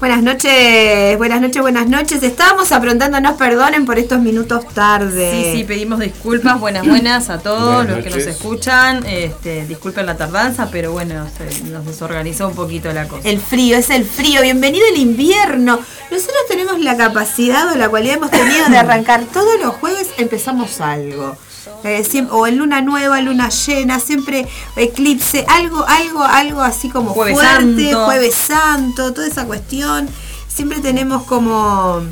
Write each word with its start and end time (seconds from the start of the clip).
Buenas 0.00 0.22
noches, 0.22 1.16
buenas 1.16 1.40
noches, 1.40 1.62
buenas 1.62 1.88
noches. 1.88 2.22
Estábamos 2.22 2.72
aprontándonos, 2.72 3.34
perdonen 3.38 3.86
por 3.86 3.98
estos 3.98 4.20
minutos 4.20 4.66
tarde. 4.74 5.30
Sí, 5.52 5.58
sí, 5.58 5.64
pedimos 5.64 5.98
disculpas, 6.00 6.60
buenas, 6.60 6.86
buenas 6.86 7.30
a 7.30 7.38
todos 7.38 7.76
Buenas 7.86 7.96
los 7.96 8.04
que 8.04 8.10
nos 8.10 8.26
escuchan. 8.26 9.06
Este, 9.06 9.64
disculpen 9.66 10.04
la 10.04 10.16
tardanza, 10.16 10.68
pero 10.70 10.92
bueno, 10.92 11.26
se- 11.38 11.62
nos 11.70 11.86
desorganizó 11.86 12.48
un 12.48 12.54
poquito 12.54 12.92
la 12.92 13.08
cosa. 13.08 13.26
El 13.26 13.40
frío, 13.40 13.78
es 13.78 13.88
el 13.88 14.04
frío. 14.04 14.42
Bienvenido 14.42 14.84
el 14.92 14.98
invierno. 15.00 15.78
Nosotros 16.10 16.40
tenemos 16.48 16.80
la 16.80 16.96
capacidad 16.98 17.72
o 17.72 17.76
la 17.76 17.88
cualidad 17.88 18.16
hemos 18.16 18.30
tenido 18.30 18.66
de 18.68 18.76
arrancar 18.76 19.24
todos 19.32 19.58
los 19.62 19.74
jueves 19.76 20.08
empezamos 20.18 20.80
algo. 20.82 21.36
Eh, 21.84 22.26
o 22.30 22.46
en 22.46 22.58
luna 22.58 22.80
nueva, 22.80 23.20
luna 23.20 23.48
llena, 23.48 24.00
siempre 24.00 24.46
eclipse, 24.76 25.44
algo, 25.48 25.84
algo, 25.86 26.22
algo 26.22 26.60
así 26.60 26.90
como 26.90 27.10
Jueves 27.10 27.34
fuerte, 27.34 27.90
Santo. 27.90 28.04
jueves 28.04 28.34
santo, 28.34 29.12
toda 29.12 29.26
esa 29.26 29.46
cuestión. 29.46 30.08
Siempre 30.48 30.80
tenemos 30.80 31.24
como, 31.24 32.02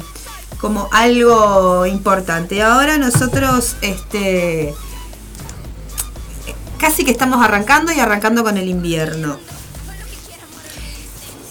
como 0.61 0.89
algo 0.93 1.87
importante. 1.87 2.63
Ahora 2.63 2.99
nosotros, 2.99 3.77
este, 3.83 4.75
casi 6.79 7.05
que 7.05 7.11
estamos 7.11 7.43
arrancando 7.45 7.93
y 7.93 8.01
arrancando 8.01 8.43
con 8.43 8.57
el 8.57 8.69
invierno 8.69 9.39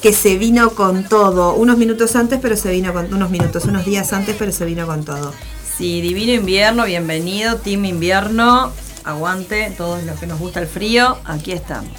que 0.02 0.14
se 0.14 0.36
vino 0.36 0.72
con 0.72 1.04
todo, 1.04 1.54
unos 1.54 1.78
minutos 1.78 2.16
antes, 2.16 2.40
pero 2.42 2.58
se 2.58 2.72
vino 2.72 2.92
con 2.92 3.14
unos 3.14 3.30
minutos, 3.30 3.66
unos 3.66 3.86
días 3.86 4.12
antes, 4.14 4.36
pero 4.38 4.52
se 4.52 4.66
vino 4.66 4.88
con 4.88 5.06
todo. 5.06 5.32
Sí, 5.82 6.00
divino 6.00 6.32
invierno, 6.32 6.86
bienvenido, 6.86 7.56
Team 7.56 7.86
Invierno. 7.86 8.72
Aguante, 9.04 9.74
todos 9.76 10.04
los 10.04 10.20
que 10.20 10.28
nos 10.28 10.38
gusta 10.38 10.60
el 10.60 10.68
frío, 10.68 11.18
aquí 11.26 11.54
estamos. 11.54 11.90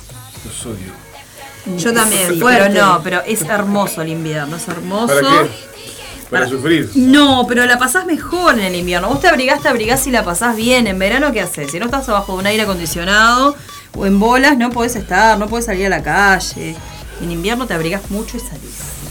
Los 0.44 0.66
odio. 0.66 0.92
Yo 1.78 1.92
también, 1.92 2.38
pero 2.38 2.68
no, 2.68 3.00
pero 3.02 3.22
es 3.26 3.42
hermoso 3.42 4.02
el 4.02 4.10
invierno, 4.10 4.54
es 4.54 4.68
hermoso. 4.68 5.08
¿Para 5.08 5.20
qué? 5.20 5.50
Para 6.30 6.44
Para- 6.44 6.48
sufrir. 6.48 6.92
No, 6.94 7.44
pero 7.48 7.66
la 7.66 7.76
pasás 7.76 8.06
mejor 8.06 8.54
en 8.54 8.66
el 8.66 8.76
invierno. 8.76 9.08
Vos 9.08 9.20
te 9.20 9.26
abrigás, 9.26 9.60
te 9.62 9.68
abrigás 9.68 10.06
y 10.06 10.12
la 10.12 10.24
pasás 10.24 10.54
bien. 10.54 10.86
En 10.86 11.00
verano, 11.00 11.32
¿qué 11.32 11.40
haces? 11.40 11.72
Si 11.72 11.80
no 11.80 11.86
estás 11.86 12.08
abajo 12.08 12.34
de 12.34 12.38
un 12.38 12.46
aire 12.46 12.62
acondicionado 12.62 13.56
o 13.96 14.06
en 14.06 14.20
bolas, 14.20 14.56
no 14.58 14.70
podés 14.70 14.94
estar, 14.94 15.36
no 15.40 15.48
podés 15.48 15.64
salir 15.64 15.86
a 15.86 15.88
la 15.88 16.04
calle. 16.04 16.76
En 17.20 17.32
invierno 17.32 17.66
te 17.66 17.74
abrigás 17.74 18.08
mucho 18.12 18.36
y 18.36 18.40
salís. 18.40 19.01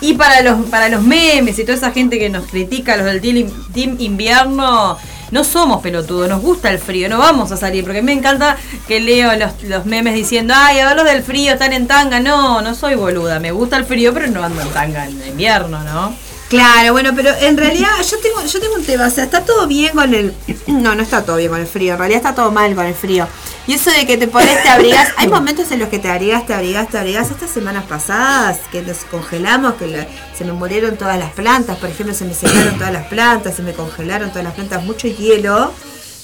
Y 0.00 0.14
para 0.14 0.42
los, 0.42 0.66
para 0.66 0.88
los 0.88 1.02
memes 1.02 1.58
y 1.58 1.64
toda 1.64 1.76
esa 1.76 1.90
gente 1.90 2.18
que 2.18 2.30
nos 2.30 2.46
critica, 2.46 2.96
los 2.96 3.06
del 3.06 3.20
team, 3.20 3.96
invierno, 3.98 4.96
no 5.30 5.44
somos 5.44 5.82
pelotudos, 5.82 6.28
nos 6.28 6.40
gusta 6.40 6.70
el 6.70 6.78
frío, 6.78 7.08
no 7.08 7.18
vamos 7.18 7.50
a 7.50 7.56
salir, 7.56 7.84
porque 7.84 8.00
me 8.00 8.12
encanta 8.12 8.56
que 8.86 9.00
leo 9.00 9.34
los, 9.36 9.62
los 9.64 9.86
memes 9.86 10.14
diciendo, 10.14 10.54
ay, 10.56 10.78
a 10.78 10.86
ver 10.86 10.96
los 10.96 11.04
del 11.04 11.22
frío, 11.22 11.52
están 11.52 11.72
en 11.72 11.86
tanga. 11.86 12.20
No, 12.20 12.62
no 12.62 12.74
soy 12.74 12.94
boluda, 12.94 13.40
me 13.40 13.50
gusta 13.50 13.76
el 13.76 13.84
frío, 13.84 14.14
pero 14.14 14.28
no 14.28 14.42
ando 14.42 14.62
en 14.62 14.70
tanga 14.70 15.06
en 15.06 15.20
invierno, 15.26 15.82
¿no? 15.82 16.27
Claro, 16.48 16.92
bueno, 16.92 17.12
pero 17.14 17.30
en 17.40 17.58
realidad 17.58 17.90
yo 18.10 18.18
tengo, 18.20 18.42
yo 18.42 18.58
tengo 18.58 18.74
un 18.74 18.84
tema, 18.84 19.06
o 19.06 19.10
sea, 19.10 19.24
está 19.24 19.44
todo 19.44 19.66
bien 19.66 19.94
con 19.94 20.14
el. 20.14 20.34
No, 20.66 20.94
no 20.94 21.02
está 21.02 21.24
todo 21.24 21.36
bien 21.36 21.50
con 21.50 21.60
el 21.60 21.66
frío, 21.66 21.92
en 21.92 21.98
realidad 21.98 22.18
está 22.18 22.34
todo 22.34 22.50
mal 22.50 22.74
con 22.74 22.86
el 22.86 22.94
frío. 22.94 23.26
Y 23.66 23.74
eso 23.74 23.90
de 23.90 24.06
que 24.06 24.16
te 24.16 24.28
pones, 24.28 24.62
te 24.62 24.68
abrigas, 24.68 25.12
hay 25.18 25.28
momentos 25.28 25.70
en 25.72 25.80
los 25.80 25.90
que 25.90 25.98
te 25.98 26.08
abrigas, 26.08 26.46
te 26.46 26.54
abrigas, 26.54 26.88
te 26.88 26.96
abrigas. 26.96 27.30
Estas 27.30 27.50
semanas 27.50 27.84
pasadas 27.84 28.60
que 28.72 28.80
nos 28.80 28.98
congelamos, 29.04 29.74
que 29.74 30.06
se 30.36 30.44
me 30.44 30.52
murieron 30.52 30.96
todas 30.96 31.18
las 31.18 31.32
plantas, 31.32 31.76
por 31.76 31.90
ejemplo, 31.90 32.14
se 32.14 32.24
me 32.24 32.32
secaron 32.32 32.78
todas 32.78 32.92
las 32.92 33.06
plantas, 33.08 33.56
se 33.56 33.62
me 33.62 33.74
congelaron 33.74 34.30
todas 34.30 34.44
las 34.44 34.54
plantas, 34.54 34.82
mucho 34.84 35.06
hielo. 35.08 35.72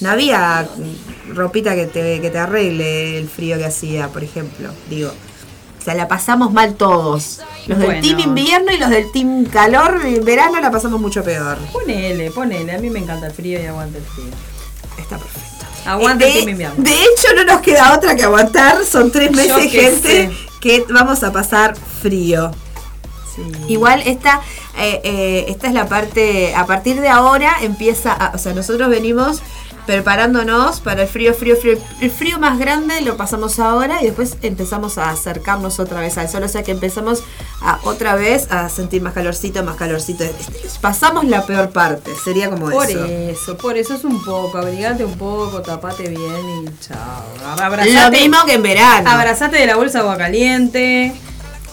No 0.00 0.10
había 0.10 0.66
mm, 0.76 1.34
ropita 1.34 1.74
que 1.74 1.86
te, 1.86 2.20
que 2.20 2.30
te 2.30 2.38
arregle 2.38 3.18
el 3.18 3.28
frío 3.28 3.58
que 3.58 3.66
hacía, 3.66 4.08
por 4.08 4.24
ejemplo, 4.24 4.70
digo. 4.88 5.12
O 5.84 5.87
sea, 5.87 5.95
la 5.95 6.09
pasamos 6.09 6.50
mal 6.50 6.77
todos. 6.77 7.41
Los 7.67 7.78
del 7.78 8.00
team 8.00 8.19
invierno 8.21 8.72
y 8.72 8.78
los 8.78 8.89
del 8.89 9.12
team 9.12 9.45
calor, 9.45 10.00
en 10.03 10.25
verano 10.25 10.59
la 10.59 10.71
pasamos 10.71 10.99
mucho 10.99 11.22
peor. 11.22 11.59
Ponele, 11.75 12.31
ponele, 12.31 12.72
a 12.75 12.78
mí 12.78 12.89
me 12.89 13.00
encanta 13.00 13.27
el 13.27 13.33
frío 13.34 13.61
y 13.62 13.67
aguanta 13.67 13.99
el 13.99 14.05
frío. 14.05 14.25
Está 14.97 15.19
perfecto. 15.19 15.67
Aguanta 15.84 16.25
Eh, 16.25 16.28
el 16.28 16.33
team 16.37 16.45
de, 16.47 16.50
invierno. 16.53 16.83
de 16.83 16.91
hecho, 16.95 17.34
no 17.37 17.45
nos 17.45 17.61
queda 17.61 17.95
otra 17.95 18.17
que 18.17 18.22
aguantar. 18.22 18.83
Son 18.87 19.12
tres 19.12 19.31
meses, 19.33 19.71
gente, 19.71 20.28
sé. 20.28 20.31
que 20.62 20.87
vamos 20.89 21.22
a 21.22 21.31
pasar 21.33 21.75
frío. 22.01 22.51
Sí. 23.37 23.43
Igual 23.69 24.01
esta, 24.06 24.41
eh, 24.78 25.03
eh, 25.05 25.45
esta 25.49 25.66
es 25.69 25.75
la 25.75 25.87
parte, 25.87 26.55
a 26.55 26.65
partir 26.65 26.99
de 27.03 27.09
ahora 27.11 27.56
empieza, 27.61 28.12
a- 28.12 28.33
o 28.34 28.39
sea, 28.39 28.55
nosotros 28.55 28.89
venimos 28.89 29.43
preparándonos 29.87 30.81
para 30.81 31.03
el 31.03 31.09
frío, 31.09 31.34
frío, 31.34 31.56
frío. 31.56 31.78
El 32.00 32.11
frío 32.11 32.39
más 32.39 32.59
grande 32.59 33.00
lo 33.03 33.17
pasamos 33.17 33.59
ahora 33.59 34.03
y 34.03 34.06
después 34.06 34.37
empezamos 34.43 34.99
a 34.99 35.11
acercarnos 35.11 35.78
otra 35.81 36.00
vez 36.00 36.19
al 36.19 36.28
sol, 36.28 36.43
o 36.43 36.49
sea 36.49 36.62
que 36.62 36.72
empezamos 36.72 37.22
a 37.62 37.78
otra 37.84 38.15
vez 38.15 38.50
a 38.50 38.69
sentir 38.69 39.03
más 39.03 39.15
calorcito, 39.15 39.62
más 39.65 39.77
calorcito. 39.77 40.25
Pasamos 40.81 41.25
la 41.25 41.47
peor 41.47 41.71
parte, 41.71 42.12
sería 42.25 42.50
como 42.50 42.71
Por 42.71 42.87
eso. 42.91 43.05
eso, 43.05 43.56
por 43.56 43.77
eso 43.77 43.95
es 43.95 44.05
un 44.05 44.22
poco, 44.25 44.59
abrigate 44.59 45.05
un 45.05 45.17
poco, 45.17 45.62
tapate 45.62 46.09
bien 46.09 46.65
y 46.65 46.81
chao. 46.81 47.25
Lo 47.41 47.62
Abrazate, 47.65 48.21
mismo 48.21 48.45
que 48.47 48.55
en 48.55 48.62
verano. 48.62 49.11
abrazate 49.11 49.56
de 49.56 49.66
la 49.66 49.77
bolsa 49.77 49.99
de 49.99 50.05
agua 50.05 50.16
caliente. 50.19 51.15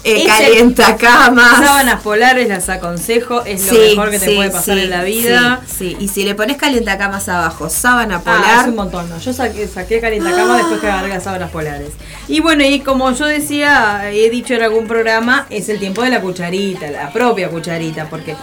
Eh, 0.03 0.25
calienta 0.25 0.95
camas. 0.97 1.57
Sábanas 1.63 2.01
polares 2.01 2.47
las 2.47 2.69
aconsejo, 2.69 3.43
es 3.45 3.65
lo 3.67 3.73
Sí, 3.73 3.79
mejor 3.91 4.09
que 4.09 4.19
te 4.19 4.25
sí, 4.25 4.35
puede 4.35 4.49
pasar 4.49 4.77
sí, 4.77 4.83
en 4.83 4.89
la 4.89 5.03
vida. 5.03 5.61
Sí, 5.67 5.75
sí. 5.77 5.97
y 5.99 6.07
si 6.07 6.23
le 6.23 6.33
pones 6.33 6.57
calientacamas 6.57 7.29
abajo, 7.29 7.69
sábana 7.69 8.15
Ah, 8.17 8.21
polar. 8.23 8.61
es 8.61 8.67
un 8.69 8.75
montón, 8.75 9.09
no. 9.09 9.19
Yo 9.19 9.31
saqué, 9.31 9.67
saqué 9.67 9.99
cama 10.01 10.57
después 10.57 10.79
que 10.81 10.87
agarré 10.87 11.09
las 11.09 11.23
sábanas 11.23 11.51
polares. 11.51 11.89
Y 12.27 12.39
bueno, 12.39 12.63
y 12.65 12.79
como 12.79 13.11
yo 13.11 13.25
decía, 13.25 14.09
he 14.11 14.29
dicho 14.29 14.53
en 14.55 14.63
algún 14.63 14.87
programa, 14.87 15.45
es 15.49 15.69
el 15.69 15.79
tiempo 15.79 16.01
de 16.01 16.09
la 16.09 16.21
cucharita, 16.21 16.89
la 16.89 17.11
propia 17.13 17.49
cucharita, 17.49 18.05
porque 18.09 18.35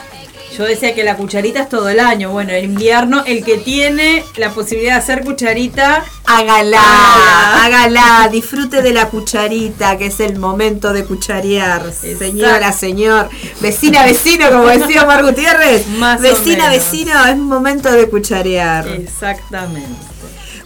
yo 0.59 0.65
decía 0.65 0.93
que 0.93 1.05
la 1.05 1.17
cucharita 1.17 1.61
es 1.61 1.69
todo 1.69 1.89
el 1.89 2.01
año. 2.01 2.31
Bueno, 2.33 2.53
en 2.53 2.65
invierno, 2.65 3.23
el 3.25 3.45
que 3.45 3.59
tiene 3.59 4.25
la 4.37 4.51
posibilidad 4.51 4.95
de 4.95 4.99
hacer 4.99 5.25
cucharita, 5.25 6.05
Hágala, 6.27 6.81
hágala, 7.65 8.29
disfrute 8.31 8.83
de 8.83 8.93
la 8.93 9.09
cucharita, 9.09 9.97
que 9.97 10.07
es 10.07 10.19
el 10.19 10.37
momento 10.37 10.93
de 10.93 11.05
cucharear. 11.05 11.87
Exacto. 11.87 12.19
Señora, 12.19 12.73
señor, 12.73 13.31
vecina, 13.61 14.05
vecino, 14.05 14.51
como 14.51 14.67
decía 14.67 15.05
Omar 15.05 15.25
Gutiérrez. 15.25 15.87
Más 15.87 16.21
vecina, 16.21 16.69
vecino, 16.69 17.13
es 17.25 17.37
momento 17.37 17.93
de 17.93 18.09
cucharear. 18.09 18.89
exactamente. 18.89 19.89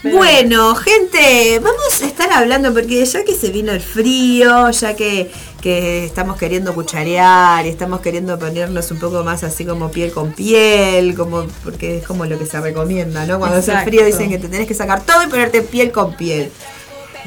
Pero 0.03 0.17
Bueno, 0.17 0.75
gente, 0.75 1.61
vamos 1.63 2.03
a 2.03 2.07
estar 2.07 2.33
hablando 2.33 2.73
porque 2.73 3.05
ya 3.05 3.25
que 3.25 3.35
se 3.35 3.51
vino 3.51 3.71
el 3.71 3.81
frío, 3.81 4.71
ya 4.71 4.97
que, 4.97 5.31
que 5.63 6.05
estamos 6.05 6.37
queriendo 6.37 6.75
cucharear 6.75 7.65
y 7.65 7.69
estamos 7.71 8.01
queriendo 8.01 8.39
ponernos 8.39 8.91
un 8.91 8.99
poco 8.99 9.23
más 9.25 9.45
así 9.45 9.65
como 9.65 9.91
piel 9.91 10.13
con 10.13 10.33
piel, 10.33 11.15
como 11.15 11.47
porque 11.65 11.99
es 11.99 12.07
como 12.07 12.27
lo 12.27 12.39
que 12.39 12.45
se 12.47 12.61
recomienda, 12.61 13.25
¿no? 13.27 13.39
Cuando 13.39 13.57
hace 13.59 13.73
frío 13.85 14.05
dicen 14.05 14.29
que 14.29 14.39
te 14.39 14.49
tenés 14.49 14.67
que 14.67 14.75
sacar 14.75 15.03
todo 15.03 15.23
y 15.23 15.29
ponerte 15.29 15.63
piel 15.63 15.93
con 15.93 16.15
piel. 16.17 16.51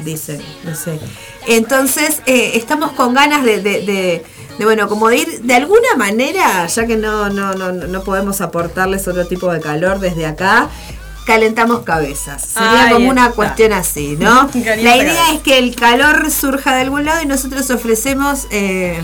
Dicen, 0.00 0.40
no 0.64 0.74
sé. 0.74 1.00
Entonces, 1.46 2.20
eh, 2.26 2.52
estamos 2.54 2.92
con 2.92 3.14
ganas 3.14 3.42
de, 3.44 3.62
de- 3.62 3.80
de- 3.82 4.24
de, 4.58 4.64
bueno, 4.64 4.88
como 4.88 5.08
de 5.08 5.16
ir 5.18 5.40
de 5.42 5.54
alguna 5.54 5.96
manera, 5.96 6.66
ya 6.66 6.86
que 6.86 6.96
no, 6.96 7.30
no, 7.30 7.54
no, 7.54 7.72
no 7.72 8.02
podemos 8.04 8.40
aportarles 8.40 9.06
otro 9.08 9.26
tipo 9.26 9.50
de 9.52 9.60
calor 9.60 9.98
desde 10.00 10.26
acá, 10.26 10.68
calentamos 11.26 11.80
cabezas. 11.80 12.42
Sería 12.42 12.84
Ahí 12.84 12.92
como 12.92 13.10
una 13.10 13.24
está. 13.24 13.34
cuestión 13.34 13.72
así, 13.72 14.16
¿no? 14.18 14.48
La 14.54 14.96
idea 14.96 15.32
es 15.34 15.40
que 15.40 15.58
el 15.58 15.74
calor 15.76 16.30
surja 16.30 16.74
de 16.74 16.82
algún 16.82 17.04
lado 17.04 17.20
y 17.22 17.26
nosotros 17.26 17.68
ofrecemos 17.70 18.46
eh, 18.50 18.98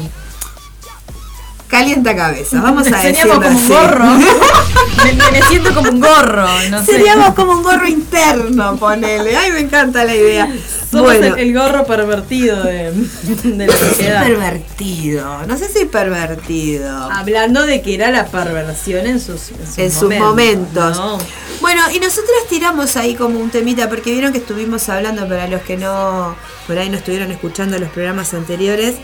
calienta 1.72 2.14
cabeza. 2.14 2.60
Vamos 2.60 2.86
a 2.86 3.00
Seríamos 3.00 3.40
decirlo 3.40 3.42
como 3.42 3.58
un 3.58 3.68
gorro. 3.68 4.04
me, 5.32 5.42
siento 5.42 5.74
como 5.74 5.90
un 5.90 6.00
gorro. 6.00 6.46
No 6.70 6.84
sé. 6.84 6.92
Seríamos 6.92 7.34
como 7.34 7.52
un 7.52 7.62
gorro 7.62 7.88
interno, 7.88 8.76
ponele. 8.76 9.34
Ay, 9.34 9.52
me 9.52 9.60
encanta 9.60 10.04
la 10.04 10.14
idea. 10.14 10.54
Somos 10.90 11.06
bueno, 11.06 11.34
el, 11.34 11.48
el 11.48 11.54
gorro 11.54 11.86
pervertido 11.86 12.62
de, 12.62 12.92
de 12.92 13.66
la 13.66 13.74
sociedad. 13.74 14.22
pervertido. 14.22 15.46
No 15.46 15.56
sé 15.56 15.68
si 15.70 15.86
pervertido. 15.86 17.10
Hablando 17.10 17.64
de 17.64 17.80
que 17.80 17.94
era 17.94 18.10
la 18.10 18.26
perversión 18.26 19.06
en 19.06 19.18
sus, 19.18 19.52
en 19.52 19.66
sus, 19.66 19.78
en 19.78 19.90
sus 19.90 20.14
momentos. 20.14 20.98
¿no? 20.98 21.18
Bueno, 21.62 21.80
y 21.90 22.00
nosotras 22.00 22.40
tiramos 22.50 22.96
ahí 22.98 23.14
como 23.14 23.40
un 23.40 23.48
temita, 23.48 23.88
porque 23.88 24.12
vieron 24.12 24.32
que 24.32 24.38
estuvimos 24.38 24.86
hablando, 24.90 25.26
para 25.26 25.46
los 25.46 25.62
que 25.62 25.78
no, 25.78 26.36
por 26.66 26.76
ahí 26.76 26.90
no 26.90 26.98
estuvieron 26.98 27.32
escuchando 27.32 27.78
los 27.78 27.88
programas 27.88 28.34
anteriores, 28.34 28.96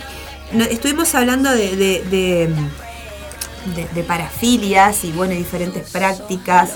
no- 0.53 0.65
estuvimos 0.65 1.15
hablando 1.15 1.51
de, 1.51 1.77
de, 1.77 2.49
de, 3.95 4.03
parafilias 4.05 5.05
y 5.05 5.13
bueno, 5.13 5.35
diferentes 5.35 5.91
prácticas 5.91 6.71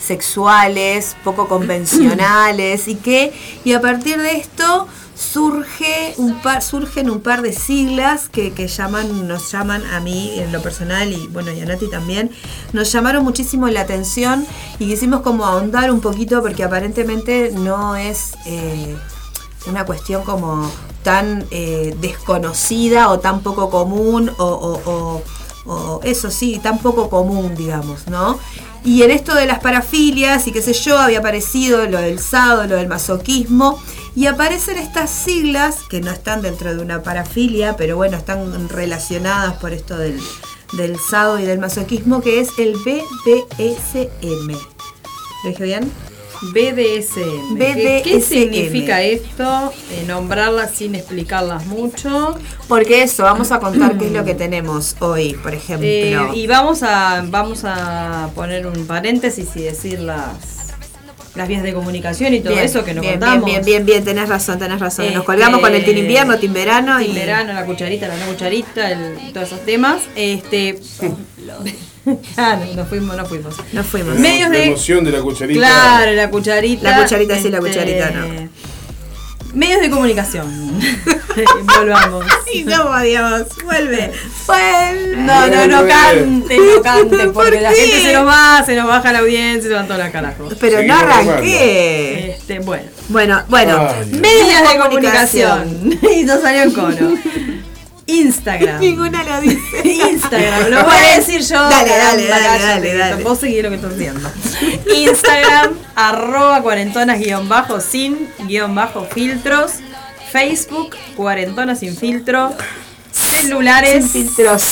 sexuales, 0.00 1.16
poco 1.24 1.48
convencionales, 1.48 2.88
y 2.88 2.94
que, 2.96 3.32
y 3.64 3.72
a 3.72 3.80
partir 3.80 4.16
de 4.18 4.36
esto 4.36 4.86
surge 5.14 6.14
un 6.16 6.40
par, 6.40 6.62
surgen 6.62 7.10
un 7.10 7.20
par 7.20 7.42
de 7.42 7.52
siglas 7.52 8.28
que, 8.28 8.52
que 8.52 8.68
llaman, 8.68 9.26
nos 9.26 9.50
llaman 9.50 9.84
a 9.86 9.98
mí 10.00 10.34
en 10.38 10.52
lo 10.52 10.62
personal 10.62 11.12
y 11.12 11.26
bueno 11.26 11.50
y 11.50 11.60
a 11.60 11.64
Nati 11.66 11.90
también, 11.90 12.30
nos 12.72 12.90
llamaron 12.92 13.24
muchísimo 13.24 13.66
la 13.68 13.80
atención 13.80 14.46
y 14.78 14.86
quisimos 14.86 15.22
como 15.22 15.44
ahondar 15.44 15.90
un 15.90 16.00
poquito 16.00 16.40
porque 16.40 16.62
aparentemente 16.62 17.50
no 17.52 17.96
es 17.96 18.34
eh, 18.46 18.96
una 19.68 19.84
cuestión 19.84 20.22
como 20.24 20.70
tan 21.02 21.46
eh, 21.50 21.94
desconocida 22.00 23.10
o 23.10 23.18
tan 23.18 23.40
poco 23.40 23.70
común 23.70 24.30
o, 24.38 25.22
eso 26.02 26.30
sí, 26.30 26.60
tan 26.62 26.78
poco 26.78 27.10
común, 27.10 27.54
digamos, 27.54 28.06
¿no? 28.06 28.38
Y 28.84 29.02
en 29.02 29.10
esto 29.10 29.34
de 29.34 29.44
las 29.44 29.58
parafilias 29.58 30.46
y 30.46 30.52
qué 30.52 30.62
sé 30.62 30.72
yo, 30.72 30.98
había 30.98 31.18
aparecido 31.18 31.86
lo 31.86 31.98
del 31.98 32.18
sado, 32.18 32.66
lo 32.66 32.76
del 32.76 32.88
masoquismo, 32.88 33.78
y 34.14 34.26
aparecen 34.26 34.78
estas 34.78 35.10
siglas 35.10 35.80
que 35.88 36.00
no 36.00 36.10
están 36.10 36.40
dentro 36.42 36.74
de 36.74 36.82
una 36.82 37.02
parafilia, 37.02 37.76
pero 37.76 37.96
bueno, 37.96 38.16
están 38.16 38.68
relacionadas 38.68 39.54
por 39.58 39.72
esto 39.72 39.96
del, 39.98 40.18
sado 40.98 41.38
y 41.38 41.44
del 41.44 41.58
masoquismo, 41.58 42.20
que 42.20 42.40
es 42.40 42.50
el 42.58 42.72
BDSM. 42.74 44.48
¿Lo 45.44 45.50
dije 45.50 45.64
bien? 45.64 45.92
BDSM. 46.42 47.56
¿Qué, 48.02 48.20
significa 48.26 49.02
esto? 49.02 49.72
Eh, 49.90 50.04
nombrarlas 50.06 50.72
sin 50.72 50.94
explicarlas 50.94 51.66
mucho. 51.66 52.36
Porque 52.68 53.02
eso, 53.02 53.24
vamos 53.24 53.50
a 53.52 53.60
contar 53.60 53.98
qué 53.98 54.06
es 54.06 54.12
lo 54.12 54.24
que 54.24 54.34
tenemos 54.34 54.96
hoy, 55.00 55.34
por 55.34 55.54
ejemplo. 55.54 55.86
Eh, 55.88 56.16
y 56.34 56.46
vamos 56.46 56.82
a, 56.82 57.24
vamos 57.28 57.62
a 57.64 58.30
poner 58.34 58.66
un 58.66 58.86
paréntesis 58.86 59.48
y 59.56 59.62
decir 59.62 60.00
las, 60.00 60.74
las 61.34 61.48
vías 61.48 61.62
de 61.62 61.72
comunicación 61.72 62.34
y 62.34 62.40
todo 62.40 62.52
Bien, 62.54 62.64
eso 62.64 62.84
que 62.84 62.94
nos 62.94 63.02
bien, 63.02 63.14
contamos. 63.20 63.44
Bien, 63.44 63.64
bien, 63.64 63.84
bien, 63.84 63.86
bien, 63.86 64.04
tenés 64.04 64.28
razón, 64.28 64.58
tenés 64.58 64.80
razón. 64.80 65.06
Nos 65.06 65.14
Este, 65.14 65.26
colgamos 65.26 65.60
con 65.60 65.74
el 65.74 65.84
team 65.84 65.98
invierno, 65.98 66.38
team 66.38 66.52
verano 66.52 66.98
Team 66.98 67.10
y. 67.10 67.14
verano, 67.14 67.52
la 67.52 67.64
cucharita, 67.64 68.08
la 68.08 68.16
no 68.16 68.26
cucharita, 68.26 68.90
el- 68.92 69.32
todos 69.32 69.48
esos 69.48 69.64
temas. 69.64 70.02
Este, 70.14 70.78
claro, 72.34 72.60
nos 72.74 72.88
fuimos, 72.88 73.16
nos 73.16 73.28
fuimos. 73.28 73.54
Nos 73.72 73.86
fuimos. 73.86 74.14
Me- 74.14 74.20
Medios 74.20 74.50
la 74.50 74.56
de- 74.58 74.64
emoción 74.66 75.04
de 75.04 75.10
la 75.12 75.20
cucharita. 75.20 75.60
Claro, 75.60 76.12
la 76.12 76.30
cucharita. 76.30 76.90
La 76.90 77.02
cucharita 77.02 77.36
sí, 77.38 77.48
la 77.50 77.58
este, 77.58 77.70
cucharita 77.70 78.10
no. 78.10 78.48
Medios 79.54 79.80
de 79.80 79.88
comunicación. 79.90 80.46
Volvamos. 81.78 82.24
Ay, 82.52 82.64
no, 82.64 83.00
Dios, 83.00 83.46
vuelve. 83.64 84.12
Vuelve. 84.46 85.16
No, 85.16 85.46
no, 85.46 85.66
no 85.66 85.86
canten, 85.88 86.44
no 86.74 86.82
canten, 86.82 87.32
¿Por 87.32 87.44
porque 87.44 87.60
la 87.62 87.70
qué? 87.70 87.76
gente 87.76 88.02
se 88.08 88.12
nos 88.12 88.26
va, 88.26 88.62
se 88.64 88.76
nos 88.76 88.86
baja 88.86 89.10
la 89.12 89.20
audiencia, 89.20 89.68
se 89.70 89.74
van 89.74 89.86
todos 89.86 90.00
los 90.00 90.10
carajos. 90.10 90.54
Pero 90.60 90.82
no 90.82 90.98
Seguimos 90.98 91.02
arranqué. 91.02 92.30
Este, 92.32 92.58
bueno. 92.60 92.84
Bueno, 93.08 93.42
bueno, 93.48 93.88
Ay, 93.88 94.04
Dios. 94.10 94.20
medios 94.20 94.70
de 94.72 94.78
comunicación. 94.78 95.68
comunicación. 95.74 96.12
y 96.12 96.24
no 96.24 96.40
salió 96.40 96.62
en 96.62 96.72
coro. 96.72 97.12
Instagram. 98.08 98.80
Ninguna 98.80 99.22
lo 99.22 99.40
dice. 99.40 99.60
Instagram, 99.84 100.70
lo 100.70 100.84
voy 100.84 100.96
a 100.96 101.16
decir 101.18 101.40
yo. 101.42 101.68
Dale, 101.68 101.90
dale, 101.96 102.26
dale, 102.26 102.58
dale, 102.64 102.94
dale. 102.94 103.22
Vos 103.22 103.38
seguís 103.38 103.62
lo 103.62 103.68
que 103.68 103.76
estás 103.76 103.92
haciendo. 103.92 104.28
Instagram, 104.94 105.74
arroba 105.94 106.62
cuarentonas 106.62 107.20
guion 107.20 107.48
bajo 107.48 107.80
sin 107.80 108.28
guion 108.46 108.74
bajo 108.74 109.04
filtros. 109.06 109.72
Facebook, 110.32 110.96
cuarentonas 111.16 111.78
sin 111.80 111.96
filtro. 111.96 112.52
Celulares. 113.12 114.04
Sin 114.10 114.26
filtros. 114.26 114.62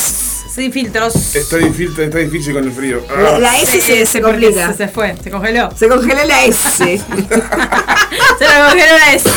Sin 0.54 0.72
filtros. 0.72 1.14
Está 1.34 1.58
difícil, 1.58 2.00
está 2.00 2.18
difícil 2.18 2.54
con 2.54 2.64
el 2.64 2.72
frío. 2.72 3.04
La, 3.08 3.36
Ah, 3.36 3.38
la 3.38 3.58
S 3.58 3.80
se, 3.80 4.06
se 4.06 4.20
complica. 4.22 4.68
Se, 4.72 4.78
se 4.78 4.88
fue, 4.88 5.14
se 5.22 5.30
congeló. 5.30 5.70
Se 5.76 5.86
congeló 5.88 6.24
la 6.24 6.44
S. 6.46 6.58
se 6.70 6.98
la 8.44 8.68
congeló 8.70 8.98
la 8.98 9.12
S. 9.14 9.30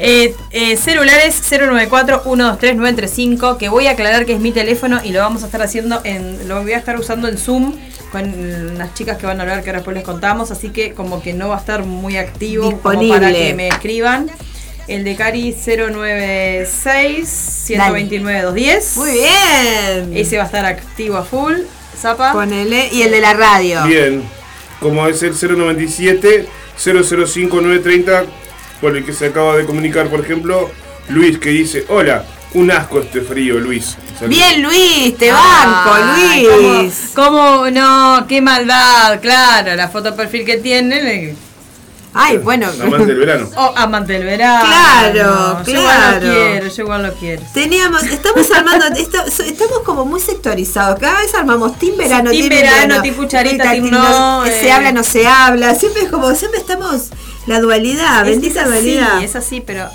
Eh, 0.00 0.32
eh, 0.52 0.76
celulares 0.76 1.42
094-123-935 1.50 3.56
que 3.56 3.68
voy 3.68 3.88
a 3.88 3.92
aclarar 3.92 4.26
que 4.26 4.34
es 4.34 4.40
mi 4.40 4.52
teléfono 4.52 5.00
y 5.02 5.10
lo 5.10 5.18
vamos 5.20 5.42
a 5.42 5.46
estar 5.46 5.60
haciendo 5.62 6.00
en 6.04 6.46
lo 6.48 6.62
voy 6.62 6.72
a 6.72 6.78
estar 6.78 6.96
usando 6.98 7.26
en 7.26 7.36
Zoom 7.36 7.74
con 8.12 8.78
las 8.78 8.94
chicas 8.94 9.18
que 9.18 9.26
van 9.26 9.40
a 9.40 9.42
hablar 9.42 9.62
que 9.64 9.70
ahora 9.70 9.80
después 9.80 9.96
les 9.96 10.04
contamos 10.04 10.52
así 10.52 10.70
que 10.70 10.94
como 10.94 11.20
que 11.20 11.34
no 11.34 11.48
va 11.48 11.56
a 11.56 11.58
estar 11.58 11.84
muy 11.84 12.16
activo 12.16 12.70
como 12.80 12.82
para 12.82 13.00
Disponible. 13.00 13.46
que 13.48 13.54
me 13.54 13.68
escriban 13.68 14.30
el 14.86 15.02
de 15.04 15.16
Cari 15.16 15.52
096 15.52 17.28
129 17.28 18.42
210 18.42 18.96
Muy 18.96 19.10
bien. 19.12 20.16
ese 20.16 20.36
va 20.36 20.44
a 20.44 20.46
estar 20.46 20.64
activo 20.64 21.16
a 21.16 21.24
full 21.24 21.54
Zapa 22.00 22.32
Ponele. 22.32 22.88
Y 22.92 23.02
el 23.02 23.10
de 23.10 23.20
la 23.20 23.34
radio. 23.34 23.82
Bien. 23.84 24.22
Como 24.78 25.04
es 25.08 25.20
el 25.24 25.32
097 25.34 26.46
005 26.78 27.60
930 27.60 28.24
por 28.80 28.96
el 28.96 29.04
que 29.04 29.12
se 29.12 29.26
acaba 29.26 29.56
de 29.56 29.64
comunicar, 29.64 30.08
por 30.08 30.20
ejemplo, 30.20 30.70
Luis 31.08 31.38
que 31.38 31.50
dice, 31.50 31.84
hola, 31.88 32.24
un 32.54 32.70
asco 32.70 33.00
este 33.00 33.20
frío, 33.20 33.58
Luis. 33.58 33.96
Bien, 34.26 34.62
Luis, 34.62 35.16
te 35.16 35.30
banco, 35.30 35.90
Luis. 36.14 37.10
¿cómo, 37.14 37.38
cómo 37.38 37.70
no? 37.70 38.26
¡Qué 38.28 38.40
maldad! 38.40 39.20
Claro, 39.20 39.74
la 39.74 39.88
foto 39.88 40.16
perfil 40.16 40.44
que 40.44 40.56
tiene. 40.56 41.34
Ay, 42.14 42.38
bueno. 42.38 42.68
Amante 42.82 43.06
del 43.06 43.18
verano. 43.18 43.48
Oh, 43.56 43.72
amante 43.76 44.12
del 44.14 44.24
verano. 44.24 44.64
Claro, 44.66 45.62
Yo 45.64 45.72
igual 45.72 45.96
claro. 45.96 46.26
lo 46.26 46.32
quiero, 46.32 46.66
yo 46.68 46.82
igual 46.82 47.02
lo 47.02 47.12
quiero. 47.14 47.42
Teníamos, 47.54 48.02
estamos 48.04 48.50
armando, 48.50 48.86
esto- 48.96 49.24
estamos 49.44 49.80
como 49.84 50.04
muy 50.04 50.20
sectorizados. 50.20 50.98
Cada 50.98 51.20
vez 51.20 51.34
armamos 51.34 51.78
team 51.78 51.96
verano, 51.96 52.30
Team 52.30 52.48
verano, 52.48 53.02
team 53.02 53.14
cucharita, 53.14 53.70
team 53.72 53.90
no, 53.90 54.44
Se 54.46 54.68
eh. 54.68 54.72
habla, 54.72 54.92
no 54.92 55.04
se 55.04 55.26
habla. 55.26 55.74
Siempre 55.74 56.02
es 56.02 56.10
como, 56.10 56.34
siempre 56.34 56.60
estamos 56.60 57.10
la 57.46 57.60
dualidad, 57.60 58.20
Es- 58.26 58.30
bendita 58.40 58.62
es 58.62 58.66
así, 58.68 58.72
dualidad. 58.94 59.22
es 59.22 59.36
así, 59.36 59.60
pero 59.60 59.88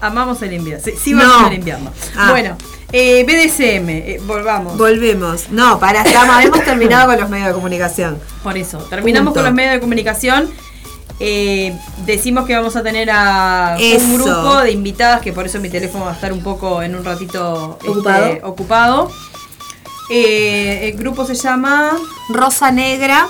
amamos 0.00 0.42
el 0.42 0.52
invierno. 0.54 0.84
Sí, 0.84 0.92
sí 1.02 1.12
No. 1.12 1.18
vamos 1.28 1.46
al 1.48 1.54
invierno. 1.54 1.92
Ah. 2.16 2.30
Bueno, 2.30 2.56
eh, 2.92 3.24
BDSM, 3.24 3.88
eh, 3.90 4.20
volvamos. 4.24 4.76
Volvemos. 4.76 5.50
No, 5.50 5.78
para, 5.78 6.02
estamos, 6.02 6.42
hemos 6.44 6.64
terminado 6.64 7.06
con 7.06 7.20
los 7.20 7.30
medios 7.30 7.48
de 7.48 7.54
comunicación. 7.54 8.18
Por 8.42 8.56
eso, 8.58 8.78
terminamos 8.90 9.28
Punto. 9.28 9.40
con 9.40 9.44
los 9.44 9.54
medios 9.54 9.74
de 9.74 9.80
comunicación. 9.80 10.50
Eh, 11.22 11.76
decimos 12.06 12.46
que 12.46 12.56
vamos 12.56 12.74
a 12.76 12.82
tener 12.82 13.10
a 13.12 13.76
Eso. 13.78 14.04
un 14.06 14.14
grupo 14.16 14.56
de 14.62 14.72
invitadas, 14.72 15.20
que 15.20 15.32
por 15.34 15.44
eso 15.46 15.60
mi 15.60 15.68
teléfono 15.68 16.06
va 16.06 16.12
a 16.12 16.14
estar 16.14 16.32
un 16.32 16.42
poco 16.42 16.82
en 16.82 16.96
un 16.96 17.04
ratito 17.04 17.76
este, 17.80 17.90
Ocupado. 17.90 18.38
ocupado. 18.44 19.10
Eh, 20.10 20.88
el 20.90 20.98
grupo 20.98 21.24
se 21.26 21.34
llama 21.34 21.92
Rosa 22.30 22.70
Negra. 22.72 23.28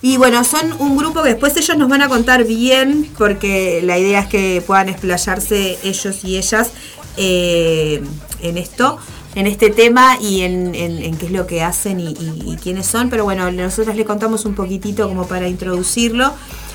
Y 0.00 0.16
bueno, 0.18 0.44
son 0.44 0.72
un 0.80 0.96
grupo 0.98 1.22
que 1.22 1.30
después 1.30 1.56
ellos 1.56 1.76
nos 1.78 1.88
van 1.88 2.02
a 2.02 2.08
contar 2.08 2.44
bien, 2.44 3.10
porque 3.16 3.80
la 3.82 3.98
idea 3.98 4.20
es 4.20 4.28
que 4.28 4.62
puedan 4.66 4.90
explayarse 4.90 5.78
ellos 5.82 6.24
y 6.24 6.36
ellas 6.36 6.70
eh, 7.16 8.02
en 8.42 8.58
esto, 8.58 8.98
en 9.34 9.46
este 9.46 9.70
tema 9.70 10.18
y 10.20 10.42
en, 10.42 10.74
en- 10.74 11.02
en 11.02 11.16
qué 11.16 11.26
es 11.26 11.32
lo 11.32 11.46
que 11.46 11.62
hacen 11.62 12.00
y, 12.00 12.08
y- 12.12 12.52
y 12.52 12.56
quiénes 12.62 12.86
son. 12.86 13.08
Pero 13.08 13.24
bueno, 13.24 13.50
nosotros 13.50 13.96
le 13.96 14.04
contamos 14.04 14.44
un 14.44 14.54
poquitito 14.54 15.08
como 15.08 15.26
para 15.26 15.48
introducirlo. 15.48 16.32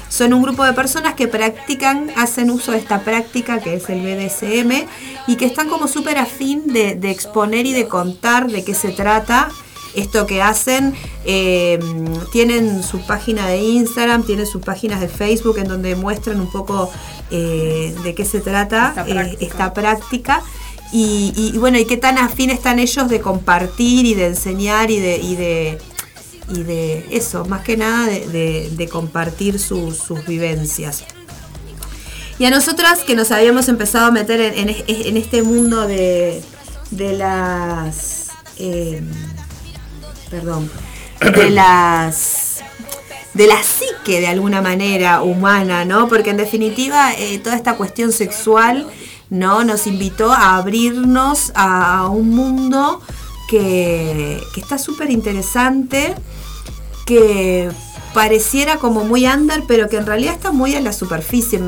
Son 0.09 0.33
un 0.33 0.41
grupo 0.41 0.63
de 0.65 0.73
personas 0.73 1.13
que 1.13 1.27
practican, 1.27 2.11
hacen 2.17 2.49
uso 2.49 2.71
de 2.71 2.79
esta 2.79 3.01
práctica 3.01 3.59
que 3.59 3.75
es 3.75 3.89
el 3.89 4.01
BDSM 4.01 4.87
y 5.27 5.35
que 5.35 5.45
están 5.45 5.69
como 5.69 5.87
súper 5.87 6.17
afín 6.17 6.73
de, 6.73 6.95
de 6.95 7.11
exponer 7.11 7.65
y 7.67 7.73
de 7.73 7.87
contar 7.87 8.49
de 8.51 8.63
qué 8.63 8.73
se 8.73 8.89
trata 8.89 9.49
esto 9.95 10.25
que 10.27 10.41
hacen. 10.41 10.93
eh, 11.25 11.79
tienen 12.31 12.83
su 12.83 12.99
página 13.05 13.47
de 13.47 13.57
Instagram, 13.61 14.23
tienen 14.23 14.45
sus 14.47 14.61
páginas 14.63 14.99
de 14.99 15.07
Facebook 15.09 15.57
en 15.59 15.67
donde 15.67 15.95
muestran 15.95 16.39
un 16.39 16.51
poco 16.51 16.91
eh, 17.31 17.95
de 18.03 18.15
qué 18.15 18.25
se 18.25 18.39
trata 18.39 18.89
Esta 18.89 19.01
eh, 19.07 19.13
práctica. 19.13 19.45
esta 19.45 19.73
práctica. 19.73 20.41
Y, 20.91 21.33
y- 21.35 21.51
y 21.55 21.57
bueno, 21.59 21.77
y 21.77 21.85
qué 21.85 21.97
tan 21.97 22.17
afín 22.17 22.49
están 22.49 22.79
ellos 22.79 23.09
de 23.09 23.19
compartir 23.21 24.07
y 24.07 24.15
de 24.15 24.25
enseñar 24.27 24.89
y 24.89 24.99
de, 24.99 25.17
y 25.17 25.35
de, 25.35 25.77
y 26.49 26.63
de 26.63 27.05
eso, 27.11 27.45
más 27.45 27.61
que 27.63 27.77
nada 27.77 28.07
de, 28.07 28.27
de- 28.27 28.69
de 28.71 28.87
compartir 28.89 29.59
sus- 29.59 29.97
sus 29.97 30.25
vivencias. 30.25 31.03
Y 32.37 32.45
a 32.45 32.49
nosotras 32.49 32.99
que 32.99 33.15
nos 33.15 33.31
habíamos 33.31 33.67
empezado 33.67 34.05
a 34.07 34.11
meter 34.11 34.39
en, 34.39 34.53
en 34.57 34.69
es- 34.69 34.83
en 34.87 35.17
este 35.17 35.41
mundo 35.43 35.87
de, 35.87 36.41
de 36.91 37.13
las... 37.13 38.27
eh, 38.57 39.01
perdón, 40.29 40.69
de 41.35 41.49
las 41.49 42.45
de 43.33 43.45
la 43.45 43.61
psique 43.61 44.19
de 44.19 44.27
alguna 44.27 44.61
manera 44.61 45.21
humana, 45.21 45.85
¿no? 45.85 46.07
Porque 46.09 46.31
en 46.31 46.37
definitiva 46.37 47.13
eh, 47.13 47.37
toda 47.39 47.55
esta 47.55 47.75
cuestión 47.77 48.11
sexual, 48.11 48.87
¿no? 49.29 49.63
Nos 49.63 49.85
invitó 49.85 50.31
a 50.31 50.57
abrirnos 50.57 51.51
a 51.55 52.07
un 52.07 52.31
mundo 52.31 53.01
que, 53.49 54.41
que 54.53 54.59
está 54.61 54.77
súper 54.79 55.11
interesante, 55.11 56.15
que 57.09 57.71
pareciera 58.13 58.77
como 58.77 59.03
muy 59.03 59.25
under, 59.25 59.63
pero 59.67 59.89
que 59.89 59.97
en 59.97 60.05
realidad 60.05 60.35
está 60.35 60.51
muy 60.51 60.75
en 60.75 60.83
la 60.83 60.93
superficie. 60.93 61.59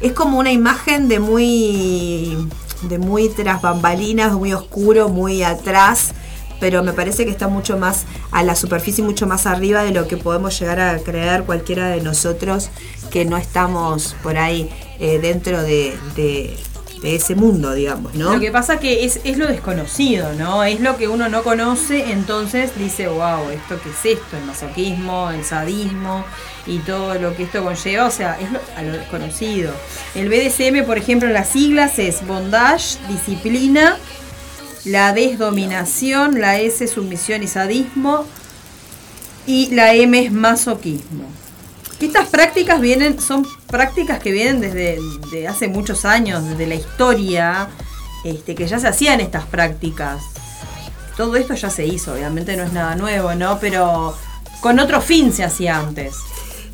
Es 0.00 0.12
como 0.12 0.38
una 0.38 0.50
imagen 0.50 1.08
de 1.08 1.20
muy 1.20 2.38
de 2.80 2.98
muy 2.98 3.28
tras 3.28 3.60
bambalinas, 3.60 4.32
muy 4.32 4.54
oscuro, 4.54 5.10
muy 5.10 5.42
atrás, 5.42 6.14
pero 6.58 6.82
me 6.82 6.94
parece 6.94 7.26
que 7.26 7.30
está 7.30 7.48
mucho 7.48 7.76
más 7.76 8.06
a 8.30 8.42
la 8.42 8.56
superficie, 8.56 9.04
mucho 9.04 9.26
más 9.26 9.44
arriba 9.44 9.84
de 9.84 9.92
lo 9.92 10.08
que 10.08 10.16
podemos 10.16 10.58
llegar 10.58 10.80
a 10.80 10.98
creer 10.98 11.44
cualquiera 11.44 11.88
de 11.88 12.00
nosotros 12.00 12.70
que 13.10 13.26
no 13.26 13.36
estamos 13.36 14.16
por 14.22 14.38
ahí 14.38 14.70
eh, 14.98 15.18
dentro 15.20 15.62
de, 15.62 15.94
de 16.16 16.56
de 17.02 17.16
ese 17.16 17.34
mundo, 17.34 17.74
digamos, 17.74 18.14
¿no? 18.14 18.34
Lo 18.34 18.40
que 18.40 18.52
pasa 18.52 18.78
que 18.78 19.04
es, 19.04 19.20
es 19.24 19.36
lo 19.36 19.48
desconocido, 19.48 20.32
¿no? 20.34 20.62
Es 20.62 20.80
lo 20.80 20.96
que 20.96 21.08
uno 21.08 21.28
no 21.28 21.42
conoce, 21.42 22.12
entonces 22.12 22.70
dice, 22.78 23.08
wow, 23.08 23.50
¿esto 23.50 23.80
qué 23.82 23.90
es 23.90 24.18
esto? 24.18 24.36
El 24.36 24.44
masoquismo, 24.44 25.30
el 25.30 25.44
sadismo 25.44 26.24
y 26.64 26.78
todo 26.78 27.14
lo 27.16 27.36
que 27.36 27.42
esto 27.42 27.64
conlleva, 27.64 28.06
o 28.06 28.10
sea, 28.10 28.38
es 28.40 28.50
lo, 28.52 28.60
a 28.76 28.82
lo 28.82 28.92
desconocido. 28.92 29.72
El 30.14 30.28
BDSM, 30.28 30.86
por 30.86 30.96
ejemplo, 30.96 31.26
en 31.26 31.34
las 31.34 31.48
siglas 31.48 31.98
es 31.98 32.24
bondage, 32.24 32.98
disciplina, 33.08 33.96
la 34.84 35.12
D 35.12 35.32
es 35.32 35.38
dominación, 35.38 36.40
la 36.40 36.60
S 36.60 36.86
sumisión 36.86 37.42
y 37.42 37.48
sadismo 37.48 38.26
y 39.44 39.74
la 39.74 39.94
M 39.94 40.24
es 40.24 40.30
masoquismo. 40.30 41.24
Estas 42.02 42.28
prácticas 42.28 42.80
vienen, 42.80 43.20
son 43.20 43.46
prácticas 43.68 44.18
que 44.18 44.32
vienen 44.32 44.60
desde 44.60 44.98
de 45.30 45.46
hace 45.46 45.68
muchos 45.68 46.04
años, 46.04 46.44
desde 46.44 46.66
la 46.66 46.74
historia, 46.74 47.68
este, 48.24 48.56
que 48.56 48.66
ya 48.66 48.80
se 48.80 48.88
hacían 48.88 49.20
estas 49.20 49.46
prácticas. 49.46 50.20
Todo 51.16 51.36
esto 51.36 51.54
ya 51.54 51.70
se 51.70 51.86
hizo, 51.86 52.12
obviamente 52.14 52.56
no 52.56 52.64
es 52.64 52.72
nada 52.72 52.96
nuevo, 52.96 53.34
¿no? 53.36 53.58
Pero 53.60 54.16
con 54.60 54.80
otro 54.80 55.00
fin 55.00 55.32
se 55.32 55.44
hacía 55.44 55.78
antes. 55.78 56.14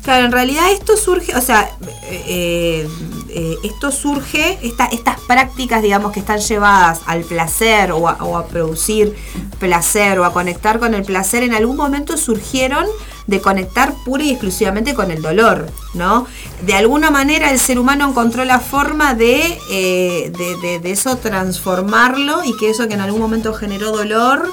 Claro, 0.03 0.25
en 0.25 0.31
realidad 0.31 0.71
esto 0.71 0.95
surge, 0.95 1.35
o 1.35 1.41
sea, 1.41 1.69
eh, 2.09 2.87
eh, 3.29 3.55
esto 3.63 3.91
surge, 3.91 4.57
esta, 4.61 4.85
estas 4.85 5.19
prácticas, 5.21 5.81
digamos, 5.81 6.13
que 6.13 6.21
están 6.21 6.39
llevadas 6.39 7.01
al 7.05 7.23
placer 7.23 7.91
o 7.91 8.07
a, 8.07 8.47
producir 8.47 9.15
placer 9.59 10.19
o 10.19 10.25
a 10.25 10.31
conectar 10.31 10.79
con 10.79 10.93
el 10.93 11.03
placer, 11.03 11.43
en 11.43 11.53
algún 11.53 11.75
momento 11.75 12.17
surgieron 12.17 12.85
de 13.27 13.41
conectar 13.41 13.93
pura 14.05 14.23
y 14.23 14.31
exclusivamente 14.31 14.95
con 14.95 15.11
el 15.11 15.21
dolor, 15.21 15.69
¿no? 15.93 16.25
De 16.61 16.73
alguna 16.73 17.11
manera 17.11 17.51
el 17.51 17.59
ser 17.59 17.77
humano 17.77 18.09
encontró 18.09 18.45
la 18.45 18.59
forma 18.59 19.15
eh, 19.19 20.31
de, 20.35 20.79
de 20.79 20.91
eso 20.91 21.17
transformarlo 21.17 22.43
y 22.45 22.57
que 22.57 22.69
eso 22.69 22.87
que 22.87 22.95
en 22.95 23.01
algún 23.01 23.21
momento 23.21 23.53
generó 23.53 23.91
dolor 23.91 24.49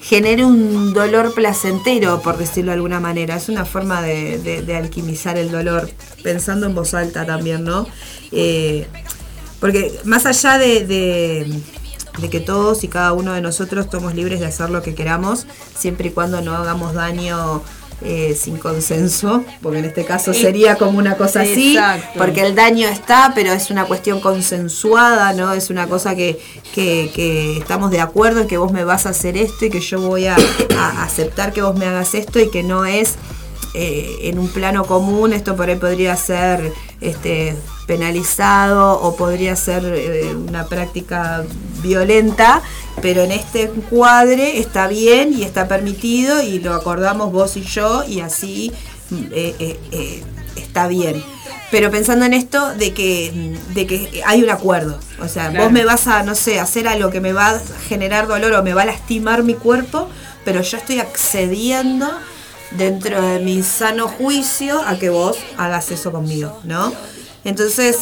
genere 0.00 0.44
un 0.44 0.92
dolor 0.92 1.34
placentero, 1.34 2.20
por 2.22 2.38
decirlo 2.38 2.70
de 2.70 2.76
alguna 2.76 3.00
manera. 3.00 3.36
Es 3.36 3.48
una 3.48 3.64
forma 3.64 4.02
de, 4.02 4.74
alquimizar 4.76 5.36
el 5.36 5.50
dolor, 5.50 5.90
pensando 6.22 6.66
en 6.66 6.74
voz 6.74 6.94
alta 6.94 7.26
también, 7.26 7.64
¿no? 7.64 7.86
Eh, 8.32 8.86
porque 9.60 9.98
más 10.04 10.24
allá 10.26 10.58
de, 10.58 10.86
de, 10.86 12.30
que 12.30 12.40
todos 12.40 12.84
y 12.84 12.88
cada 12.88 13.12
uno 13.12 13.32
de 13.32 13.40
nosotros 13.40 13.86
somos 13.90 14.14
libres 14.14 14.40
de 14.40 14.46
hacer 14.46 14.70
lo 14.70 14.82
que 14.82 14.94
queramos, 14.94 15.46
siempre 15.76 16.08
y 16.08 16.10
cuando 16.12 16.40
no 16.40 16.54
hagamos 16.54 16.94
daño 16.94 17.62
eh, 18.02 18.34
sin 18.34 18.56
consenso, 18.56 19.44
porque 19.62 19.78
en 19.80 19.84
este 19.86 20.04
caso 20.04 20.32
sería 20.32 20.76
como 20.76 20.98
una 20.98 21.16
cosa 21.16 21.42
así, 21.42 21.76
Exacto. 21.76 22.18
porque 22.18 22.42
el 22.42 22.54
daño 22.54 22.88
está, 22.88 23.32
pero 23.34 23.52
es 23.52 23.70
una 23.70 23.84
cuestión 23.84 24.20
consensuada, 24.20 25.32
¿no? 25.32 25.52
Es 25.52 25.70
una 25.70 25.86
cosa 25.86 26.14
que, 26.14 26.40
que, 26.74 27.10
que, 27.14 27.58
estamos 27.58 27.90
de 27.90 28.00
acuerdo 28.00 28.40
en 28.40 28.48
que 28.48 28.56
vos 28.56 28.72
me 28.72 28.84
vas 28.84 29.06
a 29.06 29.10
hacer 29.10 29.36
esto 29.36 29.66
y 29.66 29.70
que 29.70 29.80
yo 29.80 30.00
voy 30.00 30.26
a, 30.26 30.36
a 30.78 31.02
aceptar 31.02 31.52
que 31.52 31.62
vos 31.62 31.76
me 31.76 31.86
hagas 31.86 32.14
esto 32.14 32.40
y 32.40 32.50
que 32.50 32.62
no 32.62 32.86
es 32.86 33.16
eh, 33.72 34.18
en 34.22 34.40
un 34.40 34.48
plano 34.48 34.84
común, 34.84 35.32
esto 35.32 35.54
por 35.54 35.68
ahí 35.68 35.76
podría 35.76 36.16
ser 36.16 36.72
este, 37.00 37.56
penalizado 37.86 39.00
o 39.00 39.14
podría 39.14 39.54
ser 39.54 39.84
eh, 39.84 40.34
una 40.34 40.66
práctica 40.66 41.44
violenta, 41.80 42.62
pero 43.00 43.22
en 43.22 43.32
este 43.32 43.68
cuadre 43.68 44.58
está 44.58 44.86
bien 44.88 45.32
y 45.32 45.42
está 45.42 45.68
permitido 45.68 46.42
y 46.42 46.58
lo 46.58 46.74
acordamos 46.74 47.32
vos 47.32 47.56
y 47.56 47.62
yo 47.62 48.04
y 48.04 48.20
así 48.20 48.72
eh, 49.32 49.54
eh, 49.58 49.80
eh 49.92 50.24
está 50.56 50.88
bien. 50.88 51.22
Pero 51.70 51.90
pensando 51.90 52.24
en 52.24 52.34
esto 52.34 52.74
de 52.74 52.92
que, 52.92 53.56
de 53.74 53.86
que 53.86 54.22
hay 54.26 54.42
un 54.42 54.50
acuerdo. 54.50 54.98
O 55.20 55.28
sea, 55.28 55.50
claro. 55.50 55.64
vos 55.64 55.72
me 55.72 55.84
vas 55.84 56.08
a, 56.08 56.22
no 56.24 56.34
sé, 56.34 56.58
hacer 56.58 56.88
algo 56.88 57.10
que 57.10 57.20
me 57.20 57.32
va 57.32 57.50
a 57.50 57.60
generar 57.88 58.26
dolor 58.26 58.52
o 58.54 58.62
me 58.62 58.74
va 58.74 58.82
a 58.82 58.86
lastimar 58.86 59.44
mi 59.44 59.54
cuerpo, 59.54 60.08
pero 60.44 60.62
yo 60.62 60.78
estoy 60.78 60.98
accediendo 60.98 62.10
dentro 62.72 63.22
de 63.22 63.38
mi 63.40 63.62
sano 63.62 64.08
juicio 64.08 64.82
a 64.82 64.98
que 64.98 65.10
vos 65.10 65.36
hagas 65.56 65.90
eso 65.90 66.10
conmigo, 66.10 66.58
¿no? 66.64 66.92
Entonces, 67.44 67.98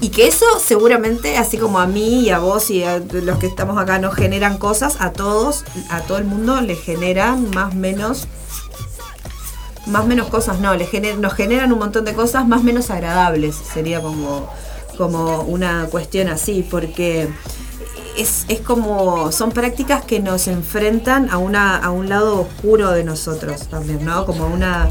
y 0.00 0.08
que 0.08 0.26
eso 0.26 0.46
seguramente, 0.64 1.36
así 1.36 1.58
como 1.58 1.78
a 1.78 1.86
mí 1.86 2.22
y 2.22 2.30
a 2.30 2.38
vos 2.38 2.70
y 2.70 2.82
a 2.82 2.98
los 2.98 3.38
que 3.38 3.46
estamos 3.46 3.78
acá 3.78 3.98
nos 3.98 4.14
generan 4.14 4.56
cosas, 4.56 4.96
a 5.00 5.12
todos, 5.12 5.64
a 5.90 6.00
todo 6.00 6.18
el 6.18 6.24
mundo 6.24 6.60
le 6.62 6.74
generan 6.74 7.50
más 7.50 7.74
menos, 7.74 8.26
más 9.86 10.06
menos 10.06 10.28
cosas, 10.28 10.58
no, 10.58 10.74
le 10.74 10.86
gener, 10.86 11.18
nos 11.18 11.34
generan 11.34 11.72
un 11.72 11.80
montón 11.80 12.06
de 12.06 12.14
cosas 12.14 12.48
más 12.48 12.62
menos 12.62 12.90
agradables, 12.90 13.56
sería 13.56 14.00
como, 14.00 14.48
como 14.96 15.42
una 15.42 15.86
cuestión 15.90 16.28
así, 16.28 16.66
porque 16.68 17.28
es, 18.16 18.46
es, 18.48 18.60
como, 18.60 19.32
son 19.32 19.52
prácticas 19.52 20.02
que 20.04 20.20
nos 20.20 20.48
enfrentan 20.48 21.28
a, 21.28 21.36
una, 21.36 21.76
a 21.76 21.90
un 21.90 22.08
lado 22.08 22.40
oscuro 22.40 22.90
de 22.92 23.04
nosotros 23.04 23.68
también, 23.68 24.02
¿no? 24.04 24.24
Como 24.24 24.46
una 24.46 24.88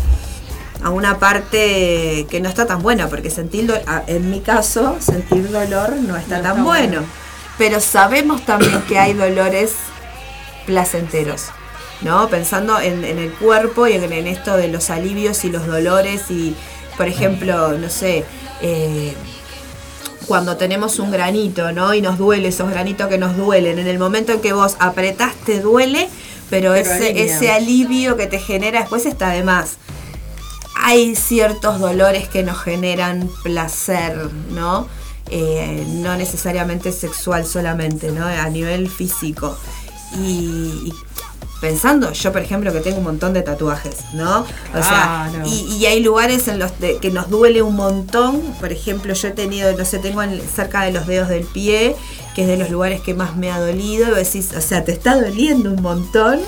a 0.83 0.89
una 0.89 1.19
parte 1.19 2.25
que 2.29 2.39
no 2.41 2.49
está 2.49 2.65
tan 2.65 2.81
buena, 2.81 3.09
porque 3.09 3.29
sentir, 3.29 3.71
en 4.07 4.31
mi 4.31 4.39
caso, 4.39 4.97
sentir 4.99 5.51
dolor 5.51 5.93
no 5.97 6.15
está 6.15 6.37
no 6.37 6.43
tan 6.43 6.51
está 6.51 6.63
bueno. 6.63 6.87
bueno. 6.99 7.07
Pero 7.57 7.81
sabemos 7.81 8.45
también 8.45 8.81
que 8.87 8.97
hay 8.97 9.13
dolores 9.13 9.73
placenteros, 10.65 11.47
¿no? 12.01 12.29
Pensando 12.29 12.79
en, 12.79 13.03
en 13.03 13.19
el 13.19 13.33
cuerpo 13.33 13.87
y 13.87 13.93
en, 13.93 14.11
en, 14.13 14.27
esto 14.27 14.55
de 14.55 14.69
los 14.69 14.89
alivios 14.89 15.43
y 15.43 15.51
los 15.51 15.67
dolores 15.67 16.31
y, 16.31 16.55
por 16.95 17.07
ejemplo, 17.07 17.77
no 17.77 17.89
sé, 17.89 18.23
eh, 18.61 19.13
cuando 20.27 20.55
tenemos 20.55 20.99
un 20.99 21.11
granito, 21.11 21.73
¿no? 21.73 21.93
Y 21.93 22.01
nos 22.01 22.17
duele, 22.17 22.47
esos 22.47 22.69
granitos 22.69 23.07
que 23.07 23.17
nos 23.17 23.35
duelen, 23.35 23.79
en 23.79 23.87
el 23.87 23.99
momento 23.99 24.31
en 24.31 24.39
que 24.39 24.53
vos 24.53 24.77
apretás 24.79 25.33
te 25.45 25.59
duele, 25.59 26.07
pero, 26.49 26.71
pero 26.71 26.75
ese, 26.75 27.23
ese 27.25 27.51
alivio 27.51 28.15
que 28.15 28.27
te 28.27 28.39
genera 28.39 28.79
después 28.79 29.05
está 29.05 29.31
de 29.31 29.43
más 29.43 29.77
hay 30.81 31.15
ciertos 31.15 31.79
dolores 31.79 32.27
que 32.29 32.43
nos 32.43 32.57
generan 32.57 33.29
placer, 33.43 34.29
¿no? 34.51 34.87
Eh, 35.29 35.85
no 35.87 36.15
necesariamente 36.15 36.91
sexual 36.91 37.45
solamente, 37.45 38.11
¿no? 38.11 38.25
A 38.25 38.49
nivel 38.49 38.89
físico. 38.89 39.57
Y, 40.15 40.85
y, 40.85 40.93
pensando, 41.61 42.13
yo 42.13 42.31
por 42.31 42.41
ejemplo 42.41 42.71
que 42.71 42.79
tengo 42.79 42.99
un 42.99 43.03
montón 43.03 43.33
de 43.33 43.41
tatuajes, 43.41 43.97
¿no? 44.13 44.45
O 44.73 44.81
sea, 44.81 45.29
y, 45.45 45.77
y, 45.77 45.85
hay 45.85 46.01
lugares 46.01 46.47
en 46.47 46.57
los 46.57 46.79
de, 46.79 46.97
que 46.97 47.11
nos 47.11 47.29
duele 47.29 47.61
un 47.61 47.75
montón. 47.75 48.41
Por 48.59 48.71
ejemplo, 48.71 49.13
yo 49.13 49.27
he 49.27 49.31
tenido, 49.31 49.75
no 49.77 49.83
sé, 49.83 49.99
tengo 49.99 50.23
en, 50.23 50.41
cerca 50.41 50.83
de 50.83 50.93
los 50.93 51.05
dedos 51.05 51.27
del 51.27 51.43
pie, 51.43 51.95
que 52.35 52.43
es 52.43 52.47
de 52.47 52.57
los 52.57 52.69
lugares 52.69 53.01
que 53.01 53.13
más 53.13 53.35
me 53.35 53.51
ha 53.51 53.59
dolido. 53.59 54.13
Y 54.13 54.23
decís, 54.23 54.51
o 54.57 54.61
sea, 54.61 54.85
te 54.85 54.93
está 54.93 55.19
doliendo 55.19 55.71
un 55.71 55.81
montón 55.81 56.39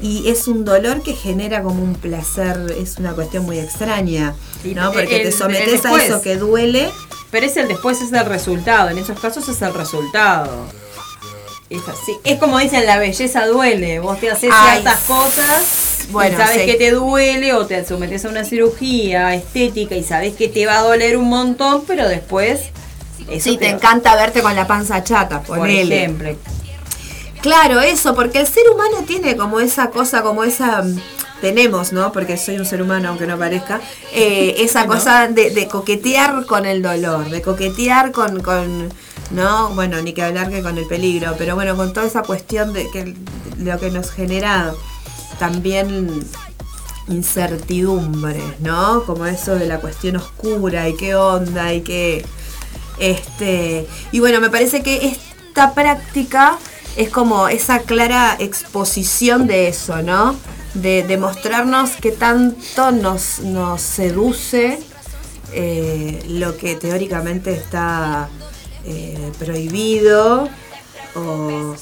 y 0.00 0.28
es 0.28 0.46
un 0.48 0.64
dolor 0.64 1.02
que 1.02 1.14
genera 1.14 1.62
como 1.62 1.82
un 1.82 1.94
placer, 1.94 2.74
es 2.78 2.98
una 2.98 3.12
cuestión 3.12 3.44
muy 3.44 3.58
extraña, 3.58 4.34
¿no? 4.64 4.92
Porque 4.92 5.16
el, 5.16 5.22
te 5.24 5.32
sometes 5.32 5.84
a 5.84 6.02
eso 6.02 6.22
que 6.22 6.36
duele. 6.36 6.90
Pero 7.30 7.44
es 7.44 7.56
el 7.58 7.68
después, 7.68 8.00
es 8.00 8.10
el 8.12 8.24
resultado, 8.24 8.88
en 8.88 8.96
esos 8.96 9.20
casos 9.20 9.46
es 9.48 9.60
el 9.60 9.74
resultado. 9.74 10.66
Es 11.68 11.86
así. 11.86 12.16
Es 12.24 12.38
como 12.38 12.58
dicen, 12.58 12.86
la 12.86 12.98
belleza 12.98 13.46
duele. 13.46 14.00
Vos 14.00 14.18
te 14.18 14.30
haces 14.30 14.50
Ay, 14.50 14.80
ciertas 14.80 15.00
cosas 15.00 15.88
bueno, 16.10 16.34
y 16.34 16.40
sabes 16.40 16.60
sí. 16.60 16.66
que 16.66 16.74
te 16.74 16.90
duele 16.90 17.52
o 17.52 17.66
te 17.66 17.84
sometes 17.84 18.24
a 18.24 18.28
una 18.28 18.44
cirugía 18.44 19.34
estética 19.34 19.94
y 19.94 20.02
sabes 20.02 20.34
que 20.34 20.48
te 20.48 20.64
va 20.66 20.78
a 20.78 20.82
doler 20.82 21.16
un 21.16 21.28
montón, 21.28 21.84
pero 21.86 22.08
después... 22.08 22.60
Eso 23.28 23.50
sí, 23.50 23.58
te, 23.58 23.66
te 23.66 23.70
encanta 23.72 24.14
verte 24.14 24.40
con 24.40 24.56
la 24.56 24.66
panza 24.66 25.04
chata, 25.04 25.42
por 25.42 25.68
ejemplo. 25.68 26.34
Claro, 27.48 27.80
eso, 27.80 28.14
porque 28.14 28.40
el 28.40 28.46
ser 28.46 28.68
humano 28.68 29.04
tiene 29.06 29.34
como 29.34 29.58
esa 29.58 29.88
cosa, 29.88 30.20
como 30.20 30.44
esa 30.44 30.84
tenemos, 31.40 31.94
¿no? 31.94 32.12
Porque 32.12 32.36
soy 32.36 32.58
un 32.58 32.66
ser 32.66 32.82
humano, 32.82 33.08
aunque 33.08 33.26
no 33.26 33.38
parezca, 33.38 33.80
eh, 34.12 34.56
esa 34.58 34.86
cosa 34.86 35.28
de, 35.28 35.48
de, 35.48 35.66
coquetear 35.66 36.44
con 36.44 36.66
el 36.66 36.82
dolor, 36.82 37.30
de 37.30 37.40
coquetear 37.40 38.12
con, 38.12 38.42
con, 38.42 38.90
¿no? 39.30 39.70
Bueno, 39.70 40.02
ni 40.02 40.12
que 40.12 40.24
hablar 40.24 40.50
que 40.50 40.60
con 40.60 40.76
el 40.76 40.84
peligro, 40.84 41.36
pero 41.38 41.54
bueno, 41.54 41.74
con 41.74 41.94
toda 41.94 42.06
esa 42.06 42.22
cuestión 42.22 42.74
de 42.74 42.90
que 42.90 43.14
lo 43.56 43.78
que 43.78 43.90
nos 43.92 44.10
genera 44.10 44.74
también 45.38 46.22
incertidumbres, 47.08 48.60
¿no? 48.60 49.04
Como 49.04 49.24
eso 49.24 49.54
de 49.54 49.66
la 49.66 49.80
cuestión 49.80 50.16
oscura 50.16 50.86
y 50.86 50.96
qué 50.98 51.14
onda 51.14 51.72
y 51.72 51.80
qué 51.80 52.26
este 52.98 53.88
y 54.12 54.20
bueno, 54.20 54.38
me 54.38 54.50
parece 54.50 54.82
que 54.82 55.06
esta 55.06 55.72
práctica 55.72 56.58
es 56.98 57.08
como 57.10 57.48
esa 57.48 57.78
clara 57.80 58.36
exposición 58.38 59.46
de 59.46 59.68
eso, 59.68 60.02
¿no? 60.02 60.36
De, 60.74 61.02
de 61.04 61.16
mostrarnos 61.16 61.92
qué 61.92 62.12
tanto 62.12 62.90
nos, 62.90 63.38
nos 63.40 63.80
seduce 63.80 64.78
eh, 65.54 66.22
lo 66.28 66.56
que 66.58 66.74
teóricamente 66.74 67.52
está 67.52 68.28
eh, 68.84 69.32
prohibido 69.38 70.48
o 71.14 71.74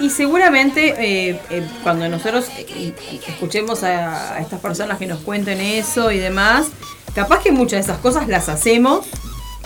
Y 0.00 0.10
seguramente 0.10 0.94
eh, 0.98 1.40
eh, 1.50 1.68
cuando 1.82 2.08
nosotros 2.08 2.46
escuchemos 3.28 3.84
a, 3.84 4.34
a 4.34 4.40
estas 4.40 4.60
personas 4.60 4.98
que 4.98 5.06
nos 5.06 5.20
cuenten 5.20 5.60
eso 5.60 6.10
y 6.10 6.18
demás, 6.18 6.66
capaz 7.14 7.42
que 7.42 7.52
muchas 7.52 7.86
de 7.86 7.92
esas 7.92 8.02
cosas 8.02 8.26
las 8.28 8.48
hacemos. 8.48 9.06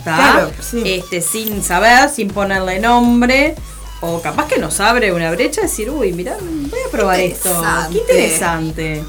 Claro, 0.02 0.50
sí. 0.60 0.82
este, 0.84 1.20
sin 1.20 1.62
saber, 1.62 2.08
sin 2.10 2.28
ponerle 2.28 2.78
nombre, 2.78 3.56
o 4.00 4.20
capaz 4.22 4.46
que 4.46 4.58
nos 4.58 4.78
abre 4.80 5.12
una 5.12 5.30
brecha 5.30 5.60
y 5.62 5.64
decir, 5.64 5.90
uy, 5.90 6.12
mirá, 6.12 6.36
voy 6.40 6.80
a 6.86 6.90
probar 6.90 7.18
esto, 7.20 7.50
qué 7.90 7.98
interesante. 7.98 9.04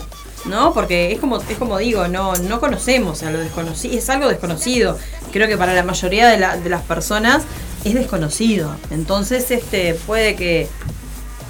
¿No? 0.46 0.74
Porque 0.74 1.12
es 1.12 1.20
como, 1.20 1.38
es 1.38 1.58
como 1.60 1.78
digo, 1.80 2.08
no, 2.08 2.34
no 2.34 2.62
conocemos 2.62 3.24
a 3.24 3.30
lo 3.30 3.40
desconocido, 3.40 3.98
es 3.98 4.10
algo 4.10 4.30
desconocido. 4.30 4.98
Creo 5.34 5.48
que 5.50 5.58
para 5.58 5.74
la 5.74 5.84
mayoría 5.84 6.30
de, 6.30 6.38
la- 6.38 6.56
de 6.56 6.70
las 6.70 6.82
personas 6.84 7.44
es 7.84 7.94
desconocido. 7.94 8.74
Entonces, 8.90 9.52
este, 9.52 9.96
puede 9.96 10.36
que 10.36 10.70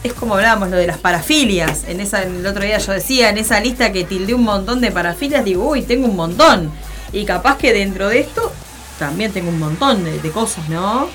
es 0.04 0.14
como 0.14 0.34
hablábamos 0.36 0.70
lo 0.72 0.78
de 0.78 0.88
las 0.88 0.98
parafilias. 0.98 1.84
En 1.88 2.00
esa, 2.02 2.24
el 2.24 2.46
otro 2.46 2.64
día 2.64 2.80
yo 2.80 2.92
decía, 2.92 3.30
en 3.30 3.38
esa 3.38 3.60
lista 3.60 3.92
que 3.92 4.06
tildé 4.06 4.34
un 4.34 4.44
montón 4.44 4.82
de 4.82 4.92
parafilias, 4.92 5.46
digo, 5.46 5.70
uy, 5.70 5.84
tengo 5.84 6.08
un 6.08 6.16
montón. 6.16 6.72
Y 7.14 7.26
capaz 7.26 7.58
que 7.58 7.74
dentro 7.74 8.10
de 8.10 8.22
esto 8.22 8.52
también 8.98 9.32
tengo 9.32 9.50
un 9.50 9.60
montón 9.60 10.04
de, 10.04 10.20
de 10.20 10.32
cosas, 10.32 10.68
¿no? 10.68 11.08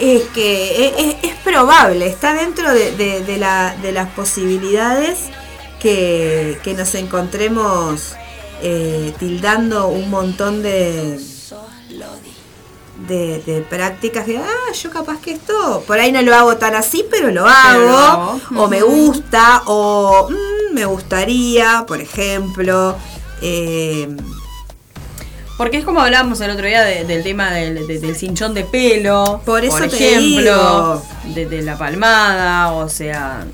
Es 0.00 0.22
que 0.34 1.16
es, 1.22 1.34
probable, 1.44 2.06
está 2.06 2.34
dentro 2.34 2.72
de, 2.72 2.92
de- 2.96 3.20
de 3.24 3.36
la- 3.36 3.76
de 3.82 3.92
las 3.92 4.08
posibilidades 4.10 5.18
que, 5.80 6.58
que 6.62 6.74
nos 6.74 6.94
encontremos 6.94 8.12
eh, 8.62 9.12
tildando 9.18 9.88
un 9.88 10.08
montón 10.08 10.62
de, 10.62 11.18
de, 13.08 13.42
de 13.44 13.60
prácticas 13.62 14.24
que, 14.24 14.38
ah, 14.38 14.72
yo 14.80 14.90
capaz 14.90 15.18
que 15.20 15.32
esto, 15.32 15.82
por 15.86 15.98
ahí 15.98 16.12
no 16.12 16.22
lo 16.22 16.34
hago 16.36 16.56
tan 16.56 16.74
así, 16.76 17.04
pero 17.10 17.30
lo 17.32 17.46
hago, 17.46 17.80
lo 17.80 17.98
hago. 17.98 18.40
o 18.56 18.68
me 18.68 18.80
gusta, 18.82 19.62
o 19.66 20.28
mm, 20.30 20.74
me 20.74 20.84
gustaría, 20.86 21.84
por 21.86 22.00
ejemplo. 22.00 22.96
eh, 23.42 24.16
Porque 25.62 25.78
es 25.78 25.84
como 25.84 26.00
hablábamos 26.00 26.40
el 26.40 26.50
otro 26.50 26.66
día 26.66 26.82
de- 26.82 27.04
del 27.04 27.22
tema 27.22 27.52
del, 27.52 27.86
de- 27.86 28.00
del 28.00 28.16
cinchón 28.16 28.52
de 28.52 28.64
pelo. 28.64 29.40
Por 29.46 29.64
eso 29.64 29.76
te 29.88 29.96
ejemplo, 30.08 31.02
de 31.46 31.62
la 31.62 31.78
palmada, 31.78 32.72
o 32.72 32.88
sea, 32.88 33.44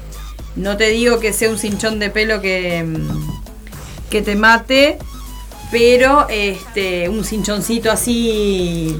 no 0.56 0.78
te 0.78 0.88
digo 0.88 1.20
que 1.20 1.34
sea 1.34 1.50
un 1.50 1.58
cinchón 1.58 1.98
de 1.98 2.08
pelo 2.08 2.40
que, 2.40 2.82
mm, 2.82 4.08
que 4.08 4.22
te 4.22 4.36
mate, 4.36 4.96
pero 5.70 6.26
este 6.30 7.10
un 7.10 7.24
cinchoncito 7.24 7.90
así 7.92 8.98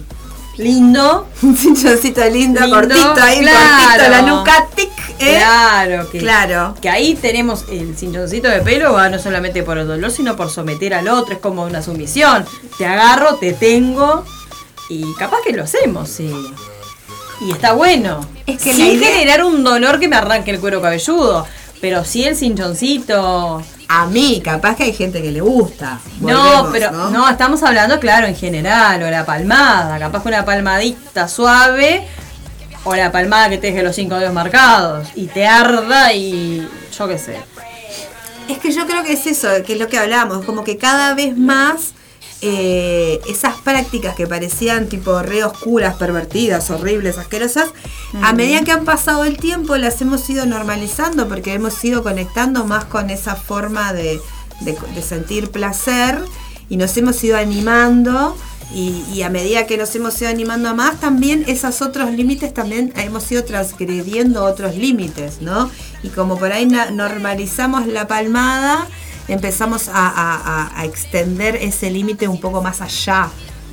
lindo. 0.59 1.27
un 1.43 1.57
cinchoncito 1.57 2.23
lindo, 2.29 2.61
Lindo, 2.61 2.77
cortito 2.77 3.15
ahí, 3.23 3.41
claro. 3.41 3.85
cortito, 3.87 4.11
la 4.11 4.23
nuca, 4.23 4.67
tic, 4.75 4.91
¿eh? 5.21 5.37
Claro, 5.39 6.11
que, 6.11 6.19
Claro. 6.19 6.75
que 6.81 6.89
ahí 6.91 7.15
tenemos 7.15 7.65
el 7.71 7.97
cinchoncito 7.97 8.49
de 8.49 8.61
pelo, 8.61 8.93
va 8.93 9.09
no 9.09 9.19
solamente 9.19 9.63
por 9.63 9.79
el 9.79 9.87
dolor, 9.87 10.11
sino 10.11 10.37
por 10.37 10.51
someter 10.51 10.95
al 10.95 11.09
otro, 11.09 11.35
es 11.35 11.41
como 11.41 11.65
una 11.65 11.83
sumisión. 11.83 12.45
Te 12.77 12.87
agarro, 12.87 13.37
te 13.37 13.53
tengo 13.53 14.25
y 14.91 15.05
capaz 15.15 15.39
que 15.45 15.53
lo 15.53 15.65
hacemos, 15.65 16.09
sí. 16.09 16.33
Y 17.41 17.53
está 17.53 17.73
bueno. 17.73 18.21
Es 18.47 18.61
que 18.61 18.75
Sin 18.75 18.87
idea- 18.87 19.13
generar 19.13 19.45
un 19.45 19.63
dolor 19.63 20.01
que 20.01 20.09
me 20.09 20.17
arranque 20.17 20.51
el 20.51 20.59
cuero 20.61 20.83
cabelludo. 20.83 21.47
Pero 21.81 22.05
sí 22.05 22.25
el 22.25 22.35
cinchoncito. 22.37 23.63
A 23.89 24.07
mí, 24.07 24.43
capaz 24.45 24.77
que 24.77 24.85
hay 24.85 24.93
gente 24.93 25.23
que 25.23 25.33
le 25.33 25.41
gusta. 25.41 25.99
no, 26.21 26.69
pero 26.71 26.91
¿no? 26.91 27.29
estamos 27.29 27.63
hablando, 27.63 27.99
claro, 27.99 28.27
en 28.27 28.37
general, 28.37 29.03
o 29.03 29.11
la 29.11 29.25
palmada, 29.25 29.99
capaz 29.99 30.23
que 30.23 30.29
una 30.29 30.45
palmadita 30.45 31.27
suave, 31.27 32.07
o 32.85 32.95
la 32.95 33.11
palmada 33.11 33.49
que 33.49 33.57
te 33.57 33.69
deje 33.69 33.83
los 33.83 33.97
cinco 33.97 34.17
dedos 34.17 34.35
marcados, 34.35 35.09
y 35.15 35.27
te 35.27 35.47
arda 35.47 36.13
y 36.13 36.69
yo 36.97 37.09
qué 37.09 37.19
sé. 37.19 37.39
Es 38.49 38.59
que 38.59 38.73
yo 38.73 38.87
creo 38.87 39.03
que 39.05 39.15
es 39.15 39.27
eso, 39.27 39.49
que 39.67 39.73
es 39.73 39.79
lo 39.79 39.89
que 39.89 39.99
hablamos, 39.99 40.45
como 40.45 40.65
que 40.65 40.77
cada 40.77 41.15
vez 41.15 41.37
más 41.37 41.95
eh, 42.41 43.21
esas 43.29 43.57
prácticas 43.63 44.15
que 44.15 44.27
parecían 44.27 44.89
tipo 44.89 45.21
re 45.23 45.43
oscuras, 45.45 45.97
pervertidas, 45.97 46.71
horribles, 46.71 47.19
asquerosas, 47.19 47.71
a 48.23 48.33
medida 48.33 48.63
que 48.63 48.73
han 48.73 48.85
pasado 48.85 49.25
el 49.25 49.37
tiempo 49.39 49.77
las 49.77 50.01
hemos 50.01 50.29
ido 50.31 50.47
normalizando 50.47 51.29
porque 51.29 51.53
hemos 51.55 51.85
ido 51.85 52.03
conectando 52.03 52.65
más 52.65 52.85
con 52.85 53.11
esa 53.11 53.35
forma 53.37 53.93
de, 53.93 54.21
de- 54.61 54.79
de 54.95 55.03
sentir 55.03 55.51
placer 55.51 56.19
y 56.71 56.77
nos 56.77 56.97
hemos 56.97 57.23
ido 57.25 57.37
animando. 57.37 58.37
Y, 58.75 59.03
y 59.15 59.23
a 59.23 59.31
medida 59.31 59.67
que 59.67 59.79
nos 59.79 59.95
hemos 59.97 60.21
ido 60.21 60.29
animando 60.29 60.69
a 60.69 60.75
más, 60.75 61.01
también 61.01 61.43
esos 61.47 61.81
otros 61.81 62.11
límites 62.13 62.53
también 62.53 62.93
hemos 62.97 63.33
ido 63.33 63.43
transgrediendo 63.43 64.45
otros 64.45 64.77
límites, 64.77 65.41
¿no? 65.41 65.71
Y 66.03 66.09
como 66.11 66.39
por 66.39 66.53
ahí 66.53 66.67
normalizamos 66.67 67.87
la 67.87 68.07
palmada, 68.07 68.87
empezamos 69.29 69.89
a, 69.89 69.93
a- 70.09 70.37
a- 70.67 70.81
a 70.81 70.85
extender 70.85 71.57
ese 71.57 71.91
límite 71.91 72.29
un 72.29 72.41
poco 72.41 72.63
más 72.63 72.81
allá, 72.81 73.29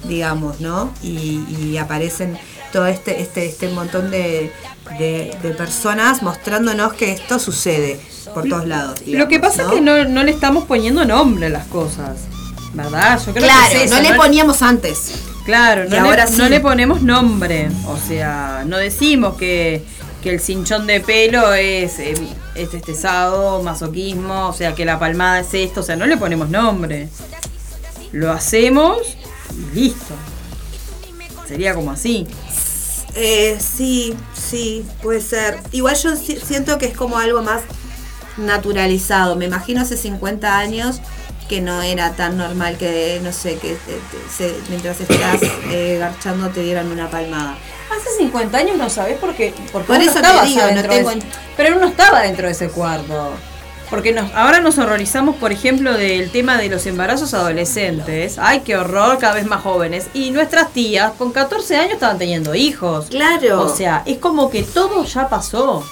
digamos, 0.07 0.59
¿no? 0.61 0.91
Y, 1.01 1.43
y 1.59 1.77
aparecen 1.77 2.37
todo 2.71 2.87
este, 2.87 3.21
este, 3.21 3.45
este 3.47 3.69
montón 3.69 4.11
de, 4.11 4.51
de- 4.99 5.35
de 5.41 5.49
personas 5.51 6.21
mostrándonos 6.21 6.93
que 6.93 7.11
esto 7.13 7.39
sucede 7.39 7.99
por 8.33 8.47
todos 8.49 8.67
lados. 8.67 8.99
Lo 9.07 9.27
que 9.27 9.39
pasa 9.39 9.63
es 9.63 9.67
que 9.69 9.81
no, 9.81 10.03
no 10.05 10.23
le 10.23 10.31
estamos 10.31 10.65
poniendo 10.65 11.05
nombre 11.05 11.45
a 11.45 11.49
las 11.49 11.65
cosas, 11.67 12.17
¿verdad? 12.73 13.17
Yo 13.25 13.31
creo 13.33 13.45
Claro, 13.45 13.69
que 13.71 13.77
es 13.77 13.91
eso, 13.91 13.95
no 13.95 14.01
le 14.09 14.13
poníamos 14.15 14.61
antes. 14.61 15.11
Claro, 15.45 15.85
Y 15.85 15.89
no, 15.89 15.97
ahora 16.05 16.25
le, 16.25 16.31
sí. 16.31 16.37
no 16.37 16.49
le 16.49 16.59
ponemos 16.59 17.01
nombre. 17.03 17.69
O 17.87 17.97
sea, 17.97 18.63
no 18.65 18.77
decimos 18.77 19.35
que, 19.37 19.85
que 20.25 20.31
el 20.31 20.39
cinchón 20.39 20.87
de 20.87 21.01
pelo 21.01 21.53
es, 21.53 21.99
eh, 21.99 22.15
es 22.55 22.73
este 22.73 22.95
sado, 22.95 23.61
masoquismo, 23.61 24.47
o 24.49 24.53
sea, 24.53 24.73
que 24.73 24.83
la 24.83 24.97
palmada 24.97 25.41
es 25.41 25.53
esto, 25.53 25.81
o 25.81 25.83
sea, 25.83 25.95
no 25.95 26.07
le 26.07 26.17
ponemos 26.17 26.49
nombre. 26.49 27.09
Lo 28.11 28.31
hacemos 28.31 28.97
y 29.55 29.75
listo. 29.75 30.15
Sería 31.47 31.75
como 31.75 31.91
así. 31.91 32.25
Eh, 33.13 33.59
sí, 33.59 34.15
sí, 34.33 34.83
puede 35.03 35.21
ser. 35.21 35.59
Igual 35.71 35.95
yo 35.95 36.15
si- 36.15 36.37
siento 36.39 36.79
que 36.79 36.87
es 36.87 36.97
como 36.97 37.19
algo 37.19 37.43
más 37.43 37.61
naturalizado. 38.37 39.35
Me 39.35 39.45
imagino 39.45 39.81
hace 39.81 39.95
50 39.95 40.57
años 40.57 41.01
que 41.47 41.61
no 41.61 41.81
era 41.81 42.13
tan 42.15 42.37
normal 42.37 42.77
que, 42.77 43.19
no 43.23 43.31
sé, 43.31 43.55
que 43.57 43.69
te- 43.75 43.93
te- 43.93 44.29
se- 44.35 44.55
mientras 44.69 44.99
estás 44.99 45.41
eh, 45.71 45.97
garchando 45.99 46.49
te 46.49 46.61
dieran 46.61 46.91
una 46.91 47.09
palmada. 47.09 47.55
Hace 47.95 48.09
50 48.17 48.57
años 48.57 48.77
no 48.77 48.89
sabés 48.89 49.17
por 49.17 49.35
qué. 49.35 49.53
Porque 49.71 49.87
Por 49.87 50.01
eso 50.01 50.13
te 50.21 50.45
digo, 50.47 50.61
no 50.61 50.81
de 50.81 50.87
tengo 50.87 51.11
Pero 51.55 51.69
uno 51.75 51.81
no 51.81 51.87
estaba 51.87 52.21
dentro 52.21 52.47
de 52.47 52.51
ese 52.53 52.69
cuarto. 52.69 53.31
Porque 53.89 54.11
nos, 54.11 54.31
ahora 54.33 54.59
nos 54.61 54.79
horrorizamos, 54.79 55.35
por 55.35 55.51
ejemplo, 55.51 55.93
del 55.93 56.31
tema 56.31 56.57
de 56.57 56.69
los 56.69 56.87
embarazos 56.87 57.35
adolescentes. 57.35 58.37
Ay, 58.39 58.61
qué 58.61 58.75
horror, 58.75 59.19
cada 59.19 59.35
vez 59.35 59.45
más 59.45 59.61
jóvenes. 59.61 60.07
Y 60.15 60.31
nuestras 60.31 60.71
tías, 60.73 61.11
con 61.17 61.31
14 61.31 61.77
años, 61.77 61.93
estaban 61.93 62.17
teniendo 62.17 62.55
hijos. 62.55 63.05
Claro. 63.11 63.61
O 63.61 63.69
sea, 63.69 64.01
es 64.07 64.17
como 64.17 64.49
que 64.49 64.63
todo 64.63 65.05
ya 65.05 65.29
pasó. 65.29 65.85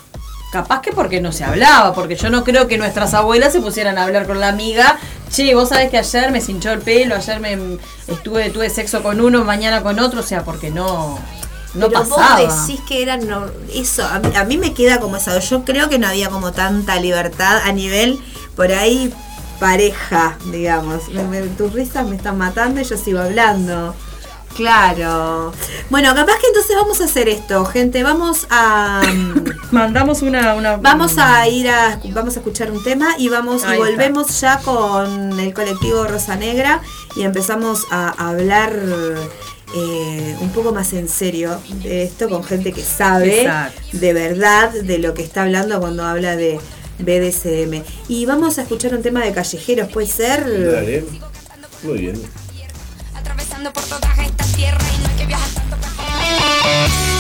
Capaz 0.53 0.81
que 0.81 0.91
porque 0.91 1.19
no 1.19 1.31
se 1.31 1.43
hablaba, 1.43 1.95
porque 1.95 2.15
yo 2.15 2.29
no 2.29 2.43
creo 2.43 2.67
que 2.67 2.77
nuestras 2.77 3.15
abuelas 3.15 3.51
se 3.53 3.59
pusieran 3.59 3.97
a 3.97 4.03
hablar 4.03 4.27
con 4.27 4.39
la 4.39 4.49
amiga. 4.49 4.99
Che, 5.31 5.55
vos 5.55 5.69
sabés 5.69 5.89
que 5.89 5.97
ayer 5.97 6.31
me 6.31 6.41
cinchó 6.41 6.71
el 6.71 6.79
pelo, 6.81 7.15
ayer 7.15 7.39
me 7.39 7.57
estuve, 8.07 8.51
tuve 8.51 8.69
sexo 8.69 9.01
con 9.01 9.19
uno, 9.19 9.43
mañana 9.43 9.81
con 9.81 9.97
otro, 9.99 10.19
o 10.19 10.23
sea, 10.23 10.43
porque 10.43 10.69
no, 10.69 11.17
no 11.73 11.87
Pero 11.89 12.03
pasaba. 12.07 12.39
vos 12.45 12.67
decís 12.67 12.81
que 12.87 13.01
eran 13.01 13.27
no- 13.27 13.47
eso, 13.73 14.05
a 14.05 14.19
mí, 14.19 14.29
a 14.35 14.43
mí 14.43 14.59
me 14.59 14.75
queda 14.75 14.99
como 14.99 15.17
eso. 15.17 15.39
Yo 15.39 15.65
creo 15.65 15.89
que 15.89 15.97
no 15.97 16.07
había 16.07 16.29
como 16.29 16.51
tanta 16.51 16.97
libertad 16.99 17.57
a 17.65 17.71
nivel 17.71 18.19
por 18.55 18.71
ahí 18.71 19.11
pareja, 19.59 20.37
digamos. 20.51 21.09
Me- 21.09 21.23
me- 21.23 21.41
tus 21.47 21.73
risas 21.73 22.05
me 22.05 22.15
están 22.15 22.37
matando 22.37 22.79
y 22.79 22.83
yo 22.83 22.95
sigo 22.95 23.19
hablando. 23.19 23.95
Claro. 24.55 25.51
Bueno, 25.89 26.13
capaz 26.13 26.39
que 26.39 26.47
entonces 26.47 26.75
vamos 26.75 27.01
a 27.01 27.05
hacer 27.05 27.29
esto, 27.29 27.65
gente. 27.65 28.03
Vamos 28.03 28.47
a. 28.49 29.01
Mm, 29.05 29.43
Mandamos 29.71 30.21
una, 30.21 30.55
una. 30.55 30.77
Vamos 30.77 31.17
a 31.17 31.47
ir 31.47 31.69
a. 31.69 31.99
Vamos 32.11 32.35
a 32.35 32.39
escuchar 32.39 32.71
un 32.71 32.83
tema 32.83 33.15
y 33.17 33.29
vamos 33.29 33.63
y 33.63 33.77
volvemos 33.77 34.39
ya 34.39 34.59
con 34.59 35.39
el 35.39 35.53
colectivo 35.53 36.05
Rosa 36.05 36.35
Negra 36.35 36.81
y 37.15 37.23
empezamos 37.23 37.85
a 37.91 38.29
hablar. 38.29 38.73
Eh, 39.75 40.35
un 40.39 40.51
poco 40.51 40.71
más 40.71 40.93
en 40.93 41.09
serio 41.09 41.59
de 41.81 42.03
esto 42.03 42.29
con 42.29 42.43
gente 42.43 42.73
que 42.73 42.83
sabe 42.83 43.49
de 43.91 44.13
verdad 44.13 44.69
de 44.71 44.99
lo 44.99 45.15
que 45.15 45.23
está 45.23 45.41
hablando 45.41 45.79
cuando 45.79 46.03
habla 46.03 46.35
de 46.35 46.59
BDSM. 46.99 47.81
Y 48.07 48.27
vamos 48.27 48.59
a 48.59 48.63
escuchar 48.63 48.93
un 48.93 49.01
tema 49.01 49.25
de 49.25 49.31
callejeros, 49.33 49.91
¿puede 49.91 50.05
ser? 50.05 50.41
Dale. 50.71 51.05
Muy 51.81 51.97
bien 51.97 52.42
viajando 53.63 53.73
por 53.73 53.83
todas 53.83 54.19
estas 54.19 54.51
tierras 54.53 54.93
y 54.93 55.01
no 55.01 55.09
hay 55.09 55.15
que 55.15 55.25
viajar 55.25 55.49
tanto 55.49 55.77
para 55.77 57.12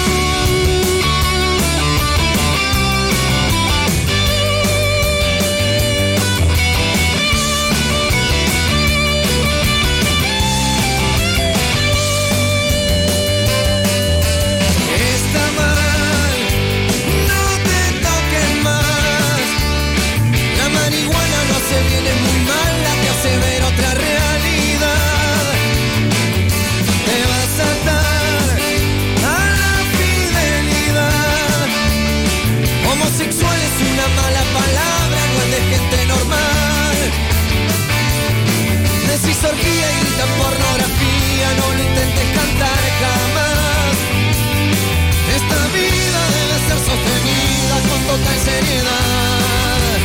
llenar. 48.67 49.99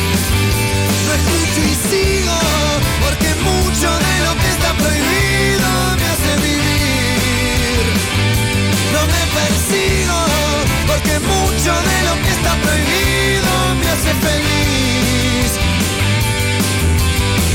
No 1.05 1.11
escucho 1.19 1.61
y 1.71 1.75
sigo, 1.89 2.37
porque 3.03 3.29
mucho 3.49 3.89
de 4.05 4.15
lo 4.25 4.33
que 4.41 4.49
está 4.55 4.71
prohibido 4.81 5.69
me 5.99 6.05
hace 6.13 6.31
vivir. 6.47 7.83
No 8.93 9.01
me 9.13 9.23
persigo, 9.37 10.17
porque 10.87 11.15
mucho 11.33 11.71
de 11.89 11.97
lo 12.07 12.13
que 12.23 12.31
está 12.37 12.53
prohibido 12.65 13.51
me 13.79 13.87
hace 13.93 14.11
feliz. 14.25 15.49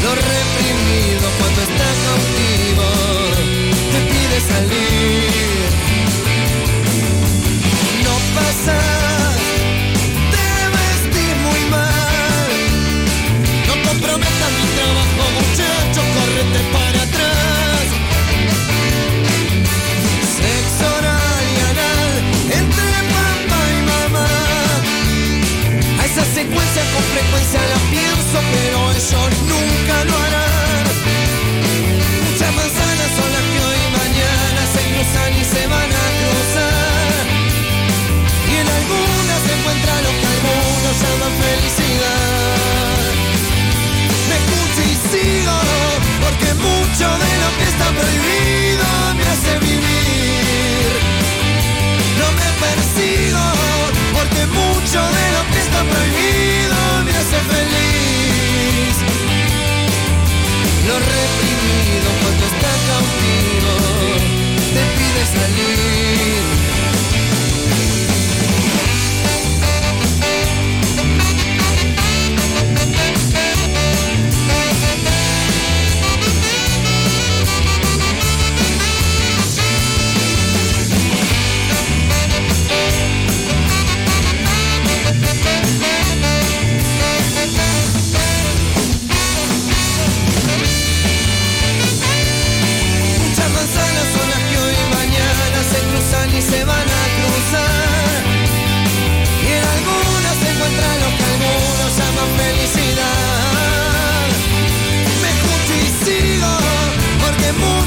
Lo 0.05 0.13
reprimido 0.15 1.27
cuando 1.39 1.61
está 1.69 1.89
cautivo 2.05 2.87
te 3.93 3.99
pide 4.11 4.39
salir. 4.53 5.34
Muchas 32.31 32.53
manzanas 32.55 33.11
son 33.17 33.29
las 33.33 33.45
que 33.51 33.59
hoy 33.67 33.79
y 33.87 33.91
mañana 34.01 34.61
se 34.75 34.83
cruzan 34.91 35.33
y 35.33 35.45
se 35.45 35.63
van 35.67 35.91
a 35.91 36.07
cruzar. 36.19 37.25
Y 38.51 38.55
en 38.63 38.69
algunas 38.79 39.39
se 39.47 39.53
encuentra 39.59 39.95
lo 40.07 40.13
que 40.19 40.27
algunos 40.35 40.95
llaman 41.03 41.33
felicidad. 41.45 43.03
Me 44.29 44.35
escucho 44.41 44.81
y 44.93 44.95
sigo, 45.09 45.59
porque 46.23 46.49
mucho 46.55 47.07
de 47.23 47.33
lo 47.43 47.49
que 47.59 47.65
está 47.73 47.87
prohibido 47.99 48.87
me 49.17 49.25
hace 49.33 49.53
vivir. 49.61 50.91
No 52.21 52.29
me 52.39 52.49
persigo, 52.65 53.45
porque 54.17 54.43
mucho 54.59 55.01
de 55.17 55.24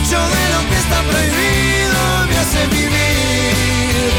mucho 0.07 0.21
de 0.21 0.45
lo 0.53 0.69
que 0.69 0.77
está 0.77 1.01
prohibido 1.03 1.99
me 2.29 2.37
hace 2.37 2.65
vivir. 2.67 4.11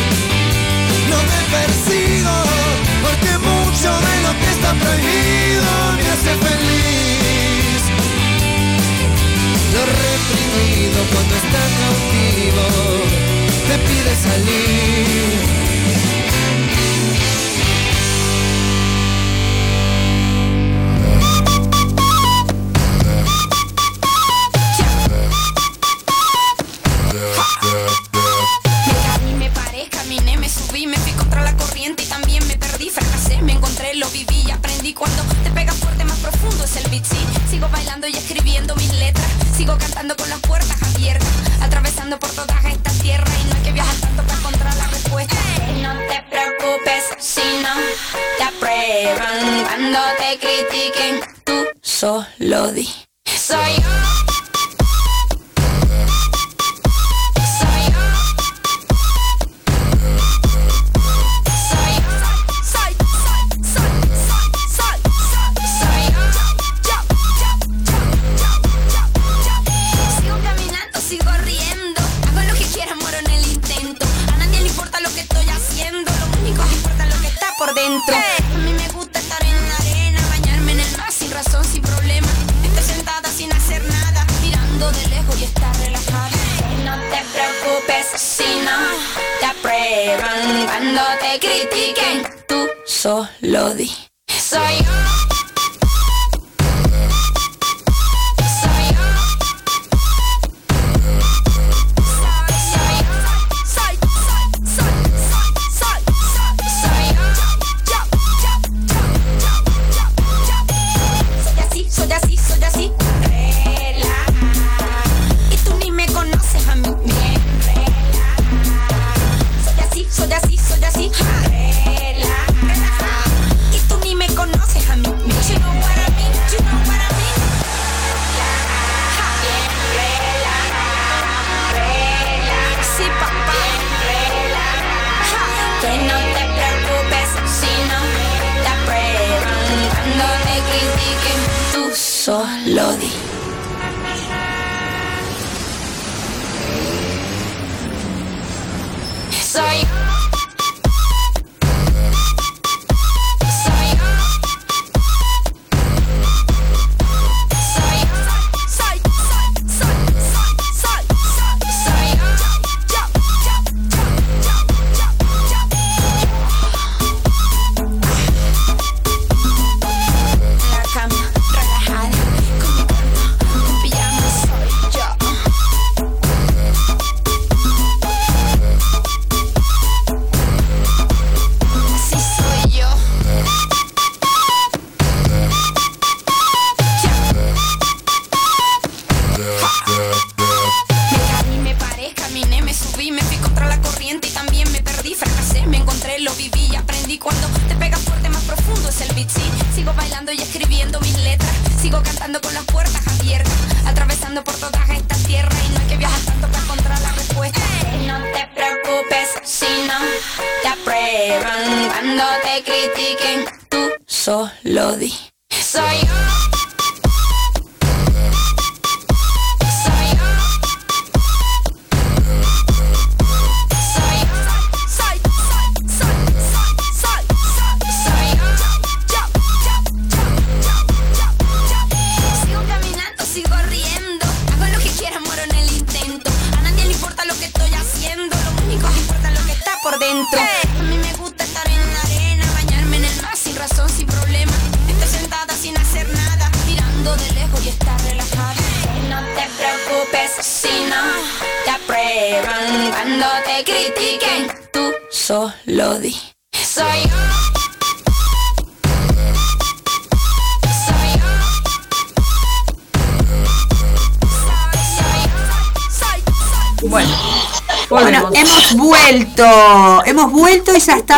No 1.08 1.16
te 1.30 1.40
persigo, 1.56 2.36
porque 3.02 3.32
mucho 3.38 3.90
de 4.06 4.14
lo 4.24 4.32
que 4.38 4.48
está 4.56 4.70
prohibido 4.74 5.72
me 5.96 6.06
hace 6.12 6.32
feliz. 6.44 7.80
Lo 9.72 9.82
reprimido 10.04 10.98
cuando 11.10 11.34
está 11.42 11.62
cautivo 11.80 12.64
te 13.68 13.76
pide 13.88 14.12
salir. 14.14 14.97
speaking. 50.90 51.27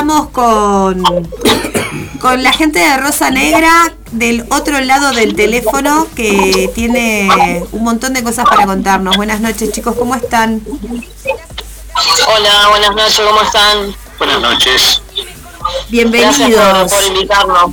Estamos 0.01 0.31
con, 0.31 1.29
con 2.23 2.43
la 2.43 2.53
gente 2.55 2.79
de 2.79 2.97
Rosa 2.97 3.31
Negra 3.31 3.93
del 4.13 4.47
otro 4.49 4.81
lado 4.81 5.13
del 5.13 5.37
teléfono 5.37 6.07
que 6.17 6.71
tiene 6.75 7.29
un 7.73 7.85
montón 7.85 8.15
de 8.15 8.23
cosas 8.23 8.47
para 8.47 8.65
contarnos. 8.65 9.15
Buenas 9.19 9.43
noches 9.43 9.73
chicos, 9.73 9.95
¿cómo 9.99 10.15
están? 10.15 10.63
Hola, 12.35 12.69
buenas 12.71 12.97
noches, 12.97 13.21
¿cómo 13.21 13.43
están? 13.43 13.95
Buenas 14.17 14.41
noches. 14.41 15.03
Gracias 15.13 15.69
por, 15.69 15.91
Bienvenidos. 15.91 16.93
por 16.95 17.03
invitarnos. 17.05 17.71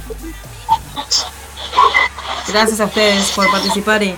Gracias 2.49 2.79
a 2.81 2.85
ustedes 2.85 3.31
por 3.31 3.49
participar 3.49 4.03
y 4.03 4.13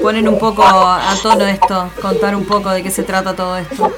poner 0.00 0.28
un 0.28 0.38
poco 0.38 0.62
a 0.62 1.12
tono 1.20 1.44
esto, 1.46 1.90
contar 2.00 2.36
un 2.36 2.44
poco 2.44 2.70
de 2.70 2.84
qué 2.84 2.90
se 2.92 3.02
trata 3.02 3.34
todo 3.34 3.56
esto. 3.56 3.92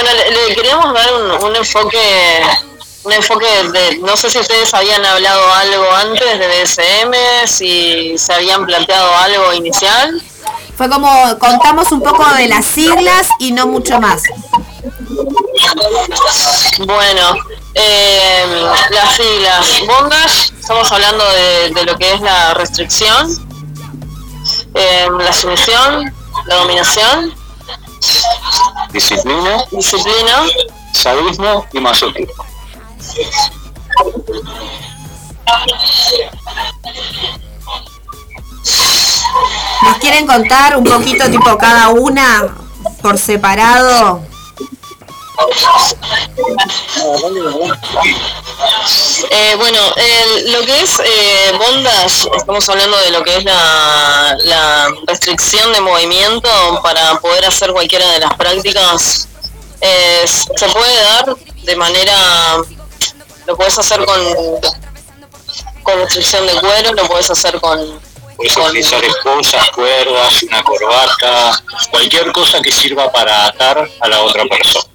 Bueno, 0.00 0.16
le, 0.16 0.48
le 0.48 0.54
queríamos 0.54 0.94
dar 0.94 1.12
un, 1.12 1.44
un 1.44 1.56
enfoque, 1.56 2.42
un 3.04 3.12
enfoque 3.12 3.46
de, 3.70 3.98
no 3.98 4.16
sé 4.16 4.30
si 4.30 4.38
ustedes 4.38 4.72
habían 4.72 5.04
hablado 5.04 5.52
algo 5.52 5.92
antes 5.92 6.38
de 6.38 6.48
DSM, 6.48 7.46
si 7.46 8.16
se 8.16 8.32
habían 8.32 8.64
planteado 8.64 9.14
algo 9.18 9.52
inicial. 9.52 10.22
Fue 10.74 10.88
como 10.88 11.38
contamos 11.38 11.92
un 11.92 12.00
poco 12.00 12.24
de 12.34 12.48
las 12.48 12.64
siglas 12.64 13.28
y 13.40 13.52
no 13.52 13.66
mucho 13.66 14.00
más. 14.00 14.22
Bueno, 16.78 17.34
eh, 17.74 18.64
las 18.90 19.16
siglas 19.16 19.82
bondage, 19.86 20.52
estamos 20.58 20.90
hablando 20.90 21.24
de, 21.32 21.70
de 21.74 21.84
lo 21.84 21.98
que 21.98 22.14
es 22.14 22.22
la 22.22 22.54
restricción, 22.54 23.28
eh, 24.74 25.08
la 25.18 25.32
sumisión, 25.34 26.10
la 26.46 26.54
dominación, 26.54 27.34
Disciplina, 28.92 29.64
disciplina, 29.70 30.42
sadismo 30.92 31.66
y 31.72 31.80
masoquismo. 31.80 32.44
¿Nos 39.82 39.98
quieren 39.98 40.26
contar 40.26 40.76
un 40.76 40.84
poquito 40.84 41.30
tipo 41.30 41.56
cada 41.58 41.88
una 41.88 42.48
por 43.02 43.18
separado? 43.18 44.22
Eh, 49.30 49.54
bueno, 49.56 49.80
lo 50.46 50.60
que 50.66 50.80
es 50.82 51.00
eh, 51.00 51.52
bondage, 51.58 52.28
estamos 52.36 52.68
hablando 52.68 52.96
de 52.98 53.10
lo 53.10 53.22
que 53.22 53.36
es 53.36 53.44
la, 53.44 54.36
la 54.44 54.88
restricción 55.06 55.72
de 55.72 55.80
movimiento 55.80 56.80
para 56.82 57.18
poder 57.20 57.44
hacer 57.46 57.72
cualquiera 57.72 58.06
de 58.12 58.20
las 58.20 58.34
prácticas. 58.34 59.28
Eh, 59.80 60.24
se 60.26 60.68
puede 60.68 61.02
dar 61.02 61.36
de 61.62 61.76
manera, 61.76 62.58
lo 63.46 63.56
puedes 63.56 63.78
hacer 63.78 64.04
con, 64.04 64.20
con 65.82 65.98
restricción 66.00 66.46
de 66.46 66.54
cuero, 66.54 66.92
lo 66.92 67.06
puedes 67.06 67.30
hacer 67.30 67.58
con, 67.60 68.00
Puedes 68.36 68.54
con 68.54 68.64
utilizar 68.66 69.04
esposas, 69.04 69.70
cuerdas, 69.70 70.42
una 70.44 70.62
corbata, 70.62 71.62
cualquier 71.90 72.32
cosa 72.32 72.62
que 72.62 72.72
sirva 72.72 73.12
para 73.12 73.46
atar 73.46 73.86
a 74.00 74.08
la 74.08 74.22
otra 74.22 74.44
persona. 74.44 74.86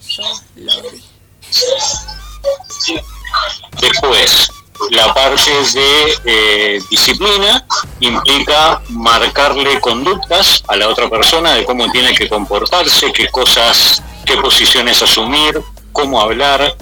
Después, 3.82 4.52
la 4.92 5.14
parte 5.14 5.52
de 5.74 6.18
eh, 6.26 6.82
disciplina 6.90 7.66
implica 8.00 8.82
marcarle 8.90 9.80
conductas 9.80 10.64
a 10.68 10.76
la 10.76 10.90
otra 10.90 11.10
persona 11.10 11.54
de 11.54 11.66
cómo 11.66 11.90
tiene 11.92 12.14
que 12.14 12.28
comportarse, 12.28 13.12
qué 13.12 13.28
cosas, 13.30 14.02
qué 14.26 14.38
posiciones 14.38 15.02
asumir, 15.02 15.62
cómo 15.92 16.20
hablar, 16.20 16.76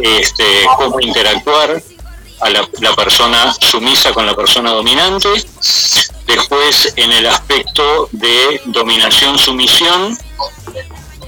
este, 0.00 0.66
cómo 0.76 1.00
interactuar 1.00 1.82
a 2.40 2.50
la, 2.50 2.94
persona 2.94 3.52
sumisa 3.60 4.12
con 4.12 4.26
la 4.26 4.34
persona 4.34 4.70
dominante. 4.70 5.28
Después, 6.26 6.92
en 6.96 7.12
el 7.12 7.26
aspecto 7.26 8.08
de 8.12 8.60
dominación-sumisión, 8.66 10.16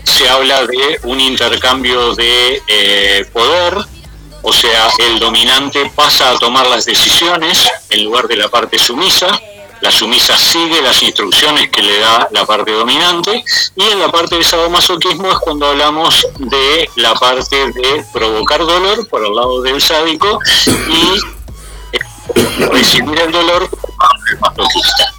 se 0.05 0.29
habla 0.29 0.67
de 0.67 1.01
un 1.05 1.21
intercambio 1.21 2.15
de 2.15 2.63
eh, 2.67 3.27
poder, 3.33 3.77
o 4.43 4.53
sea, 4.53 4.89
el 4.99 5.19
dominante 5.19 5.91
pasa 5.95 6.31
a 6.31 6.39
tomar 6.39 6.67
las 6.67 6.85
decisiones 6.85 7.69
en 7.91 8.05
lugar 8.05 8.27
de 8.29 8.37
la 8.37 8.49
parte 8.49 8.79
sumisa, 8.79 9.29
la 9.81 9.91
sumisa 9.91 10.37
sigue 10.37 10.83
las 10.83 11.03
instrucciones 11.03 11.71
que 11.71 11.83
le 11.83 11.99
da 11.99 12.29
la 12.33 12.45
parte 12.45 12.73
dominante, 12.73 13.43
y 13.77 13.83
en 13.83 13.99
la 13.99 14.13
parte 14.13 14.37
de 14.37 14.45
sadomasoquismo 14.45 15.31
es 15.31 15.39
cuando 15.39 15.67
hablamos 15.67 16.27
de 16.39 16.91
la 16.97 17.15
parte 17.15 17.57
de 17.73 18.05
provocar 18.13 18.61
dolor 18.61 19.09
por 19.09 19.25
el 19.25 19.35
lado 19.35 19.63
del 19.63 19.81
sádico 19.81 20.39
y 20.67 21.19
eh, 21.93 22.69
recibir 22.71 23.19
el 23.21 23.33
dolor 23.33 23.69
por 23.71 23.81
del 24.29 24.39
masoquista. 24.41 25.15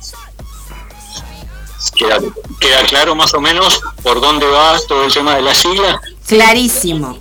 ¿Queda, 2.01 2.17
queda 2.59 2.83
claro 2.85 3.15
más 3.15 3.31
o 3.35 3.39
menos 3.39 3.79
por 4.01 4.19
dónde 4.19 4.47
va 4.47 4.75
todo 4.87 5.05
el 5.05 5.13
tema 5.13 5.35
de 5.35 5.43
la 5.43 5.53
sigla? 5.53 6.01
Clarísimo. 6.27 7.19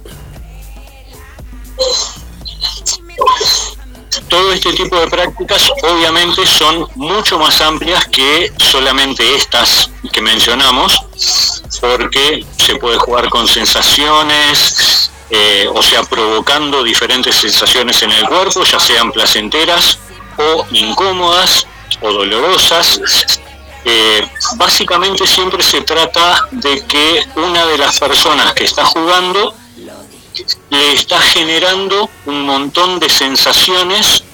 todo 4.31 4.53
este 4.53 4.73
tipo 4.73 4.97
de 4.97 5.09
prácticas 5.09 5.71
obviamente 5.83 6.47
son 6.47 6.89
mucho 6.95 7.39
más 7.39 7.61
amplias 7.61 8.07
que 8.07 8.51
solamente 8.57 9.35
estas 9.35 9.91
que 10.13 10.23
mencionamos, 10.23 10.99
porque 11.81 12.47
se 12.57 12.77
puede 12.77 12.97
jugar 12.97 13.29
con 13.29 13.47
sensaciones, 13.47 15.11
eh, 15.29 15.69
o 15.75 15.83
sea, 15.83 16.03
provocando 16.05 16.83
diferentes 16.83 17.35
sensaciones 17.35 18.01
en 18.03 18.13
el 18.13 18.27
cuerpo, 18.27 18.65
ya 18.65 18.81
sean 18.81 19.13
placenteras 19.13 19.99
o 20.39 20.65
incómodas 20.71 21.67
o 22.01 22.11
dolorosas. 22.11 23.01
Eh, 23.85 24.29
básicamente 24.57 25.27
siempre 25.27 25.63
se 25.63 25.81
trata 25.83 26.49
de 26.51 26.85
que 26.87 27.25
una 27.37 27.67
de 27.67 27.79
las 27.79 27.99
personas 27.99 28.53
que 28.53 28.65
está 28.65 28.85
jugando 28.85 29.55
le 30.69 30.93
está 30.93 31.21
generando 31.21 32.09
un 32.27 32.43
montón 32.43 32.99
de 33.01 33.09
sensaciones 33.09 34.25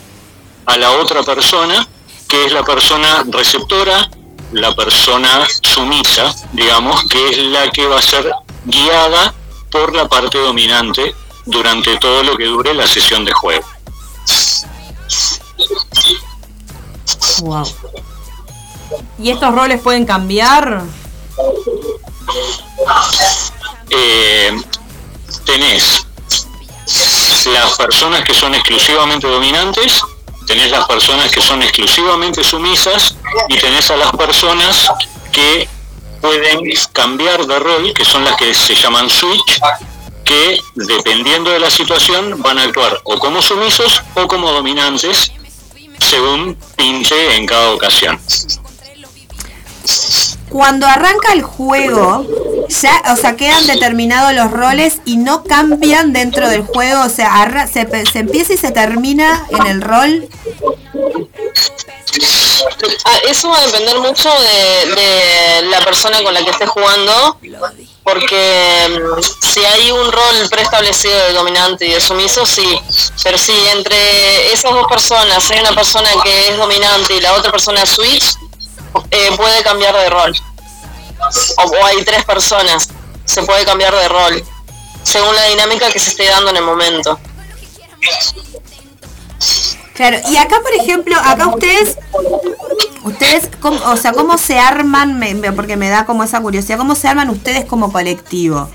a 0.67 0.77
la 0.77 0.91
otra 0.93 1.23
persona, 1.23 1.87
que 2.29 2.45
es 2.45 2.53
la 2.53 2.65
persona 2.65 3.25
receptora, 3.29 4.11
la 4.53 4.75
persona 4.75 5.47
sumisa, 5.63 6.35
digamos, 6.53 7.05
que 7.09 7.29
es 7.31 7.39
la 7.39 7.71
que 7.71 7.87
va 7.87 7.99
a 7.99 8.03
ser 8.03 8.31
guiada 8.65 9.33
por 9.71 9.95
la 9.95 10.09
parte 10.09 10.39
dominante 10.39 11.15
durante 11.45 11.97
todo 11.99 12.23
lo 12.23 12.37
que 12.37 12.45
dure 12.47 12.75
la 12.75 12.87
sesión 12.87 13.25
de 13.25 13.33
juego. 13.33 13.67
Wow. 17.41 17.65
¿Y 19.19 19.31
estos 19.31 19.55
roles 19.55 19.81
pueden 19.81 20.05
cambiar? 20.05 20.83
eh, 23.91 24.63
tenés 25.45 26.07
las 27.47 27.77
personas 27.77 28.23
que 28.25 28.35
son 28.35 28.55
exclusivamente 28.55 29.27
dominantes, 29.27 30.01
tenés 30.47 30.71
las 30.71 30.87
personas 30.87 31.31
que 31.31 31.41
son 31.41 31.63
exclusivamente 31.63 32.43
sumisas 32.43 33.17
y 33.49 33.57
tenés 33.57 33.91
a 33.91 33.97
las 33.97 34.11
personas 34.13 34.91
que 35.33 35.69
pueden 36.21 36.61
cambiar 36.93 37.47
de 37.47 37.59
rol, 37.59 37.93
que 37.95 38.05
son 38.05 38.25
las 38.25 38.37
que 38.37 38.55
se 38.55 38.75
llaman 38.75 39.09
switch, 39.09 39.61
que 40.25 40.59
dependiendo 40.75 41.51
de 41.51 41.61
la 41.61 41.71
situación 41.71 42.43
van 42.43 42.59
a 42.59 42.65
actuar 42.65 43.01
o 43.05 43.19
como 43.19 43.41
sumisos 43.41 44.03
o 44.15 44.27
como 44.27 44.51
dominantes 44.51 45.33
según 46.01 46.57
pinte 46.77 47.37
en 47.37 47.47
cada 47.47 47.71
ocasión. 47.71 48.21
Cuando 50.49 50.87
arranca 50.87 51.33
el 51.33 51.43
juego, 51.43 52.25
ya, 52.69 53.03
o 53.13 53.17
sea, 53.17 53.37
quedan 53.37 53.67
determinados 53.67 54.33
los 54.33 54.51
roles 54.51 54.99
y 55.05 55.17
no 55.17 55.43
cambian 55.43 56.13
dentro 56.13 56.49
del 56.49 56.63
juego, 56.63 57.03
o 57.03 57.09
sea, 57.09 57.69
se, 57.73 57.87
empieza 58.19 58.53
y 58.55 58.57
se 58.57 58.71
termina 58.71 59.47
en 59.51 59.67
el 59.67 59.83
rol. 59.83 60.29
Ah, 63.05 63.19
eso 63.29 63.49
va 63.49 63.59
a 63.59 63.67
depender 63.67 63.99
mucho 63.99 64.31
de, 64.31 65.63
la 65.69 65.81
persona 65.81 66.23
con 66.23 66.33
la 66.33 66.43
que 66.43 66.51
estés 66.51 66.69
jugando, 66.69 67.39
porque 68.03 68.89
mm, 68.89 69.23
si 69.53 69.65
hay 69.65 69.91
un 69.91 70.13
rol 70.13 70.49
preestablecido 70.49 71.19
de 71.27 71.33
dominante 71.33 71.87
y 71.87 71.91
de 71.91 72.01
sumiso, 72.01 72.47
sí, 72.47 72.81
pero 73.23 73.37
si 73.37 73.53
entre 73.69 74.53
esas 74.53 74.73
dos 74.73 74.87
personas 74.89 75.51
hay 75.51 75.61
una 75.61 75.73
persona 75.73 76.09
que 76.23 76.49
es 76.49 76.57
dominante 76.57 77.17
y 77.17 77.21
la 77.21 77.35
otra 77.35 77.51
persona 77.51 77.85
switch, 77.85 78.37
eh, 79.11 79.31
puede 79.37 79.63
cambiar 79.63 79.95
de 79.97 80.11
rol. 80.11 80.35
O, 81.65 81.85
hay 81.87 82.05
tres 82.05 82.25
personas, 82.25 82.89
se 83.25 83.43
puede 83.43 83.65
cambiar 83.65 83.95
de 83.95 84.09
rol, 84.09 84.45
según 85.03 85.35
la 85.35 85.45
dinámica 85.45 85.91
que 85.91 85.99
se 85.99 86.11
esté 86.11 86.27
dando 86.29 86.51
en 86.51 86.57
el 86.57 86.65
momento. 86.65 87.19
Claro, 89.95 90.19
y 90.29 90.37
acá, 90.37 90.61
por 90.61 90.75
ejemplo, 90.75 91.17
acá 91.19 91.47
ustedes, 91.49 91.97
ustedes, 93.03 93.49
cómo- 93.61 93.81
o 93.91 93.97
sea, 93.97 94.13
¿cómo 94.13 94.37
se 94.37 94.59
arman? 94.59 95.19
Me- 95.19 95.35
porque 95.53 95.77
me 95.79 95.89
da 95.89 96.05
como 96.05 96.23
esa 96.23 96.41
curiosidad, 96.41 96.77
¿cómo 96.77 96.95
se 96.95 97.09
arman 97.09 97.31
ustedes 97.31 97.65
como 97.65 97.91
colectivo? 97.91 98.69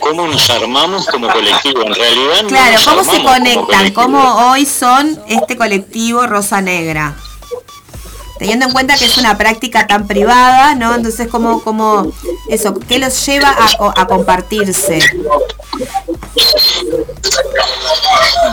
¿Cómo 0.00 0.26
nos 0.28 0.48
armamos 0.50 1.06
como 1.06 1.28
colectivo? 1.28 1.82
En 1.82 1.94
realidad 1.94 2.42
no 2.42 2.48
Claro, 2.48 2.72
nos 2.74 2.84
¿cómo 2.84 3.04
se 3.04 3.22
conectan? 3.22 3.92
¿Cómo 3.92 4.50
hoy 4.50 4.64
son 4.66 5.18
este 5.28 5.56
colectivo 5.56 6.26
Rosa 6.26 6.60
Negra? 6.60 7.16
Teniendo 8.38 8.66
en 8.66 8.72
cuenta 8.72 8.96
que 8.96 9.06
es 9.06 9.16
una 9.16 9.36
práctica 9.38 9.86
tan 9.86 10.06
privada, 10.06 10.74
¿no? 10.74 10.94
Entonces, 10.94 11.28
¿cómo, 11.28 11.62
cómo 11.62 12.12
eso, 12.48 12.74
qué 12.88 12.98
los 12.98 13.24
lleva 13.26 13.48
a, 13.50 13.76
co- 13.76 13.92
a 13.96 14.06
compartirse? 14.06 14.98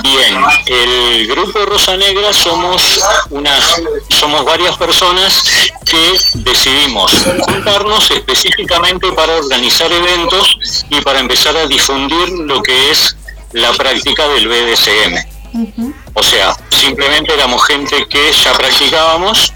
Bien, 0.01 0.35
el 0.67 1.27
grupo 1.27 1.65
Rosa 1.65 1.95
Negra 1.97 2.33
somos 2.33 2.99
unas, 3.29 3.81
somos 4.09 4.43
varias 4.45 4.75
personas 4.77 5.43
que 5.85 6.19
decidimos 6.35 7.11
juntarnos 7.41 8.09
específicamente 8.11 9.11
para 9.11 9.35
organizar 9.37 9.91
eventos 9.91 10.57
y 10.89 11.01
para 11.01 11.19
empezar 11.19 11.55
a 11.57 11.65
difundir 11.67 12.29
lo 12.29 12.61
que 12.61 12.91
es 12.91 13.15
la 13.53 13.71
práctica 13.73 14.27
del 14.29 14.47
BDSM. 14.47 15.83
O 16.15 16.23
sea, 16.23 16.55
simplemente 16.69 17.33
éramos 17.33 17.63
gente 17.65 18.05
que 18.07 18.31
ya 18.31 18.53
practicábamos 18.53 19.53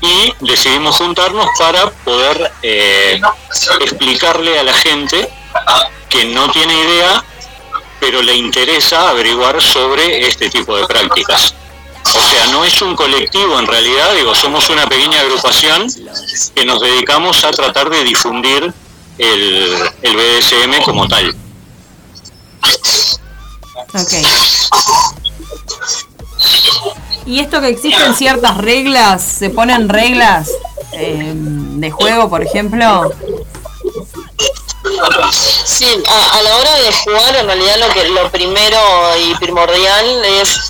y 0.00 0.34
decidimos 0.40 0.96
juntarnos 0.96 1.46
para 1.58 1.90
poder 1.90 2.52
eh, 2.62 3.20
explicarle 3.80 4.58
a 4.58 4.62
la 4.62 4.72
gente 4.74 5.28
que 6.08 6.26
no 6.26 6.50
tiene 6.50 6.74
idea 6.74 7.24
pero 8.04 8.20
le 8.20 8.34
interesa 8.36 9.08
averiguar 9.08 9.62
sobre 9.62 10.28
este 10.28 10.50
tipo 10.50 10.76
de 10.76 10.86
prácticas. 10.86 11.54
O 12.14 12.20
sea, 12.20 12.46
no 12.48 12.62
es 12.62 12.82
un 12.82 12.94
colectivo 12.94 13.58
en 13.58 13.66
realidad, 13.66 14.14
digo, 14.14 14.34
somos 14.34 14.68
una 14.68 14.86
pequeña 14.86 15.20
agrupación 15.20 15.86
que 16.54 16.64
nos 16.66 16.82
dedicamos 16.82 17.42
a 17.44 17.50
tratar 17.50 17.88
de 17.88 18.04
difundir 18.04 18.74
el, 19.16 19.90
el 20.02 20.16
BDSM 20.16 20.82
como 20.84 21.08
tal. 21.08 21.34
Ok. 23.94 24.12
¿Y 27.26 27.40
esto 27.40 27.60
que 27.60 27.68
existen 27.68 28.14
ciertas 28.14 28.58
reglas? 28.58 29.22
¿Se 29.22 29.50
ponen 29.50 29.88
reglas 29.88 30.50
eh, 30.92 31.32
de 31.34 31.90
juego, 31.90 32.28
por 32.28 32.42
ejemplo? 32.42 33.10
Sí, 35.64 35.86
a, 36.06 36.42
la 36.42 36.56
hora 36.56 36.74
de 36.76 36.92
jugar 36.92 37.36
en 37.36 37.46
realidad 37.46 37.76
lo 37.78 37.88
que 37.88 38.08
lo 38.10 38.30
primero 38.30 38.78
y 39.18 39.34
primordial 39.36 40.24
es 40.24 40.60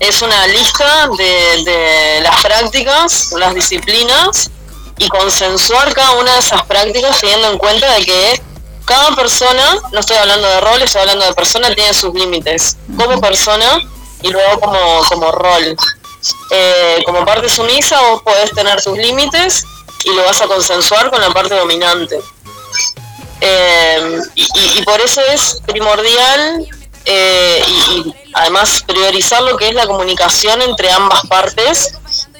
es 0.00 0.22
una 0.22 0.46
lista 0.48 1.08
de, 1.16 2.20
las 2.22 2.42
prácticas, 2.42 3.32
las 3.32 3.54
disciplinas 3.54 4.50
y 4.98 5.08
consensuar 5.08 5.92
cada 5.94 6.12
una 6.12 6.32
de 6.32 6.40
esas 6.40 6.62
prácticas 6.64 7.20
teniendo 7.20 7.52
en 7.52 7.58
cuenta 7.58 7.92
de 7.94 8.04
que 8.04 8.42
cada 8.84 9.14
persona, 9.14 9.76
no 9.92 10.00
estoy 10.00 10.16
hablando 10.16 10.48
de 10.48 10.60
rol, 10.60 10.82
estoy 10.82 11.02
hablando 11.02 11.24
de 11.24 11.34
persona, 11.34 11.74
tiene 11.74 11.94
sus 11.94 12.12
límites 12.14 12.76
como 12.96 13.20
persona 13.20 13.78
y 14.22 14.30
luego 14.30 14.60
como, 14.60 15.04
como 15.08 15.32
rol. 15.32 15.76
Eh, 16.50 17.02
como 17.04 17.24
parte 17.24 17.48
sumisa 17.48 18.00
vos 18.02 18.22
podés 18.22 18.52
tener 18.52 18.80
tus 18.82 18.96
límites 18.96 19.64
y 20.04 20.14
lo 20.14 20.24
vas 20.24 20.40
a 20.40 20.46
consensuar 20.46 21.10
con 21.10 21.20
la 21.20 21.30
parte 21.30 21.54
dominante. 21.54 22.20
Eh, 23.40 24.20
y, 24.36 24.82
por 24.82 25.00
eso 25.00 25.20
es 25.20 25.60
primordial 25.66 26.64
eh, 27.06 27.64
y, 27.66 28.14
además 28.34 28.84
priorizar 28.86 29.42
lo 29.42 29.56
que 29.56 29.68
es 29.68 29.74
la 29.74 29.86
comunicación 29.86 30.62
entre 30.62 30.92
ambas 30.92 31.26
partes 31.26 31.92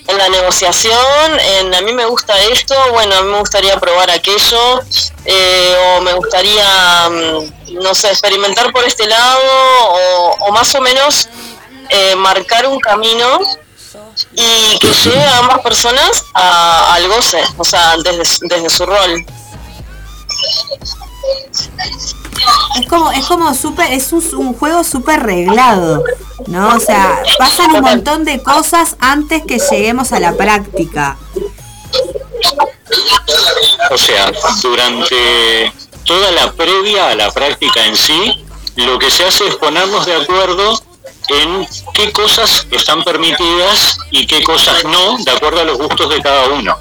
en 0.07 0.17
la 0.17 0.29
negociación, 0.29 1.41
en 1.41 1.75
a 1.75 1.81
mí 1.81 1.93
me 1.93 2.07
gusta 2.07 2.39
esto, 2.41 2.75
bueno, 2.93 3.17
a 3.17 3.23
mí 3.23 3.31
me 3.31 3.39
gustaría 3.39 3.79
probar 3.79 4.11
aquello, 4.11 4.81
o 4.81 6.01
me 6.03 6.13
gustaría, 6.15 7.09
mm, 7.09 7.75
no 7.75 7.95
sé, 7.95 8.09
experimentar 8.09 8.73
por 8.73 8.85
este 8.85 9.07
lado, 9.07 9.41
o 10.41 10.53
más 10.53 10.75
o 10.75 10.81
menos 10.81 11.29
eh, 11.91 12.15
marcar 12.17 12.67
un 12.67 12.79
camino 12.81 13.41
y 14.35 14.79
que 14.79 14.89
lleve 14.89 15.23
a 15.25 15.39
ambas 15.39 15.61
personas 15.61 16.25
a- 16.35 16.95
al 16.95 17.09
goce, 17.09 17.43
o 17.57 17.65
sea, 17.65 17.95
desde, 18.03 18.25
su- 18.25 18.47
desde 18.49 18.69
su 18.71 18.87
rol. 18.87 19.25
Es 22.81 22.87
como, 22.89 23.11
es 23.13 23.25
como 23.27 23.55
súper, 23.55 23.93
es 23.93 24.13
un, 24.13 24.25
un 24.37 24.55
juego 24.55 24.83
súper 24.83 25.23
reglado, 25.23 26.03
¿no? 26.47 26.75
O 26.77 26.81
sea, 26.81 27.23
pasan 27.39 27.73
un 27.77 27.83
montón 27.83 28.25
de 28.25 28.43
cosas 28.43 28.97
antes 28.99 29.43
que 29.47 29.59
lleguemos 29.59 30.13
a 30.13 30.21
la 30.21 30.33
práctica. 30.33 31.17
O 33.91 33.99
sea, 33.99 34.33
durante 34.63 35.73
toda 36.05 36.31
la 36.33 36.53
previa 36.53 37.11
a 37.11 37.15
la 37.15 37.31
práctica 37.31 37.85
en 37.85 37.97
sí, 37.97 38.45
lo 38.77 38.99
que 38.99 39.11
se 39.11 39.25
hace 39.25 39.47
es 39.49 39.55
ponernos 39.57 40.07
de 40.07 40.17
acuerdo 40.17 40.83
en 41.33 41.67
qué 41.95 42.13
cosas 42.13 42.67
están 42.71 43.03
permitidas 43.05 43.99
y 44.11 44.27
qué 44.27 44.43
cosas 44.43 44.85
no, 44.85 45.19
de 45.19 45.31
acuerdo 45.31 45.61
a 45.61 45.65
los 45.65 45.79
gustos 45.79 46.09
de 46.11 46.21
cada 46.21 46.49
uno. 46.49 46.77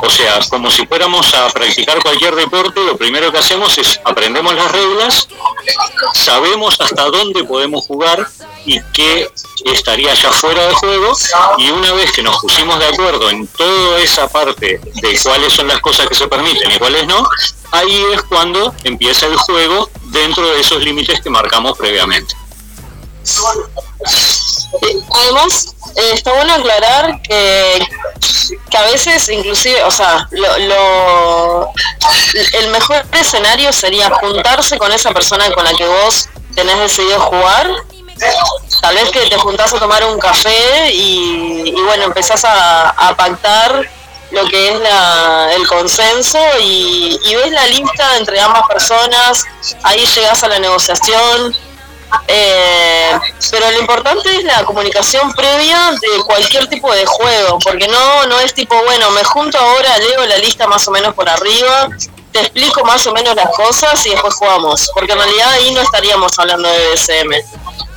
O 0.00 0.08
sea, 0.10 0.38
como 0.48 0.70
si 0.70 0.86
fuéramos 0.86 1.34
a 1.34 1.48
practicar 1.48 2.00
cualquier 2.00 2.36
deporte, 2.36 2.84
lo 2.84 2.96
primero 2.96 3.32
que 3.32 3.38
hacemos 3.38 3.76
es 3.78 4.00
aprendemos 4.04 4.54
las 4.54 4.70
reglas, 4.70 5.28
sabemos 6.14 6.80
hasta 6.80 7.04
dónde 7.06 7.42
podemos 7.42 7.84
jugar 7.84 8.28
y 8.64 8.80
qué 8.92 9.28
estaría 9.64 10.14
ya 10.14 10.30
fuera 10.30 10.66
de 10.68 10.74
juego 10.74 11.12
y 11.58 11.70
una 11.70 11.92
vez 11.92 12.12
que 12.12 12.22
nos 12.22 12.38
pusimos 12.38 12.78
de 12.78 12.86
acuerdo 12.86 13.28
en 13.30 13.46
toda 13.48 13.98
esa 14.00 14.28
parte 14.28 14.80
de 14.94 15.20
cuáles 15.20 15.52
son 15.52 15.66
las 15.66 15.80
cosas 15.80 16.06
que 16.06 16.14
se 16.14 16.28
permiten 16.28 16.70
y 16.70 16.78
cuáles 16.78 17.06
no, 17.06 17.28
ahí 17.72 18.04
es 18.12 18.22
cuando 18.22 18.72
empieza 18.84 19.26
el 19.26 19.36
juego 19.36 19.90
dentro 20.04 20.48
de 20.48 20.60
esos 20.60 20.82
límites 20.82 21.20
que 21.20 21.30
marcamos 21.30 21.76
previamente. 21.76 22.36
Además, 25.10 25.74
eh, 25.96 26.10
está 26.14 26.32
bueno 26.32 26.54
aclarar 26.54 27.20
que, 27.22 27.80
que 28.70 28.76
a 28.76 28.82
veces 28.82 29.28
inclusive, 29.28 29.82
o 29.84 29.90
sea, 29.90 30.28
lo, 30.30 31.72
el 32.52 32.68
mejor 32.70 33.04
escenario 33.12 33.72
sería 33.72 34.10
juntarse 34.10 34.78
con 34.78 34.92
esa 34.92 35.12
persona 35.12 35.50
con 35.52 35.64
la 35.64 35.72
que 35.72 35.86
vos 35.86 36.28
tenés 36.54 36.78
decidido 36.78 37.20
jugar. 37.20 37.70
Tal 38.82 38.94
vez 38.96 39.10
que 39.10 39.20
te 39.26 39.38
juntás 39.38 39.72
a 39.72 39.78
tomar 39.78 40.04
un 40.04 40.18
café 40.18 40.90
y, 40.92 41.72
bueno, 41.84 42.04
empezás 42.04 42.44
a, 42.44 43.14
pactar 43.16 43.88
lo 44.30 44.44
que 44.46 44.68
es 44.68 44.80
el 45.56 45.66
consenso 45.66 46.38
y, 46.60 47.18
y 47.24 47.34
ves 47.34 47.50
la 47.50 47.66
lista 47.66 48.16
entre 48.18 48.40
ambas 48.40 48.62
personas, 48.68 49.44
ahí 49.84 50.04
llegás 50.06 50.42
a 50.42 50.48
la 50.48 50.58
negociación, 50.58 51.56
eh, 52.26 53.18
pero 53.50 53.70
lo 53.70 53.80
importante 53.80 54.36
es 54.36 54.44
la 54.44 54.64
comunicación 54.64 55.32
previa 55.32 55.92
de 55.92 56.22
cualquier 56.24 56.66
tipo 56.68 56.92
de 56.92 57.06
juego, 57.06 57.58
porque 57.58 57.88
no, 57.88 58.26
no 58.26 58.38
es 58.40 58.54
tipo, 58.54 58.74
bueno, 58.84 59.10
me 59.10 59.24
junto 59.24 59.58
ahora, 59.58 59.98
leo 59.98 60.26
la 60.26 60.38
lista 60.38 60.66
más 60.66 60.86
o 60.88 60.90
menos 60.90 61.14
por 61.14 61.28
arriba, 61.28 61.88
te 62.32 62.40
explico 62.40 62.84
más 62.84 63.06
o 63.06 63.12
menos 63.12 63.34
las 63.34 63.50
cosas 63.56 64.04
y 64.06 64.10
después 64.10 64.34
jugamos, 64.34 64.90
porque 64.94 65.12
en 65.12 65.18
realidad 65.18 65.52
ahí 65.52 65.72
no 65.72 65.80
estaríamos 65.80 66.38
hablando 66.38 66.68
de 66.68 66.92
BSM. 66.92 67.32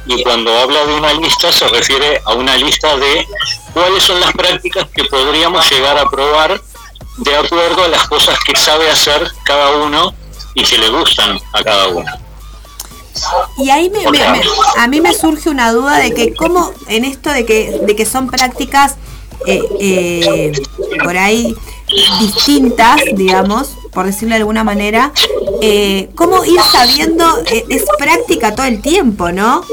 y 0.07 0.24
cuando 0.24 0.57
habla 0.57 0.86
de 0.86 0.93
una 0.93 1.14
lista 1.14 1.51
se 1.51 1.68
refiere 1.68 2.22
a 2.26 2.34
una 2.34 2.55
lista 2.55 2.95
de 2.97 3.26
cuáles 3.74 4.03
son 4.03 4.20
las 4.20 4.32
prácticas 4.34 4.88
que 4.93 5.03
podríamos 5.05 5.70
llegar 5.70 5.97
a 5.97 6.09
probar 6.09 6.59
de 7.18 7.36
acuerdo 7.36 7.84
a 7.84 7.88
las 7.88 8.07
cosas 8.07 8.38
que 8.45 8.55
sabe 8.55 8.89
hacer 8.89 9.30
cada 9.43 9.72
uno 9.72 10.14
y 10.55 10.64
que 10.64 10.78
le 10.78 10.89
gustan 10.89 11.39
a 11.53 11.64
cada 11.64 11.88
uno. 11.89 12.30
Y 13.57 13.70
ahí 13.70 13.89
me, 13.89 14.03
a 14.78 14.88
mí 14.88 15.01
me 15.01 15.14
surge 15.14 15.49
una 15.49 15.72
duda 15.72 15.97
de 15.97 16.14
que 16.14 16.34
cómo 16.34 16.72
en 16.88 17.05
esto 17.05 17.30
de 17.32 17.45
que, 17.45 17.82
de 17.86 17.95
que 17.95 18.05
son 18.05 18.28
prácticas 18.28 18.95
eh, 19.47 19.64
eh, 19.80 20.51
por 21.03 21.18
ahí 21.18 21.55
distintas, 22.20 23.01
digamos, 23.14 23.76
por 23.91 24.05
decirlo 24.05 24.30
de 24.30 24.41
alguna 24.41 24.64
manera, 24.64 25.12
eh, 25.62 26.09
cómo 26.16 26.45
ir 26.45 26.59
sabiendo, 26.72 27.26
eh, 27.51 27.66
es 27.70 27.84
práctica 27.97 28.55
todo 28.55 28.68
el 28.68 28.82
tiempo, 28.82 29.32
¿no? 29.32 29.64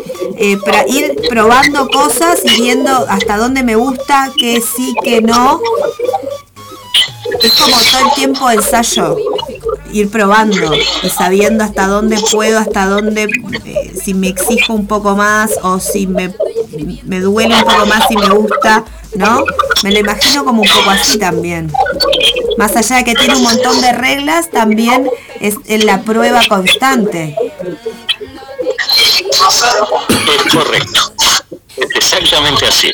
Para 0.65 0.87
ir 0.87 1.17
probando 1.29 1.89
cosas 1.89 2.41
y 2.45 2.63
viendo 2.63 2.91
hasta 3.09 3.37
dónde 3.37 3.63
me 3.63 3.75
gusta, 3.75 4.33
que 4.37 4.61
sí, 4.61 4.95
que 5.03 5.21
no. 5.21 5.61
Es 7.43 7.53
como 7.53 7.77
todo 7.77 8.09
el 8.09 8.15
tiempo 8.15 8.51
ensayo, 8.51 9.17
ir 9.93 10.11
probando 10.11 10.75
y 11.03 11.09
sabiendo 11.09 11.65
hasta 11.65 11.87
dónde 11.87 12.19
puedo, 12.33 12.59
hasta 12.59 12.87
dónde, 12.87 13.29
eh, 13.65 13.93
si 14.03 14.15
me 14.15 14.29
exijo 14.29 14.75
un 14.75 14.87
poco 14.87 15.17
más 15.17 15.53
o 15.63 15.81
si 15.81 16.07
me, 16.07 16.35
me 17.05 17.21
duele 17.21 17.55
un 17.55 17.63
poco 17.63 17.87
más 17.87 18.05
si 18.09 18.17
me 18.17 18.29
gusta, 18.29 18.85
¿no? 19.15 19.45
Me 19.83 19.91
lo 19.91 19.99
imagino 20.01 20.45
como 20.45 20.63
un 20.63 20.69
poco 20.69 20.91
así 20.91 21.19
también. 21.19 21.73
Más 22.57 22.77
allá 22.77 22.97
de 22.97 23.05
que 23.05 23.15
tiene 23.15 23.37
un 23.37 23.43
montón 23.43 23.81
de 23.81 23.93
reglas, 23.93 24.51
también 24.51 25.11
es 25.41 25.85
la 25.85 26.03
prueba 26.03 26.41
constante. 26.49 27.37
Es 29.39 30.53
correcto, 30.53 31.13
es 31.77 31.91
exactamente 31.95 32.67
así. 32.67 32.93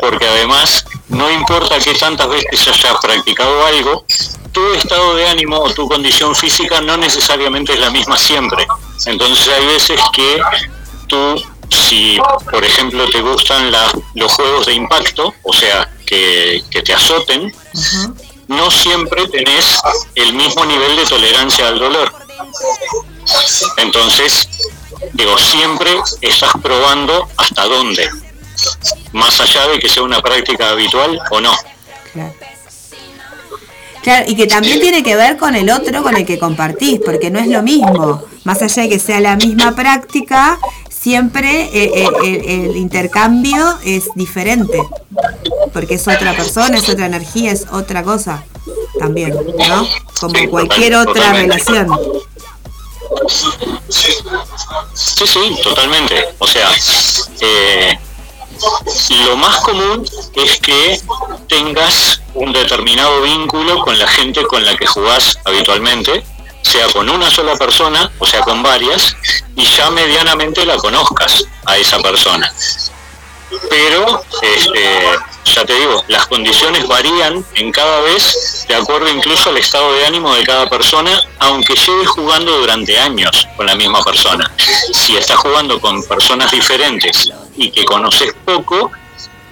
Porque 0.00 0.26
además, 0.26 0.84
no 1.08 1.30
importa 1.30 1.78
que 1.78 1.94
tantas 1.94 2.28
veces 2.28 2.68
hayas 2.68 2.98
practicado 3.00 3.66
algo, 3.66 4.04
tu 4.58 4.74
estado 4.74 5.14
de 5.14 5.28
ánimo 5.28 5.56
o 5.58 5.72
tu 5.72 5.88
condición 5.88 6.34
física 6.34 6.80
no 6.80 6.96
necesariamente 6.96 7.74
es 7.74 7.78
la 7.80 7.90
misma 7.90 8.18
siempre. 8.18 8.66
Entonces 9.06 9.48
hay 9.48 9.66
veces 9.66 10.00
que 10.12 10.40
tú, 11.06 11.40
si 11.70 12.18
por 12.50 12.64
ejemplo 12.64 13.08
te 13.10 13.20
gustan 13.20 13.70
la- 13.70 13.92
los 14.14 14.32
juegos 14.32 14.66
de 14.66 14.74
impacto, 14.74 15.32
o 15.42 15.52
sea, 15.52 15.88
que, 16.06 16.62
que 16.70 16.82
te 16.82 16.92
azoten, 16.94 17.54
no 18.48 18.70
siempre 18.70 19.28
tenés 19.28 19.78
el 20.14 20.32
mismo 20.32 20.64
nivel 20.64 20.96
de 20.96 21.04
tolerancia 21.06 21.68
al 21.68 21.78
dolor. 21.78 22.12
Entonces, 23.76 24.48
digo, 25.12 25.36
siempre 25.38 25.90
estás 26.22 26.50
probando 26.62 27.28
hasta 27.36 27.64
dónde, 27.66 28.08
más 29.12 29.40
allá 29.40 29.68
de 29.68 29.78
que 29.78 29.88
sea 29.88 30.02
una 30.02 30.20
práctica 30.20 30.70
habitual 30.70 31.20
o 31.30 31.40
no. 31.40 31.54
Claro. 32.12 32.34
Claro, 34.02 34.24
y 34.28 34.36
que 34.36 34.46
también 34.46 34.80
tiene 34.80 35.02
que 35.02 35.16
ver 35.16 35.36
con 35.36 35.54
el 35.54 35.70
otro 35.70 36.02
con 36.02 36.16
el 36.16 36.24
que 36.24 36.38
compartís, 36.38 37.00
porque 37.04 37.30
no 37.30 37.38
es 37.38 37.48
lo 37.48 37.62
mismo. 37.62 38.22
Más 38.44 38.62
allá 38.62 38.82
de 38.84 38.88
que 38.88 38.98
sea 38.98 39.20
la 39.20 39.36
misma 39.36 39.74
práctica, 39.74 40.58
siempre 40.88 41.64
eh, 41.72 41.92
eh, 41.94 42.08
el, 42.24 42.70
el 42.70 42.76
intercambio 42.76 43.78
es 43.84 44.04
diferente. 44.14 44.78
Porque 45.72 45.94
es 45.94 46.08
otra 46.08 46.34
persona, 46.34 46.78
es 46.78 46.88
otra 46.88 47.06
energía, 47.06 47.52
es 47.52 47.66
otra 47.70 48.02
cosa 48.02 48.44
también, 48.98 49.30
¿no? 49.68 49.86
Como 50.20 50.34
Sí, 50.34 50.46
cualquier 50.48 50.92
total- 50.92 51.08
otra 51.08 51.22
totalmente. 51.22 51.56
relación. 51.56 51.88
Sí, 53.88 54.12
sí, 55.26 55.56
totalmente. 55.62 56.14
O 56.38 56.46
sea, 56.46 56.68
eh, 57.40 57.98
lo 59.26 59.36
más 59.36 59.58
común 59.58 60.08
es 60.34 60.58
que 60.60 61.00
tengas 61.48 62.20
un 62.34 62.52
determinado 62.52 63.22
vínculo 63.22 63.80
con 63.80 63.98
la 63.98 64.06
gente 64.06 64.42
con 64.44 64.64
la 64.64 64.76
que 64.76 64.86
jugás 64.86 65.38
habitualmente, 65.44 66.24
sea 66.62 66.86
con 66.88 67.08
una 67.08 67.30
sola 67.30 67.56
persona 67.56 68.10
o 68.18 68.26
sea 68.26 68.40
con 68.42 68.62
varias, 68.62 69.16
y 69.56 69.64
ya 69.64 69.90
medianamente 69.90 70.64
la 70.64 70.76
conozcas 70.76 71.44
a 71.66 71.76
esa 71.76 71.98
persona. 72.00 72.52
Pero, 73.70 74.22
este, 74.42 75.18
ya 75.44 75.64
te 75.64 75.74
digo, 75.74 76.04
las 76.08 76.26
condiciones 76.26 76.86
varían 76.86 77.44
en 77.54 77.72
cada 77.72 78.00
vez 78.02 78.66
de 78.68 78.74
acuerdo 78.74 79.08
incluso 79.08 79.50
al 79.50 79.56
estado 79.56 79.92
de 79.94 80.06
ánimo 80.06 80.34
de 80.34 80.44
cada 80.44 80.68
persona, 80.68 81.20
aunque 81.38 81.74
lleves 81.74 82.08
jugando 82.08 82.58
durante 82.58 82.98
años 82.98 83.48
con 83.56 83.66
la 83.66 83.74
misma 83.74 84.02
persona. 84.02 84.50
Si 84.92 85.16
estás 85.16 85.38
jugando 85.38 85.80
con 85.80 86.02
personas 86.04 86.50
diferentes 86.50 87.30
y 87.56 87.70
que 87.70 87.84
conoces 87.84 88.34
poco, 88.44 88.90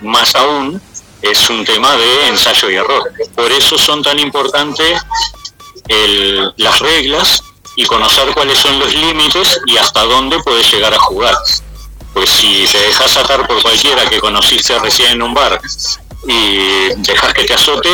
más 0.02 0.34
aún 0.36 0.80
es 1.22 1.48
un 1.48 1.64
tema 1.64 1.96
de 1.96 2.28
ensayo 2.28 2.70
y 2.70 2.74
error. 2.74 3.10
Por 3.34 3.50
eso 3.50 3.78
son 3.78 4.02
tan 4.02 4.18
importantes 4.18 5.00
las 6.56 6.78
reglas 6.80 7.42
y 7.76 7.84
conocer 7.84 8.32
cuáles 8.34 8.58
son 8.58 8.78
los 8.78 8.94
límites 8.94 9.60
y 9.66 9.76
hasta 9.76 10.04
dónde 10.04 10.38
puedes 10.42 10.70
llegar 10.70 10.92
a 10.92 10.98
jugar. 10.98 11.34
Pues 12.16 12.30
si 12.30 12.64
te 12.72 12.78
dejas 12.78 13.14
atar 13.18 13.46
por 13.46 13.60
cualquiera 13.60 14.08
que 14.08 14.18
conociste 14.18 14.78
recién 14.78 15.12
en 15.12 15.22
un 15.22 15.34
bar 15.34 15.60
y 16.26 16.94
dejas 16.96 17.34
que 17.34 17.44
te 17.44 17.52
azote, 17.52 17.90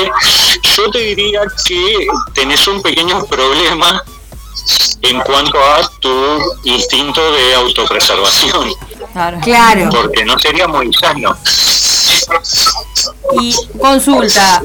yo 0.77 0.89
te 0.93 0.99
diría 1.01 1.41
que 1.67 2.07
tenés 2.33 2.69
un 2.69 2.81
pequeño 2.81 3.25
problema 3.27 4.01
en 5.01 5.19
cuanto 5.23 5.59
a 5.59 5.91
tu 5.99 6.39
instinto 6.63 7.33
de 7.33 7.55
autopreservación, 7.57 8.73
Claro. 9.13 9.41
Claro. 9.43 9.91
porque 9.91 10.25
no 10.25 10.39
sería 10.39 10.69
muy 10.69 10.93
sano. 10.93 11.37
Y 13.41 13.53
consulta, 13.77 14.63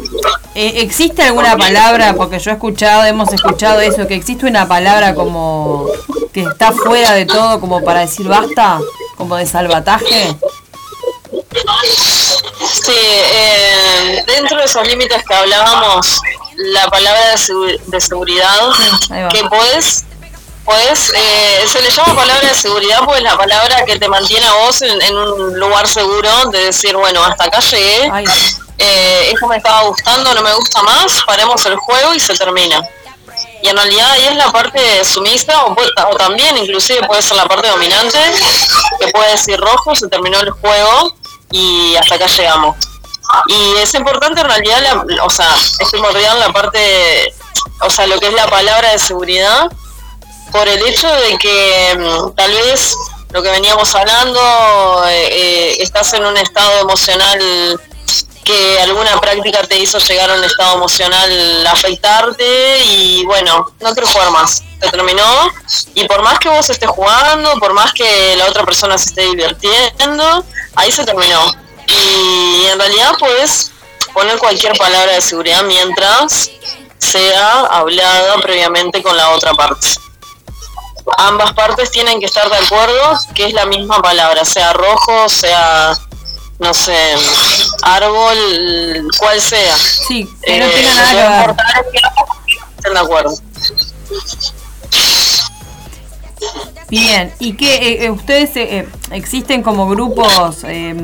eh, 0.59 0.81
¿existe 0.81 1.21
alguna 1.21 1.55
palabra? 1.55 2.15
Porque 2.15 2.39
yo 2.39 2.49
he 2.49 2.53
escuchado, 2.55 3.03
hemos 3.03 3.31
escuchado 3.31 3.79
eso, 3.79 4.07
que 4.07 4.15
existe 4.15 4.47
una 4.47 4.67
palabra 4.67 5.13
como 5.13 5.85
que 6.33 6.41
está 6.41 6.71
fuera 6.71 7.11
de 7.13 7.27
todo, 7.27 7.59
como 7.59 7.83
para 7.83 7.99
decir 7.99 8.27
basta, 8.27 8.79
como 9.17 9.35
de 9.35 9.45
salvataje. 9.45 10.35
Sí, 12.73 12.91
eh, 12.91 14.23
dentro 14.25 14.57
de 14.57 14.63
esos 14.63 14.87
límites 14.87 15.23
que 15.23 15.33
hablábamos, 15.35 16.21
la 16.55 16.87
palabra 16.89 17.35
de, 17.35 17.79
de 17.85 18.01
seguridad, 18.01 18.57
que 19.29 19.43
podés, 19.43 20.05
podés 20.65 21.11
eh, 21.15 21.65
se 21.67 21.83
le 21.83 21.91
llama 21.91 22.15
palabra 22.15 22.49
de 22.49 22.55
seguridad 22.55 23.01
porque 23.05 23.19
es 23.19 23.23
la 23.23 23.37
palabra 23.37 23.85
que 23.85 23.99
te 23.99 24.09
mantiene 24.09 24.47
a 24.47 24.53
vos 24.53 24.81
en, 24.81 24.99
en 25.03 25.15
un 25.15 25.59
lugar 25.59 25.87
seguro 25.87 26.49
de 26.51 26.65
decir, 26.65 26.95
bueno, 26.95 27.23
hasta 27.23 27.43
acá 27.43 27.59
llegué, 27.59 28.09
Ay, 28.11 28.25
eh, 28.78 29.32
esto 29.34 29.47
me 29.47 29.57
estaba 29.57 29.82
gustando, 29.84 30.34
no 30.34 30.41
me 30.41 30.53
gusta 30.53 30.82
más, 30.84 31.21
paremos 31.25 31.65
el 31.65 31.75
juego 31.78 32.13
y 32.13 32.19
se 32.19 32.36
termina. 32.36 32.82
Y 33.61 33.69
en 33.69 33.75
realidad 33.75 34.11
ahí 34.11 34.25
es 34.28 34.36
la 34.36 34.51
parte 34.51 35.03
sumisa 35.03 35.65
o 35.65 36.15
también 36.17 36.57
inclusive 36.57 37.05
puede 37.07 37.21
ser 37.21 37.38
la 37.38 37.45
parte 37.47 37.67
dominante 37.69 38.19
que 38.99 39.07
puede 39.07 39.32
decir 39.32 39.59
rojo, 39.59 39.95
se 39.95 40.07
terminó 40.07 40.39
el 40.39 40.51
juego 40.51 41.13
y 41.51 41.95
hasta 41.95 42.15
acá 42.15 42.28
llegamos. 42.28 42.75
Y 43.47 43.75
es 43.78 43.93
importante 43.95 44.41
en 44.41 44.47
realidad, 44.47 44.82
la- 45.07 45.23
o 45.23 45.30
sea, 45.30 45.53
es 45.80 45.89
primordial 45.89 46.39
la 46.39 46.53
parte, 46.53 47.34
o 47.82 47.89
sea, 47.89 48.07
lo 48.07 48.19
que 48.19 48.28
es 48.28 48.34
la 48.34 48.47
palabra 48.47 48.91
de 48.91 48.99
seguridad, 48.99 49.69
por 50.51 50.67
el 50.67 50.82
hecho 50.88 51.07
de 51.09 51.38
que 51.38 51.97
mm, 51.99 52.36
tal 52.36 52.51
vez 52.51 52.95
lo 53.32 53.41
que 53.43 53.49
veníamos 53.49 53.93
hablando, 53.95 55.03
eh, 55.09 55.28
eh, 55.32 55.78
estás 55.82 56.13
en 56.13 56.25
un 56.25 56.38
estado 56.38 56.80
emocional 56.82 57.82
que 58.47 58.79
alguna 58.79 59.19
práctica 59.19 59.61
te 59.63 59.77
hizo 59.77 59.99
llegar 59.99 60.31
a 60.31 60.35
un 60.35 60.43
estado 60.45 60.77
emocional 60.77 61.67
afectarte 61.67 62.79
y 62.85 63.25
bueno, 63.25 63.73
no 63.81 63.93
quiero 63.93 64.07
jugar 64.07 64.31
más. 64.31 64.63
Se 64.81 64.89
terminó 64.89 65.51
y 65.93 66.07
por 66.07 66.23
más 66.23 66.39
que 66.39 66.47
vos 66.47 66.69
estés 66.69 66.89
jugando, 66.89 67.59
por 67.59 67.73
más 67.73 67.91
que 67.91 68.37
la 68.37 68.45
otra 68.45 68.63
persona 68.63 68.97
se 68.97 69.09
esté 69.09 69.21
divirtiendo, 69.23 70.45
ahí 70.75 70.89
se 70.93 71.03
terminó. 71.03 71.41
Y 71.87 72.67
en 72.71 72.79
realidad 72.79 73.15
puedes 73.19 73.71
poner 74.13 74.37
cualquier 74.37 74.77
palabra 74.77 75.11
de 75.11 75.21
seguridad 75.21 75.63
mientras 75.63 76.49
sea 76.99 77.65
hablada 77.65 78.37
previamente 78.37 79.03
con 79.03 79.17
la 79.17 79.31
otra 79.31 79.53
parte. 79.55 79.87
Ambas 81.17 81.51
partes 81.53 81.91
tienen 81.91 82.21
que 82.21 82.27
estar 82.27 82.49
de 82.49 82.57
acuerdo 82.57 83.19
que 83.35 83.45
es 83.45 83.53
la 83.53 83.65
misma 83.65 84.01
palabra, 84.01 84.45
sea 84.45 84.71
rojo, 84.71 85.27
sea, 85.27 85.97
no 86.59 86.73
sé, 86.73 86.95
árbol, 87.83 88.37
cual 89.19 89.39
sea. 89.41 89.77
Sí, 89.77 90.27
que 90.43 90.59
no 90.59 90.65
Eh, 90.65 90.71
tenga 90.75 90.93
nada 90.95 91.09
que 91.11 91.15
que 91.15 91.21
ver. 91.23 91.39
importa 91.41 91.63
es 91.75 91.85
que 91.91 91.99
ambos 92.07 92.37
estén 92.77 92.93
de 92.93 92.99
acuerdo. 92.99 93.33
Bien, 96.89 97.33
¿y 97.39 97.53
qué? 97.57 97.75
eh, 97.75 98.05
eh, 98.05 98.09
¿Ustedes 98.11 98.55
eh, 98.55 98.79
eh, 98.79 98.87
existen 99.11 99.61
como 99.61 99.89
grupos, 99.89 100.59
eh, 100.63 100.95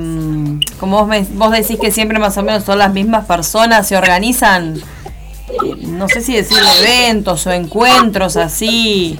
como 0.79 0.99
vos, 0.99 1.07
me- 1.07 1.27
vos 1.33 1.51
decís 1.51 1.77
que 1.79 1.91
siempre 1.91 2.19
más 2.19 2.37
o 2.37 2.43
menos 2.43 2.63
son 2.63 2.79
las 2.79 2.93
mismas 2.93 3.25
personas, 3.25 3.85
se 3.87 3.97
organizan, 3.97 4.77
eh, 5.49 5.75
no 5.79 6.07
sé 6.07 6.21
si 6.21 6.33
decir 6.35 6.57
eventos 6.79 7.45
o 7.47 7.51
encuentros 7.51 8.37
así, 8.37 9.19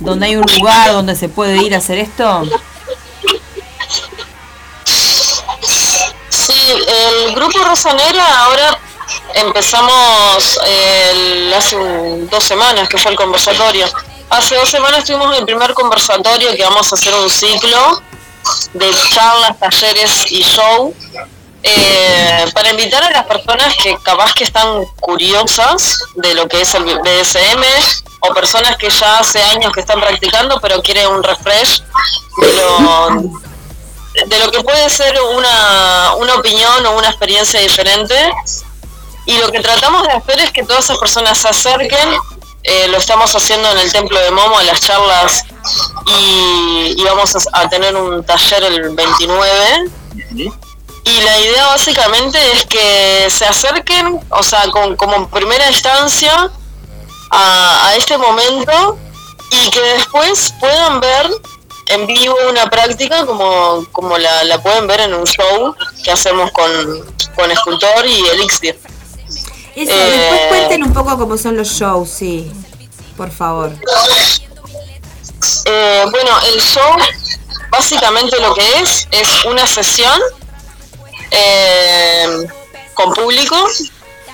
donde 0.00 0.26
hay 0.26 0.36
un 0.36 0.46
lugar 0.56 0.92
donde 0.92 1.14
se 1.16 1.28
puede 1.28 1.62
ir 1.62 1.74
a 1.74 1.78
hacer 1.78 1.98
esto? 1.98 2.44
Sí, 6.30 6.53
el 6.70 7.34
grupo 7.34 7.58
Rosanera 7.58 8.44
ahora 8.44 8.78
empezamos 9.34 10.58
eh, 10.66 11.52
hace 11.56 11.76
dos 12.30 12.44
semanas 12.44 12.88
que 12.88 12.98
fue 12.98 13.12
el 13.12 13.16
conversatorio. 13.16 13.86
Hace 14.30 14.56
dos 14.56 14.68
semanas 14.68 15.04
tuvimos 15.04 15.36
el 15.36 15.44
primer 15.44 15.74
conversatorio 15.74 16.54
que 16.56 16.62
vamos 16.62 16.90
a 16.92 16.96
hacer 16.96 17.14
un 17.14 17.30
ciclo 17.30 18.02
de 18.72 18.90
charlas, 19.10 19.58
talleres 19.58 20.32
y 20.32 20.42
show 20.42 20.94
eh, 21.62 22.44
para 22.54 22.70
invitar 22.70 23.02
a 23.02 23.10
las 23.10 23.24
personas 23.24 23.74
que 23.82 23.96
capaz 24.02 24.34
que 24.34 24.44
están 24.44 24.84
curiosas 25.00 25.98
de 26.16 26.34
lo 26.34 26.46
que 26.46 26.60
es 26.60 26.74
el 26.74 26.84
BDSM 26.84 27.62
o 28.20 28.34
personas 28.34 28.76
que 28.76 28.90
ya 28.90 29.18
hace 29.18 29.40
años 29.42 29.72
que 29.72 29.80
están 29.80 30.00
practicando 30.00 30.60
pero 30.60 30.82
quieren 30.82 31.08
un 31.08 31.22
refresh 31.22 31.82
de 32.38 32.52
de 34.26 34.38
lo 34.38 34.50
que 34.50 34.62
puede 34.62 34.88
ser 34.88 35.14
una, 35.36 36.14
una 36.16 36.34
opinión 36.34 36.86
o 36.86 36.96
una 36.96 37.08
experiencia 37.08 37.60
diferente. 37.60 38.14
Y 39.26 39.38
lo 39.38 39.50
que 39.50 39.60
tratamos 39.60 40.06
de 40.06 40.12
hacer 40.12 40.40
es 40.40 40.50
que 40.52 40.62
todas 40.64 40.84
esas 40.84 40.98
personas 40.98 41.38
se 41.38 41.48
acerquen. 41.48 42.08
eh, 42.62 42.88
lo 42.88 42.96
estamos 42.96 43.34
haciendo 43.34 43.70
en 43.72 43.78
el 43.78 43.92
Templo 43.92 44.18
de 44.20 44.30
Momo, 44.30 44.58
en 44.58 44.66
las 44.66 44.80
charlas, 44.80 45.44
y, 46.06 47.02
vamos 47.04 47.36
a, 47.52 47.68
tener 47.68 47.94
un 47.94 48.24
taller 48.24 48.64
el 48.64 48.90
29. 48.90 49.90
Y 51.06 51.20
la 51.20 51.38
idea 51.40 51.66
básicamente 51.66 52.38
es 52.52 52.64
que 52.64 53.28
se 53.28 53.44
acerquen, 53.44 54.18
o 54.30 54.42
sea, 54.42 54.70
con, 54.70 54.96
como 54.96 55.28
primera 55.28 55.68
instancia 55.68 56.50
a 57.30 57.92
este 57.96 58.16
momento 58.16 58.96
y 59.50 59.70
que 59.70 59.80
después 59.80 60.54
puedan 60.60 61.00
ver 61.00 61.30
en 61.88 62.06
vivo 62.06 62.36
una 62.48 62.68
práctica 62.70 63.26
como, 63.26 63.86
como 63.92 64.16
la, 64.18 64.44
la 64.44 64.62
pueden 64.62 64.86
ver 64.86 65.00
en 65.00 65.14
un 65.14 65.24
show 65.24 65.74
que 66.02 66.10
hacemos 66.10 66.50
con, 66.52 66.70
con 67.34 67.50
Escultor 67.50 68.06
y 68.06 68.26
Elixir. 68.28 68.78
Eso, 69.76 69.92
Eh, 69.92 70.10
después 70.16 70.40
cuenten 70.48 70.82
un 70.84 70.92
poco 70.92 71.18
cómo 71.18 71.36
son 71.36 71.56
los 71.56 71.68
shows, 71.68 72.08
sí. 72.08 72.50
Por 73.16 73.30
favor. 73.30 73.72
Eh, 75.66 76.04
bueno, 76.10 76.30
el 76.46 76.60
show 76.60 76.96
básicamente 77.70 78.40
lo 78.40 78.54
que 78.54 78.80
es 78.80 79.08
es 79.10 79.44
una 79.44 79.66
sesión 79.66 80.20
eh, 81.30 82.46
con 82.94 83.12
público, 83.12 83.56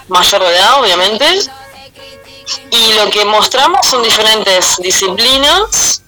mayor 0.09 0.43
de 0.43 0.57
edad 0.57 0.81
obviamente, 0.81 1.27
y 2.71 2.93
lo 2.95 3.11
que 3.11 3.25
mostramos 3.25 3.87
son 3.87 4.03
diferentes 4.03 4.77
disciplinas 4.79 6.03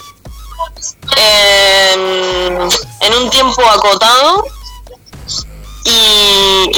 en, 1.17 3.15
un 3.15 3.31
tiempo 3.31 3.63
acotado 3.63 4.45
y, 5.85 6.71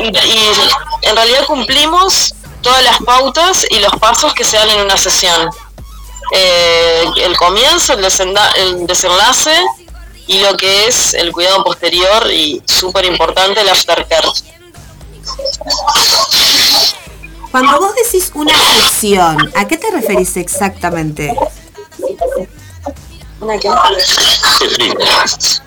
en 1.03 1.17
realidad 1.17 1.47
cumplimos 1.47 2.35
todas 2.63 2.83
las 2.83 2.99
pautas 3.01 3.67
y 3.71 3.79
los 3.79 3.95
pasos 3.97 4.33
que 4.35 4.45
se 4.45 4.57
dan 4.57 4.71
en 4.71 4.81
una 4.81 4.97
sesión. 4.97 5.51
Eh, 6.33 7.05
el 7.23 7.37
comienzo, 7.37 7.93
el, 7.93 8.05
el 8.57 8.87
desenlace 8.87 9.55
y 10.27 10.39
lo 10.39 10.57
que 10.57 10.87
es 10.87 11.15
el 11.15 11.33
cuidado 11.33 11.63
posterior 11.63 12.31
y 12.33 12.63
súper 12.65 13.05
importante 13.05 13.61
el 13.61 13.69
aftercare. 13.69 14.27
Cuando 17.51 17.79
vos 17.79 17.95
decís 17.95 18.33
una 18.35 18.53
sesión, 18.59 19.53
¿a 19.55 19.69
qué 19.69 19.77
te 19.77 19.91
referís 19.91 20.37
exactamente? 20.37 21.37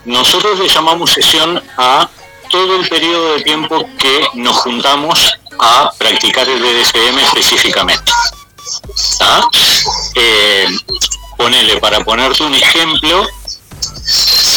Nosotros 0.04 0.58
le 0.58 0.68
llamamos 0.68 1.12
sesión 1.12 1.62
a 1.76 2.08
todo 2.50 2.76
el 2.76 2.88
periodo 2.88 3.34
de 3.34 3.42
tiempo 3.42 3.84
que 3.98 4.26
nos 4.34 4.56
juntamos 4.56 5.32
a 5.60 5.90
practicar 5.98 6.48
el 6.48 6.60
BDSM 6.60 7.18
específicamente. 7.18 8.12
Eh, 10.14 10.66
ponele, 11.36 11.78
para 11.78 12.04
ponerte 12.04 12.42
un 12.42 12.54
ejemplo, 12.54 13.26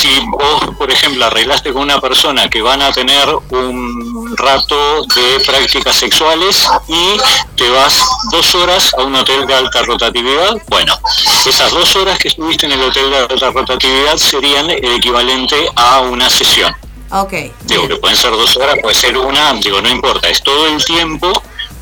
si 0.02 0.20
vos, 0.26 0.76
por 0.80 0.90
ejemplo, 0.90 1.26
arreglaste 1.26 1.72
con 1.72 1.84
una 1.84 2.02
persona 2.02 2.50
que 2.50 2.60
van 2.60 2.82
a 2.82 2.92
tener 2.92 3.30
un 3.52 4.36
rato 4.36 5.04
de 5.04 5.40
prácticas 5.46 5.96
sexuales 5.96 6.68
y 6.88 7.18
te 7.56 7.70
vas 7.70 8.04
dos 8.32 8.56
horas 8.56 8.92
a 8.98 9.04
un 9.04 9.14
hotel 9.14 9.46
de 9.46 9.54
alta 9.54 9.84
rotatividad, 9.84 10.60
bueno, 10.70 10.98
esas 11.46 11.72
dos 11.72 11.96
horas 11.96 12.18
que 12.18 12.30
estuviste 12.30 12.66
en 12.66 12.72
el 12.72 12.82
hotel 12.82 13.12
de 13.12 13.18
alta 13.18 13.52
rotatividad 13.52 14.18
serían 14.18 14.72
el 14.72 14.94
equivalente 14.96 15.70
a 15.76 16.00
una 16.00 16.32
sesión. 16.32 16.76
Ok. 17.12 17.34
Digo, 17.66 17.88
que 17.88 17.98
pueden 17.98 18.18
ser 18.18 18.32
dos 18.32 18.58
horas, 18.58 18.78
puede 18.82 18.96
ser 18.96 19.16
una, 19.16 19.54
digo, 19.54 19.82
no 19.82 19.90
importa, 19.90 20.30
es 20.30 20.42
todo 20.42 20.66
el 20.66 20.84
tiempo 20.84 21.32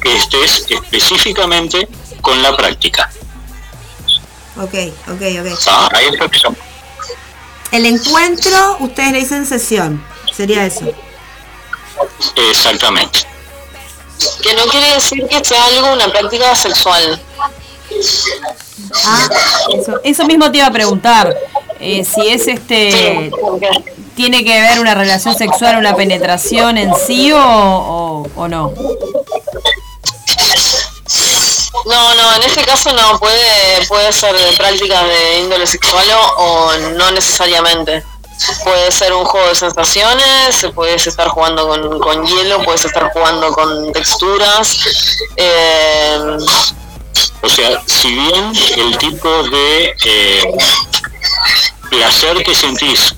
que 0.02 0.14
estés 0.18 0.66
específicamente 0.70 1.88
con 2.22 2.42
la 2.44 2.54
práctica. 2.54 3.10
Ok, 4.58 4.74
ok, 5.08 5.22
ok. 5.40 6.20
lo 6.20 6.30
que 6.30 6.40
son. 6.40 6.69
El 7.72 7.86
encuentro, 7.86 8.78
ustedes 8.80 9.12
le 9.12 9.20
dicen 9.20 9.46
sesión. 9.46 10.04
Sería 10.36 10.66
eso. 10.66 10.86
Exactamente. 12.50 13.20
Que 14.42 14.54
no 14.56 14.64
quiere 14.66 14.94
decir 14.96 15.26
que 15.28 15.44
sea 15.44 15.64
algo, 15.66 15.94
una 15.94 16.08
práctica 16.12 16.56
sexual. 16.56 17.22
Ah, 19.06 19.28
Eso, 19.78 20.00
eso 20.04 20.26
mismo 20.26 20.52
te 20.52 20.58
iba 20.60 20.68
a 20.68 20.72
preguntar. 20.72 21.36
eh, 21.80 22.04
si 22.04 22.28
es 22.28 22.48
este. 22.48 23.32
¿Tiene 24.16 24.44
que 24.44 24.60
ver 24.62 24.80
una 24.80 24.96
relación 24.96 25.34
sexual, 25.36 25.78
una 25.78 25.96
penetración 25.96 26.78
en 26.78 26.94
sí 26.96 27.32
o, 27.32 27.40
o, 27.40 28.28
o 28.36 28.48
no? 28.50 28.74
No, 31.86 32.16
no, 32.16 32.36
en 32.36 32.44
este 32.44 32.64
caso 32.64 32.92
no, 32.94 33.18
puede, 33.20 33.86
puede 33.88 34.12
ser 34.12 34.36
de 34.36 34.52
prácticas 34.58 35.04
de 35.08 35.40
índole 35.40 35.66
sexual 35.66 36.08
o, 36.12 36.44
o 36.44 36.78
no 36.98 37.12
necesariamente. 37.12 38.04
Puede 38.64 38.92
ser 38.92 39.12
un 39.14 39.26
juego 39.26 39.48
de 39.48 39.56
sensaciones, 39.56 40.66
puedes 40.74 41.06
estar 41.08 41.28
jugando 41.28 41.68
con, 41.68 42.00
con 42.00 42.26
hielo, 42.26 42.64
puedes 42.64 42.86
estar 42.86 43.12
jugando 43.12 43.52
con 43.52 43.92
texturas. 43.92 44.78
eh, 45.36 46.38
O 47.42 47.50
sea, 47.50 47.82
si 47.86 48.14
bien 48.14 48.54
el 48.78 48.98
tipo 48.98 49.44
de 49.44 49.96
eh, 50.06 50.44
placer 51.90 52.44
que 52.44 52.56
sentís 52.56 53.16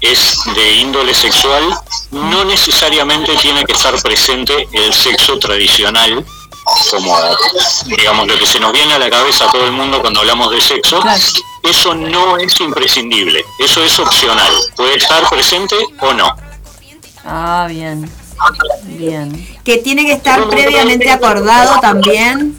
es 0.00 0.38
de 0.54 0.72
índole 0.74 1.14
sexual, 1.14 1.76
no 2.10 2.44
necesariamente 2.44 3.36
tiene 3.36 3.64
que 3.64 3.72
estar 3.72 4.00
presente 4.02 4.68
el 4.72 4.92
sexo 4.94 5.38
tradicional, 5.38 6.24
como 6.90 7.16
digamos 7.84 8.26
lo 8.26 8.38
que 8.38 8.46
se 8.46 8.60
nos 8.60 8.72
viene 8.72 8.94
a 8.94 8.98
la 8.98 9.10
cabeza 9.10 9.46
a 9.46 9.52
todo 9.52 9.64
el 9.64 9.72
mundo 9.72 10.00
cuando 10.00 10.20
hablamos 10.20 10.50
de 10.50 10.60
sexo. 10.60 11.00
Claro. 11.00 11.22
Eso 11.62 11.94
no 11.94 12.38
es 12.38 12.58
imprescindible, 12.60 13.44
eso 13.58 13.82
es 13.82 13.98
opcional. 13.98 14.52
Puede 14.76 14.96
estar 14.96 15.28
presente 15.28 15.76
o 16.00 16.14
no. 16.14 16.34
Ah, 17.24 17.66
bien. 17.68 18.10
Bien. 18.84 19.58
Que 19.64 19.78
tiene 19.78 20.04
que 20.06 20.12
estar 20.12 20.48
previamente 20.48 21.10
acordado 21.10 21.80
también. 21.80 22.56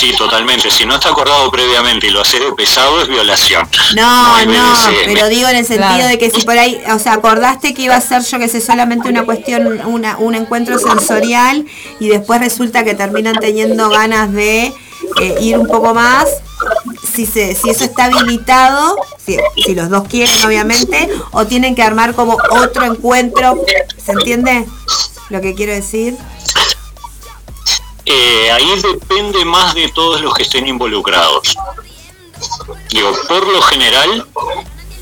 Sí, 0.00 0.14
totalmente. 0.16 0.70
Si 0.70 0.86
no 0.86 0.94
está 0.94 1.10
acordado 1.10 1.50
previamente 1.50 2.06
y 2.06 2.10
lo 2.10 2.22
hace 2.22 2.38
de 2.40 2.50
pesado, 2.52 3.02
es 3.02 3.08
violación. 3.08 3.68
No, 3.94 4.44
no, 4.46 4.74
pero 5.04 5.28
digo 5.28 5.46
en 5.48 5.56
el 5.56 5.66
sentido 5.66 5.88
Claro. 5.88 6.08
de 6.08 6.18
que 6.18 6.30
si 6.30 6.40
por 6.40 6.56
ahí, 6.56 6.80
o 6.90 6.98
sea, 6.98 7.12
acordaste 7.12 7.74
que 7.74 7.82
iba 7.82 7.96
a 7.96 8.00
ser, 8.00 8.22
yo 8.24 8.38
que 8.38 8.48
sé, 8.48 8.62
solamente 8.62 9.10
una 9.10 9.26
cuestión, 9.26 9.80
una, 9.86 10.16
un 10.16 10.34
encuentro 10.34 10.78
sensorial 10.78 11.66
y 11.98 12.08
después 12.08 12.40
resulta 12.40 12.82
que 12.82 12.94
terminan 12.94 13.36
teniendo 13.40 13.90
ganas 13.90 14.32
de 14.32 14.72
eh, 15.20 15.36
ir 15.42 15.58
un 15.58 15.66
poco 15.66 15.92
más, 15.92 16.28
si, 17.14 17.26
se, 17.26 17.54
si 17.54 17.68
eso 17.68 17.84
está 17.84 18.04
habilitado, 18.06 18.96
si, 19.22 19.36
si 19.62 19.74
los 19.74 19.90
dos 19.90 20.08
quieren 20.08 20.34
obviamente, 20.46 21.10
o 21.32 21.46
tienen 21.46 21.74
que 21.74 21.82
armar 21.82 22.14
como 22.14 22.38
otro 22.52 22.84
encuentro, 22.86 23.62
¿se 24.02 24.12
entiende 24.12 24.66
lo 25.28 25.42
que 25.42 25.54
quiero 25.54 25.72
decir? 25.72 26.16
Eh, 28.12 28.50
ahí 28.50 28.74
depende 28.82 29.44
más 29.44 29.72
de 29.72 29.88
todos 29.90 30.20
los 30.20 30.34
que 30.34 30.42
estén 30.42 30.66
involucrados. 30.66 31.56
Digo, 32.88 33.16
por 33.28 33.46
lo 33.46 33.62
general, 33.62 34.26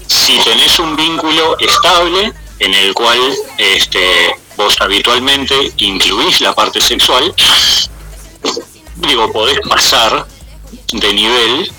si 0.06 0.38
tenés 0.40 0.78
un 0.78 0.94
vínculo 0.94 1.58
estable 1.58 2.34
en 2.58 2.74
el 2.74 2.92
cual 2.92 3.18
este, 3.56 4.34
vos 4.58 4.78
habitualmente 4.80 5.72
incluís 5.78 6.42
la 6.42 6.54
parte 6.54 6.82
sexual, 6.82 7.34
digo, 8.96 9.32
podés 9.32 9.60
pasar 9.66 10.26
de 10.92 11.14
nivel 11.14 11.72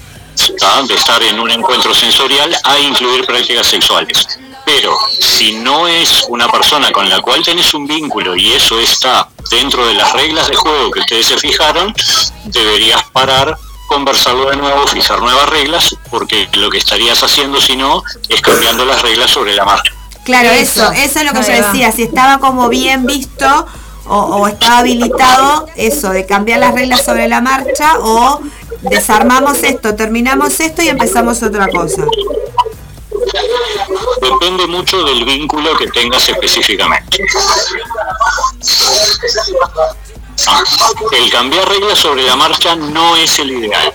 de 0.88 0.95
estar 0.95 1.21
en 1.21 1.39
un 1.39 1.51
encuentro 1.51 1.93
sensorial 1.93 2.57
a 2.63 2.80
incluir 2.80 3.23
prácticas 3.27 3.67
sexuales. 3.67 4.39
Pero 4.72 4.95
si 5.20 5.55
no 5.55 5.88
es 5.88 6.26
una 6.30 6.47
persona 6.47 6.91
con 6.91 7.09
la 7.09 7.22
cual 7.22 7.43
tenés 7.43 7.74
un 7.74 7.88
vínculo 7.88 8.36
y 8.36 8.53
eso 8.53 8.80
está 8.80 9.28
dentro 9.49 9.88
de 9.88 9.95
las 9.95 10.13
reglas 10.13 10.47
de 10.47 10.55
juego 10.55 10.91
que 10.91 10.99
ustedes 10.99 11.26
se 11.26 11.38
fijaron, 11.38 11.91
deberías 12.45 13.03
parar, 13.11 13.57
conversarlo 13.88 14.51
de 14.51 14.57
nuevo, 14.57 14.86
fijar 14.86 15.22
nuevas 15.22 15.49
reglas, 15.49 15.95
porque 16.11 16.47
lo 16.53 16.70
que 16.70 16.78
estarías 16.78 17.24
haciendo 17.24 17.59
si 17.59 17.76
no 17.76 18.03
es 18.30 18.41
cambiando 18.41 18.86
las 18.86 19.01
reglas 19.01 19.32
sobre 19.32 19.55
la 19.55 19.65
marcha. 19.65 19.91
Claro, 20.24 20.51
Eso. 20.51 20.91
eso, 20.91 21.20
es 21.20 21.26
lo 21.26 21.34
que 21.34 21.47
yo 21.47 21.65
decía, 21.65 21.91
si 21.91 22.03
estaba 22.03 22.38
como 22.38 22.70
bien 22.70 23.07
visto 23.07 23.65
o, 24.05 24.17
o 24.20 24.47
estaba 24.47 24.80
habilitado 24.80 25.65
eso, 25.78 26.11
de 26.11 26.28
cambiar 26.28 26.59
las 26.59 26.76
reglas 26.76 27.03
sobre 27.03 27.28
la 27.28 27.41
marcha 27.41 27.97
o 28.01 28.39
desarmamos 28.82 29.63
esto, 29.63 29.95
terminamos 29.95 30.59
esto 30.59 30.84
y 30.84 30.89
empezamos 30.89 31.41
otra 31.41 31.70
cosa. 31.70 32.03
Depende 34.21 34.67
mucho 34.67 35.03
del 35.03 35.25
vínculo 35.25 35.75
que 35.77 35.88
tengas 35.88 36.27
específicamente. 36.30 37.23
El 41.11 41.32
cambiar 41.32 41.67
reglas 41.67 41.99
sobre 41.99 42.23
la 42.23 42.36
marcha 42.36 42.75
no 42.75 43.15
es 43.17 43.39
el 43.39 43.51
ideal, 43.51 43.93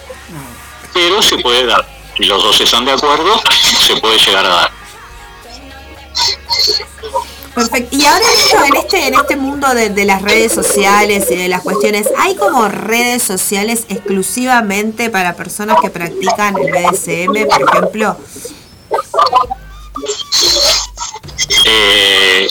pero 0.92 1.22
se 1.22 1.38
puede 1.38 1.66
dar. 1.66 1.86
Si 2.16 2.24
los 2.24 2.42
dos 2.42 2.60
están 2.60 2.84
de 2.84 2.92
acuerdo, 2.92 3.40
se 3.80 3.96
puede 3.96 4.18
llegar 4.18 4.44
a 4.46 4.48
dar. 4.48 4.70
Perfecto. 7.54 7.96
Y 7.96 8.04
ahora 8.04 8.26
en 8.66 8.76
este, 8.76 9.06
en 9.06 9.14
este 9.14 9.36
mundo 9.36 9.72
de, 9.74 9.90
de 9.90 10.04
las 10.04 10.22
redes 10.22 10.52
sociales 10.52 11.30
y 11.30 11.36
de 11.36 11.48
las 11.48 11.62
cuestiones, 11.62 12.08
¿hay 12.18 12.34
como 12.34 12.68
redes 12.68 13.22
sociales 13.22 13.84
exclusivamente 13.88 15.08
para 15.08 15.34
personas 15.34 15.78
que 15.80 15.88
practican 15.88 16.56
el 16.58 16.72
BDSM, 16.72 17.48
por 17.48 17.62
ejemplo? 17.68 18.16
Eh, 21.64 22.48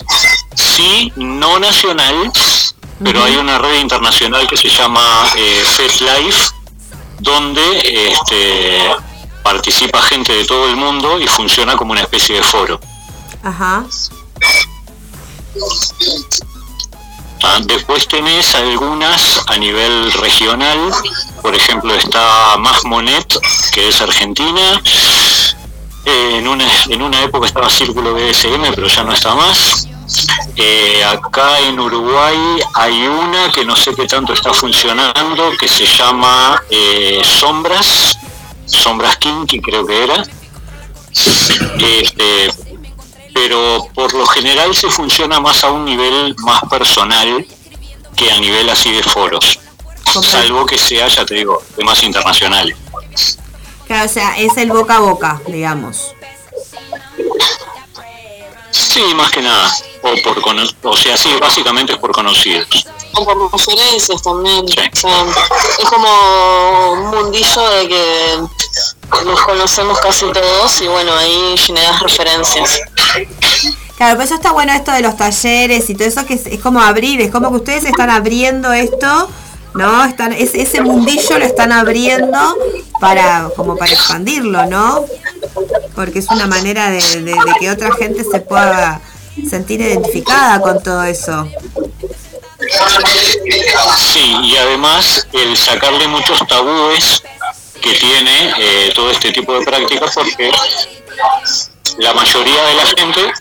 sí, 0.55 1.11
no 1.15 1.59
nacional, 1.59 2.31
pero 3.03 3.23
hay 3.23 3.35
una 3.35 3.57
red 3.57 3.79
internacional 3.79 4.47
que 4.47 4.57
se 4.57 4.69
llama 4.69 5.25
eh, 5.35 5.63
FetLife, 5.65 6.51
donde 7.19 8.11
este, 8.11 8.95
participa 9.43 10.01
gente 10.01 10.33
de 10.33 10.45
todo 10.45 10.67
el 10.69 10.75
mundo 10.75 11.19
y 11.19 11.27
funciona 11.27 11.75
como 11.75 11.91
una 11.91 12.01
especie 12.01 12.35
de 12.35 12.43
foro. 12.43 12.79
Ajá. 13.43 13.85
Ah, 17.43 17.59
Después 17.61 18.07
tenés 18.07 18.55
algunas 18.55 19.41
a 19.47 19.57
nivel 19.57 20.11
regional, 20.13 20.79
por 21.41 21.53
ejemplo 21.53 21.93
está 21.93 22.55
Más 22.57 22.85
Monet, 22.85 23.37
que 23.73 23.89
es 23.89 24.01
argentina, 24.01 24.81
Eh, 26.05 26.37
en, 26.37 26.47
una, 26.47 26.65
en 26.89 27.01
una 27.01 27.21
época 27.21 27.47
estaba 27.47 27.69
Círculo 27.69 28.13
BDSM, 28.13 28.73
pero 28.75 28.87
ya 28.87 29.03
no 29.03 29.13
está 29.13 29.35
más. 29.35 29.87
Eh, 30.55 31.03
acá 31.03 31.59
en 31.61 31.79
Uruguay 31.79 32.37
hay 32.73 33.07
una 33.07 33.51
que 33.51 33.63
no 33.63 33.75
sé 33.75 33.95
qué 33.95 34.05
tanto 34.05 34.33
está 34.33 34.53
funcionando, 34.53 35.51
que 35.57 35.67
se 35.67 35.85
llama 35.85 36.61
eh, 36.69 37.21
Sombras, 37.23 38.19
Sombras 38.65 39.17
Kinky 39.17 39.61
creo 39.61 39.85
que 39.85 40.03
era. 40.03 40.23
Este, 41.13 42.51
pero 43.33 43.87
por 43.93 44.13
lo 44.13 44.25
general 44.25 44.75
se 44.75 44.89
funciona 44.89 45.39
más 45.39 45.63
a 45.63 45.71
un 45.71 45.85
nivel 45.85 46.35
más 46.39 46.61
personal 46.69 47.45
que 48.15 48.31
a 48.31 48.39
nivel 48.39 48.69
así 48.69 48.91
de 48.91 49.03
foros, 49.03 49.59
salvo 50.21 50.65
que 50.65 50.77
sea, 50.77 51.07
ya 51.07 51.25
te 51.25 51.35
digo, 51.35 51.61
temas 51.75 52.03
internacionales. 52.03 52.77
Claro, 53.87 54.05
o 54.05 54.09
sea, 54.13 54.37
es 54.39 54.55
el 54.57 54.69
boca 54.71 54.97
a 54.97 54.99
boca, 54.99 55.41
digamos. 55.47 56.13
Sí, 58.71 59.01
más 59.15 59.31
que 59.31 59.41
nada, 59.41 59.71
o 60.01 60.09
por 60.23 60.41
cono- 60.41 60.67
o 60.83 60.95
sea, 60.97 61.15
sí, 61.17 61.29
básicamente 61.39 61.93
es 61.93 61.99
por 61.99 62.11
conocidos. 62.11 62.87
O 63.13 63.25
por 63.25 63.51
referencias 63.51 64.21
también. 64.21 64.67
Sí. 64.67 64.75
O 64.91 64.95
sea, 64.95 65.25
es 65.79 65.89
como 65.89 66.91
un 66.93 67.07
mundillo 67.11 67.69
de 67.69 67.87
que 67.87 68.37
nos 69.25 69.41
conocemos 69.41 69.99
casi 69.99 70.25
todos 70.31 70.81
y 70.81 70.87
bueno, 70.87 71.13
ahí 71.15 71.55
generas 71.57 71.99
referencias. 72.01 72.79
Claro, 73.97 74.13
pero 74.17 74.23
eso 74.23 74.35
está 74.35 74.51
bueno 74.51 74.73
esto 74.73 74.91
de 74.91 75.01
los 75.01 75.15
talleres 75.17 75.89
y 75.89 75.95
todo 75.95 76.07
eso 76.07 76.25
que 76.25 76.33
es, 76.33 76.45
es 76.47 76.59
como 76.59 76.81
abrir, 76.81 77.21
es 77.21 77.31
como 77.31 77.49
que 77.51 77.57
ustedes 77.57 77.85
están 77.85 78.09
abriendo 78.09 78.73
esto, 78.73 79.29
¿no? 79.75 80.05
Están, 80.05 80.33
es- 80.33 80.53
ese 80.55 80.81
mundillo 80.81 81.39
lo 81.39 81.45
están 81.45 81.71
abriendo 81.71 82.57
para, 82.99 83.49
como 83.55 83.75
para 83.77 83.91
expandirlo, 83.91 84.65
¿no? 84.67 85.05
Porque 85.95 86.19
es 86.19 86.27
una 86.29 86.47
manera 86.47 86.89
de, 86.89 87.21
de- 87.21 87.35
que 87.59 87.69
otra 87.71 87.91
gente 87.93 88.23
se 88.23 88.39
pueda 88.39 89.01
sentir 89.49 89.81
identificada 89.81 90.59
con 90.61 90.81
todo 90.83 91.03
eso. 91.03 91.47
Sí, 93.97 94.35
y 94.43 94.57
además 94.57 95.27
el 95.33 95.57
sacarle 95.57 96.07
muchos 96.07 96.39
tabúes 96.47 97.21
que 97.81 97.93
tiene 97.95 98.53
eh, 98.57 98.91
todo 98.95 99.11
este 99.11 99.31
tipo 99.33 99.57
de 99.59 99.65
prácticas 99.65 100.11
porque 100.13 100.49
la 101.97 102.13
mayoría 102.13 102.63
de 102.63 102.73
la 102.75 102.85
gente 102.85 103.33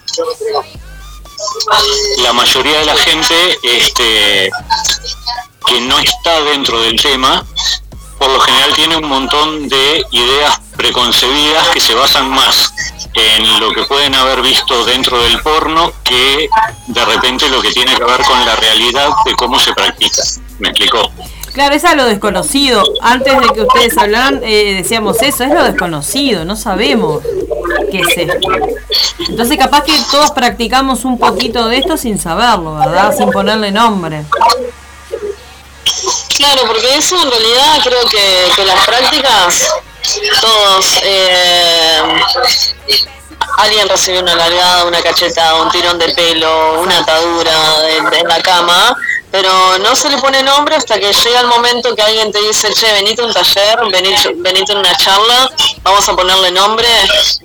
la 2.18 2.32
mayoría 2.32 2.78
de 2.80 2.84
la 2.86 2.96
gente 2.96 3.34
este 3.62 4.50
que 5.66 5.80
no 5.80 5.98
está 5.98 6.40
dentro 6.42 6.80
del 6.80 7.00
tema 7.00 7.44
por 8.22 8.30
lo 8.30 8.40
general 8.40 8.72
tiene 8.74 8.96
un 8.96 9.08
montón 9.08 9.68
de 9.68 10.04
ideas 10.12 10.60
preconcebidas 10.76 11.68
que 11.70 11.80
se 11.80 11.92
basan 11.92 12.30
más 12.30 12.72
en 13.14 13.60
lo 13.60 13.72
que 13.72 13.82
pueden 13.82 14.14
haber 14.14 14.42
visto 14.42 14.84
dentro 14.84 15.20
del 15.20 15.40
porno 15.42 15.92
que 16.04 16.48
de 16.86 17.04
repente 17.04 17.48
lo 17.48 17.60
que 17.60 17.72
tiene 17.72 17.94
que 17.96 18.04
ver 18.04 18.22
con 18.22 18.44
la 18.46 18.54
realidad 18.54 19.08
de 19.24 19.34
cómo 19.34 19.58
se 19.58 19.72
practica. 19.72 20.22
¿Me 20.60 20.68
explicó? 20.68 21.10
Claro, 21.52 21.74
es 21.74 21.84
a 21.84 21.96
lo 21.96 22.06
desconocido. 22.06 22.82
Antes 23.02 23.38
de 23.40 23.48
que 23.48 23.62
ustedes 23.62 23.98
hablaran, 23.98 24.40
eh, 24.44 24.74
decíamos 24.76 25.20
eso, 25.20 25.42
es 25.42 25.52
lo 25.52 25.64
desconocido, 25.64 26.44
no 26.44 26.54
sabemos 26.54 27.22
qué 27.90 28.00
es 28.00 28.16
esto. 28.16 28.48
Entonces 29.28 29.58
capaz 29.58 29.82
que 29.82 29.92
todos 30.12 30.30
practicamos 30.30 31.04
un 31.04 31.18
poquito 31.18 31.66
de 31.66 31.78
esto 31.78 31.96
sin 31.96 32.20
saberlo, 32.20 32.76
¿verdad? 32.76 33.14
Sin 33.16 33.30
ponerle 33.30 33.72
nombre. 33.72 34.24
Claro, 36.36 36.62
porque 36.66 36.96
eso 36.96 37.20
en 37.20 37.30
realidad 37.30 37.78
creo 37.84 38.06
que, 38.08 38.52
que 38.56 38.64
las 38.64 38.84
prácticas, 38.86 39.68
todos, 40.40 40.86
eh, 41.02 42.02
alguien 43.58 43.88
recibe 43.88 44.18
una 44.20 44.34
largada, 44.34 44.84
una 44.84 45.00
cachetada, 45.02 45.62
un 45.62 45.70
tirón 45.70 45.98
de 45.98 46.08
pelo, 46.10 46.80
una 46.80 46.98
atadura 46.98 47.52
en 47.88 48.28
la 48.28 48.40
cama, 48.40 48.96
pero 49.30 49.78
no 49.78 49.94
se 49.94 50.10
le 50.10 50.18
pone 50.18 50.42
nombre 50.42 50.74
hasta 50.74 50.98
que 50.98 51.12
llega 51.12 51.40
el 51.40 51.46
momento 51.46 51.94
que 51.94 52.02
alguien 52.02 52.32
te 52.32 52.40
dice, 52.40 52.72
che, 52.74 52.90
venite 52.92 53.22
a 53.22 53.26
un 53.26 53.32
taller, 53.32 53.78
venite, 53.90 54.32
venite 54.36 54.72
a 54.72 54.76
una 54.76 54.94
charla, 54.96 55.50
vamos 55.82 56.08
a 56.08 56.16
ponerle 56.16 56.50
nombre, 56.50 56.88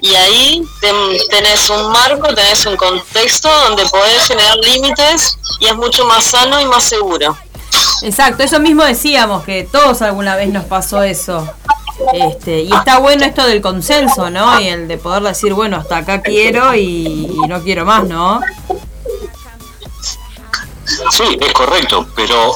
y 0.01 0.15
ahí 0.15 0.63
ten- 0.81 1.17
tenés 1.29 1.69
un 1.69 1.91
marco, 1.91 2.33
tenés 2.33 2.65
un 2.65 2.75
contexto 2.77 3.49
donde 3.49 3.85
podés 3.85 4.27
generar 4.27 4.57
límites 4.57 5.37
y 5.59 5.67
es 5.67 5.75
mucho 5.75 6.03
más 6.05 6.25
sano 6.25 6.59
y 6.59 6.65
más 6.65 6.83
seguro. 6.83 7.37
Exacto, 8.01 8.43
eso 8.43 8.59
mismo 8.59 8.83
decíamos, 8.83 9.43
que 9.43 9.63
todos 9.63 10.01
alguna 10.01 10.35
vez 10.35 10.49
nos 10.49 10.65
pasó 10.65 11.03
eso. 11.03 11.47
Este, 12.13 12.61
y 12.61 12.71
está 12.71 12.99
bueno 12.99 13.25
esto 13.25 13.45
del 13.45 13.61
consenso, 13.61 14.29
¿no? 14.29 14.59
Y 14.59 14.67
el 14.67 14.87
de 14.87 14.97
poder 14.97 15.23
decir, 15.23 15.53
bueno, 15.53 15.77
hasta 15.77 15.97
acá 15.97 16.21
quiero 16.21 16.75
y, 16.75 17.27
no 17.47 17.61
quiero 17.63 17.85
más, 17.85 18.03
¿no? 18.03 18.41
Sí, 21.11 21.37
es 21.41 21.53
correcto, 21.53 22.07
pero 22.15 22.55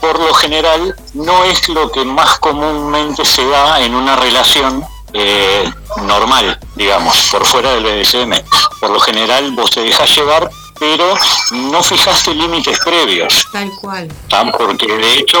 por 0.00 0.18
lo 0.18 0.32
general 0.34 0.94
no 1.14 1.44
es 1.44 1.68
lo 1.68 1.90
que 1.92 2.04
más 2.04 2.38
comúnmente 2.38 3.24
se 3.24 3.46
da 3.46 3.80
en 3.82 3.94
una 3.94 4.16
relación 4.16 4.84
eh, 5.12 5.70
normal, 6.02 6.58
digamos, 6.74 7.28
por 7.30 7.44
fuera 7.44 7.74
del 7.74 7.84
BDSM. 7.84 8.32
Por 8.80 8.90
lo 8.90 9.00
general 9.00 9.52
vos 9.52 9.70
te 9.70 9.82
dejas 9.82 10.14
llevar, 10.16 10.50
pero 10.78 11.14
no 11.52 11.82
fijaste 11.82 12.34
límites 12.34 12.78
previos, 12.80 13.46
Tal 13.52 13.70
cual. 13.80 14.08
porque 14.56 14.86
de 14.86 15.18
hecho 15.18 15.38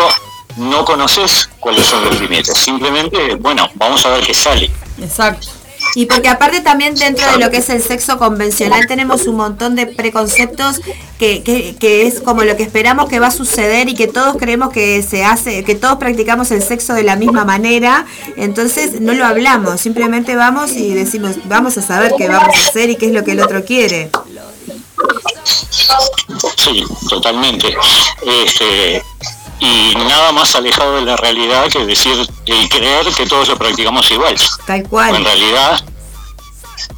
no 0.56 0.84
conoces 0.84 1.48
cuáles 1.60 1.86
son 1.86 2.04
los 2.04 2.20
límites. 2.20 2.56
Simplemente, 2.56 3.36
bueno, 3.36 3.68
vamos 3.74 4.04
a 4.06 4.10
ver 4.10 4.24
qué 4.24 4.34
sale. 4.34 4.70
Exacto. 5.00 5.48
Y 5.94 6.06
porque 6.06 6.28
aparte 6.28 6.60
también 6.60 6.94
dentro 6.96 7.30
de 7.32 7.38
lo 7.38 7.50
que 7.50 7.58
es 7.58 7.70
el 7.70 7.82
sexo 7.82 8.18
convencional 8.18 8.86
tenemos 8.86 9.26
un 9.26 9.36
montón 9.36 9.74
de 9.74 9.86
preconceptos 9.86 10.80
que, 11.18 11.42
que, 11.42 11.76
que 11.76 12.06
es 12.06 12.20
como 12.20 12.42
lo 12.42 12.56
que 12.56 12.62
esperamos 12.64 13.08
que 13.08 13.20
va 13.20 13.28
a 13.28 13.30
suceder 13.30 13.88
y 13.88 13.94
que 13.94 14.06
todos 14.06 14.36
creemos 14.36 14.70
que 14.70 15.02
se 15.02 15.24
hace, 15.24 15.64
que 15.64 15.74
todos 15.74 15.96
practicamos 15.96 16.50
el 16.50 16.62
sexo 16.62 16.94
de 16.94 17.04
la 17.04 17.16
misma 17.16 17.44
manera, 17.44 18.06
entonces 18.36 19.00
no 19.00 19.12
lo 19.14 19.24
hablamos, 19.24 19.80
simplemente 19.80 20.36
vamos 20.36 20.72
y 20.72 20.92
decimos, 20.92 21.36
vamos 21.44 21.78
a 21.78 21.82
saber 21.82 22.12
qué 22.18 22.28
vamos 22.28 22.54
a 22.54 22.68
hacer 22.68 22.90
y 22.90 22.96
qué 22.96 23.06
es 23.06 23.12
lo 23.12 23.24
que 23.24 23.32
el 23.32 23.40
otro 23.40 23.64
quiere. 23.64 24.10
Sí, 26.56 26.84
totalmente. 27.08 27.76
Este, 28.22 29.02
y 29.60 29.94
nada 29.96 30.32
más 30.32 30.54
alejado 30.54 30.96
de 30.96 31.02
la 31.02 31.16
realidad 31.16 31.68
que 31.68 31.84
decir 31.84 32.28
y 32.44 32.68
creer 32.68 33.06
que 33.14 33.26
todos 33.26 33.48
lo 33.48 33.56
practicamos 33.56 34.10
igual. 34.10 34.36
Tal 34.66 34.80
En 34.80 34.86
cual. 34.86 35.24
realidad, 35.24 35.84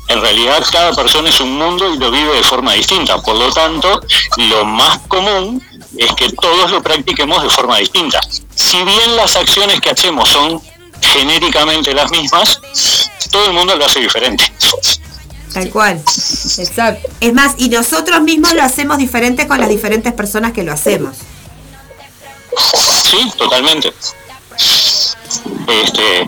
en 0.09 0.21
realidad 0.21 0.65
cada 0.71 0.93
persona 0.93 1.29
es 1.31 1.41
un 1.41 1.57
mundo 1.57 1.93
y 1.93 1.99
lo 1.99 2.11
vive 2.11 2.35
de 2.35 2.43
forma 2.43 2.73
distinta. 2.75 3.21
Por 3.23 3.37
lo 3.37 3.51
tanto, 3.53 4.01
lo 4.37 4.65
más 4.65 4.99
común 5.09 5.63
es 5.97 6.13
que 6.15 6.31
todos 6.31 6.71
lo 6.71 6.83
practiquemos 6.83 7.43
de 7.43 7.51
forma 7.51 7.79
distinta. 7.79 8.21
Si 8.55 8.83
bien 8.83 9.17
las 9.17 9.37
acciones 9.37 9.81
que 9.81 9.91
hacemos 9.91 10.29
son 10.29 10.61
genéricamente 11.01 11.95
las 11.95 12.11
mismas, 12.11 12.61
todo 13.31 13.47
el 13.47 13.53
mundo 13.53 13.75
lo 13.77 13.87
hace 13.87 14.01
diferente. 14.01 14.53
Tal 15.53 15.71
cual. 15.71 15.97
Exacto. 16.59 17.09
Es 17.21 17.33
más, 17.33 17.55
y 17.59 17.69
nosotros 17.69 18.21
mismos 18.23 18.53
lo 18.55 18.63
hacemos 18.63 18.99
diferente 18.99 19.47
con 19.47 19.61
las 19.61 19.69
diferentes 19.69 20.13
personas 20.13 20.53
que 20.53 20.63
lo 20.63 20.73
hacemos. 20.73 21.17
Sí, 23.05 23.33
totalmente. 23.37 23.93
Este, 25.67 26.27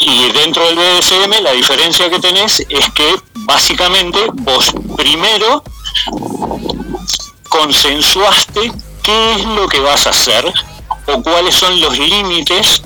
y 0.00 0.32
dentro 0.32 0.64
del 0.66 0.76
BDSM 0.76 1.42
la 1.42 1.52
diferencia 1.52 2.10
que 2.10 2.18
tenés 2.18 2.60
es 2.68 2.90
que 2.92 3.16
básicamente 3.34 4.18
vos 4.32 4.72
primero 4.96 5.62
consensuaste 7.48 8.72
qué 9.02 9.34
es 9.34 9.44
lo 9.44 9.68
que 9.68 9.80
vas 9.80 10.06
a 10.06 10.10
hacer 10.10 10.50
o 11.06 11.22
cuáles 11.22 11.54
son 11.54 11.80
los 11.80 11.98
límites 11.98 12.82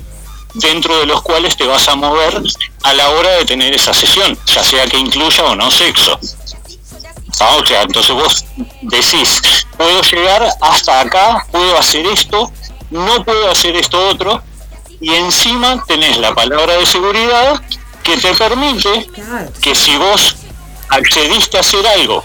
dentro 0.55 0.97
de 0.99 1.05
los 1.05 1.21
cuales 1.21 1.55
te 1.55 1.65
vas 1.65 1.87
a 1.87 1.95
mover 1.95 2.41
a 2.87 2.93
la 2.93 3.09
hora 3.09 3.31
de 3.31 3.43
tener 3.43 3.73
esa 3.75 3.93
sesión, 3.93 4.37
ya 4.45 4.63
sea 4.63 4.85
que 4.87 4.97
incluya 4.97 5.43
o 5.43 5.55
no 5.55 5.69
sexo. 5.69 6.17
Ah, 7.41 7.57
o 7.61 7.65
sea, 7.65 7.81
entonces 7.81 8.15
vos 8.15 8.45
decís, 8.81 9.41
puedo 9.75 10.01
llegar 10.03 10.47
hasta 10.61 11.01
acá, 11.01 11.45
puedo 11.51 11.77
hacer 11.77 12.05
esto, 12.05 12.49
no 12.89 13.25
puedo 13.25 13.51
hacer 13.51 13.75
esto 13.75 14.07
otro, 14.07 14.41
y 15.01 15.13
encima 15.13 15.83
tenés 15.85 16.17
la 16.17 16.33
palabra 16.33 16.77
de 16.77 16.85
seguridad 16.85 17.61
que 18.03 18.15
te 18.15 18.33
permite 18.33 19.09
que 19.61 19.75
si 19.75 19.97
vos 19.97 20.37
accediste 20.87 21.57
a 21.57 21.59
hacer 21.59 21.85
algo, 21.85 22.23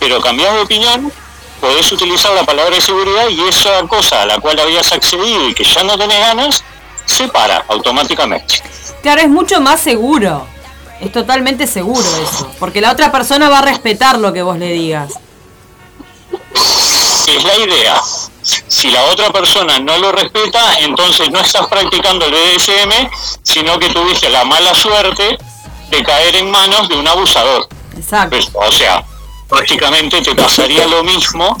pero 0.00 0.22
cambiás 0.22 0.54
de 0.54 0.60
opinión, 0.62 1.12
podés 1.60 1.92
utilizar 1.92 2.32
la 2.32 2.44
palabra 2.44 2.74
de 2.74 2.80
seguridad 2.80 3.28
y 3.28 3.42
esa 3.42 3.82
cosa 3.82 4.22
a 4.22 4.26
la 4.26 4.38
cual 4.38 4.58
habías 4.58 4.90
accedido 4.90 5.50
y 5.50 5.54
que 5.54 5.64
ya 5.64 5.84
no 5.84 5.98
tenés 5.98 6.18
ganas, 6.18 6.64
se 7.04 7.28
para 7.28 7.58
automáticamente. 7.68 8.62
Claro, 9.02 9.20
es 9.20 9.28
mucho 9.28 9.60
más 9.60 9.80
seguro. 9.80 10.46
Es 11.00 11.10
totalmente 11.10 11.66
seguro 11.66 12.06
eso. 12.22 12.50
Porque 12.58 12.80
la 12.80 12.92
otra 12.92 13.10
persona 13.10 13.48
va 13.48 13.58
a 13.58 13.62
respetar 13.62 14.18
lo 14.18 14.32
que 14.32 14.42
vos 14.42 14.56
le 14.56 14.72
digas. 14.72 15.14
Es 17.26 17.44
la 17.44 17.56
idea. 17.56 18.00
Si 18.42 18.90
la 18.90 19.04
otra 19.04 19.30
persona 19.30 19.78
no 19.80 19.98
lo 19.98 20.12
respeta, 20.12 20.78
entonces 20.80 21.30
no 21.30 21.40
estás 21.40 21.66
practicando 21.66 22.26
el 22.26 22.32
BDSM, 22.32 23.10
sino 23.42 23.78
que 23.78 23.88
tuviste 23.90 24.28
la 24.28 24.44
mala 24.44 24.74
suerte 24.74 25.38
de 25.90 26.02
caer 26.02 26.36
en 26.36 26.50
manos 26.50 26.88
de 26.88 26.96
un 26.96 27.06
abusador. 27.06 27.68
Exacto. 27.96 28.30
Pues, 28.30 28.50
o 28.54 28.72
sea, 28.72 29.04
prácticamente 29.48 30.22
te 30.22 30.34
pasaría 30.34 30.86
lo 30.86 31.02
mismo 31.02 31.56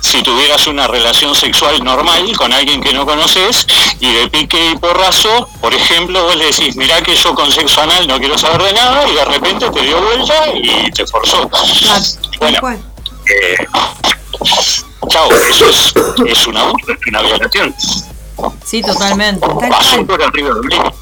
si 0.00 0.22
tuvieras 0.22 0.66
una 0.66 0.86
relación 0.86 1.34
sexual 1.34 1.82
normal 1.82 2.36
con 2.36 2.52
alguien 2.52 2.80
que 2.80 2.92
no 2.92 3.04
conoces 3.06 3.66
y 4.00 4.12
de 4.12 4.28
pique 4.28 4.70
y 4.70 4.78
porrazo, 4.78 5.48
por 5.60 5.74
ejemplo, 5.74 6.22
vos 6.24 6.36
le 6.36 6.46
decís, 6.46 6.76
mirá 6.76 7.00
que 7.02 7.14
yo 7.16 7.34
con 7.34 7.50
sexo 7.50 7.80
anal 7.82 8.06
no 8.06 8.18
quiero 8.18 8.38
saber 8.38 8.62
de 8.62 8.72
nada 8.72 9.08
y 9.08 9.14
de 9.14 9.24
repente 9.24 9.70
te 9.70 9.80
dio 9.82 10.00
vuelta 10.00 10.48
y 10.54 10.90
te 10.90 11.06
forzó. 11.06 11.48
Bueno, 12.38 12.60
eh, 12.70 13.66
chao, 15.08 15.28
eso 15.30 15.68
es, 15.68 15.94
es 16.26 16.46
una, 16.46 16.64
una 17.08 17.22
violación. 17.22 17.74
Sí, 18.64 18.82
totalmente. 18.82 19.46
Tal 19.46 19.68
Pasó 19.68 20.06
por 20.06 20.22
arriba 20.22 20.50
límite. 20.62 20.94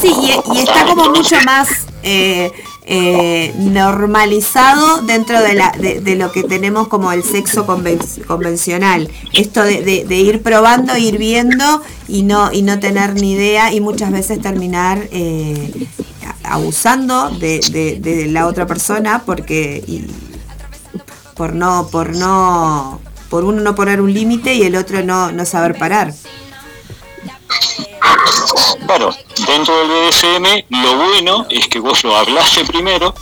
Sí, 0.00 0.14
y, 0.22 0.54
y 0.54 0.58
está 0.60 0.86
como 0.86 1.10
mucho 1.10 1.36
más 1.44 1.68
eh, 2.02 2.52
eh, 2.86 3.52
normalizado 3.58 5.02
dentro 5.02 5.40
de, 5.42 5.54
la, 5.54 5.72
de, 5.72 6.14
lo 6.16 6.30
que 6.30 6.44
tenemos 6.44 6.86
como 6.88 7.10
el 7.12 7.24
sexo 7.24 7.66
conven- 7.66 8.24
convencional. 8.26 9.10
Esto 9.32 9.62
de, 9.64 9.82
de- 9.82 10.16
ir 10.16 10.42
probando, 10.42 10.96
ir 10.96 11.18
viendo 11.18 11.82
y 12.08 12.22
no, 12.22 12.52
y 12.52 12.62
no 12.62 12.78
tener 12.78 13.14
ni 13.14 13.32
idea 13.32 13.72
y 13.72 13.80
muchas 13.80 14.12
veces 14.12 14.40
terminar 14.40 15.08
eh, 15.10 15.88
abusando 16.44 17.30
de 17.30 18.26
la 18.30 18.46
otra 18.46 18.66
persona 18.66 19.22
porque 19.26 19.82
y 19.86 20.06
por 21.34 21.54
no, 21.54 21.88
por 21.90 22.16
no, 22.16 23.00
por 23.28 23.44
uno 23.44 23.60
no 23.60 23.74
poner 23.74 24.00
un 24.00 24.12
límite 24.14 24.54
y 24.54 24.62
el 24.62 24.74
otro 24.76 25.02
no, 25.02 25.32
no 25.32 25.44
saber 25.44 25.76
parar. 25.76 26.14
Claro, 28.86 29.10
dentro 29.46 29.76
del 29.78 29.88
BDSM 29.88 30.64
lo 30.82 30.96
bueno 30.96 31.46
es 31.50 31.66
que 31.68 31.80
vos 31.80 32.04
lo 32.04 32.16
hablaste 32.16 32.64
primero, 32.64 33.14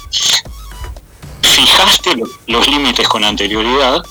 fijaste 1.40 2.16
lo- 2.16 2.26
los 2.46 2.68
límites 2.68 3.08
con 3.08 3.24
anterioridad 3.24 4.02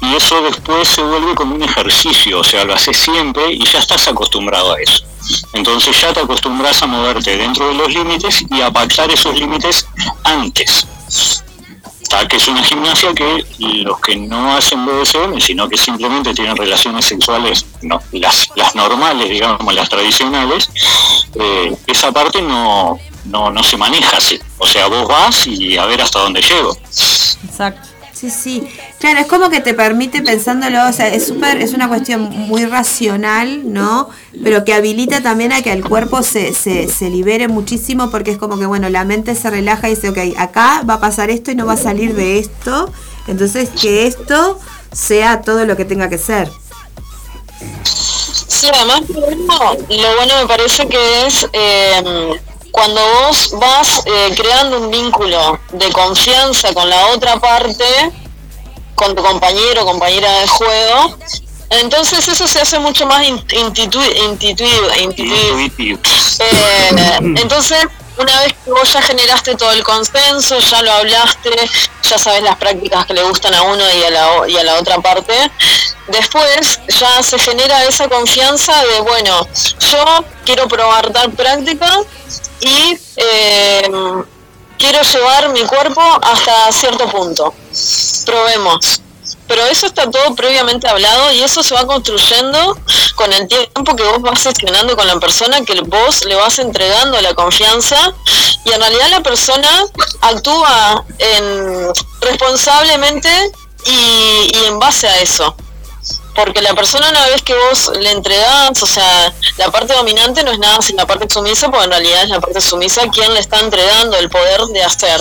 y 0.00 0.14
eso 0.14 0.40
después 0.42 0.88
se 0.88 1.02
vuelve 1.02 1.34
como 1.34 1.54
un 1.56 1.62
ejercicio, 1.62 2.40
o 2.40 2.44
sea, 2.44 2.64
lo 2.64 2.72
haces 2.74 2.96
siempre 2.96 3.52
y 3.52 3.64
ya 3.64 3.80
estás 3.80 4.08
acostumbrado 4.08 4.72
a 4.72 4.80
eso. 4.80 5.04
Entonces 5.52 6.00
ya 6.00 6.12
te 6.12 6.20
acostumbras 6.20 6.82
a 6.82 6.86
moverte 6.86 7.36
dentro 7.36 7.68
de 7.68 7.74
los 7.74 7.88
límites 7.92 8.44
y 8.50 8.60
a 8.60 8.70
pactar 8.70 9.10
esos 9.10 9.34
límites 9.38 9.86
antes. 10.24 10.86
Que 12.28 12.36
es 12.36 12.48
una 12.48 12.62
gimnasia 12.62 13.14
que 13.14 13.44
los 13.58 14.00
que 14.00 14.16
no 14.16 14.54
hacen 14.54 14.84
BDSM, 14.84 15.38
sino 15.40 15.68
que 15.68 15.76
simplemente 15.76 16.34
tienen 16.34 16.56
relaciones 16.56 17.04
sexuales, 17.04 17.64
no, 17.82 18.00
las, 18.12 18.50
las 18.56 18.74
normales, 18.74 19.28
digamos, 19.28 19.72
las 19.72 19.88
tradicionales, 19.88 20.70
eh, 21.34 21.76
esa 21.86 22.10
parte 22.10 22.42
no, 22.42 22.98
no, 23.26 23.50
no 23.50 23.62
se 23.62 23.76
maneja 23.76 24.16
así. 24.16 24.38
O 24.58 24.66
sea, 24.66 24.88
vos 24.88 25.06
vas 25.06 25.46
y 25.46 25.76
a 25.76 25.84
ver 25.86 26.00
hasta 26.00 26.20
dónde 26.20 26.42
llego. 26.42 26.76
Exacto. 27.44 27.88
Sí, 28.12 28.30
sí. 28.30 28.68
Claro, 28.98 29.20
es 29.20 29.26
como 29.26 29.48
que 29.48 29.60
te 29.60 29.74
permite 29.74 30.22
pensándolo, 30.22 30.88
o 30.88 30.92
sea, 30.92 31.06
es 31.06 31.26
súper, 31.26 31.62
es 31.62 31.72
una 31.72 31.86
cuestión 31.86 32.22
muy 32.30 32.64
racional, 32.64 33.72
¿no? 33.72 34.08
Pero 34.42 34.64
que 34.64 34.74
habilita 34.74 35.22
también 35.22 35.52
a 35.52 35.62
que 35.62 35.72
el 35.72 35.84
cuerpo 35.84 36.22
se, 36.24 36.52
se, 36.52 36.88
se 36.88 37.08
libere 37.08 37.46
muchísimo 37.46 38.10
porque 38.10 38.32
es 38.32 38.38
como 38.38 38.58
que, 38.58 38.66
bueno, 38.66 38.88
la 38.88 39.04
mente 39.04 39.36
se 39.36 39.50
relaja 39.50 39.88
y 39.88 39.94
dice, 39.94 40.08
ok, 40.08 40.18
acá 40.36 40.82
va 40.88 40.94
a 40.94 41.00
pasar 41.00 41.30
esto 41.30 41.52
y 41.52 41.54
no 41.54 41.64
va 41.64 41.74
a 41.74 41.76
salir 41.76 42.14
de 42.16 42.40
esto. 42.40 42.92
Entonces, 43.28 43.68
que 43.70 44.08
esto 44.08 44.58
sea 44.90 45.42
todo 45.42 45.64
lo 45.64 45.76
que 45.76 45.84
tenga 45.84 46.08
que 46.08 46.18
ser. 46.18 46.50
Sí, 47.84 48.68
además 48.72 49.02
bueno, 49.08 49.76
lo 49.88 50.16
bueno 50.16 50.34
me 50.40 50.46
parece 50.48 50.88
que 50.88 51.26
es 51.26 51.48
eh, 51.52 52.40
cuando 52.72 53.00
vos 53.00 53.54
vas 53.60 54.02
eh, 54.06 54.34
creando 54.36 54.80
un 54.80 54.90
vínculo 54.90 55.60
de 55.72 55.90
confianza 55.92 56.72
con 56.74 56.88
la 56.88 57.08
otra 57.08 57.38
parte, 57.38 57.84
con 58.98 59.14
tu 59.14 59.22
compañero 59.22 59.82
o 59.82 59.86
compañera 59.86 60.30
de 60.40 60.46
juego, 60.46 61.16
entonces 61.70 62.26
eso 62.28 62.46
se 62.46 62.60
hace 62.60 62.78
mucho 62.78 63.06
más 63.06 63.26
intuitivo. 63.26 64.02
Eh, 66.38 66.90
entonces, 67.36 67.86
una 68.18 68.40
vez 68.40 68.54
que 68.64 68.70
vos 68.70 68.92
ya 68.92 69.00
generaste 69.02 69.54
todo 69.54 69.72
el 69.72 69.82
consenso, 69.84 70.58
ya 70.58 70.82
lo 70.82 70.92
hablaste, 70.92 71.50
ya 72.02 72.18
sabes 72.18 72.42
las 72.42 72.56
prácticas 72.56 73.06
que 73.06 73.14
le 73.14 73.22
gustan 73.22 73.54
a 73.54 73.62
uno 73.62 73.84
y 73.92 74.02
a 74.04 74.10
la, 74.10 74.48
y 74.48 74.56
a 74.56 74.64
la 74.64 74.74
otra 74.74 74.98
parte, 74.98 75.34
después 76.08 76.80
ya 76.88 77.22
se 77.22 77.38
genera 77.38 77.84
esa 77.84 78.08
confianza 78.08 78.82
de, 78.84 79.00
bueno, 79.00 79.46
yo 79.92 80.24
quiero 80.44 80.66
probar 80.68 81.12
tal 81.12 81.30
práctica 81.32 82.00
y 82.60 82.98
eh, 83.16 83.90
quiero 84.78 85.02
llevar 85.02 85.50
mi 85.50 85.62
cuerpo 85.64 86.00
hasta 86.22 86.72
cierto 86.72 87.08
punto. 87.08 87.52
Probemos. 88.24 89.02
Pero 89.46 89.64
eso 89.66 89.86
está 89.86 90.10
todo 90.10 90.34
previamente 90.34 90.88
hablado 90.88 91.32
y 91.32 91.42
eso 91.42 91.62
se 91.62 91.74
va 91.74 91.86
construyendo 91.86 92.78
con 93.14 93.32
el 93.32 93.48
tiempo 93.48 93.96
que 93.96 94.02
vos 94.04 94.20
vas 94.20 94.42
gestionando 94.42 94.94
con 94.96 95.06
la 95.06 95.18
persona, 95.18 95.64
que 95.64 95.80
vos 95.82 96.24
le 96.26 96.34
vas 96.34 96.58
entregando 96.58 97.20
la 97.20 97.34
confianza 97.34 98.12
y 98.64 98.70
en 98.70 98.80
realidad 98.80 99.08
la 99.10 99.22
persona 99.22 99.70
actúa 100.20 101.04
en, 101.18 101.92
responsablemente 102.20 103.30
y 103.86 104.54
en 104.66 104.78
base 104.78 105.08
a 105.08 105.20
eso 105.20 105.56
porque 106.38 106.62
la 106.62 106.72
persona 106.72 107.08
una 107.10 107.26
vez 107.26 107.42
que 107.42 107.52
vos 107.52 107.90
le 107.98 108.12
entregás, 108.12 108.80
o 108.80 108.86
sea, 108.86 109.34
la 109.56 109.72
parte 109.72 109.92
dominante 109.92 110.44
no 110.44 110.52
es 110.52 110.58
nada 110.60 110.80
sin 110.80 110.94
la 110.94 111.04
parte 111.04 111.28
sumisa, 111.28 111.68
porque 111.68 111.86
en 111.86 111.90
realidad 111.90 112.22
es 112.22 112.28
la 112.28 112.40
parte 112.40 112.60
sumisa 112.60 113.08
quien 113.08 113.34
le 113.34 113.40
está 113.40 113.58
entregando 113.58 114.16
el 114.16 114.30
poder 114.30 114.60
de 114.66 114.84
hacer, 114.84 115.20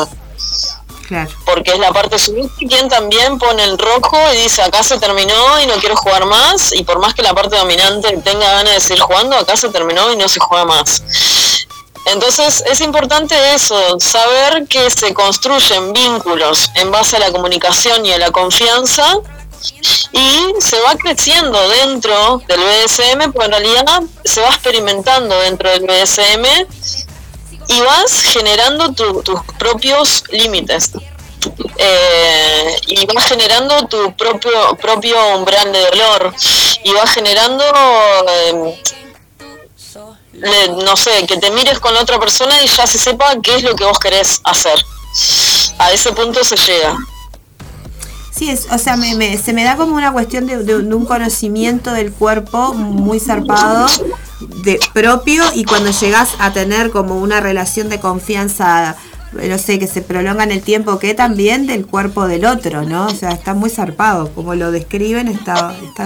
Claro. 1.07 1.31
porque 1.43 1.71
es 1.71 1.79
la 1.79 1.91
parte 1.91 2.19
sumisa 2.19 2.53
quien 2.59 2.87
también 2.87 3.39
pone 3.39 3.63
el 3.63 3.79
rojo 3.79 4.15
y 4.33 4.43
dice 4.43 4.61
acá 4.61 4.83
se 4.83 4.99
terminó 4.99 5.59
y 5.59 5.65
no 5.65 5.73
quiero 5.75 5.95
jugar 5.95 6.25
más, 6.25 6.71
y 6.73 6.83
por 6.83 6.99
más 6.99 7.15
que 7.15 7.23
la 7.23 7.33
parte 7.33 7.57
dominante 7.57 8.15
tenga 8.23 8.51
ganas 8.51 8.75
de 8.75 8.79
seguir 8.79 9.01
jugando, 9.01 9.37
acá 9.37 9.57
se 9.57 9.69
terminó 9.69 10.13
y 10.13 10.17
no 10.17 10.29
se 10.29 10.39
juega 10.39 10.65
más. 10.65 11.01
Entonces 12.05 12.63
es 12.67 12.79
importante 12.81 13.35
eso, 13.55 13.99
saber 13.99 14.67
que 14.67 14.87
se 14.91 15.15
construyen 15.15 15.93
vínculos 15.93 16.69
en 16.75 16.91
base 16.91 17.17
a 17.17 17.19
la 17.19 17.31
comunicación 17.31 18.05
y 18.05 18.13
a 18.13 18.19
la 18.19 18.29
confianza 18.29 19.19
y 20.11 20.53
se 20.59 20.79
va 20.81 20.95
creciendo 20.95 21.69
dentro 21.69 22.41
del 22.47 22.59
BDSM, 22.59 23.31
porque 23.31 23.45
en 23.45 23.51
realidad 23.51 24.01
se 24.25 24.41
va 24.41 24.47
experimentando 24.49 25.39
dentro 25.41 25.69
del 25.69 25.81
BDSM 25.81 26.45
y 27.67 27.81
vas 27.81 28.11
generando 28.21 28.93
tu- 28.93 29.21
tus 29.23 29.39
propios 29.59 30.23
límites. 30.31 30.91
Eh, 31.77 32.75
y 32.87 33.05
vas 33.05 33.25
generando 33.25 33.87
tu 33.87 34.15
propio 34.15 34.75
propio 34.81 35.17
umbral 35.37 35.71
de 35.71 35.79
dolor. 35.91 36.33
Y 36.83 36.91
vas 36.93 37.11
generando 37.11 37.63
eh, 40.43 40.69
no 40.83 40.95
sé 40.95 41.25
que 41.25 41.37
te 41.37 41.49
mires 41.51 41.79
con 41.79 41.93
la 41.93 42.01
otra 42.01 42.19
persona 42.19 42.61
y 42.63 42.67
ya 42.67 42.85
se 42.87 42.97
sepa 42.97 43.35
qué 43.41 43.55
es 43.55 43.63
lo 43.63 43.75
que 43.75 43.83
vos 43.85 43.99
querés 43.99 44.41
hacer. 44.43 44.83
A 45.79 45.91
ese 45.91 46.11
punto 46.13 46.43
se 46.43 46.55
llega 46.57 46.95
Sí, 48.37 48.49
es, 48.51 48.67
o 48.71 48.77
sea, 48.77 48.97
me, 48.97 49.15
me- 49.15 49.37
se 49.37 49.51
me 49.53 49.63
da 49.63 49.75
como 49.77 49.95
una 49.95 50.11
cuestión 50.11 50.45
de, 50.45 50.75
un 50.75 51.05
conocimiento 51.05 51.91
del 51.91 52.11
cuerpo 52.11 52.73
muy 52.73 53.19
zarpado, 53.19 53.87
de 54.63 54.79
propio, 54.93 55.43
y 55.55 55.63
cuando 55.65 55.89
llegas 55.91 56.29
a 56.39 56.53
tener 56.53 56.91
como 56.91 57.17
una 57.17 57.39
relación 57.39 57.89
de 57.89 57.99
confianza, 57.99 58.95
no 59.31 59.57
sé, 59.57 59.79
que 59.79 59.87
se 59.87 60.01
prolonga 60.03 60.43
en 60.43 60.51
el 60.51 60.61
tiempo, 60.61 60.99
que 60.99 61.15
también 61.15 61.65
del 61.65 61.87
cuerpo 61.87 62.27
del 62.27 62.45
otro, 62.45 62.83
¿no? 62.83 63.07
O 63.07 63.15
sea, 63.15 63.31
está 63.31 63.55
muy 63.55 63.69
zarpado, 63.71 64.31
como 64.33 64.53
lo 64.53 64.71
describen, 64.71 65.27
está, 65.27 65.75
está. 65.83 66.05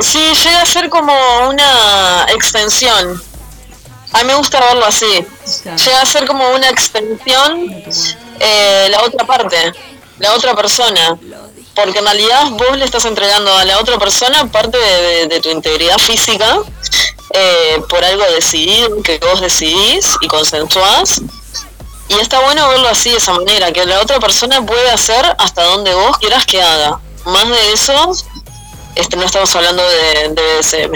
Sí, 0.00 0.18
llega 0.44 0.62
a 0.62 0.66
ser 0.66 0.88
como 0.90 1.12
una 1.48 2.26
extensión. 2.34 3.20
A 4.12 4.18
mí 4.18 4.24
me 4.24 4.34
gusta 4.34 4.60
verlo 4.60 4.84
así. 4.84 5.24
Llega 5.76 6.00
a 6.00 6.06
ser 6.06 6.26
como 6.26 6.48
una 6.50 6.68
extensión 6.68 7.82
eh, 8.40 8.88
la 8.90 9.02
otra 9.02 9.26
parte, 9.26 9.72
la 10.18 10.34
otra 10.34 10.54
persona. 10.54 11.18
Porque 11.74 12.00
en 12.00 12.04
realidad 12.04 12.50
vos 12.50 12.76
le 12.76 12.84
estás 12.84 13.04
entregando 13.06 13.54
a 13.56 13.64
la 13.64 13.78
otra 13.78 13.98
persona 13.98 14.46
parte 14.52 14.76
de, 14.76 15.02
de- 15.02 15.26
de 15.28 15.40
tu 15.40 15.48
integridad 15.48 15.96
física 15.98 16.58
eh, 17.32 17.82
por 17.88 18.04
algo 18.04 18.22
decidido 18.34 19.02
que 19.02 19.18
vos 19.18 19.40
decidís 19.40 20.14
y 20.20 20.28
consensuás. 20.28 21.22
Y 22.08 22.14
está 22.20 22.40
bueno 22.40 22.68
verlo 22.68 22.88
así, 22.88 23.08
de 23.10 23.16
esa 23.16 23.32
manera, 23.32 23.72
que 23.72 23.86
la 23.86 24.00
otra 24.00 24.20
persona 24.20 24.60
puede 24.66 24.90
hacer 24.90 25.24
hasta 25.38 25.62
donde 25.64 25.94
vos 25.94 26.18
quieras 26.18 26.44
que 26.44 26.60
haga. 26.62 27.00
Más 27.24 27.48
de 27.48 27.72
eso, 27.72 28.12
este, 28.94 29.16
no 29.16 29.24
estamos 29.24 29.54
hablando 29.56 29.82
de, 29.82 30.28
de 30.28 30.58
BDSM. 30.58 30.92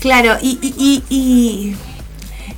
Claro, 0.00 0.36
y, 0.40 0.58
y, 1.08 1.76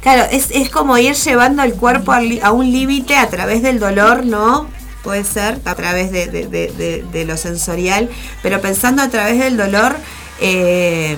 claro, 0.02 0.24
es, 0.30 0.50
es 0.50 0.68
como 0.68 0.98
ir 0.98 1.14
llevando 1.14 1.62
el 1.62 1.74
cuerpo 1.74 2.12
a 2.12 2.50
un 2.52 2.70
límite 2.70 3.16
a 3.16 3.30
través 3.30 3.62
del 3.62 3.78
dolor, 3.78 4.26
¿no? 4.26 4.68
Puede 5.02 5.24
ser, 5.24 5.58
a 5.64 5.74
través 5.74 6.12
de, 6.12 7.24
lo 7.26 7.36
sensorial, 7.38 8.10
pero 8.42 8.60
pensando 8.60 9.02
a 9.02 9.08
través 9.08 9.38
del 9.38 9.56
dolor, 9.56 9.96
eh, 10.40 11.16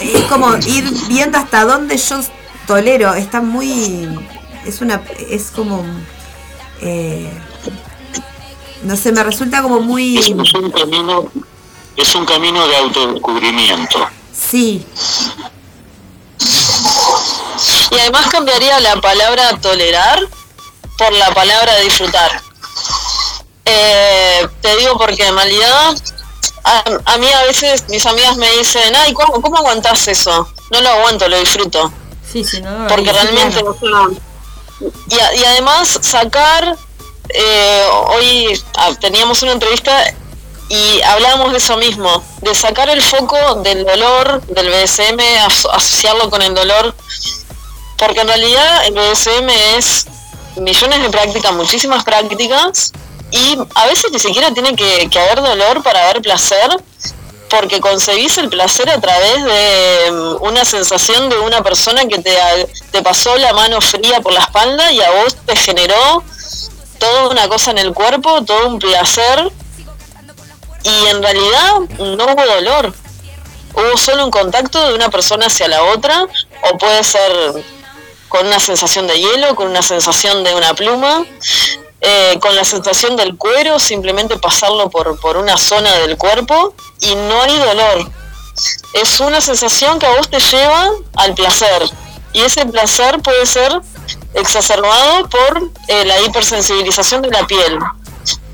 es 0.00 0.22
como 0.24 0.54
ir 0.56 0.84
viendo 1.08 1.38
hasta 1.38 1.64
dónde 1.64 1.96
yo 1.96 2.20
tolero, 2.66 3.14
está 3.14 3.40
muy, 3.40 4.06
es 4.66 4.82
una, 4.82 5.02
es 5.30 5.50
como, 5.50 5.82
eh, 6.82 7.30
no 8.82 8.94
sé, 8.96 9.12
me 9.12 9.24
resulta 9.24 9.62
como 9.62 9.80
muy, 9.80 10.18
es 11.96 12.14
un 12.14 12.24
camino 12.26 12.66
de 12.68 12.76
autodescubrimiento. 12.76 14.08
sí, 14.34 14.86
Y 17.90 17.98
además 17.98 18.26
cambiaría 18.30 18.78
la 18.80 18.96
palabra 19.00 19.58
tolerar 19.60 20.20
por 20.98 21.12
la 21.12 21.32
palabra 21.32 21.76
disfrutar. 21.78 22.30
Eh, 23.64 24.46
te 24.60 24.76
digo 24.76 24.96
porque 24.98 25.26
en 25.26 25.34
realidad 25.36 25.94
a, 26.64 26.84
a 27.04 27.16
mí 27.18 27.26
a 27.32 27.42
veces 27.44 27.84
mis 27.88 28.04
amigas 28.06 28.36
me 28.36 28.50
dicen, 28.52 28.94
ay, 28.96 29.12
¿cómo, 29.12 29.40
cómo 29.40 29.56
aguantás 29.58 30.06
eso? 30.08 30.48
No 30.70 30.80
lo 30.80 30.88
aguanto, 30.90 31.28
lo 31.28 31.38
disfruto. 31.38 31.92
Sí, 32.30 32.44
sí, 32.44 32.60
no, 32.60 32.86
porque 32.88 33.12
realmente 33.12 33.60
claro. 33.60 33.70
o 33.70 33.78
sea, 33.78 34.98
y, 35.08 35.20
a- 35.20 35.34
y 35.34 35.44
además 35.44 35.98
sacar 36.02 36.76
eh, 37.28 37.86
hoy 38.08 38.62
ah, 38.76 38.90
teníamos 39.00 39.42
una 39.42 39.52
entrevista 39.52 40.04
y 40.68 41.00
hablábamos 41.02 41.52
de 41.52 41.58
eso 41.58 41.76
mismo 41.76 42.22
de 42.42 42.54
sacar 42.54 42.88
el 42.88 43.00
foco 43.02 43.36
del 43.56 43.84
dolor 43.84 44.42
del 44.46 44.72
aso- 44.74 45.70
asociarlo 45.72 46.28
con 46.28 46.42
el 46.42 46.54
dolor 46.54 46.94
porque 47.98 48.20
en 48.20 48.28
realidad 48.28 48.86
el 48.86 48.94
BDSM 48.94 49.48
es 49.76 50.06
millones 50.56 51.02
de 51.02 51.10
prácticas 51.10 51.52
muchísimas 51.52 52.02
prácticas 52.04 52.92
y 53.30 53.58
a 53.74 53.86
veces 53.86 54.10
ni 54.12 54.18
siquiera 54.18 54.52
tiene 54.52 54.74
que, 54.74 55.08
que 55.10 55.18
haber 55.18 55.42
dolor 55.42 55.82
para 55.82 56.04
haber 56.04 56.22
placer 56.22 56.68
porque 57.48 57.80
concebís 57.80 58.38
el 58.38 58.48
placer 58.48 58.90
a 58.90 59.00
través 59.00 59.44
de 59.44 60.10
mm, 60.10 60.42
una 60.42 60.64
sensación 60.64 61.28
de 61.28 61.38
una 61.38 61.62
persona 61.62 62.06
que 62.06 62.18
te, 62.18 62.36
te 62.90 63.02
pasó 63.02 63.36
la 63.36 63.52
mano 63.52 63.80
fría 63.80 64.20
por 64.20 64.32
la 64.32 64.40
espalda 64.40 64.90
y 64.90 65.00
a 65.00 65.10
vos 65.10 65.36
te 65.46 65.54
generó 65.54 66.24
toda 66.98 67.28
una 67.28 67.48
cosa 67.48 67.70
en 67.70 67.78
el 67.78 67.92
cuerpo, 67.92 68.42
todo 68.44 68.66
un 68.68 68.78
placer 68.78 69.52
y 70.86 71.06
en 71.08 71.22
realidad 71.22 71.72
no 71.98 72.24
hubo 72.24 72.46
dolor. 72.46 72.94
Hubo 73.74 73.98
solo 73.98 74.24
un 74.24 74.30
contacto 74.30 74.86
de 74.86 74.94
una 74.94 75.10
persona 75.10 75.46
hacia 75.46 75.68
la 75.68 75.82
otra 75.82 76.26
o 76.62 76.78
puede 76.78 77.02
ser 77.02 77.32
con 78.28 78.46
una 78.46 78.60
sensación 78.60 79.06
de 79.06 79.18
hielo, 79.18 79.54
con 79.56 79.68
una 79.68 79.82
sensación 79.82 80.44
de 80.44 80.54
una 80.54 80.74
pluma, 80.74 81.24
eh, 82.00 82.38
con 82.40 82.54
la 82.54 82.64
sensación 82.64 83.16
del 83.16 83.36
cuero, 83.36 83.78
simplemente 83.78 84.38
pasarlo 84.38 84.88
por, 84.88 85.18
por 85.20 85.36
una 85.36 85.56
zona 85.58 85.92
del 85.96 86.16
cuerpo 86.16 86.74
y 87.00 87.14
no 87.14 87.42
hay 87.42 87.58
dolor. 87.58 88.10
Es 88.94 89.20
una 89.20 89.40
sensación 89.40 89.98
que 89.98 90.06
a 90.06 90.16
vos 90.16 90.30
te 90.30 90.38
lleva 90.38 90.90
al 91.16 91.34
placer 91.34 91.82
y 92.32 92.42
ese 92.42 92.64
placer 92.64 93.20
puede 93.20 93.44
ser 93.44 93.72
exacerbado 94.34 95.28
por 95.28 95.70
eh, 95.88 96.04
la 96.04 96.20
hipersensibilización 96.20 97.22
de 97.22 97.30
la 97.30 97.46
piel 97.46 97.78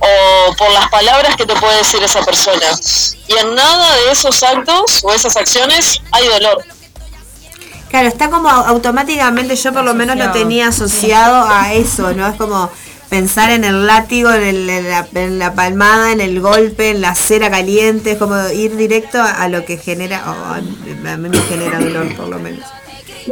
o 0.01 0.55
por 0.57 0.71
las 0.73 0.89
palabras 0.91 1.37
que 1.37 1.47
te 1.47 1.55
puede 1.57 1.79
decir 1.79 2.03
esa 2.03 2.23
persona. 2.23 2.67
Y 3.29 3.33
en 3.35 3.55
nada 3.55 3.95
de 3.97 4.11
esos 4.13 4.43
actos 4.43 5.01
o 5.05 5.13
esas 5.13 5.37
acciones 5.37 6.01
hay 6.13 6.27
dolor. 6.29 6.65
Claro, 7.91 8.09
está 8.09 8.31
como 8.31 8.49
automáticamente, 8.49 9.55
yo 9.55 9.73
por 9.73 9.85
lo 9.85 9.95
menos 9.95 10.17
lo 10.17 10.33
tenía 10.33 10.69
asociado 10.69 11.47
a 11.47 11.73
eso, 11.75 12.13
¿no? 12.15 12.27
Es 12.27 12.37
como 12.37 12.71
pensar 13.11 13.51
en 13.51 13.65
el 13.65 13.87
látigo, 13.87 14.31
en, 14.33 14.43
el- 14.43 14.71
en 14.71 14.89
la, 14.89 15.07
en 15.15 15.39
la 15.39 15.55
palmada, 15.55 16.13
en 16.13 16.23
el 16.23 16.41
golpe, 16.41 16.89
en 16.89 17.03
la 17.03 17.15
cera 17.15 17.51
caliente, 17.51 18.13
es 18.13 18.19
como 18.19 18.49
ir 18.49 18.77
directo 18.77 19.21
a, 19.21 19.43
a 19.43 19.49
lo 19.49 19.67
que 19.67 19.77
genera, 19.77 20.23
a, 20.25 20.61
mí 20.63 21.29
me 21.29 21.39
genera 21.43 21.79
dolor 21.79 22.17
por 22.17 22.29
lo 22.29 22.39
menos. 22.39 22.65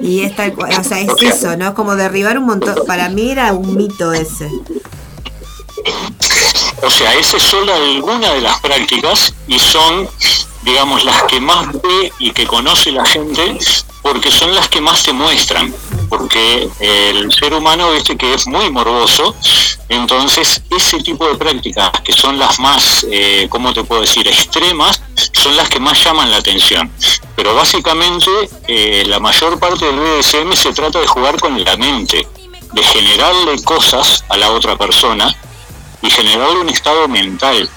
Y 0.02 0.22
es 0.24 0.36
tal 0.36 0.52
cual, 0.52 0.78
o 0.78 0.84
sea, 0.84 1.00
es 1.00 1.08
eso, 1.22 1.56
¿no? 1.56 1.68
Es 1.68 1.74
como 1.74 1.96
derribar 1.96 2.36
un 2.36 2.44
montón, 2.44 2.74
para 2.86 3.08
mí 3.08 3.30
era 3.30 3.54
un 3.54 3.74
mito 3.76 4.12
ese. 4.12 4.50
O 6.82 6.90
sea, 6.90 7.14
esa 7.14 7.36
es 7.36 7.42
solo 7.42 7.74
alguna 7.74 8.32
de 8.32 8.40
las 8.40 8.60
prácticas 8.60 9.34
y 9.46 9.58
son, 9.58 10.08
digamos, 10.62 11.04
las 11.04 11.22
que 11.24 11.40
más 11.40 11.72
ve 11.72 12.12
y 12.18 12.30
que 12.30 12.46
conoce 12.46 12.90
la 12.90 13.04
gente 13.04 13.58
porque 14.02 14.30
son 14.30 14.54
las 14.54 14.68
que 14.68 14.80
más 14.80 15.02
te 15.02 15.12
muestran. 15.12 15.74
Porque 16.08 16.68
el 16.80 17.32
ser 17.32 17.54
humano, 17.54 17.92
viste 17.92 18.16
que 18.16 18.34
es 18.34 18.46
muy 18.46 18.70
morboso, 18.70 19.36
entonces 19.88 20.62
ese 20.70 20.98
tipo 20.98 21.28
de 21.28 21.36
prácticas 21.36 21.90
que 22.02 22.12
son 22.12 22.38
las 22.38 22.58
más, 22.58 23.06
eh, 23.10 23.46
¿cómo 23.48 23.72
te 23.72 23.84
puedo 23.84 24.00
decir?, 24.00 24.26
extremas, 24.26 25.02
son 25.32 25.56
las 25.56 25.68
que 25.68 25.78
más 25.78 26.02
llaman 26.02 26.30
la 26.30 26.38
atención. 26.38 26.90
pero 27.36 27.54
básicamente 27.54 28.30
eh, 28.68 29.04
la 29.06 29.18
mayor 29.20 29.58
parte 29.58 29.86
del 29.86 29.98
BDSM 29.98 30.52
se 30.54 30.72
trata 30.72 30.98
de 30.98 31.06
jugar 31.06 31.38
con 31.40 31.62
la 31.62 31.76
mente, 31.76 32.26
de 32.72 32.82
generarle 32.82 33.62
cosas 33.62 34.24
a 34.28 34.36
la 34.36 34.50
otra 34.50 34.76
persona 34.76 35.34
y 36.02 36.10
generarle 36.10 36.60
un 36.60 36.68
estado 36.68 37.08
mental, 37.08 37.68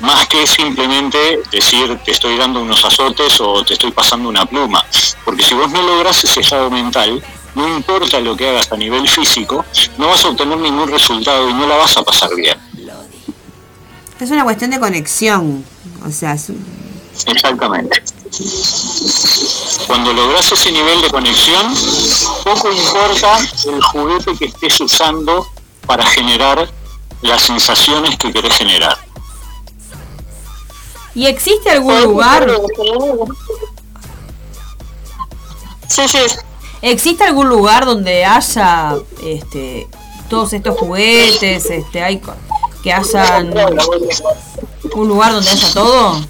más 0.00 0.26
que 0.28 0.46
simplemente 0.46 1.40
decir 1.50 1.98
te 2.04 2.12
estoy 2.12 2.36
dando 2.36 2.62
unos 2.62 2.84
azotes 2.84 3.40
o 3.40 3.64
te 3.64 3.74
estoy 3.74 3.90
pasando 3.90 4.28
una 4.28 4.46
pluma. 4.46 4.84
Porque 5.24 5.42
si 5.42 5.54
vos 5.54 5.70
no 5.70 5.82
logras 5.82 6.22
ese 6.24 6.40
estado 6.40 6.70
mental, 6.70 7.22
no 7.54 7.68
importa 7.76 8.20
lo 8.20 8.36
que 8.36 8.48
hagas 8.48 8.70
a 8.72 8.76
nivel 8.76 9.08
físico, 9.08 9.64
no 9.96 10.08
vas 10.08 10.24
a 10.24 10.28
obtener 10.28 10.58
ningún 10.58 10.88
resultado 10.88 11.48
y 11.48 11.54
no 11.54 11.66
la 11.66 11.76
vas 11.76 11.96
a 11.96 12.02
pasar 12.02 12.34
bien. 12.34 12.58
Es 14.20 14.30
una 14.30 14.44
cuestión 14.44 14.70
de 14.70 14.80
conexión. 14.80 15.64
O 16.04 16.10
sea, 16.10 16.32
es 16.34 16.50
Exactamente. 17.26 18.02
Cuando 19.86 20.12
logras 20.12 20.52
ese 20.52 20.70
nivel 20.70 21.00
de 21.02 21.08
conexión, 21.08 21.74
poco 22.44 22.70
importa 22.70 23.38
el 23.66 23.82
juguete 23.82 24.36
que 24.36 24.46
estés 24.46 24.80
usando 24.80 25.48
para 25.86 26.04
generar 26.04 26.68
las 27.22 27.42
sensaciones 27.42 28.16
que 28.18 28.32
querés 28.32 28.54
generar. 28.54 28.96
¿Y 31.14 31.26
existe 31.26 31.70
algún 31.70 32.00
lugar? 32.02 32.48
Sí, 35.88 36.02
sí, 36.06 36.18
¿Existe 36.80 37.24
algún 37.24 37.48
lugar 37.48 37.86
donde 37.86 38.24
haya 38.24 38.94
este 39.22 39.88
todos 40.30 40.52
estos 40.52 40.78
juguetes, 40.78 41.66
este 41.70 42.02
hay 42.04 42.22
que 42.82 42.92
hayan 42.92 43.52
un 44.94 45.08
lugar 45.08 45.32
donde 45.32 45.50
haya 45.50 45.72
todo? 45.72 46.20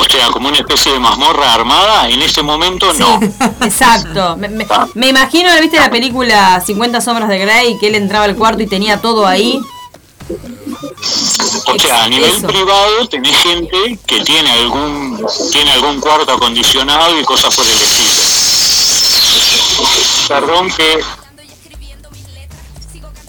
O 0.00 0.04
sea, 0.04 0.28
como 0.30 0.48
una 0.48 0.58
especie 0.58 0.92
de 0.92 0.98
mazmorra 1.00 1.52
armada, 1.54 2.08
en 2.08 2.22
este 2.22 2.42
momento 2.42 2.92
no. 2.94 3.20
Exacto. 3.64 4.36
Me, 4.36 4.48
me- 4.48 4.66
me 4.94 5.08
imagino, 5.08 5.50
¿viste 5.60 5.78
la 5.78 5.90
película 5.90 6.62
50 6.64 7.00
sombras 7.00 7.28
de 7.28 7.38
Grey? 7.38 7.76
Que 7.78 7.88
él 7.88 7.94
entraba 7.96 8.24
al 8.26 8.36
cuarto 8.36 8.62
y 8.62 8.66
tenía 8.66 9.00
todo 9.00 9.26
ahí. 9.26 9.58
O 11.66 11.78
sea, 11.78 12.04
a 12.04 12.08
nivel 12.08 12.30
Eso. 12.30 12.46
privado 12.46 13.08
tenés 13.08 13.36
gente 13.38 13.98
que 14.06 14.20
tiene 14.24 14.50
algún 14.52 15.24
tiene 15.52 15.72
algún 15.72 16.00
cuarto 16.00 16.32
acondicionado 16.32 17.18
y 17.18 17.24
cosas 17.24 17.54
por 17.54 17.64
el 17.66 17.72
estilo. 17.72 18.12
Perdón 20.28 20.70
que 20.76 21.00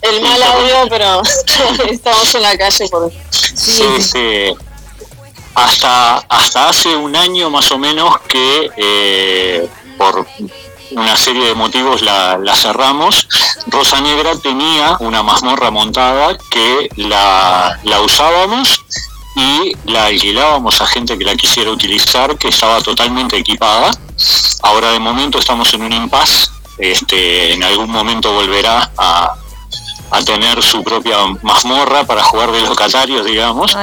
el 0.01 0.21
mal 0.21 0.41
audio, 0.43 0.75
pero 0.89 1.21
estamos 1.91 2.35
en 2.35 2.41
la 2.43 2.57
calle 2.57 2.87
por 2.89 3.11
este, 3.11 4.55
hasta 5.63 6.17
hasta 6.17 6.69
hace 6.69 6.95
un 6.95 7.15
año 7.15 7.49
más 7.49 7.71
o 7.71 7.77
menos 7.77 8.19
que 8.27 8.69
eh, 8.77 9.69
por 9.97 10.25
una 10.91 11.15
serie 11.15 11.45
de 11.45 11.55
motivos 11.55 12.01
la, 12.01 12.39
cerramos. 12.55 13.27
Rosa 13.67 14.01
Negra 14.01 14.35
tenía 14.37 14.97
una 14.99 15.21
mazmorra 15.21 15.69
montada 15.69 16.37
que 16.49 16.89
la, 16.95 17.79
la 17.83 18.01
usábamos 18.01 18.83
y 19.35 19.75
la 19.85 20.05
alquilábamos 20.05 20.81
a 20.81 20.87
gente 20.87 21.17
que 21.17 21.23
la 21.23 21.35
quisiera 21.35 21.71
utilizar, 21.71 22.37
que 22.37 22.47
estaba 22.47 22.81
totalmente 22.81 23.37
equipada. 23.37 23.91
Ahora 24.63 24.91
de 24.91 24.99
momento 24.99 25.39
estamos 25.39 25.73
en 25.73 25.83
un 25.83 25.93
impasse. 25.93 26.49
Este, 26.77 27.53
en 27.53 27.63
algún 27.63 27.91
momento 27.91 28.31
volverá 28.31 28.89
a, 28.97 29.35
a 30.11 30.21
tener 30.23 30.61
su 30.61 30.83
propia 30.83 31.17
mazmorra 31.41 32.05
para 32.05 32.23
jugar 32.23 32.51
de 32.51 32.61
locatarios, 32.61 33.25
digamos 33.25 33.75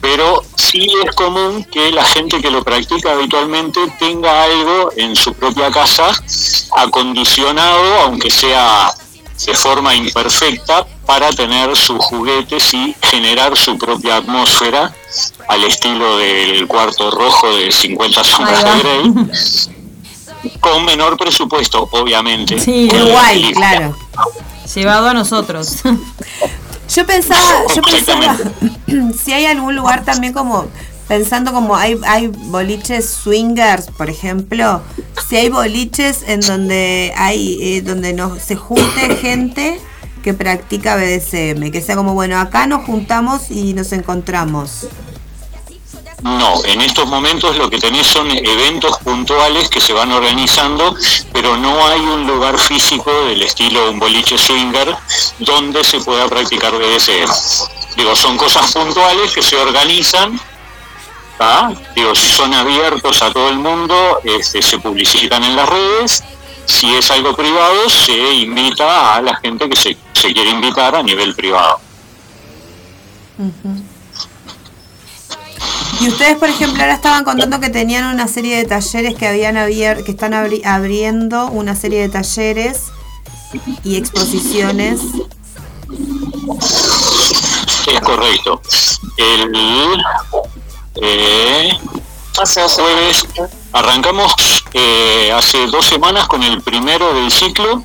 pero 0.00 0.42
sí 0.54 0.86
es 1.04 1.14
común 1.14 1.64
que 1.64 1.90
la 1.90 2.04
gente 2.04 2.40
que 2.40 2.50
lo 2.50 2.62
practica 2.62 3.12
habitualmente 3.12 3.80
tenga 3.98 4.42
algo 4.44 4.90
en 4.96 5.16
su 5.16 5.34
propia 5.34 5.70
casa 5.70 6.10
acondicionado, 6.76 8.00
aunque 8.04 8.30
sea 8.30 8.92
de 9.46 9.54
forma 9.54 9.94
imperfecta, 9.94 10.86
para 11.06 11.30
tener 11.32 11.76
sus 11.76 11.98
juguetes 11.98 12.74
y 12.74 12.94
generar 13.02 13.56
su 13.56 13.78
propia 13.78 14.16
atmósfera 14.16 14.94
al 15.48 15.64
estilo 15.64 16.16
del 16.18 16.66
cuarto 16.66 17.10
rojo 17.10 17.54
de 17.54 17.70
50 17.70 18.24
sombras 18.24 18.64
de 18.64 18.78
Grey, 18.80 19.12
con 20.60 20.84
menor 20.84 21.16
presupuesto, 21.16 21.88
obviamente. 21.92 22.58
Sí, 22.58 22.88
Igual, 22.92 23.52
claro. 23.52 23.96
Llevado 24.74 25.08
a 25.08 25.14
nosotros. 25.14 25.78
Yo 26.94 27.06
pensaba, 27.06 27.64
yo 27.74 27.82
pensaba 27.82 28.34
si 29.22 29.32
hay 29.34 29.44
algún 29.44 29.76
lugar 29.76 30.06
también 30.06 30.32
como 30.32 30.66
pensando 31.06 31.52
como 31.52 31.76
hay 31.76 31.98
hay 32.06 32.28
boliches 32.28 33.10
swingers, 33.10 33.88
por 33.88 34.08
ejemplo, 34.08 34.80
si 35.28 35.36
hay 35.36 35.50
boliches 35.50 36.22
en 36.26 36.40
donde 36.40 37.12
hay 37.14 37.58
eh, 37.60 37.82
donde 37.82 38.14
no 38.14 38.36
se 38.40 38.56
junte 38.56 39.16
gente 39.20 39.78
que 40.22 40.32
practica 40.32 40.96
BDSM, 40.96 41.70
que 41.70 41.82
sea 41.82 41.94
como 41.94 42.14
bueno, 42.14 42.38
acá 42.38 42.66
nos 42.66 42.86
juntamos 42.86 43.50
y 43.50 43.74
nos 43.74 43.92
encontramos. 43.92 44.88
No, 46.22 46.64
en 46.64 46.80
estos 46.80 47.06
momentos 47.06 47.56
lo 47.56 47.70
que 47.70 47.78
tenés 47.78 48.06
son 48.06 48.30
eventos 48.30 48.98
puntuales 48.98 49.68
que 49.68 49.80
se 49.80 49.92
van 49.92 50.10
organizando, 50.10 50.96
pero 51.32 51.56
no 51.56 51.86
hay 51.86 52.00
un 52.00 52.26
lugar 52.26 52.58
físico 52.58 53.10
del 53.26 53.42
estilo 53.42 53.90
un 53.90 54.00
boliche 54.00 54.36
swinger 54.36 54.96
donde 55.38 55.84
se 55.84 56.00
pueda 56.00 56.26
practicar 56.28 56.72
BDSM. 56.72 57.30
Digo, 57.96 58.16
son 58.16 58.36
cosas 58.36 58.72
puntuales 58.72 59.32
que 59.32 59.42
se 59.42 59.56
organizan, 59.56 60.40
¿tá? 61.38 61.70
digo, 61.94 62.14
si 62.14 62.28
son 62.28 62.52
abiertos 62.52 63.22
a 63.22 63.32
todo 63.32 63.48
el 63.50 63.58
mundo, 63.58 64.20
este, 64.24 64.60
se 64.60 64.78
publicitan 64.78 65.44
en 65.44 65.54
las 65.54 65.68
redes. 65.68 66.24
Si 66.64 66.94
es 66.94 67.10
algo 67.12 67.34
privado, 67.34 67.88
se 67.88 68.34
invita 68.34 69.14
a 69.14 69.22
la 69.22 69.36
gente 69.36 69.70
que 69.70 69.76
se, 69.76 69.96
se 70.12 70.32
quiere 70.34 70.50
invitar 70.50 70.96
a 70.96 71.02
nivel 71.02 71.34
privado. 71.34 71.80
Y 76.00 76.08
ustedes, 76.08 76.36
por 76.36 76.48
ejemplo, 76.48 76.80
ahora 76.80 76.94
estaban 76.94 77.24
contando 77.24 77.58
que 77.60 77.70
tenían 77.70 78.12
una 78.14 78.28
serie 78.28 78.56
de 78.56 78.64
talleres 78.64 79.14
que 79.16 79.26
habían 79.26 79.56
abier 79.56 80.04
que 80.04 80.12
están 80.12 80.32
abri- 80.32 80.64
abriendo 80.64 81.46
una 81.48 81.74
serie 81.74 82.00
de 82.02 82.08
talleres 82.08 82.84
y 83.82 83.96
exposiciones. 83.96 85.00
Es 87.86 88.00
correcto. 88.00 88.60
El 89.16 90.00
eh, 91.00 91.70
jueves 92.34 93.26
arrancamos 93.72 94.32
eh, 94.74 95.32
hace 95.34 95.66
dos 95.66 95.86
semanas 95.86 96.28
con 96.28 96.42
el 96.42 96.62
primero 96.62 97.12
del 97.14 97.30
ciclo. 97.30 97.82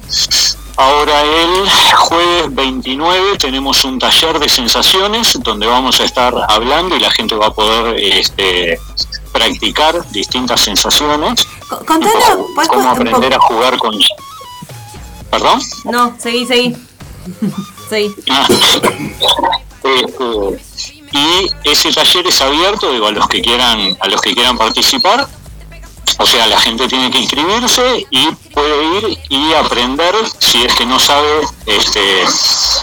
Ahora 0.76 1.22
el 1.22 1.70
jueves 1.96 2.54
29 2.56 3.38
tenemos 3.38 3.84
un 3.86 4.00
taller 4.00 4.40
de 4.40 4.50
sensaciones 4.50 5.38
donde 5.42 5.68
vamos 5.68 6.00
a 6.00 6.04
estar 6.04 6.34
hablando 6.50 6.96
y 6.98 7.00
la 7.00 7.12
gente 7.12 7.36
va 7.36 7.48
a 7.48 7.54
poder 7.54 7.96
este, 8.00 8.80
practicar 9.32 10.08
distintas 10.10 10.62
sensaciones. 10.62 11.46
Co- 11.70 11.78
Contanos, 11.86 12.48
¿puedes 12.56 12.70
Cómo 12.70 12.82
poco- 12.82 12.90
aprender 13.02 13.34
a 13.34 13.40
jugar 13.40 13.78
con... 13.78 13.94
¿Perdón? 15.30 15.62
No, 15.86 16.16
seguí, 16.20 16.46
seguí. 16.46 16.76
Seguí. 17.90 18.14
Ah, 18.30 18.48
este, 19.84 20.62
y 21.12 21.50
ese 21.64 21.92
taller 21.94 22.26
es 22.28 22.42
abierto 22.42 22.92
digo, 22.92 23.08
a 23.08 23.12
los 23.12 23.28
que 23.28 23.42
quieran 23.42 23.96
a 24.00 24.08
los 24.08 24.20
que 24.22 24.34
quieran 24.34 24.58
participar 24.58 25.28
o 26.18 26.26
sea 26.26 26.48
la 26.48 26.60
gente 26.60 26.88
tiene 26.88 27.10
que 27.10 27.20
inscribirse 27.20 28.06
y 28.10 28.32
puede 28.54 28.98
ir 28.98 29.20
y 29.30 29.54
aprender 29.54 30.16
si 30.40 30.64
es 30.64 30.74
que 30.76 30.86
no 30.86 31.00
sabe 31.00 31.42
este, 31.66 32.26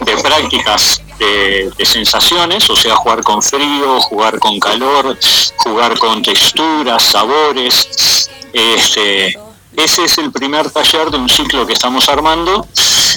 de 0.04 0.16
prácticas 0.22 1.02
de, 1.18 1.72
sensaciones 1.84 2.68
o 2.70 2.76
sea 2.76 2.96
jugar 2.96 3.22
con 3.22 3.42
frío 3.42 4.00
jugar 4.00 4.38
con 4.38 4.58
calor 4.58 5.18
jugar 5.58 5.98
con 5.98 6.22
texturas 6.22 7.02
sabores 7.02 8.28
este 8.52 9.38
ese 9.76 10.04
es 10.04 10.18
el 10.18 10.32
primer 10.32 10.70
taller 10.70 11.10
de 11.10 11.16
un 11.16 11.28
ciclo 11.28 11.66
que 11.66 11.72
estamos 11.72 12.08
armando, 12.08 12.66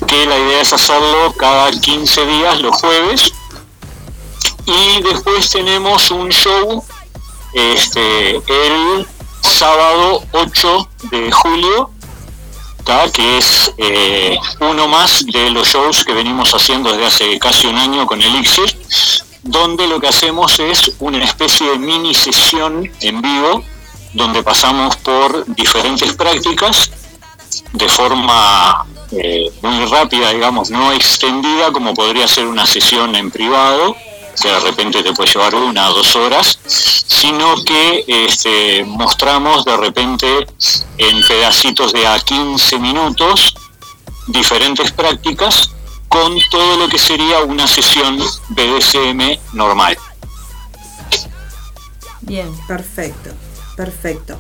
que 0.08 0.26
la 0.26 0.38
idea 0.38 0.62
es 0.62 0.72
hacerlo 0.72 1.34
cada 1.38 1.72
15 1.72 2.26
días 2.26 2.62
los 2.62 2.76
jueves. 2.78 3.34
Y 4.66 5.02
después 5.02 5.50
tenemos 5.50 6.10
un 6.12 6.30
show 6.30 6.84
este, 7.54 8.38
el 8.38 9.08
sábado 9.44 10.24
8 10.32 10.90
de 11.12 11.32
julio, 11.32 11.92
que 13.14 13.38
es 13.38 13.72
eh, 13.78 14.38
uno 14.60 14.88
más 14.88 15.26
de 15.26 15.52
los 15.52 15.68
shows 15.68 16.04
que 16.04 16.14
venimos 16.14 16.54
haciendo 16.54 16.92
desde 16.92 17.06
hace 17.06 17.40
casi 17.40 17.68
un 17.68 17.78
año 17.78 18.06
con 18.06 18.22
Elixir, 18.22 18.76
donde 19.44 19.88
lo 19.88 20.00
que 20.00 20.08
hacemos 20.08 20.60
es 20.60 20.92
una 21.00 21.24
especie 21.24 21.72
de 21.72 21.78
mini 21.78 22.14
sesión 22.14 22.90
en 23.02 23.22
vivo 23.22 23.64
donde 24.14 24.44
pasamos 24.44 24.96
por 24.98 25.46
diferentes 25.56 26.14
prácticas 26.14 26.92
de 27.74 27.90
forma 27.90 28.86
eh, 29.12 29.52
muy 29.62 29.86
rápida, 29.86 30.32
digamos, 30.32 30.70
no 30.70 30.92
extendida 30.92 31.72
como 31.72 31.94
podría 31.94 32.28
ser 32.28 32.46
una 32.46 32.66
sesión 32.66 33.16
en 33.16 33.32
privado, 33.32 33.96
que 34.42 34.50
de 34.50 34.60
repente 34.60 35.04
te 35.04 35.14
puede 35.14 35.32
llevar 35.32 35.56
una 35.56 35.90
o 35.90 35.94
dos 35.94 36.16
horas, 36.16 36.60
sino 36.66 37.56
que 37.64 38.04
este, 38.08 38.84
mostramos 38.86 39.66
de 39.66 39.78
repente 39.78 40.48
en 40.98 41.28
pedacitos 41.28 41.94
de 41.94 42.08
a 42.08 42.20
15 42.20 42.80
minutos 42.80 43.56
diferentes 44.28 44.92
prácticas 44.92 45.70
con 46.08 46.38
todo 46.52 46.78
lo 46.78 46.88
que 46.88 46.98
sería 46.98 47.40
una 47.40 47.68
sesión 47.68 48.20
BDSM 48.50 49.40
normal. 49.54 49.98
Bien. 52.22 52.50
Perfecto, 52.68 53.32
perfecto. 53.76 54.40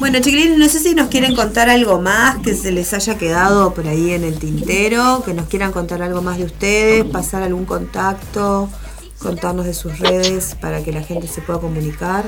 Bueno, 0.00 0.18
chiquilines, 0.18 0.58
no 0.58 0.68
sé 0.68 0.80
si 0.80 0.94
nos 0.94 1.08
quieren 1.08 1.36
contar 1.36 1.70
algo 1.70 2.00
más 2.00 2.38
que 2.38 2.54
se 2.54 2.72
les 2.72 2.92
haya 2.92 3.16
quedado 3.16 3.72
por 3.74 3.86
ahí 3.86 4.12
en 4.12 4.24
el 4.24 4.38
tintero, 4.38 5.22
que 5.24 5.34
nos 5.34 5.46
quieran 5.46 5.70
contar 5.70 6.02
algo 6.02 6.20
más 6.20 6.38
de 6.38 6.44
ustedes, 6.44 7.04
pasar 7.04 7.44
algún 7.44 7.64
contacto, 7.64 8.68
contarnos 9.24 9.64
de 9.66 9.74
sus 9.74 9.98
redes 9.98 10.54
para 10.60 10.82
que 10.84 10.92
la 10.92 11.02
gente 11.02 11.26
se 11.26 11.40
pueda 11.42 11.58
comunicar. 11.58 12.24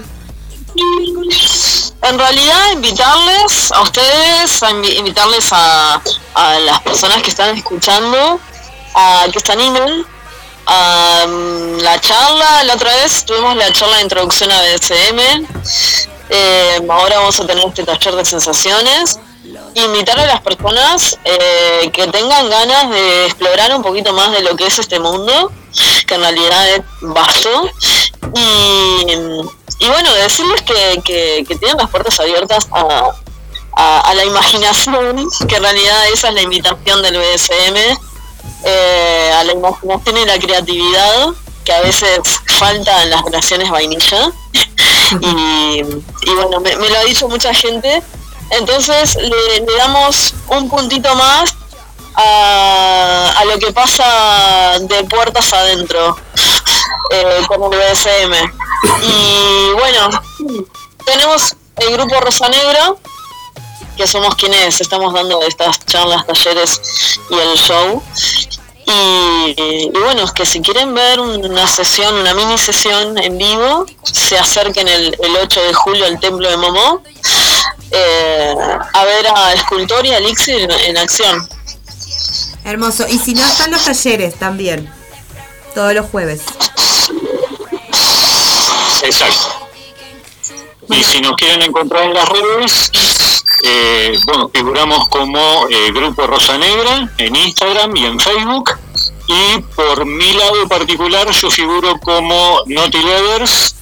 En 2.02 2.18
realidad, 2.18 2.72
invitarles 2.72 3.70
a 3.72 3.82
ustedes, 3.82 4.62
a 4.62 4.70
invi- 4.70 4.96
invitarles 4.98 5.48
a, 5.52 6.00
a 6.34 6.58
las 6.60 6.80
personas 6.80 7.22
que 7.22 7.30
están 7.30 7.56
escuchando 7.56 8.40
a 8.94 9.26
que 9.32 9.40
se 9.40 9.52
animen 9.52 10.04
a 10.66 11.26
la 11.82 12.00
charla. 12.00 12.64
La 12.64 12.74
otra 12.74 12.94
vez 12.96 13.24
tuvimos 13.24 13.56
la 13.56 13.72
charla 13.72 13.96
de 13.98 14.02
introducción 14.02 14.50
a 14.52 14.60
BDSM. 14.62 15.46
Eh, 16.28 16.80
ahora 16.88 17.18
vamos 17.18 17.38
a 17.40 17.46
tener 17.46 17.64
este 17.66 17.84
taller 17.84 18.14
de 18.16 18.24
sensaciones. 18.24 19.18
Invitar 19.74 20.18
a 20.18 20.26
las 20.26 20.40
personas 20.40 21.18
eh, 21.24 21.90
que 21.92 22.06
tengan 22.08 22.48
ganas 22.48 22.90
de 22.90 23.26
explorar 23.26 23.74
un 23.74 23.82
poquito 23.82 24.12
más 24.12 24.32
de 24.32 24.42
lo 24.42 24.56
que 24.56 24.66
es 24.66 24.78
este 24.78 24.98
mundo, 24.98 25.52
que 26.06 26.14
en 26.14 26.20
realidad 26.20 26.68
es 26.70 26.82
vasto. 27.02 27.70
Y, 28.34 29.86
bueno, 29.86 30.12
decirles 30.14 30.62
que, 30.62 31.02
que, 31.04 31.44
que 31.46 31.56
tienen 31.56 31.76
las 31.76 31.90
puertas 31.90 32.18
abiertas 32.18 32.66
a, 32.72 33.12
a, 33.76 34.14
la 34.14 34.24
imaginación, 34.24 35.28
que 35.46 35.56
en 35.56 35.62
realidad 35.62 36.08
esa 36.12 36.28
es 36.28 36.34
la 36.34 36.42
invitación 36.42 37.02
del 37.02 37.18
BDSM, 37.18 37.98
eh, 38.64 39.32
a 39.34 39.44
la 39.44 39.52
imaginación 39.52 40.16
y 40.18 40.24
la 40.24 40.38
creatividad, 40.38 41.28
que 41.64 41.72
a 41.72 41.80
veces 41.80 42.20
falta 42.58 43.02
en 43.02 43.10
las 43.10 43.22
relaciones 43.22 43.70
vainilla. 43.70 44.32
y, 45.20 45.82
bueno, 46.34 46.60
me 46.60 46.74
lo 46.74 46.98
ha 46.98 47.04
dicho 47.04 47.28
mucha 47.28 47.52
gente. 47.52 48.02
Entonces 48.50 49.16
le, 49.16 49.66
damos 49.76 50.34
un 50.48 50.68
puntito 50.68 51.14
más 51.16 51.54
a, 52.14 53.34
a 53.38 53.44
lo 53.44 53.58
que 53.58 53.72
pasa 53.72 54.78
de 54.80 55.04
puertas 55.04 55.52
adentro 55.52 56.16
eh, 57.10 57.40
con 57.48 57.62
el 57.62 57.78
BDSM. 57.78 58.34
Y 59.02 59.72
bueno, 59.72 60.10
tenemos 61.04 61.56
el 61.76 61.92
grupo 61.92 62.20
Rosa 62.20 62.48
Negra, 62.48 62.94
que 63.96 64.06
somos 64.06 64.34
quienes 64.36 64.80
estamos 64.80 65.12
dando 65.12 65.42
estas 65.42 65.84
charlas, 65.86 66.26
talleres 66.26 66.80
y 67.30 67.34
el 67.34 67.56
show. 67.56 68.02
Y, 68.88 69.54
y 69.56 69.90
bueno, 69.90 70.22
es 70.22 70.32
que 70.32 70.46
si 70.46 70.60
quieren 70.60 70.94
ver 70.94 71.18
una 71.18 71.66
sesión, 71.66 72.14
una 72.14 72.34
mini 72.34 72.56
sesión 72.56 73.18
en 73.18 73.36
vivo, 73.36 73.84
se 74.04 74.38
acerquen 74.38 74.86
el, 74.86 75.16
el 75.20 75.36
8 75.42 75.60
de 75.60 75.74
julio 75.74 76.06
al 76.06 76.20
Templo 76.20 76.48
de 76.48 76.56
Momó 76.56 77.02
eh, 77.90 78.54
a 78.92 79.04
ver 79.04 79.26
a 79.34 79.52
Escultor 79.54 80.04
y 80.06 80.10
a 80.10 80.18
Elixir 80.18 80.60
en, 80.60 80.70
en 80.70 80.96
acción. 80.96 81.48
Hermoso. 82.64 83.06
Y 83.08 83.18
si 83.18 83.34
no, 83.34 83.44
están 83.46 83.70
los 83.70 83.84
talleres 83.84 84.34
también. 84.34 84.92
Todos 85.74 85.94
los 85.94 86.06
jueves. 86.06 86.42
Exacto. 89.02 89.66
Y 90.88 91.04
si 91.04 91.20
nos 91.20 91.36
quieren 91.36 91.62
encontrar 91.62 92.04
en 92.04 92.14
las 92.14 92.28
redes, 92.28 92.90
eh, 93.62 94.18
bueno, 94.26 94.50
figuramos 94.52 95.08
como 95.08 95.66
eh, 95.68 95.90
Grupo 95.92 96.26
Rosa 96.26 96.56
Negra 96.58 97.10
en 97.18 97.34
Instagram 97.34 97.96
y 97.96 98.04
en 98.04 98.20
Facebook. 98.20 98.72
Y 99.28 99.60
por 99.74 100.04
mi 100.06 100.32
lado 100.34 100.68
particular, 100.68 101.28
yo 101.30 101.50
figuro 101.50 101.98
como 102.00 102.60
Naughty 102.66 103.02
Leathers, 103.02 103.74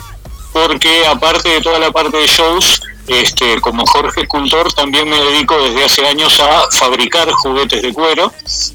porque 0.52 1.06
aparte 1.06 1.48
de 1.50 1.60
toda 1.60 1.78
la 1.78 1.90
parte 1.90 2.16
de 2.16 2.26
shows, 2.26 2.80
este, 3.06 3.60
como 3.60 3.84
Jorge 3.86 4.22
Escultor, 4.22 4.72
también 4.72 5.08
me 5.08 5.18
dedico 5.18 5.60
desde 5.62 5.84
hace 5.84 6.06
años 6.06 6.40
a 6.40 6.64
fabricar 6.70 7.30
juguetes 7.30 7.82
de 7.82 7.92
cuero, 7.92 8.32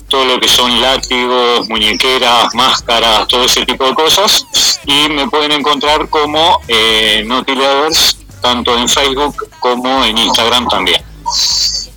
todo 0.07 0.25
lo 0.25 0.39
que 0.39 0.47
son 0.47 0.79
látigos, 0.81 1.67
muñequeras, 1.67 2.53
máscaras, 2.53 3.27
todo 3.27 3.45
ese 3.45 3.65
tipo 3.65 3.85
de 3.85 3.95
cosas. 3.95 4.45
Y 4.85 5.09
me 5.09 5.27
pueden 5.29 5.51
encontrar 5.51 6.09
como 6.09 6.61
eh, 6.67 7.23
Naughty 7.25 7.55
Leathers, 7.55 8.17
tanto 8.41 8.77
en 8.77 8.87
Facebook 8.87 9.49
como 9.59 10.03
en 10.05 10.17
Instagram 10.17 10.67
también. 10.67 11.01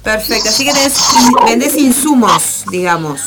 Perfecto. 0.03 0.49
Así 0.49 0.65
que 0.65 0.73
tenés, 0.73 0.99
vendés 1.45 1.77
insumos, 1.77 2.65
digamos. 2.71 3.21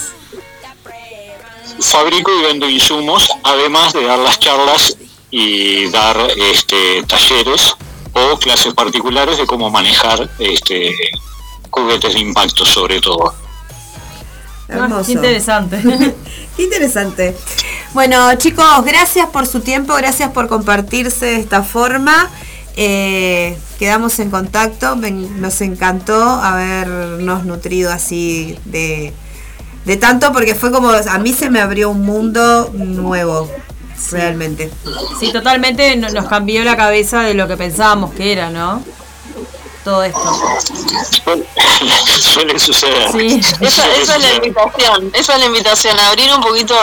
Fabrico 1.80 2.32
y 2.34 2.42
vendo 2.44 2.70
insumos, 2.70 3.30
además 3.44 3.94
de 3.94 4.04
dar 4.04 4.20
las 4.20 4.40
charlas 4.40 4.98
y 5.30 5.90
dar 5.90 6.18
este, 6.38 7.04
talleres 7.04 7.76
o 8.16 8.38
clases 8.40 8.74
particulares 8.74 9.38
de 9.38 9.46
cómo 9.46 9.70
manejar 9.70 10.30
este, 10.40 10.96
juguetes 11.70 12.14
de 12.14 12.20
impacto 12.22 12.66
sobre 12.66 13.02
todo. 13.02 13.34
Ah, 14.70 14.74
Hermoso. 14.76 15.06
qué 15.06 15.12
interesante. 15.12 15.82
Qué 16.56 16.64
interesante. 16.64 17.36
Bueno, 17.94 18.34
chicos, 18.36 18.66
gracias 18.86 19.28
por 19.28 19.46
su 19.46 19.60
tiempo, 19.60 19.94
gracias 19.96 20.32
por 20.32 20.48
compartirse 20.48 21.26
de 21.26 21.36
esta 21.36 21.64
forma. 21.64 22.30
Eh, 22.78 23.58
quedamos 23.78 24.20
en 24.20 24.32
contacto, 24.32 24.96
nos 24.96 25.60
encantó 25.62 26.24
habernos 26.24 27.44
nutrido 27.44 27.92
así 27.92 28.58
de, 28.64 29.14
de 29.84 29.98
tanto, 29.98 30.32
porque 30.32 30.56
fue 30.56 30.72
como, 30.72 30.90
a 30.90 31.18
mí 31.20 31.34
se 31.34 31.50
me 31.50 31.60
abrió 31.60 31.90
un 31.90 32.06
mundo 32.06 32.72
nuevo, 32.74 33.50
realmente. 34.12 34.72
Sí, 35.20 35.32
totalmente 35.32 35.96
no- 35.96 36.10
nos 36.10 36.28
cambió 36.28 36.64
la 36.64 36.76
cabeza 36.78 37.22
de 37.22 37.34
lo 37.34 37.48
que 37.48 37.58
pensábamos 37.58 38.14
que 38.14 38.32
era, 38.32 38.50
¿no? 38.50 38.84
Todo 39.84 40.04
esto. 40.04 40.20
Suele 42.20 42.60
suceder. 42.60 43.12
Sí. 43.12 43.40
Esa, 43.62 43.84
Suele 43.84 44.02
esa 44.02 44.16
es 44.16 44.22
la 44.24 44.34
invitación, 44.36 45.12
esa 45.14 45.34
es 45.34 45.40
la 45.40 45.46
invitación, 45.46 46.00
abrir 46.00 46.34
un 46.34 46.42
poquito 46.42 46.76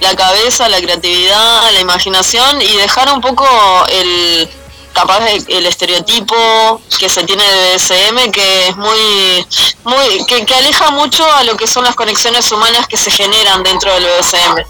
la 0.00 0.14
cabeza, 0.14 0.68
la 0.68 0.78
creatividad, 0.80 1.72
la 1.72 1.80
imaginación 1.80 2.60
y 2.62 2.76
dejar 2.76 3.12
un 3.12 3.20
poco 3.20 3.46
el 3.90 4.48
capaz 4.92 5.20
el 5.48 5.66
estereotipo 5.66 6.80
que 6.98 7.08
se 7.10 7.22
tiene 7.24 7.44
de 7.44 7.74
BSM 7.76 8.30
que 8.32 8.68
es 8.68 8.76
muy 8.78 9.46
muy 9.84 10.24
que, 10.26 10.46
que 10.46 10.54
aleja 10.54 10.90
mucho 10.90 11.22
a 11.34 11.44
lo 11.44 11.54
que 11.54 11.66
son 11.66 11.84
las 11.84 11.94
conexiones 11.94 12.50
humanas 12.50 12.86
que 12.86 12.96
se 12.96 13.10
generan 13.10 13.62
dentro 13.62 13.92
del 13.92 14.04
BSM. 14.06 14.62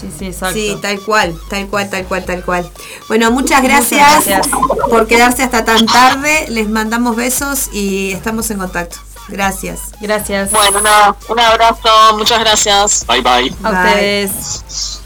Sí, 0.00 0.08
sí, 0.16 0.26
exacto. 0.26 0.54
Sí, 0.54 0.76
tal 0.80 1.00
cual, 1.00 1.34
tal 1.48 1.66
cual, 1.68 1.90
tal 1.90 2.04
cual, 2.04 2.24
tal 2.24 2.44
cual. 2.44 2.70
Bueno, 3.08 3.30
muchas 3.30 3.62
gracias, 3.62 4.26
gracias. 4.26 4.48
por 4.88 5.06
quedarse 5.06 5.42
hasta 5.42 5.64
tan 5.64 5.86
tarde. 5.86 6.46
Les 6.48 6.68
mandamos 6.68 7.16
besos 7.16 7.70
y 7.72 8.12
estamos 8.12 8.50
en 8.50 8.58
contacto. 8.58 8.98
Gracias. 9.28 9.92
Gracias. 10.00 10.52
Bueno, 10.52 10.80
nada, 10.80 11.16
un 11.28 11.40
abrazo, 11.40 12.16
muchas 12.16 12.40
gracias. 12.40 13.04
Bye 13.06 13.22
bye. 13.22 13.54
a 13.62 13.70
Bye. 13.70 13.88
ustedes. 13.88 15.00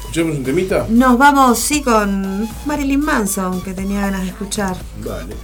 ¿Escuchamos 0.00 0.36
un 0.36 0.44
temita? 0.44 0.86
Nos 0.88 1.18
vamos, 1.18 1.58
sí, 1.58 1.82
con 1.82 2.48
Marilyn 2.64 3.04
Manson, 3.04 3.60
que 3.60 3.74
tenía 3.74 4.00
ganas 4.02 4.22
de 4.22 4.28
escuchar. 4.28 4.76
Vale. 5.04 5.36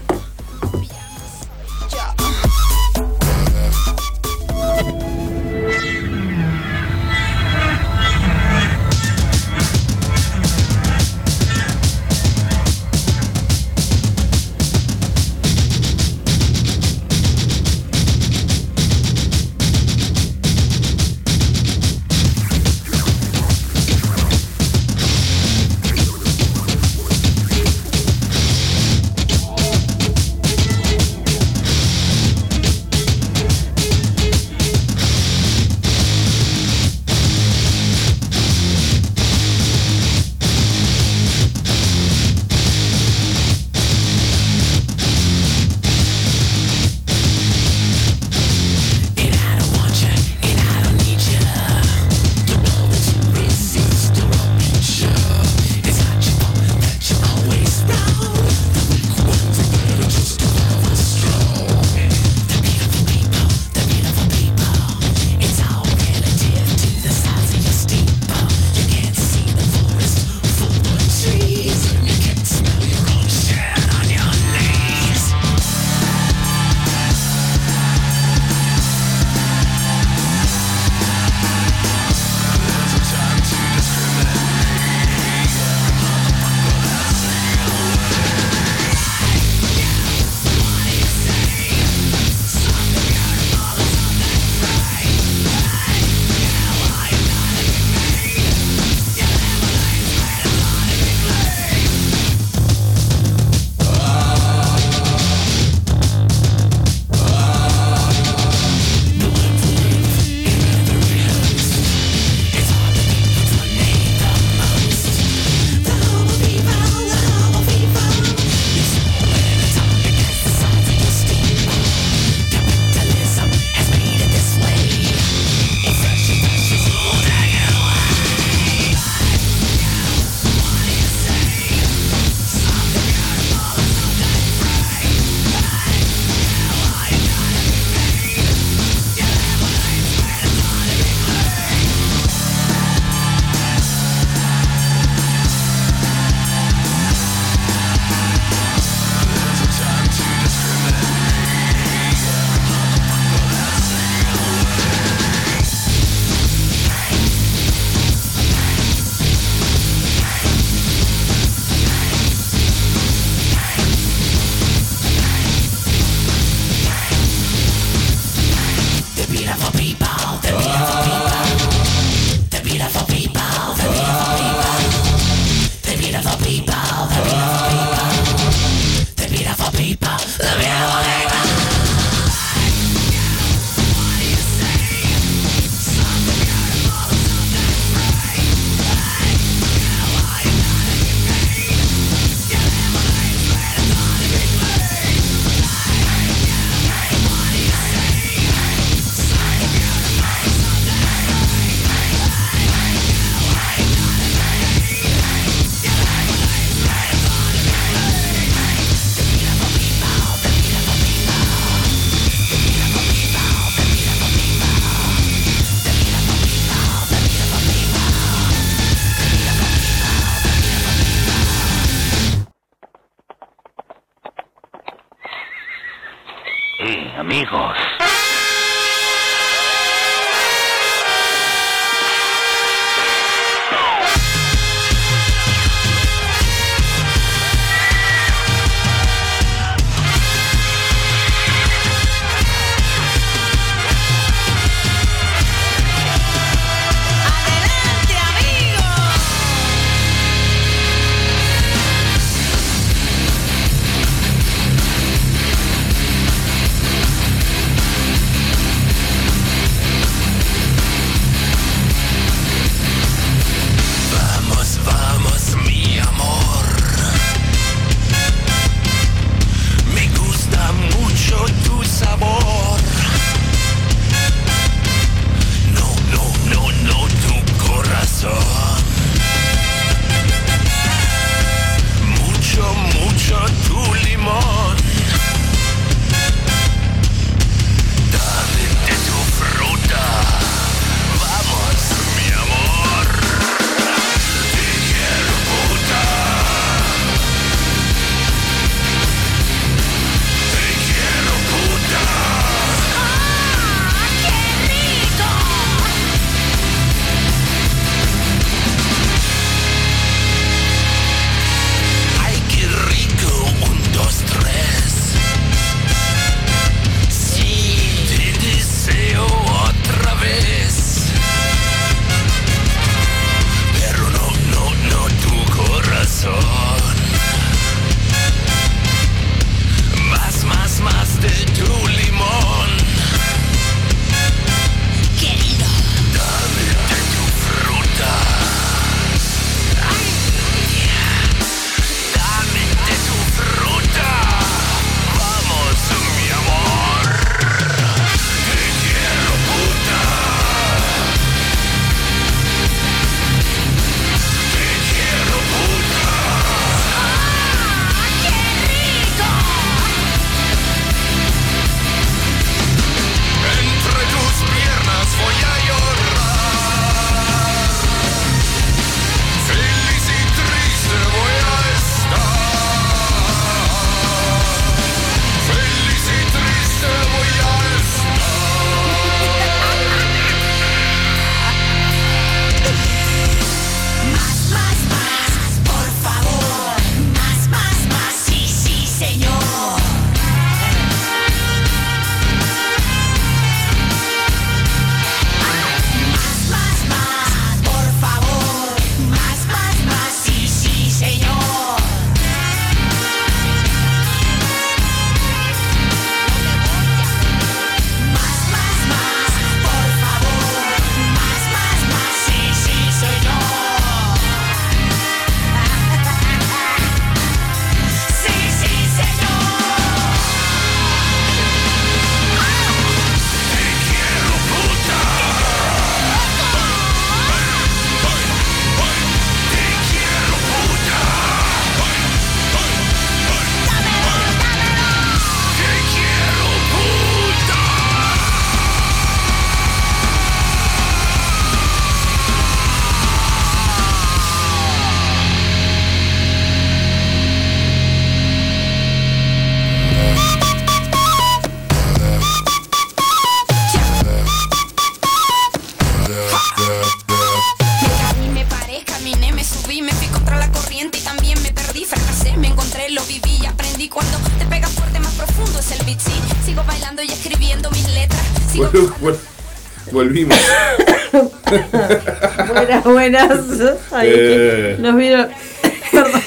Buenas, 473.12 473.46
buenas. 473.46 473.76
Ay, 473.90 474.08
Eh. 474.10 474.72
que 474.76 474.82
nos 474.82 474.96
vieron. 474.96 475.28
Perdón. 475.92 476.22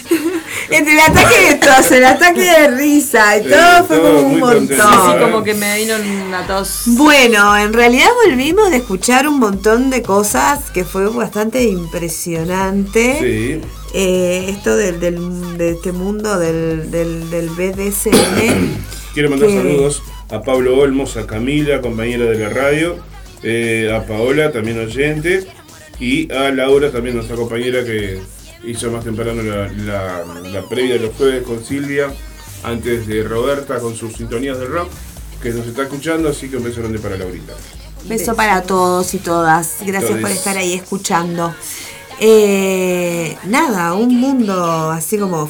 Entre 0.69 0.93
el 0.93 0.99
ataque 0.99 1.35
de 1.49 1.55
tos, 1.55 1.91
el 1.91 2.05
ataque 2.05 2.41
de 2.41 2.67
risa 2.69 3.37
y 3.37 3.43
Sí, 3.43 3.49
todo 3.49 3.85
fue 3.85 3.97
todo 3.97 4.15
como 4.15 4.27
un 4.33 4.39
contento. 4.39 4.75
Sí, 4.83 4.97
montón. 4.97 5.19
como 5.31 5.43
que 5.43 5.53
me 5.55 5.77
vino 5.77 5.93
una 6.27 6.45
tos. 6.47 6.81
Bueno, 6.87 7.57
en 7.57 7.73
realidad 7.73 8.07
volvimos 8.25 8.69
de 8.71 8.77
escuchar 8.77 9.27
un 9.27 9.39
montón 9.39 9.89
de 9.89 10.01
cosas 10.01 10.69
que 10.71 10.83
fue 10.83 11.07
bastante 11.09 11.63
impresionante. 11.63 13.17
Sí. 13.19 13.61
Eh, 13.93 14.45
esto 14.49 14.75
del, 14.75 14.99
del- 14.99 15.57
de 15.57 15.71
este 15.71 15.91
mundo 15.91 16.37
del, 16.39 16.91
del, 16.91 17.29
del 17.29 17.49
BDSM. 17.49 18.75
Quiero 19.13 19.29
mandar 19.29 19.49
que- 19.49 19.55
saludos 19.57 20.03
a 20.29 20.41
Pablo 20.41 20.77
Olmos, 20.77 21.15
a 21.17 21.25
Camila, 21.25 21.79
compañera 21.81 22.25
de 22.25 22.37
la 22.39 22.49
radio, 22.49 22.97
eh, 23.43 23.91
a 23.95 24.05
Paola, 24.05 24.51
también 24.51 24.79
oyente, 24.79 25.45
y 25.99 26.31
a 26.33 26.49
Laura, 26.51 26.91
también 26.91 27.15
nuestra 27.15 27.35
compañera 27.35 27.83
que 27.83 28.19
hizo 28.65 28.89
más 28.91 29.03
temprano 29.03 29.41
la, 29.43 29.67
la- 29.71 30.23
la 30.51 30.61
previa 30.67 30.95
de 30.95 30.99
los 31.01 31.15
jueves 31.15 31.43
con 31.43 31.63
Silvia, 31.63 32.13
antes 32.63 33.05
de 33.07 33.23
Roberta 33.23 33.79
con 33.79 33.95
sus 33.95 34.13
sintonías 34.13 34.57
de 34.59 34.65
rock, 34.65 34.89
que 35.41 35.49
nos 35.51 35.67
está 35.67 35.83
escuchando, 35.83 36.29
así 36.29 36.49
que 36.49 36.57
un 36.57 36.63
beso 36.63 36.79
grande 36.81 36.99
para 36.99 37.17
Laurita. 37.17 37.53
Beso 38.05 38.35
para 38.35 38.61
todos 38.63 39.13
y 39.13 39.19
todas. 39.19 39.77
Gracias 39.85 40.19
por 40.19 40.29
estar 40.31 40.57
ahí 40.57 40.73
escuchando. 40.73 41.53
Eh, 42.19 43.35
nada, 43.45 43.93
un 43.93 44.15
mundo 44.19 44.89
así 44.91 45.17
como 45.17 45.49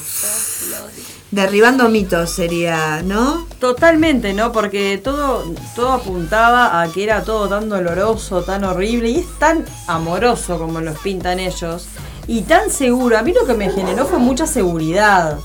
derribando 1.36 1.90
mitos 1.90 2.30
sería, 2.30 3.02
¿no? 3.04 3.46
Totalmente, 3.60 4.34
¿no? 4.34 4.54
Porque 4.54 4.98
todo, 5.04 5.44
todo 5.76 5.92
apuntaba 5.92 6.82
a 6.82 6.88
que 6.88 7.04
era 7.04 7.24
todo 7.24 7.50
tan 7.50 7.68
doloroso, 7.68 8.44
tan 8.44 8.64
horrible 8.64 9.10
y 9.10 9.18
es 9.18 9.38
tan 9.38 9.66
amoroso 9.86 10.58
como 10.58 10.80
los 10.80 10.98
pintan 11.00 11.40
ellos 11.40 11.88
y 12.26 12.44
tan 12.44 12.70
seguro. 12.72 13.18
A 13.18 13.22
mí 13.22 13.34
lo 13.34 13.46
que 13.46 13.54
me 13.54 13.70
generó 13.70 14.06
fue 14.06 14.18
mucha 14.18 14.48
seguridad. 14.48 15.38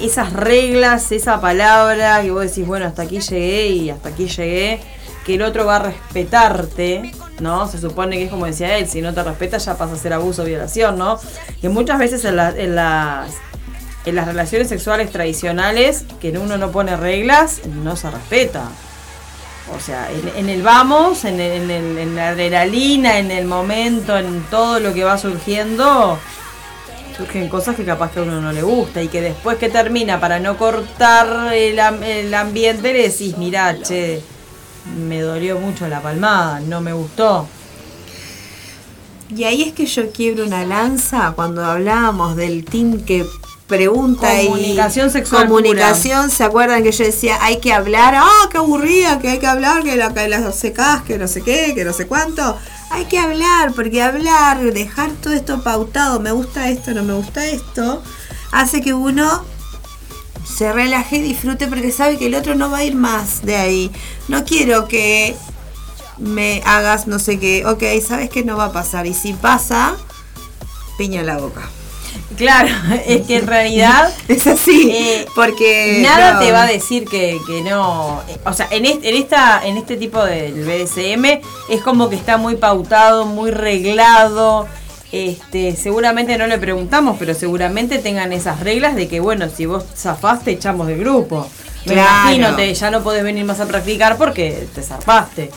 Esas 0.00 0.32
reglas, 0.32 1.12
esa 1.12 1.40
palabra 1.40 2.20
que 2.22 2.32
vos 2.32 2.42
decís, 2.42 2.66
bueno, 2.66 2.86
hasta 2.86 3.02
aquí 3.02 3.20
llegué 3.20 3.68
y 3.68 3.90
hasta 3.90 4.08
aquí 4.08 4.26
llegué, 4.26 4.80
que 5.24 5.36
el 5.36 5.42
otro 5.42 5.64
va 5.66 5.76
a 5.76 5.82
respetarte, 5.84 7.12
¿no? 7.38 7.68
Se 7.68 7.78
supone 7.78 8.16
que 8.16 8.24
es 8.24 8.30
como 8.30 8.46
decía 8.46 8.76
él, 8.76 8.88
si 8.88 9.00
no 9.00 9.14
te 9.14 9.22
respeta 9.22 9.58
ya 9.58 9.76
pasa 9.76 9.94
a 9.94 9.96
ser 9.96 10.14
abuso 10.14 10.42
o 10.42 10.44
violación, 10.44 10.98
¿no? 10.98 11.20
Que 11.60 11.68
muchas 11.68 12.00
veces 12.00 12.24
en, 12.24 12.40
en 12.40 12.74
las 12.74 13.30
en 14.04 14.14
las 14.16 14.26
relaciones 14.26 14.68
sexuales 14.68 15.10
tradicionales, 15.12 16.04
que 16.20 16.30
uno 16.38 16.56
no 16.58 16.70
pone 16.72 16.96
reglas, 16.96 17.60
no 17.66 17.96
se 17.96 18.10
respeta. 18.10 18.68
O 19.74 19.80
sea, 19.80 20.08
en, 20.36 20.48
el 20.48 20.62
vamos, 20.62 21.24
en, 21.24 21.40
el- 21.40 21.70
en 21.70 22.16
la 22.16 22.30
adrenalina, 22.30 23.18
en 23.18 23.30
el 23.30 23.44
momento, 23.46 24.16
en 24.18 24.42
todo 24.50 24.80
lo 24.80 24.92
que 24.92 25.04
va 25.04 25.16
surgiendo, 25.18 26.18
surgen 27.16 27.48
cosas 27.48 27.76
que 27.76 27.84
capaz 27.84 28.10
que 28.10 28.18
a 28.20 28.22
uno 28.24 28.40
no 28.40 28.52
le 28.52 28.62
gusta 28.62 29.00
y 29.02 29.08
que 29.08 29.20
después 29.20 29.56
que 29.58 29.68
termina, 29.68 30.18
para 30.20 30.40
no 30.40 30.58
cortar 30.58 31.54
el, 31.54 31.78
el 31.78 32.34
ambiente, 32.34 32.92
le 32.92 33.08
decís, 33.08 33.38
mirá, 33.38 33.80
che, 33.80 34.20
me 34.98 35.20
dolió 35.20 35.58
mucho 35.60 35.86
la 35.86 36.00
palmada, 36.02 36.58
no 36.60 36.80
me 36.80 36.92
gustó. 36.92 37.46
Y 39.34 39.44
ahí 39.44 39.62
es 39.62 39.72
que 39.72 39.86
yo 39.86 40.10
quiebro 40.10 40.44
una 40.44 40.64
lanza 40.64 41.32
cuando 41.34 41.64
hablábamos 41.64 42.36
del 42.36 42.64
team 42.64 43.00
que 43.04 43.24
pregunta 43.72 44.28
Comunicación 44.44 45.08
y 45.08 45.10
sexual 45.10 45.48
comunicación, 45.48 46.30
¿se 46.30 46.44
acuerdan 46.44 46.82
que 46.82 46.92
yo 46.92 47.04
decía 47.06 47.38
hay 47.40 47.56
que 47.56 47.72
hablar? 47.72 48.14
Ah, 48.16 48.48
qué 48.50 48.58
aburrida, 48.58 49.18
que 49.18 49.30
hay 49.30 49.38
que 49.38 49.46
hablar, 49.46 49.82
que 49.82 49.96
la 49.96 50.12
que 50.12 50.28
las 50.28 50.54
secas, 50.54 51.02
que 51.02 51.16
no 51.16 51.26
sé 51.26 51.40
qué, 51.40 51.72
que 51.74 51.82
no 51.82 51.94
sé 51.94 52.06
cuánto. 52.06 52.58
Hay 52.90 53.06
que 53.06 53.18
hablar, 53.18 53.72
porque 53.72 54.02
hablar, 54.02 54.60
dejar 54.74 55.10
todo 55.12 55.32
esto 55.32 55.62
pautado, 55.62 56.20
me 56.20 56.32
gusta 56.32 56.68
esto, 56.68 56.92
no 56.92 57.02
me 57.02 57.14
gusta 57.14 57.46
esto, 57.46 58.02
hace 58.50 58.82
que 58.82 58.92
uno 58.92 59.42
se 60.44 60.70
relaje 60.70 61.16
y 61.16 61.22
disfrute 61.22 61.66
porque 61.66 61.92
sabe 61.92 62.18
que 62.18 62.26
el 62.26 62.34
otro 62.34 62.54
no 62.54 62.70
va 62.70 62.78
a 62.78 62.84
ir 62.84 62.94
más 62.94 63.42
de 63.42 63.56
ahí. 63.56 63.90
No 64.28 64.44
quiero 64.44 64.86
que 64.86 65.34
me 66.18 66.60
hagas 66.66 67.06
no 67.06 67.18
sé 67.18 67.38
qué, 67.38 67.64
ok, 67.64 67.82
sabes 68.06 68.28
que 68.28 68.44
no 68.44 68.58
va 68.58 68.66
a 68.66 68.72
pasar. 68.72 69.06
Y 69.06 69.14
si 69.14 69.32
pasa, 69.32 69.96
piña 70.98 71.20
en 71.20 71.26
la 71.26 71.38
boca. 71.38 71.70
Claro, 72.36 72.68
es 73.06 73.22
que 73.26 73.36
en 73.38 73.46
realidad 73.46 74.12
Es 74.28 74.46
así, 74.46 74.90
Eh, 74.92 75.26
porque 75.34 76.00
Nada 76.02 76.34
no. 76.34 76.40
te 76.40 76.52
va 76.52 76.62
a 76.62 76.66
decir 76.66 77.04
que, 77.06 77.38
que 77.46 77.62
no. 77.62 78.22
eh, 78.28 78.38
O 78.44 78.52
sea, 78.52 78.68
en 78.70 78.86
este, 78.86 79.10
en 79.10 79.16
esta, 79.16 79.60
en 79.64 79.76
este 79.76 79.96
tipo 79.96 80.24
del 80.24 80.52
BDSM 80.64 81.24
es 81.68 81.80
como 81.82 82.08
que 82.08 82.16
está 82.16 82.36
muy 82.38 82.56
pautado, 82.56 83.26
muy 83.26 83.50
reglado. 83.50 84.66
Este, 85.12 85.76
seguramente 85.76 86.38
no 86.38 86.46
le 86.46 86.56
preguntamos, 86.58 87.16
pero 87.18 87.34
seguramente 87.34 87.98
tengan 87.98 88.32
esas 88.32 88.60
reglas 88.60 88.96
de 88.96 89.08
que 89.08 89.20
bueno, 89.20 89.46
si 89.54 89.66
vos 89.66 89.84
zafás 89.94 90.42
te 90.42 90.52
echamos 90.52 90.86
del 90.86 90.98
grupo. 91.00 91.46
Me 91.84 91.94
Claro. 91.94 92.32
imagino, 92.34 92.56
te, 92.56 92.72
ya 92.72 92.90
no 92.90 93.02
podés 93.02 93.22
venir 93.24 93.44
más 93.44 93.60
a 93.60 93.66
practicar 93.66 94.16
porque 94.16 94.66
te 94.74 94.82
zarpaste. 94.82 95.50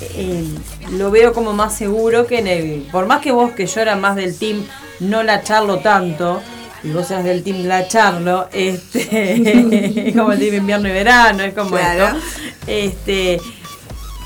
Eh, 0.00 0.44
lo 0.92 1.10
veo 1.10 1.32
como 1.32 1.52
más 1.52 1.74
seguro 1.74 2.26
que 2.26 2.38
en 2.38 2.46
el. 2.46 2.88
Por 2.92 3.06
más 3.06 3.20
que 3.20 3.32
vos, 3.32 3.52
que 3.52 3.66
yo 3.66 3.80
era 3.80 3.96
más 3.96 4.16
del 4.16 4.36
team, 4.38 4.64
no 5.00 5.22
la 5.22 5.42
charlo 5.42 5.78
tanto, 5.78 6.40
y 6.84 6.90
vos 6.90 7.06
seas 7.08 7.24
del 7.24 7.42
team 7.42 7.64
la 7.66 7.88
charlo, 7.88 8.48
este, 8.52 10.06
es 10.08 10.14
como 10.16 10.32
el 10.32 10.38
team 10.38 10.54
invierno 10.54 10.88
y 10.88 10.92
verano, 10.92 11.42
es 11.42 11.54
como 11.54 11.70
Claro. 11.70 12.06
esto. 12.06 12.18
Este. 12.66 13.40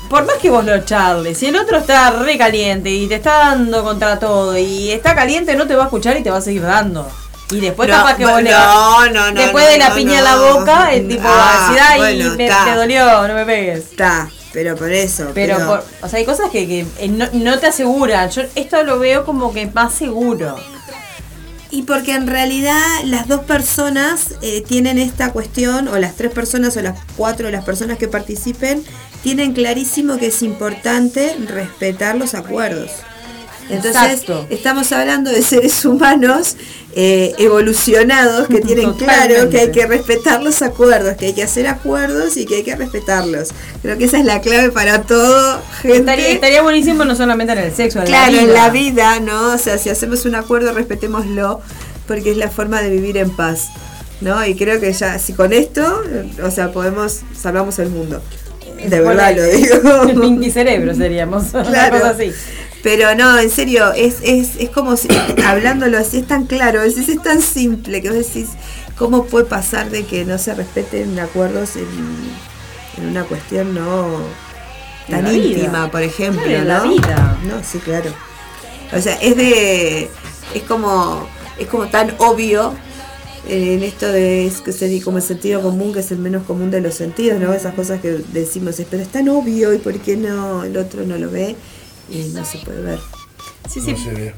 Por 0.09 0.25
más 0.27 0.35
que 0.35 0.51
vos 0.51 0.63
lo 0.63 0.77
charles, 0.85 1.39
si 1.39 1.47
el 1.47 1.55
otro 1.55 1.77
está 1.79 2.11
re 2.11 2.37
caliente 2.37 2.91
y 2.91 3.07
te 3.07 3.15
está 3.15 3.37
dando 3.49 3.83
contra 3.83 4.19
todo 4.19 4.55
y 4.55 4.91
está 4.91 5.15
caliente, 5.15 5.55
no 5.55 5.65
te 5.65 5.75
va 5.75 5.83
a 5.83 5.85
escuchar 5.85 6.15
y 6.17 6.21
te 6.21 6.29
va 6.29 6.37
a 6.37 6.41
seguir 6.41 6.61
dando. 6.61 7.09
Y 7.49 7.59
después 7.59 7.89
No, 7.89 7.95
capaz 7.95 8.15
que 8.17 8.25
vos 8.27 8.41
le 8.43 8.51
no, 8.51 9.05
no, 9.07 9.31
no, 9.31 9.41
Después 9.41 9.65
no, 9.65 9.71
de 9.71 9.77
la 9.79 9.89
no, 9.89 9.95
piña 9.95 10.11
no. 10.11 10.17
en 10.19 10.23
la 10.23 10.35
boca, 10.53 10.93
el 10.93 11.07
tipo 11.07 11.23
va 11.23 11.29
a 11.33 11.65
Ah, 11.65 11.67
decir, 11.71 11.83
ay, 11.89 11.99
bueno, 11.99 12.35
me- 12.35 12.45
está. 12.45 12.65
te 12.65 12.75
dolió, 12.75 13.27
no 13.27 13.33
me 13.33 13.45
pegues. 13.45 13.79
Está, 13.79 14.29
pero 14.53 14.75
por 14.75 14.91
eso. 14.91 15.31
Pero, 15.33 15.57
por- 15.67 15.83
o 16.01 16.07
sea, 16.07 16.19
hay 16.19 16.25
cosas 16.25 16.49
que, 16.51 16.67
que, 16.67 16.85
eh, 16.99 17.07
no, 17.09 17.27
no 17.33 17.59
te 17.59 17.67
aseguran. 17.67 18.29
Yo 18.29 18.43
esto 18.55 18.83
lo 18.83 18.99
veo 18.99 19.25
como 19.25 19.51
que 19.53 19.65
más 19.67 19.93
seguro. 19.93 20.55
Y 21.71 21.81
porque 21.83 22.13
en 22.13 22.27
realidad 22.27 22.77
las 23.05 23.27
dos 23.27 23.41
personas 23.45 24.35
eh, 24.43 24.61
tienen 24.67 24.99
esta 24.99 25.31
cuestión, 25.31 25.87
o 25.87 25.97
las 25.97 26.15
tres 26.15 26.31
personas, 26.31 26.77
o 26.77 26.81
las 26.83 26.99
cuatro, 27.17 27.49
las 27.49 27.65
personas 27.65 27.97
que 27.97 28.07
participen, 28.07 28.83
tienen 29.23 29.53
clarísimo 29.53 30.17
que 30.17 30.27
es 30.27 30.43
importante 30.43 31.35
respetar 31.47 32.15
los 32.15 32.35
acuerdos. 32.35 32.91
Entonces, 33.69 33.95
Exacto. 34.21 34.45
estamos 34.49 34.91
hablando 34.91 35.31
de 35.31 35.41
seres 35.41 35.83
humanos 35.85 36.57
eh, 36.95 37.33
evolucionados 37.39 38.47
que 38.47 38.59
tienen 38.61 38.93
claro 38.93 39.49
que 39.49 39.61
hay 39.61 39.71
que 39.71 39.85
respetar 39.87 40.43
los 40.43 40.61
acuerdos, 40.61 41.15
que 41.15 41.27
hay 41.27 41.33
que 41.33 41.43
hacer 41.43 41.67
acuerdos 41.67 42.37
y 42.37 42.45
que 42.45 42.57
hay 42.57 42.63
que 42.63 42.75
respetarlos. 42.75 43.49
Creo 43.81 43.97
que 43.97 44.05
esa 44.05 44.19
es 44.19 44.25
la 44.25 44.41
clave 44.41 44.69
para 44.71 45.01
todo, 45.03 45.61
gente. 45.81 45.97
Estaría, 45.97 46.29
estaría 46.29 46.61
buenísimo 46.61 47.05
no 47.05 47.15
solamente 47.15 47.53
en 47.53 47.59
el 47.59 47.73
sexo, 47.73 47.99
en 47.99 48.05
Claro, 48.05 48.31
la 48.31 48.31
vida. 48.31 48.41
en 48.43 48.53
la 48.53 48.69
vida, 48.69 49.19
¿no? 49.21 49.53
O 49.53 49.57
sea, 49.57 49.77
si 49.77 49.89
hacemos 49.89 50.25
un 50.25 50.35
acuerdo, 50.35 50.71
respetémoslo, 50.73 51.61
porque 52.07 52.31
es 52.31 52.37
la 52.37 52.49
forma 52.49 52.81
de 52.81 52.89
vivir 52.89 53.17
en 53.17 53.29
paz, 53.35 53.69
¿no? 54.21 54.45
Y 54.45 54.55
creo 54.55 54.79
que 54.79 54.91
ya, 54.93 55.17
si 55.19 55.33
con 55.33 55.51
esto, 55.53 56.01
o 56.43 56.51
sea, 56.51 56.71
podemos, 56.71 57.21
salvamos 57.35 57.79
el 57.79 57.89
mundo. 57.89 58.21
De 58.87 58.99
verdad 58.99 59.33
lo 59.35 59.43
digo. 59.45 60.03
El 60.09 60.19
pinky 60.21 60.51
cerebro 60.51 60.93
seríamos. 60.93 61.53
Una 61.53 61.63
Claro. 61.63 61.99
cosa 61.99 62.09
así. 62.11 62.31
Pero 62.83 63.15
no, 63.15 63.39
en 63.39 63.49
serio, 63.49 63.93
es, 63.93 64.17
es, 64.23 64.57
es 64.59 64.69
como 64.69 64.97
si, 64.97 65.07
hablándolo 65.45 65.97
así, 65.97 66.17
es 66.17 66.27
tan 66.27 66.45
claro, 66.45 66.83
es, 66.83 66.97
es 66.97 67.21
tan 67.23 67.41
simple 67.41 68.01
que 68.01 68.09
vos 68.09 68.17
decís, 68.17 68.49
¿cómo 68.97 69.25
puede 69.25 69.45
pasar 69.45 69.89
de 69.89 70.05
que 70.05 70.25
no 70.25 70.37
se 70.37 70.53
respeten 70.53 71.17
acuerdos 71.17 71.77
en, 71.77 71.87
en 72.97 73.09
una 73.09 73.23
cuestión 73.23 73.73
no 73.73 74.19
tan 75.09 75.25
vida. 75.25 75.35
íntima, 75.35 75.89
por 75.89 76.03
ejemplo? 76.03 76.43
Claro, 76.43 76.59
en 76.59 76.67
la 76.67 76.79
¿no? 76.79 76.91
vida. 76.91 77.37
No, 77.45 77.63
sí, 77.63 77.79
claro. 77.79 78.11
O 78.91 79.01
sea, 79.01 79.15
es 79.15 79.35
de. 79.37 80.09
Es 80.53 80.63
como. 80.67 81.27
Es 81.57 81.67
como 81.67 81.87
tan 81.87 82.15
obvio 82.17 82.73
eh, 83.47 83.75
en 83.75 83.83
esto 83.83 84.11
de 84.11 84.47
es 84.47 84.61
que 84.61 84.71
se 84.71 85.01
como 85.01 85.17
el 85.17 85.23
sentido 85.23 85.61
común, 85.61 85.93
que 85.93 85.99
es 85.99 86.11
el 86.11 86.17
menos 86.17 86.43
común 86.43 86.71
de 86.71 86.81
los 86.81 86.95
sentidos, 86.95 87.39
¿no? 87.39 87.53
Esas 87.53 87.75
cosas 87.75 88.01
que 88.01 88.23
decimos, 88.33 88.81
pero 88.89 89.03
es 89.03 89.09
tan 89.09 89.29
obvio 89.29 89.71
y 89.73 89.77
por 89.77 89.97
qué 89.99 90.17
no 90.17 90.63
el 90.63 90.75
otro 90.77 91.03
no 91.03 91.17
lo 91.17 91.29
ve 91.29 91.55
y 92.09 92.23
no 92.33 92.43
se 92.45 92.59
puede 92.59 92.81
ver. 92.81 92.99
Sí, 93.69 93.81
sí. 93.81 93.93
No 93.93 93.97
se 93.97 94.11
ve. 94.11 94.35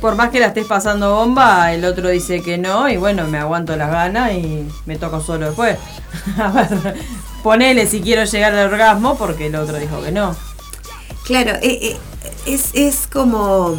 Por 0.00 0.14
más 0.14 0.30
que 0.30 0.38
la 0.38 0.46
estés 0.46 0.66
pasando 0.66 1.16
bomba, 1.16 1.72
el 1.72 1.84
otro 1.84 2.08
dice 2.08 2.40
que 2.40 2.56
no, 2.56 2.88
y 2.88 2.96
bueno, 2.96 3.26
me 3.26 3.38
aguanto 3.38 3.74
las 3.76 3.90
ganas 3.90 4.32
y 4.32 4.64
me 4.86 4.96
toco 4.96 5.20
solo 5.20 5.46
después. 5.46 5.76
A 6.38 6.48
ver, 6.52 6.94
ponele 7.42 7.86
si 7.86 8.00
quiero 8.00 8.24
llegar 8.24 8.54
al 8.54 8.72
orgasmo, 8.72 9.18
porque 9.18 9.46
el 9.46 9.56
otro 9.56 9.76
dijo 9.76 10.00
que 10.02 10.12
no. 10.12 10.36
Claro, 11.24 11.50
eh, 11.62 11.78
eh, 11.82 11.98
es, 12.46 12.70
es 12.74 13.08
como. 13.08 13.74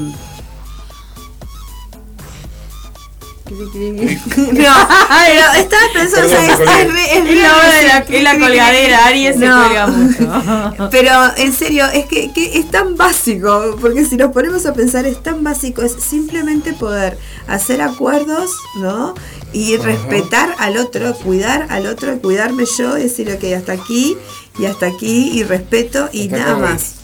No, 4.37 4.49
pero 4.53 5.43
estaba 5.57 5.81
pensando, 5.93 6.25
o 6.27 6.29
sea, 6.29 6.57
Perdón, 6.57 6.97
es, 6.97 7.07
es 7.11 7.17
es 7.17 7.29
Es 7.29 7.41
la 7.41 7.55
hora 7.57 7.73
de 7.73 7.87
la, 7.87 7.97
es 7.99 8.23
la 8.23 8.39
colgadera, 8.39 9.05
Aries 9.05 9.37
se 9.39 9.45
No. 9.45 9.63
cuelga 9.63 9.87
mucho. 9.87 10.89
Pero 10.91 11.11
en 11.37 11.53
serio, 11.53 11.85
es 11.93 12.05
que, 12.05 12.31
que 12.31 12.59
es 12.59 12.69
tan 12.71 12.95
básico, 12.95 13.77
porque 13.81 14.05
si 14.05 14.15
nos 14.17 14.31
ponemos 14.31 14.65
a 14.65 14.73
pensar 14.73 15.05
es 15.05 15.21
tan 15.23 15.43
básico, 15.43 15.81
es 15.81 15.93
simplemente 15.93 16.73
poder 16.73 17.17
hacer 17.47 17.81
acuerdos, 17.81 18.51
¿no? 18.77 19.13
Y 19.51 19.77
respetar 19.77 20.53
al 20.59 20.77
otro, 20.77 21.13
cuidar 21.15 21.65
al 21.69 21.87
otro, 21.87 22.19
cuidarme 22.19 22.65
yo, 22.77 22.97
y 22.97 23.03
decir, 23.03 23.31
ok, 23.31 23.43
hasta 23.57 23.73
aquí 23.73 24.15
y 24.59 24.65
hasta 24.65 24.85
aquí, 24.87 25.31
y 25.33 25.43
respeto 25.43 26.09
y 26.11 26.27
nada 26.27 26.55
más. 26.57 26.95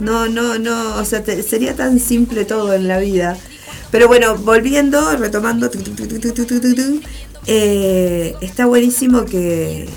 No, 0.00 0.26
no, 0.28 0.58
no, 0.58 0.96
o 0.96 1.04
sea, 1.04 1.22
te- 1.22 1.42
sería 1.42 1.74
tan 1.76 1.98
simple 2.00 2.44
todo 2.44 2.74
en 2.74 2.88
la 2.88 2.98
vida. 2.98 3.36
Pero 3.94 4.08
bueno, 4.08 4.36
volviendo, 4.36 5.16
retomando, 5.16 5.70
está 8.40 8.66
buenísimo 8.66 9.24
que 9.24 9.88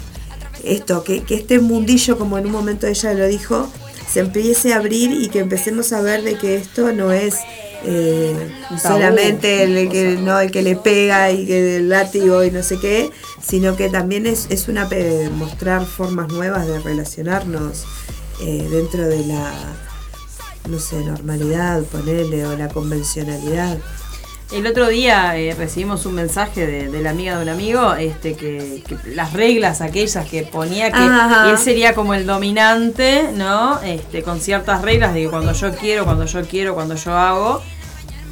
esto, 0.63 1.03
que, 1.03 1.23
este 1.27 1.59
mundillo, 1.59 2.15
como 2.15 2.37
en 2.37 2.45
un 2.45 2.51
momento 2.51 2.85
ella 2.85 3.15
lo 3.15 3.25
dijo, 3.25 3.67
se 4.07 4.19
empiece 4.19 4.71
a 4.73 4.75
abrir 4.75 5.19
y 5.19 5.29
que 5.29 5.39
empecemos 5.39 5.93
a 5.93 6.01
ver 6.01 6.21
de 6.21 6.37
que 6.37 6.57
esto 6.57 6.93
no 6.93 7.11
es 7.11 7.37
eh, 7.85 8.35
solamente 8.79 9.63
el 9.63 9.89
que, 9.89 10.15
¿no? 10.21 10.39
el 10.41 10.51
que 10.51 10.61
le 10.61 10.75
pega 10.75 11.31
y 11.31 11.47
que 11.47 11.77
el 11.77 11.89
látigo 11.89 12.43
y 12.43 12.51
no 12.51 12.61
sé 12.61 12.77
qué, 12.77 13.09
sino 13.41 13.75
que 13.75 13.89
también 13.89 14.27
es, 14.27 14.45
es 14.51 14.67
una 14.67 14.87
mostrar 15.31 15.87
formas 15.87 16.27
nuevas 16.27 16.67
de 16.67 16.77
relacionarnos 16.81 17.85
eh, 18.41 18.67
dentro 18.69 19.07
de 19.07 19.25
la 19.25 19.86
no 20.69 20.79
sé, 20.79 20.97
normalidad, 20.97 21.83
ponerle, 21.83 22.45
o 22.45 22.57
la 22.57 22.67
convencionalidad. 22.69 23.77
El 24.51 24.65
otro 24.65 24.87
día 24.87 25.37
eh, 25.37 25.53
recibimos 25.57 26.05
un 26.05 26.15
mensaje 26.15 26.65
de, 26.65 26.87
de 26.89 27.01
la 27.01 27.09
amiga 27.09 27.35
de 27.35 27.43
un 27.43 27.49
amigo 27.49 27.95
este, 27.95 28.33
que, 28.35 28.81
que 28.87 29.13
las 29.13 29.33
reglas 29.33 29.81
aquellas 29.81 30.25
que 30.25 30.43
ponía 30.43 30.89
que 30.89 30.97
Ajá. 30.99 31.49
él 31.51 31.57
sería 31.57 31.93
como 31.93 32.13
el 32.13 32.25
dominante, 32.25 33.29
¿no? 33.33 33.81
Este, 33.81 34.23
con 34.23 34.39
ciertas 34.39 34.81
reglas 34.83 35.13
de 35.13 35.23
que 35.23 35.29
cuando 35.29 35.51
yo 35.51 35.75
quiero, 35.75 36.05
cuando 36.05 36.25
yo 36.25 36.41
quiero, 36.43 36.75
cuando 36.75 36.95
yo 36.95 37.13
hago. 37.13 37.61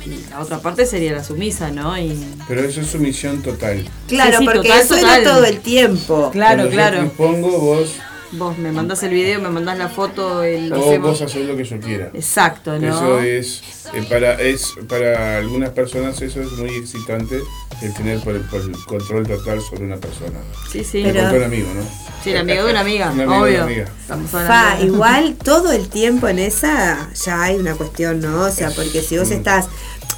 Y 0.06 0.30
la 0.30 0.40
otra 0.40 0.60
parte 0.60 0.86
sería 0.86 1.12
la 1.14 1.24
sumisa, 1.24 1.70
¿no? 1.72 1.98
Y, 1.98 2.16
Pero 2.48 2.62
eso 2.62 2.80
es 2.80 2.88
sumisión 2.88 3.42
total. 3.42 3.84
Claro, 4.08 4.32
Sí, 4.34 4.38
sí, 4.38 4.46
porque 4.46 4.70
total, 4.70 4.82
eso 4.84 4.96
total. 4.96 5.22
era 5.22 5.32
todo 5.34 5.44
el 5.46 5.60
tiempo. 5.60 6.30
claro, 6.32 6.58
Cuando 6.64 6.72
claro. 6.72 6.96
Yo 6.96 7.02
te 7.02 7.08
impongo, 7.08 7.60
vos, 7.60 7.90
Vos 8.32 8.58
me 8.58 8.72
mandás 8.72 9.02
el 9.04 9.12
video, 9.12 9.40
me 9.40 9.50
mandás 9.50 9.78
la 9.78 9.88
foto, 9.88 10.44
el, 10.44 10.70
lo 10.70 10.80
o 10.80 10.90
hacemos. 10.90 11.10
vos 11.12 11.22
haces 11.22 11.46
lo 11.48 11.56
que 11.56 11.64
yo 11.64 11.80
quiera. 11.80 12.10
Exacto, 12.14 12.78
¿no? 12.80 12.88
Eso 12.88 13.20
es, 13.22 13.62
eh, 13.94 14.06
para, 14.10 14.34
es, 14.42 14.74
para 14.90 15.38
algunas 15.38 15.70
personas 15.70 16.22
eso 16.22 16.42
es 16.42 16.52
muy 16.54 16.70
excitante, 16.76 17.40
el 17.82 17.94
tener 17.94 18.20
por 18.22 18.36
el, 18.36 18.42
por 18.42 18.62
el 18.62 18.72
control 18.86 19.28
total 19.28 19.62
sobre 19.62 19.86
una 19.86 19.98
persona. 19.98 20.40
Sí, 20.72 20.84
sí. 20.84 21.04
Me 21.04 21.12
Pero- 21.14 21.24
contó 21.24 21.38
un 21.38 21.44
amigo, 21.44 21.68
¿no? 21.76 21.82
Sí, 22.24 22.32
el 22.32 22.38
amigo 22.38 22.64
de 22.66 22.72
una 22.72 22.80
amiga, 22.82 23.12
Un 23.14 23.22
amigo 23.22 23.34
de 23.34 23.42
obvio. 23.42 23.56
una 23.56 23.64
amiga. 23.66 23.92
Estamos 24.02 24.32
Fa, 24.32 24.80
igual 24.82 25.36
todo 25.42 25.72
el 25.72 25.88
tiempo 25.88 26.28
en 26.28 26.40
esa 26.40 27.10
ya 27.24 27.44
hay 27.44 27.56
una 27.58 27.76
cuestión, 27.76 28.20
¿no? 28.20 28.42
O 28.42 28.52
sea, 28.52 28.72
porque 28.72 29.02
si 29.02 29.16
Mm. 29.16 29.20
vos 29.20 29.32
estás. 29.32 29.68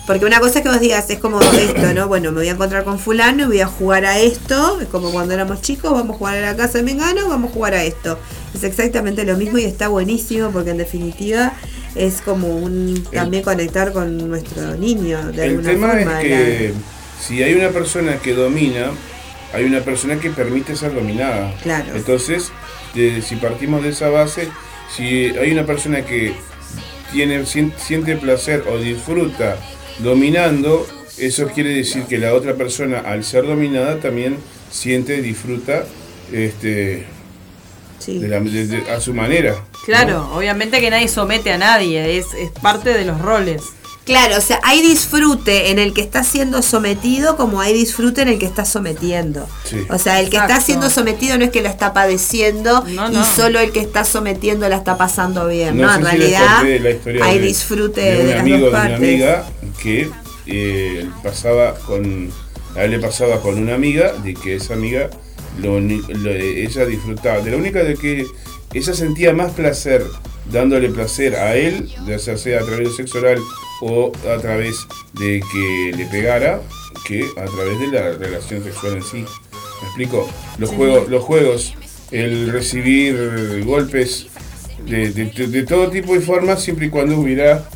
Porque 0.08 0.26
una 0.26 0.40
cosa 0.40 0.60
es 0.60 0.64
que 0.64 0.70
vos 0.70 0.80
digas, 0.80 1.10
es 1.10 1.20
como 1.20 1.42
esto, 1.42 1.94
¿no? 1.94 2.08
Bueno, 2.08 2.32
me 2.32 2.38
voy 2.40 2.48
a 2.48 2.52
encontrar 2.54 2.86
con 2.86 2.98
Fulano 2.98 3.44
y 3.44 3.48
voy 3.48 3.60
a 3.60 3.68
jugar 3.68 4.06
a 4.06 4.18
esto. 4.20 4.80
Es 4.80 4.88
como 4.88 5.12
cuando 5.12 5.34
éramos 5.34 5.62
chicos, 5.62 5.92
vamos 5.92 6.16
a 6.16 6.18
jugar 6.18 6.38
a 6.38 6.42
la 6.42 6.56
casa 6.56 6.78
de 6.78 6.86
Mengano, 6.86 7.28
vamos 7.28 7.52
a 7.52 7.54
jugar 7.54 7.74
a 7.74 7.84
esto. 7.84 8.18
Es 8.56 8.64
exactamente 8.64 9.26
lo 9.26 9.36
mismo 9.36 9.58
y 9.58 9.66
está 9.66 9.90
buenísimo 9.90 10.50
porque 10.52 10.70
en 10.72 10.78
definitiva 10.78 11.52
es 11.94 12.22
como 12.22 12.48
un 12.48 13.04
también 13.12 13.44
conectar 13.44 13.92
con 13.92 14.30
nuestro 14.30 14.76
niño 14.76 15.32
de 15.34 15.44
El 15.44 15.50
alguna 15.52 15.70
tema 15.72 15.88
forma. 15.90 16.22
es 16.22 16.28
que 16.28 16.74
si 17.22 17.44
hay 17.44 17.54
una 17.56 17.70
persona 17.70 18.18
que 18.20 18.34
domina, 18.34 18.92
hay 19.54 19.66
una 19.66 19.82
persona 19.82 20.18
que 20.22 20.30
permite 20.30 20.76
ser 20.78 20.94
dominada. 20.96 21.54
Claro. 21.64 21.94
Entonces, 21.96 22.52
de- 22.96 23.22
si 23.22 23.36
partimos 23.36 23.84
de 23.84 23.90
esa 23.90 24.08
base, 24.08 24.48
si 24.96 25.06
hay 25.38 25.52
una 25.52 25.66
persona 25.66 26.06
que 26.06 26.34
tiene 27.12 27.46
sien- 27.46 27.74
siente 27.78 28.16
placer 28.16 28.64
o 28.70 28.78
disfruta 28.78 29.58
dominando, 30.00 30.86
eso 31.18 31.48
quiere 31.48 31.70
decir 31.72 32.04
que 32.04 32.18
la 32.18 32.34
otra 32.34 32.56
persona, 32.56 33.00
al 33.00 33.24
ser 33.24 33.46
dominada, 33.46 34.00
también 34.00 34.38
siente, 34.72 35.22
disfruta 35.22 35.86
este, 36.32 37.06
sí. 38.00 38.20
de 38.20 38.28
la- 38.28 38.40
de- 38.40 38.68
de- 38.68 38.92
a 38.92 39.00
su 39.00 39.14
manera. 39.14 39.56
Claro, 39.86 40.30
obviamente 40.34 40.82
que 40.82 40.90
nadie 40.90 41.08
somete 41.08 41.52
a 41.52 41.58
nadie, 41.58 42.18
es, 42.18 42.28
es 42.34 42.52
parte 42.62 42.94
de 42.94 43.06
los 43.06 43.22
roles. 43.22 43.62
Claro, 44.08 44.38
o 44.38 44.42
sea, 44.42 44.60
hay 44.64 44.82
disfrute 44.82 45.70
en 45.70 45.78
el 45.78 45.94
que 45.94 46.02
está 46.02 46.24
siendo 46.24 46.62
sometido 46.64 47.38
como 47.38 47.62
hay 47.62 47.74
disfrute 47.74 48.22
en 48.24 48.30
el 48.30 48.40
que 48.40 48.46
está 48.48 48.66
sometiendo. 48.66 49.48
Sí. 49.66 49.78
O 49.90 50.00
sea, 50.00 50.20
el 50.20 50.30
que 50.32 50.38
está 50.38 50.60
siendo 50.62 50.90
sometido 50.90 51.38
no 51.38 51.44
es 51.44 51.52
que 51.52 51.62
la 51.62 51.70
está 51.70 51.94
padeciendo 51.94 52.84
No, 52.88 53.12
y 53.12 53.24
solo 53.36 53.60
el 53.60 53.72
que 53.72 53.82
está 53.82 54.04
sometiendo 54.06 54.68
la 54.70 54.78
está 54.78 54.98
pasando 54.98 55.46
bien, 55.48 55.78
No 55.78 55.94
en 55.94 56.02
realidad 56.04 56.64
la 56.64 57.26
hay 57.26 57.40
de- 57.40 57.46
disfrute 57.46 58.02
de 58.02 58.16
de, 58.16 58.24
un 58.24 58.30
las 58.32 58.40
amigo 58.40 58.58
dos 58.58 58.66
de 58.66 58.70
una 58.70 58.80
partes. 58.80 58.98
amiga 58.98 59.46
que 59.84 60.10
eh, 60.48 61.10
pasaba 61.22 61.76
con 61.76 62.32
a 62.76 62.84
él 62.84 62.92
le 62.92 63.00
pasaba 63.00 63.42
con 63.42 63.58
una 63.60 63.76
amiga 63.76 64.14
de 64.14 64.34
que 64.34 64.56
esa 64.56 64.74
amiga 64.74 65.10
lo, 65.62 65.80
lo- 65.80 66.32
ella 66.32 66.86
disfrutaba 66.86 67.40
de 67.42 67.52
la 67.52 67.58
única 67.58 67.84
de 67.84 67.96
que 67.96 68.26
ella 68.74 68.94
sentía 68.94 69.34
más 69.34 69.52
placer 69.52 70.06
dándole 70.52 70.90
placer 70.90 71.36
a 71.36 71.56
él 71.56 71.90
ya 72.08 72.18
sea 72.20 72.36
a 72.36 72.64
través 72.66 72.88
del 72.88 72.94
sexo 72.96 73.18
oral 73.18 73.40
o 73.82 74.12
a 74.34 74.38
través 74.42 74.76
de 75.14 75.42
que 75.52 75.98
le 75.98 76.06
pegara 76.08 76.62
que 77.06 77.24
a 77.38 77.46
través 77.46 77.80
de 77.80 77.88
la 77.88 78.12
relación 78.18 78.64
sexual 78.64 78.98
en 78.98 79.04
sí 79.04 79.18
me 79.18 79.88
explico 79.88 80.28
los 80.58 80.70
juegos 80.72 81.10
los 81.10 81.24
juegos 81.24 81.74
el 82.12 82.52
recibir 82.52 83.64
golpes 83.66 84.28
de, 84.86 85.10
de- 85.12 85.64
todo 85.64 85.90
tipo 85.90 86.16
y 86.16 86.20
formas 86.20 86.64
siempre 86.64 86.86
y 86.88 86.90
cuando 86.90 87.18
hubiera 87.20 87.68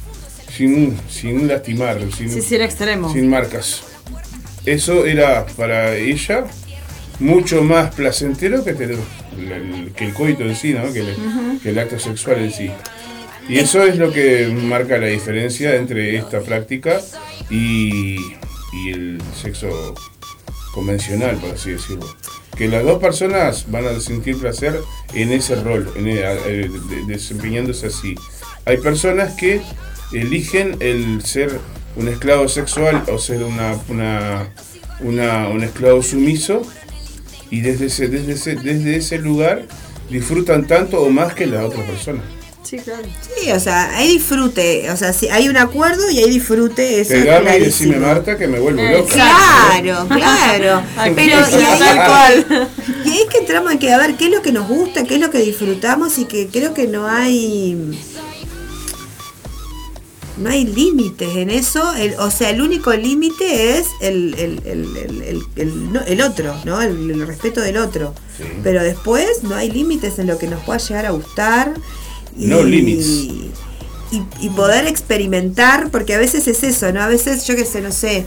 sin, 0.56 0.98
sin 1.10 1.48
lastimar, 1.48 2.00
sin, 2.16 2.30
Sí, 2.30 2.42
sí, 2.42 2.56
extremo. 2.56 3.12
sin 3.12 3.30
marcas. 3.30 3.84
Eso 4.66 5.06
era 5.06 5.46
para 5.58 5.96
ella 5.96 6.46
mucho 7.20 7.64
más 7.64 7.94
placentero 7.96 8.64
que, 8.64 8.76
que 9.96 10.06
el 10.06 10.14
coito 10.14 10.44
en 10.44 10.56
sí, 10.56 10.74
¿no? 10.74 10.92
que, 10.94 11.00
el, 11.00 11.16
que 11.62 11.70
el 11.70 11.80
acto 11.80 12.00
sexual 12.00 12.40
en 12.40 12.52
sí. 12.54 12.72
Y 13.50 13.58
eso 13.60 13.84
es 13.84 13.98
lo 13.98 14.12
que 14.14 14.48
marca 14.48 14.98
la 14.98 15.08
diferencia 15.08 15.76
entre 15.76 16.16
esta 16.18 16.42
práctica 16.42 17.02
y, 17.50 18.16
el 18.90 19.22
sexo 19.42 19.94
convencional, 20.74 21.36
por 21.38 21.52
así 21.52 21.72
decirlo. 21.72 22.08
Que 22.58 22.68
las 22.70 22.84
dos 22.84 23.00
personas 23.02 23.66
van 23.70 23.86
a 23.88 24.00
sentir 24.00 24.38
placer 24.38 24.80
en 25.14 25.32
ese 25.34 25.56
rol, 25.56 25.92
en 25.96 26.08
el- 26.08 26.88
de- 26.90 27.04
desempeñándose 27.08 27.88
así. 27.88 28.16
Hay 28.66 28.78
personas 28.78 29.34
que 29.34 29.62
eligen 30.14 30.78
el 30.80 31.22
ser 31.26 31.60
un 31.98 32.08
esclavo 32.08 32.48
sexual 32.48 33.04
o 33.12 33.18
ser 33.18 33.44
una, 33.44 33.78
una, 33.90 34.50
una- 35.02 35.48
un 35.50 35.64
esclavo 35.64 36.02
sumiso 36.02 36.62
y 37.50 37.60
desde 37.62 37.88
ese, 37.88 38.08
desde, 38.08 38.34
ese, 38.34 38.56
desde 38.56 38.96
ese 38.96 39.18
lugar 39.20 39.64
disfrutan 40.10 40.68
tanto 40.68 41.02
o 41.02 41.10
más 41.10 41.34
que 41.34 41.46
la 41.48 41.66
otra 41.66 41.84
persona. 41.86 42.22
Sí, 42.72 42.78
claro. 42.78 43.04
Sí, 43.38 43.52
o 43.52 43.60
sea, 43.60 43.98
hay 43.98 44.08
disfrute, 44.14 44.90
o 44.92 44.96
sea, 44.96 45.12
sí, 45.12 45.28
hay 45.28 45.50
un 45.50 45.58
acuerdo 45.58 46.10
y 46.10 46.20
hay 46.20 46.30
disfrute, 46.30 47.02
eso 47.02 47.14
es 47.14 47.26
y 47.58 47.60
decime. 47.66 47.98
Marta 47.98 48.38
que 48.38 48.48
me 48.48 48.60
vuelvo 48.60 48.82
loca. 48.82 49.12
Claro, 49.14 50.08
claro. 50.08 50.82
Pero 51.16 51.36
y 51.52 51.64
ahí, 51.66 51.80
y 53.06 53.10
ahí 53.10 53.22
es 53.24 53.30
que 53.30 53.38
entramos 53.40 53.74
en 53.74 53.78
que 53.80 53.92
a 53.92 53.98
ver 53.98 54.16
qué 54.16 54.28
es 54.28 54.32
lo 54.32 54.42
que 54.42 54.54
nos 54.54 54.70
gusta, 54.70 55.04
qué 55.04 55.16
es 55.16 55.20
lo 55.20 55.30
que 55.30 55.40
disfrutamos 55.40 56.18
y 56.18 56.24
que 56.24 56.48
creo 56.48 56.74
que 56.74 56.88
no 56.88 57.08
hay 57.10 58.00
no 60.38 60.50
hay 60.50 60.64
límites 60.66 61.36
en 61.36 61.50
eso. 61.50 61.94
El- 61.96 62.16
o 62.20 62.32
sea, 62.32 62.52
el 62.52 62.62
único 62.62 62.94
límite 62.94 63.78
es 63.80 63.88
el, 64.00 64.34
el, 64.40 64.62
el, 64.66 64.98
el, 64.98 65.22
el- 65.24 65.42
el- 65.58 65.92
no, 65.94 66.00
el 66.08 66.22
otro, 66.22 66.56
¿no? 66.64 66.82
El, 66.82 67.12
el 67.12 67.28
respeto 67.28 67.60
del 67.60 67.76
otro. 67.76 68.14
Sí. 68.38 68.46
Pero 68.64 68.82
después 68.82 69.44
no 69.44 69.56
hay 69.56 69.70
límites 69.70 70.20
en 70.20 70.28
lo 70.28 70.38
que 70.38 70.48
nos 70.48 70.64
pueda 70.64 70.80
llegar 70.80 71.06
a 71.06 71.12
gustar. 71.12 71.74
No 72.36 72.64
limits. 72.64 73.28
Y, 74.12 74.24
y 74.42 74.50
poder 74.50 74.88
experimentar, 74.88 75.90
porque 75.90 76.14
a 76.16 76.18
veces 76.18 76.48
es 76.48 76.64
eso, 76.64 76.92
¿no? 76.92 77.02
A 77.02 77.08
veces, 77.08 77.46
yo 77.48 77.56
qué 77.56 77.64
sé, 77.64 77.80
no 77.82 77.94
sé, 77.94 78.26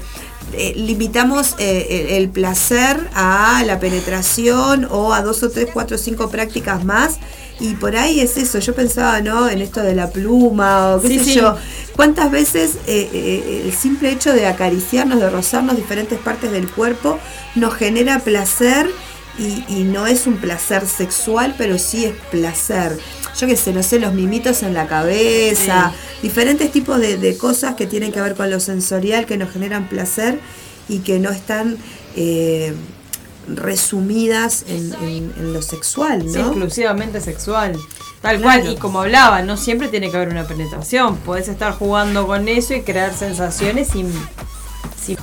eh, 0.55 0.73
limitamos 0.77 1.57
eh, 1.59 2.07
el, 2.09 2.23
el 2.23 2.31
placer 2.31 3.11
a 3.15 3.63
la 3.67 3.79
penetración 3.81 4.87
o 4.91 5.13
a 5.13 5.21
dos 5.23 5.43
o 5.43 5.51
tres, 5.51 5.69
cuatro 5.73 5.97
o 5.97 5.99
cinco 5.99 6.31
prácticas 6.31 6.85
más. 6.85 7.19
Y 7.61 7.75
por 7.75 7.97
ahí 7.97 8.21
es 8.21 8.37
eso, 8.39 8.59
yo 8.61 8.75
pensaba, 8.75 9.21
¿no? 9.21 9.49
En 9.49 9.61
esto 9.61 9.81
de 9.83 9.95
la 9.95 10.11
pluma 10.11 10.95
o 10.97 11.03
qué 11.03 11.09
Sí, 11.09 11.19
sé 11.19 11.25
sí. 11.25 11.35
yo. 11.35 11.55
¿Cuántas 11.95 12.31
veces 12.31 12.77
eh, 12.87 13.09
eh, 13.13 13.63
el 13.67 13.73
simple 13.75 14.11
hecho 14.11 14.33
de 14.33 14.47
acariciarnos, 14.47 15.21
de 15.21 15.29
rozarnos 15.31 15.77
diferentes 15.77 16.19
partes 16.19 16.51
del 16.51 16.69
cuerpo, 16.71 17.19
nos 17.55 17.75
genera 17.75 18.19
placer 18.21 18.91
y, 19.39 19.65
y 19.69 19.85
no 19.85 20.07
es 20.07 20.27
un 20.27 20.39
placer 20.39 20.87
sexual, 20.87 21.55
pero 21.59 21.79
sí 21.79 22.05
es 22.07 22.15
placer. 22.31 22.99
Yo 23.39 23.47
qué 23.47 23.57
sé, 23.57 23.73
no 23.73 23.83
sé, 23.83 23.99
los 23.99 24.13
mimitos 24.15 24.63
en 24.63 24.75
la 24.75 24.87
cabeza, 24.87 25.93
diferentes 26.23 26.71
tipos 26.71 27.01
de, 27.01 27.17
de 27.19 27.37
cosas 27.37 27.75
que 27.75 27.87
tienen 27.87 28.13
que 28.13 28.21
ver 28.21 28.35
con 28.35 28.51
lo 28.51 28.61
sensorial, 28.61 29.27
que 29.27 29.37
nos 29.37 29.51
generan 29.53 29.89
placer 29.89 30.39
y 30.89 31.01
que 31.01 31.19
no 31.19 31.31
están 31.31 31.77
eh, 32.17 32.75
resumidas 33.49 34.65
en, 34.69 34.93
en- 35.03 35.33
en 35.37 35.53
lo 35.53 35.63
sexual, 35.63 36.23
Sí, 36.23 36.39
¿no? 36.39 36.47
exclusivamente 36.49 37.21
sexual. 37.21 37.73
Tal 38.23 38.39
Claro. 38.41 38.63
cual, 38.63 38.73
y 38.73 38.77
como 38.77 39.01
hablaba, 39.01 39.43
no 39.43 39.57
siempre 39.57 39.89
tiene 39.89 40.11
que 40.11 40.17
haber 40.17 40.29
una 40.31 40.47
penetración. 40.47 41.17
Podés 41.19 41.49
estar 41.49 41.73
jugando 41.75 42.27
con 42.27 42.49
eso 42.49 42.73
y 42.75 42.83
crear 42.83 43.15
sensaciones 43.15 43.89
sin, 43.89 44.11
sin 45.05 45.17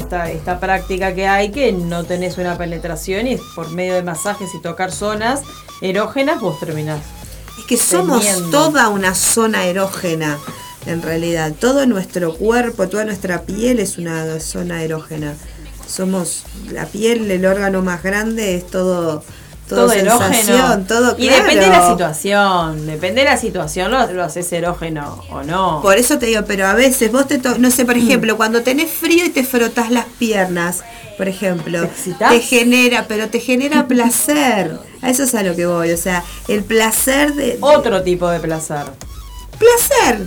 Esta, 0.00 0.30
esta 0.30 0.58
práctica 0.58 1.14
que 1.14 1.28
hay 1.28 1.50
que 1.50 1.72
no 1.72 2.04
tenés 2.04 2.38
una 2.38 2.56
penetración 2.56 3.26
y 3.26 3.36
por 3.54 3.70
medio 3.70 3.94
de 3.94 4.02
masajes 4.02 4.54
y 4.54 4.60
tocar 4.60 4.92
zonas 4.92 5.42
erógenas 5.82 6.40
vos 6.40 6.58
terminás. 6.58 7.00
Es 7.58 7.66
que 7.66 7.76
somos 7.76 8.22
Teniendo. 8.24 8.50
toda 8.50 8.88
una 8.88 9.14
zona 9.14 9.66
erógena, 9.66 10.38
en 10.86 11.02
realidad. 11.02 11.52
Todo 11.58 11.86
nuestro 11.86 12.34
cuerpo, 12.34 12.88
toda 12.88 13.04
nuestra 13.04 13.42
piel 13.42 13.78
es 13.78 13.98
una 13.98 14.40
zona 14.40 14.82
erógena. 14.82 15.34
Somos 15.86 16.44
la 16.72 16.86
piel, 16.86 17.30
el 17.30 17.44
órgano 17.44 17.82
más 17.82 18.02
grande, 18.02 18.56
es 18.56 18.66
todo, 18.66 19.22
todo, 19.76 19.86
todo 19.86 19.92
erógeno. 19.92 20.84
todo 20.86 21.14
y 21.18 21.26
claro. 21.28 21.42
depende 21.44 21.64
de 21.66 21.70
la 21.72 21.88
situación. 21.90 22.86
Depende 22.86 23.20
de 23.22 23.30
la 23.30 23.36
situación, 23.36 23.90
lo, 23.90 24.06
lo 24.12 24.24
haces 24.24 24.52
erógeno 24.52 25.24
o 25.30 25.42
no. 25.42 25.80
Por 25.82 25.96
eso 25.96 26.18
te 26.18 26.26
digo, 26.26 26.42
pero 26.46 26.66
a 26.66 26.74
veces 26.74 27.10
vos 27.10 27.26
te 27.26 27.38
to- 27.38 27.58
no 27.58 27.70
sé, 27.70 27.84
por 27.84 27.96
ejemplo, 27.96 28.36
cuando 28.36 28.62
tenés 28.62 28.90
frío 28.90 29.24
y 29.24 29.30
te 29.30 29.44
frotas 29.44 29.90
las 29.90 30.04
piernas, 30.18 30.82
por 31.16 31.28
ejemplo, 31.28 31.86
¿Te 32.04 32.12
te 32.14 32.40
genera, 32.40 33.06
pero 33.08 33.28
te 33.28 33.40
genera 33.40 33.86
placer. 33.88 34.78
A 35.02 35.10
eso 35.10 35.22
es 35.24 35.34
a 35.34 35.42
lo 35.42 35.56
que 35.56 35.66
voy, 35.66 35.92
o 35.92 35.96
sea, 35.96 36.22
el 36.48 36.62
placer 36.64 37.34
de 37.34 37.56
Otro 37.60 38.02
tipo 38.02 38.28
de 38.28 38.40
placer. 38.40 38.84
placer. 39.58 40.20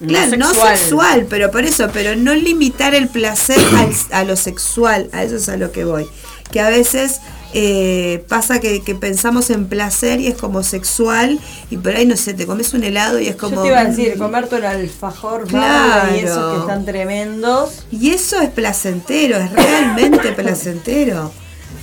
No 0.00 0.06
Claro, 0.08 0.36
no 0.36 0.46
sexual. 0.50 0.78
sexual, 0.78 1.26
pero 1.28 1.50
por 1.50 1.64
eso, 1.64 1.88
pero 1.92 2.14
no 2.14 2.32
limitar 2.34 2.94
el 2.94 3.08
placer 3.08 3.58
al- 3.76 3.92
a 4.12 4.22
lo 4.24 4.36
sexual, 4.36 5.10
a 5.12 5.24
eso 5.24 5.36
es 5.36 5.48
a 5.48 5.56
lo 5.56 5.72
que 5.72 5.84
voy. 5.84 6.06
Que 6.52 6.60
a 6.60 6.68
veces 6.68 7.20
eh, 7.54 8.24
pasa 8.28 8.60
que, 8.60 8.82
que 8.82 8.94
pensamos 8.94 9.48
en 9.50 9.66
placer 9.68 10.20
y 10.20 10.26
es 10.26 10.36
como 10.36 10.62
sexual, 10.62 11.38
y 11.70 11.76
por 11.78 11.94
ahí 11.96 12.04
no 12.06 12.16
sé, 12.16 12.34
te 12.34 12.46
comes 12.46 12.74
un 12.74 12.84
helado 12.84 13.18
y 13.18 13.28
es 13.28 13.36
como. 13.36 13.56
Yo 13.56 13.62
te 13.62 13.68
iba 13.68 13.80
a 13.80 13.84
decir, 13.84 14.18
comerte 14.18 14.56
el 14.56 14.64
alfajor 14.66 15.46
Claro. 15.46 16.14
y 16.14 16.18
esos 16.20 16.54
que 16.54 16.60
están 16.60 16.84
tremendos. 16.84 17.84
Y 17.90 18.10
eso 18.10 18.40
es 18.40 18.50
placentero, 18.50 19.38
es 19.38 19.50
realmente 19.52 20.32
placentero. 20.32 21.32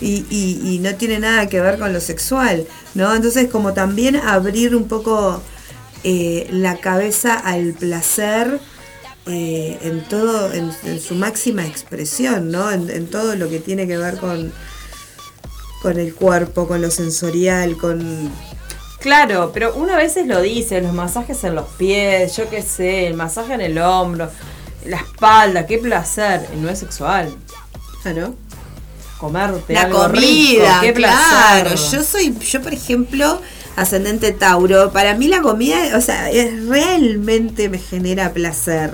Y, 0.02 0.26
y- 0.30 0.60
y 0.76 0.80
no 0.80 0.94
tiene 0.96 1.20
nada 1.20 1.48
que 1.48 1.62
ver 1.62 1.80
con 1.80 1.94
lo 1.94 2.02
sexual, 2.02 2.68
¿no? 2.96 3.16
Entonces 3.16 3.50
como 3.50 3.74
también 3.74 4.18
abrir 4.18 4.76
un 4.76 4.88
poco 4.90 5.42
eh, 6.04 6.48
la 6.52 6.78
cabeza 6.78 7.34
al 7.36 7.74
placer 7.74 8.60
eh, 9.26 9.80
en 9.82 10.04
todo, 10.04 10.52
en, 10.54 10.70
en 10.84 11.00
su 11.00 11.16
máxima 11.16 11.66
expresión, 11.66 12.52
¿no? 12.52 12.70
En, 12.72 12.90
en 12.90 13.08
todo 13.08 13.36
lo 13.36 13.50
que 13.50 13.60
tiene 13.60 13.88
que 13.88 13.98
ver 13.98 14.18
con, 14.18 14.52
con 15.82 16.00
el 16.00 16.14
cuerpo, 16.14 16.68
con 16.68 16.82
lo 16.82 16.92
sensorial, 16.92 17.78
con... 17.78 18.32
Claro, 19.00 19.52
pero 19.54 19.76
uno 19.76 19.94
a 19.94 19.98
veces 19.98 20.26
lo 20.26 20.42
dice, 20.42 20.82
los 20.82 20.94
masajes 20.94 21.44
en 21.44 21.54
los 21.54 21.68
pies, 21.78 22.36
yo 22.38 22.50
qué 22.50 22.64
sé, 22.64 23.06
el 23.06 23.14
masaje 23.14 23.54
en 23.54 23.62
el 23.62 23.78
hombro, 23.78 24.32
la 24.86 24.98
espalda, 24.98 25.68
qué 25.68 25.78
placer, 25.78 26.48
no 26.58 26.70
es 26.70 26.80
sexual. 26.80 27.36
Ah, 28.04 28.14
¿no? 28.14 28.36
Comerte 29.20 29.74
La 29.74 29.84
algo 29.84 30.04
comida, 30.04 30.20
rico, 30.20 30.66
qué 30.82 30.94
claro. 30.94 31.70
placer. 31.70 31.92
Yo 32.00 32.04
soy, 32.04 32.36
yo 32.40 32.62
por 32.62 32.74
ejemplo, 32.74 33.42
ascendente 33.76 34.32
Tauro, 34.32 34.92
para 34.92 35.16
mí 35.16 35.28
la 35.28 35.42
comida, 35.42 35.96
o 35.96 36.02
sea, 36.02 36.30
es, 36.32 36.66
realmente 36.66 37.70
me 37.70 37.78
genera 37.78 38.34
placer, 38.34 38.92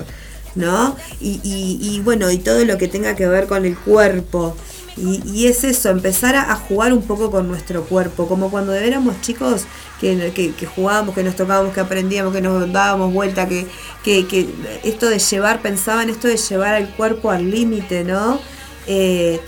¿no? 0.55 0.95
Y, 1.19 1.39
y, 1.43 1.77
y 1.81 1.99
bueno, 2.01 2.29
y 2.31 2.37
todo 2.37 2.63
lo 2.65 2.77
que 2.77 2.87
tenga 2.87 3.15
que 3.15 3.27
ver 3.27 3.47
con 3.47 3.65
el 3.65 3.77
cuerpo. 3.77 4.55
Y, 4.97 5.21
y 5.25 5.47
es 5.47 5.63
eso, 5.63 5.89
empezar 5.89 6.35
a, 6.35 6.53
jugar 6.55 6.93
un 6.93 7.03
poco 7.03 7.31
con 7.31 7.47
nuestro 7.47 7.83
cuerpo, 7.85 8.27
como 8.27 8.51
cuando 8.51 8.73
éramos 8.73 9.21
chicos 9.21 9.65
que, 9.99 10.31
que, 10.35 10.53
que 10.53 10.65
jugábamos, 10.65 11.15
que 11.15 11.23
nos 11.23 11.35
tocábamos, 11.35 11.73
que 11.73 11.79
aprendíamos, 11.79 12.33
que 12.33 12.41
nos 12.41 12.71
dábamos 12.71 13.13
vuelta, 13.13 13.47
que, 13.47 13.67
que, 14.03 14.27
que 14.27 14.49
esto 14.83 15.09
de 15.09 15.19
llevar, 15.19 15.61
pensaban 15.61 16.09
esto 16.09 16.27
de 16.27 16.37
llevar 16.37 16.75
al 16.75 16.89
cuerpo 16.89 17.31
al 17.31 17.49
límite, 17.49 18.03
¿no? 18.03 18.39
Eh, 18.87 19.39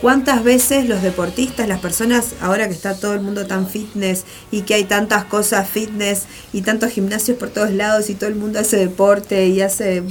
¿Cuántas 0.00 0.42
veces 0.42 0.88
los 0.88 1.02
deportistas, 1.02 1.68
las 1.68 1.80
personas, 1.80 2.30
ahora 2.40 2.66
que 2.68 2.72
está 2.72 2.94
todo 2.94 3.12
el 3.12 3.20
mundo 3.20 3.46
tan 3.46 3.68
fitness 3.68 4.24
y 4.50 4.62
que 4.62 4.72
hay 4.72 4.84
tantas 4.84 5.24
cosas 5.26 5.68
fitness 5.68 6.22
y 6.54 6.62
tantos 6.62 6.90
gimnasios 6.90 7.36
por 7.36 7.50
todos 7.50 7.70
lados 7.70 8.08
y 8.08 8.14
todo 8.14 8.30
el 8.30 8.36
mundo 8.36 8.60
hace 8.60 8.78
deporte 8.78 9.48
y 9.48 9.60
hace 9.60 10.02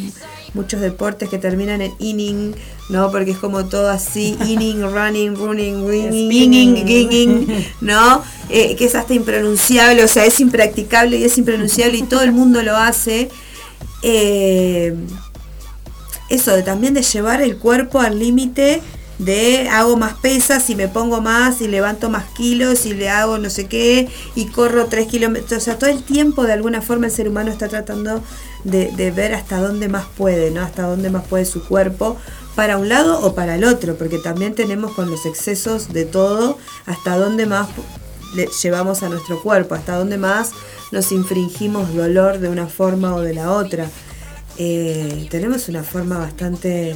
muchos 0.53 0.82
deportes 0.82 1.30
que 1.30 1.40
terminan 1.40 1.82
en 1.82 1.94
inning, 1.98 2.53
¿no? 2.90 3.11
Porque 3.11 3.32
es 3.32 3.38
como 3.38 3.66
todo 3.66 3.90
así, 3.90 4.38
inning, 4.45 4.82
running, 4.82 5.36
running, 5.36 5.82
running, 5.82 6.32
inning, 6.32 6.88
inning, 6.88 7.66
¿no? 7.82 8.24
Eh, 8.49 8.76
que 8.76 8.86
es 8.86 8.94
hasta 8.94 9.16
impronunciable, 9.16 10.03
o 10.03 10.07
sea, 10.07 10.24
es 10.26 10.40
impracticable 10.40 11.18
y 11.18 11.24
es 11.24 11.36
impronunciable 11.40 11.98
y 11.98 12.03
todo 12.03 12.22
el 12.22 12.32
mundo 12.32 12.61
lo 12.61 12.78
hace. 12.78 13.30
Eh, 14.03 14.94
eso, 16.30 16.56
de 16.56 16.61
también 16.61 16.94
de 16.94 17.02
llevar 17.02 17.41
el 17.41 17.57
cuerpo 17.57 17.99
al 18.02 18.20
límite 18.20 18.82
de 19.20 19.70
hago 19.70 19.98
más 19.98 20.14
pesas 20.16 20.70
y 20.70 20.76
me 20.76 20.88
pongo 20.88 21.22
más 21.22 21.62
y 21.62 21.68
levanto 21.68 22.10
más 22.10 22.26
kilos 22.32 22.86
y 22.86 22.94
le 22.94 23.10
hago 23.10 23.38
no 23.38 23.50
sé 23.50 23.68
qué 23.68 24.10
y 24.34 24.46
corro 24.48 24.88
tres 24.88 25.08
kilómetros. 25.08 25.62
O 25.62 25.64
sea, 25.64 25.78
todo 25.78 25.90
el 25.90 26.04
tiempo 26.04 26.46
de 26.46 26.54
alguna 26.54 26.82
forma 26.82 27.06
el 27.06 27.12
ser 27.12 27.28
humano 27.28 27.52
está 27.52 27.68
tratando 27.68 28.24
de, 28.64 28.91
de 28.91 29.12
ver 29.12 29.36
hasta 29.36 29.62
dónde 29.62 29.90
más 29.90 30.06
puede, 30.18 30.52
¿no? 30.52 30.62
Hasta 30.62 30.84
dónde 30.84 31.10
más 31.10 31.26
puede 31.28 31.46
su 31.46 31.64
cuerpo 31.64 32.18
para 32.56 32.78
un 32.78 32.90
lado 32.90 33.20
o 33.22 33.36
para 33.36 33.56
el 33.56 33.64
otro, 33.64 33.96
porque 33.96 34.18
también 34.18 34.56
tenemos 34.56 34.94
con 34.94 35.10
los 35.12 35.26
excesos 35.26 35.94
de 35.94 36.06
todo 36.06 36.58
hasta 36.86 37.18
dónde 37.18 37.46
más 37.46 37.70
le 38.36 38.48
llevamos 38.62 39.04
a 39.04 39.10
nuestro 39.10 39.41
cuerpo, 39.41 39.76
hasta 39.76 39.96
dónde 39.96 40.18
más 40.18 40.52
nos 40.91 41.12
infringimos 41.12 41.94
dolor 41.94 42.40
de 42.40 42.50
una 42.50 42.68
forma 42.68 43.16
o 43.16 43.22
de 43.22 43.34
la 43.34 43.52
otra. 43.52 43.90
Eh, 44.58 45.28
tenemos 45.30 45.70
una 45.70 45.84
forma 45.84 46.18
bastante 46.18 46.96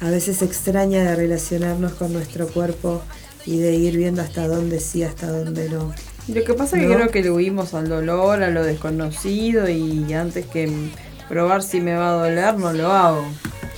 a 0.00 0.10
veces 0.10 0.42
extraña 0.42 1.02
de 1.02 1.16
relacionarnos 1.16 1.92
con 1.92 2.12
nuestro 2.12 2.48
cuerpo 2.48 3.02
y 3.44 3.58
de 3.58 3.74
ir 3.74 3.96
viendo 3.96 4.22
hasta 4.22 4.46
dónde 4.46 4.80
sí, 4.80 5.02
hasta 5.02 5.30
dónde 5.30 5.68
no. 5.70 5.92
Lo 6.28 6.44
que 6.44 6.54
pasa 6.54 6.76
es 6.76 6.86
que 6.86 6.94
creo 6.94 7.08
que 7.08 7.22
le 7.22 7.30
huimos 7.30 7.72
al 7.74 7.88
dolor, 7.88 8.42
a 8.42 8.50
lo 8.50 8.64
desconocido 8.64 9.68
y 9.68 10.12
antes 10.12 10.46
que 10.46 10.90
probar 11.28 11.62
si 11.62 11.80
me 11.80 11.94
va 11.94 12.10
a 12.10 12.12
doler, 12.12 12.58
no 12.58 12.72
lo 12.72 12.92
hago. 12.92 13.24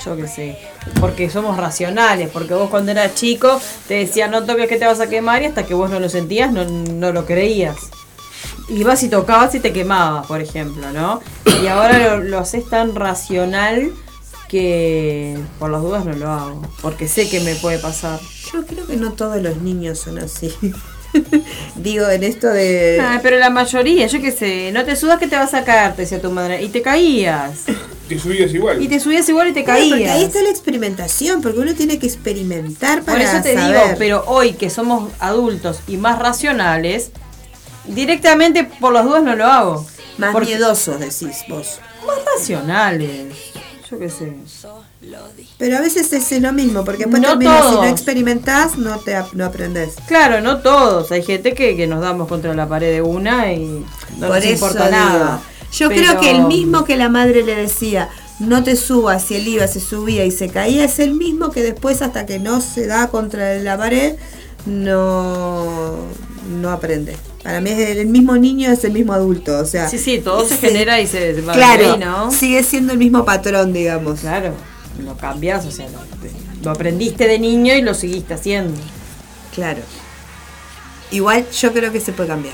Yo 0.04 0.16
qué 0.16 0.28
sé. 0.28 0.58
Porque 1.00 1.28
somos 1.28 1.56
racionales, 1.56 2.30
porque 2.30 2.54
vos 2.54 2.70
cuando 2.70 2.92
eras 2.92 3.14
chico 3.14 3.60
te 3.86 3.94
decían 3.94 4.30
no 4.30 4.44
toques 4.44 4.68
que 4.68 4.76
te 4.76 4.86
vas 4.86 5.00
a 5.00 5.08
quemar 5.08 5.42
y 5.42 5.46
hasta 5.46 5.66
que 5.66 5.74
vos 5.74 5.90
no 5.90 6.00
lo 6.00 6.08
sentías 6.08 6.52
no, 6.52 6.64
no 6.64 7.12
lo 7.12 7.26
creías. 7.26 7.76
Y 8.68 8.84
vas 8.84 9.02
y 9.02 9.08
tocabas 9.08 9.54
y 9.54 9.60
te 9.60 9.72
quemabas, 9.72 10.26
por 10.26 10.40
ejemplo, 10.40 10.90
¿no? 10.92 11.20
Y 11.62 11.66
ahora 11.66 12.16
lo, 12.16 12.22
lo 12.22 12.38
haces 12.38 12.68
tan 12.68 12.94
racional 12.94 13.92
que 14.48 15.38
por 15.58 15.70
las 15.70 15.82
dudas 15.82 16.04
no 16.04 16.12
lo 16.14 16.30
hago, 16.30 16.62
porque 16.82 17.06
sé 17.08 17.28
que 17.28 17.40
me 17.40 17.54
puede 17.56 17.78
pasar. 17.78 18.18
Yo 18.52 18.64
creo 18.66 18.86
que 18.86 18.96
no 18.96 19.12
todos 19.12 19.40
los 19.42 19.58
niños 19.58 19.98
son 20.00 20.18
así. 20.18 20.52
Digo, 21.76 22.08
en 22.08 22.22
esto 22.24 22.48
de... 22.48 22.98
Ah, 23.00 23.20
pero 23.22 23.38
la 23.38 23.50
mayoría, 23.50 24.06
yo 24.06 24.20
qué 24.20 24.30
sé, 24.32 24.70
no 24.72 24.84
te 24.84 24.94
sudas 24.96 25.18
que 25.18 25.26
te 25.26 25.36
vas 25.36 25.54
a 25.54 25.64
caer, 25.64 25.94
te 25.94 26.02
decía 26.02 26.20
tu 26.20 26.30
madre, 26.30 26.62
y 26.62 26.68
te 26.68 26.82
caías. 26.82 27.64
Te 28.08 28.18
subías 28.18 28.52
igual. 28.52 28.82
Y 28.82 28.88
te 28.88 29.00
subías 29.00 29.28
igual 29.28 29.48
y 29.48 29.52
te 29.52 29.64
Claro, 29.64 29.80
porque 29.88 29.94
ahí 30.04 30.08
caías. 30.08 30.22
está 30.28 30.42
la 30.42 30.50
experimentación, 30.50 31.40
porque 31.42 31.60
uno 31.60 31.74
tiene 31.74 31.98
que 31.98 32.06
experimentar 32.06 33.02
para 33.04 33.18
Por 33.18 33.26
eso 33.26 33.42
te 33.42 33.54
saber. 33.54 33.74
digo, 33.84 33.96
pero 33.98 34.24
hoy 34.26 34.52
que 34.54 34.70
somos 34.70 35.10
adultos 35.18 35.80
y 35.86 35.96
más 35.98 36.18
racionales, 36.18 37.10
directamente 37.86 38.64
por 38.64 38.92
las 38.92 39.04
dudas 39.04 39.22
no 39.22 39.34
lo 39.36 39.46
hago. 39.46 39.86
Más 40.18 40.32
Porque- 40.32 40.48
miedosos, 40.56 40.98
decís 41.00 41.44
vos. 41.48 41.80
Más 42.06 42.16
racionales. 42.36 43.34
Yo 43.90 43.98
qué 43.98 44.10
sé. 44.10 44.34
Pero 45.56 45.78
a 45.78 45.80
veces 45.80 46.12
es 46.12 46.42
lo 46.42 46.52
mismo, 46.52 46.84
porque 46.84 47.04
después 47.04 47.22
No 47.22 47.38
si 47.38 47.44
no 47.76 47.84
experimentás, 47.84 48.76
no 48.76 48.98
te 48.98 49.16
no 49.32 49.46
aprendés. 49.46 49.94
Claro, 50.06 50.40
no 50.42 50.58
todos. 50.58 51.10
Hay 51.10 51.22
gente 51.22 51.54
que, 51.54 51.74
que 51.76 51.86
nos 51.86 52.00
damos 52.02 52.28
contra 52.28 52.54
la 52.54 52.68
pared 52.68 52.92
de 52.92 53.02
una 53.02 53.50
y 53.52 53.84
no 54.18 54.26
Por 54.26 54.36
nos 54.36 54.44
eso 54.44 54.52
importa 54.52 54.90
nada. 54.90 55.40
Yo 55.72 55.88
Pero- 55.88 56.00
creo 56.00 56.20
que 56.20 56.30
el 56.30 56.44
mismo 56.44 56.84
que 56.84 56.96
la 56.96 57.08
madre 57.08 57.42
le 57.42 57.54
decía, 57.54 58.10
no 58.40 58.62
te 58.62 58.76
subas, 58.76 59.30
y 59.30 59.36
él 59.36 59.48
iba, 59.48 59.66
se 59.66 59.80
subía 59.80 60.24
y 60.24 60.30
se 60.30 60.48
caía, 60.48 60.84
es 60.84 60.98
el 60.98 61.14
mismo 61.14 61.50
que 61.50 61.62
después 61.62 62.02
hasta 62.02 62.26
que 62.26 62.38
no 62.38 62.60
se 62.60 62.86
da 62.86 63.08
contra 63.08 63.54
la 63.56 63.76
pared, 63.76 64.16
no, 64.66 65.96
no 66.60 66.70
aprende. 66.70 67.16
Para 67.48 67.62
mí 67.62 67.70
es 67.70 67.96
el, 67.96 68.06
mismo 68.08 68.36
niño, 68.36 68.70
es 68.70 68.84
el 68.84 68.92
mismo 68.92 69.14
adulto, 69.14 69.58
o 69.58 69.64
sea... 69.64 69.88
Sí, 69.88 69.98
sí, 69.98 70.18
todo 70.18 70.46
se 70.46 70.58
genera 70.58 71.00
y 71.00 71.06
se 71.06 71.34
se 71.34 71.40
va 71.40 71.54
Claro, 71.54 71.94
ahí, 71.94 71.98
¿no? 71.98 72.30
sigue 72.30 72.62
siendo 72.62 72.92
el 72.92 72.98
mismo 72.98 73.24
patrón, 73.24 73.72
digamos. 73.72 74.20
Claro, 74.20 74.52
lo 75.02 75.16
cambias, 75.16 75.64
o 75.64 75.70
sea, 75.70 75.88
lo, 75.88 75.98
lo 76.62 76.70
aprendiste 76.70 77.26
de 77.26 77.38
niño 77.38 77.74
y 77.74 77.80
lo 77.80 77.94
seguiste 77.94 78.34
haciendo. 78.34 78.78
Claro. 79.54 79.80
Igual 81.10 81.46
yo 81.50 81.72
creo 81.72 81.90
que 81.90 82.00
se 82.00 82.12
puede 82.12 82.28
cambiar. 82.28 82.52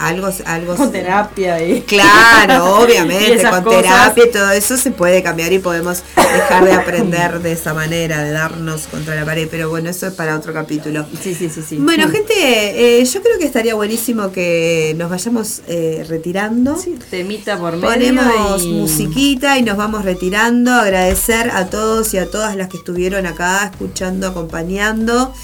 Algo, 0.00 0.30
algo 0.46 0.76
Con 0.76 0.90
terapia 0.92 1.62
y. 1.62 1.82
Claro, 1.82 2.76
obviamente, 2.82 3.42
con 3.42 3.62
cosas. 3.64 3.82
terapia 3.82 4.24
y 4.24 4.30
todo 4.32 4.50
eso 4.52 4.76
se 4.78 4.92
puede 4.92 5.22
cambiar 5.22 5.52
y 5.52 5.58
podemos 5.58 6.02
dejar 6.16 6.64
de 6.64 6.72
aprender 6.72 7.40
de 7.40 7.52
esa 7.52 7.74
manera, 7.74 8.22
de 8.24 8.30
darnos 8.32 8.86
contra 8.86 9.14
la 9.14 9.26
pared, 9.26 9.46
pero 9.50 9.68
bueno, 9.68 9.90
eso 9.90 10.06
es 10.06 10.14
para 10.14 10.36
otro 10.36 10.54
capítulo. 10.54 11.04
Sí, 11.22 11.34
sí, 11.34 11.50
sí, 11.50 11.60
sí. 11.68 11.76
Bueno, 11.76 12.08
gente, 12.08 12.32
eh, 12.34 13.04
yo 13.04 13.20
creo 13.22 13.36
que 13.38 13.44
estaría 13.44 13.74
buenísimo 13.74 14.32
que 14.32 14.94
nos 14.96 15.10
vayamos 15.10 15.60
eh, 15.68 16.06
retirando. 16.08 16.78
Sí, 16.78 16.98
temita 17.10 17.58
por 17.58 17.76
medio. 17.76 17.88
Ponemos 17.90 18.62
y- 18.62 18.72
musiquita 18.72 19.58
y 19.58 19.62
nos 19.62 19.76
vamos 19.76 20.06
retirando. 20.06 20.72
Agradecer 20.72 21.50
a 21.50 21.66
todos 21.66 22.14
y 22.14 22.18
a 22.18 22.30
todas 22.30 22.56
las 22.56 22.68
que 22.68 22.78
estuvieron 22.78 23.26
acá 23.26 23.70
escuchando, 23.70 24.28
acompañando. 24.28 25.34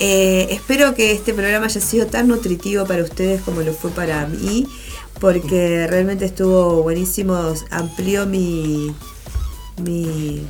Eh, 0.00 0.48
espero 0.50 0.94
que 0.94 1.12
este 1.12 1.34
programa 1.34 1.66
haya 1.66 1.80
sido 1.80 2.06
tan 2.06 2.26
nutritivo 2.28 2.86
para 2.86 3.02
ustedes 3.02 3.42
como 3.42 3.60
lo 3.60 3.72
fue 3.74 3.90
para 3.90 4.26
mí, 4.26 4.66
porque 5.20 5.86
realmente 5.88 6.24
estuvo 6.24 6.82
buenísimo, 6.82 7.54
amplió 7.70 8.26
mi, 8.26 8.94
mi, 9.82 10.42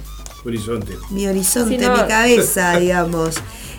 Horizonte. 0.44 0.94
mi 1.10 1.26
horizonte, 1.26 1.78
no. 1.78 1.96
mi 1.96 2.08
cabeza, 2.08 2.76
digamos. 2.78 3.34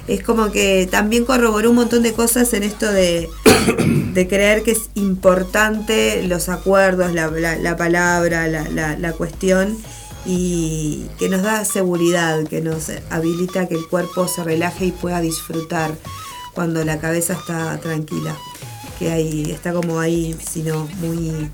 es 0.10 0.22
como 0.24 0.52
que 0.52 0.90
también 0.92 1.24
corroboró 1.24 1.70
un 1.70 1.78
montón 1.78 2.04
de 2.04 2.12
cosas 2.12 2.52
en 2.54 2.64
esto 2.64 2.92
de, 2.92 3.30
de 4.14 4.28
creer 4.28 4.64
que 4.64 4.72
es 4.72 4.90
importante 4.96 6.24
los 6.28 6.50
acuerdos, 6.50 7.14
la, 7.14 7.28
la- 7.28 7.56
la 7.56 7.78
palabra, 7.78 8.48
la, 8.50 8.68
la- 8.70 8.98
la 8.98 9.14
cuestión 9.14 9.78
y 10.26 11.06
que 11.18 11.30
nos 11.30 11.42
da 11.42 11.66
seguridad, 11.66 12.44
que 12.48 12.62
nos 12.62 12.92
habilita 13.10 13.68
que 13.68 13.76
el 13.76 13.88
cuerpo 13.88 14.28
se 14.28 14.44
relaje 14.44 14.86
y 14.86 14.92
pueda 14.92 15.20
disfrutar 15.22 15.92
cuando 16.54 16.84
la 16.86 17.00
cabeza 17.00 17.34
está 17.34 17.80
tranquila, 17.80 18.36
que 19.00 19.12
ahí 19.12 19.50
está 19.52 19.74
como 19.74 20.00
ahí, 20.00 20.36
sino 20.48 20.88
muy 21.00 21.50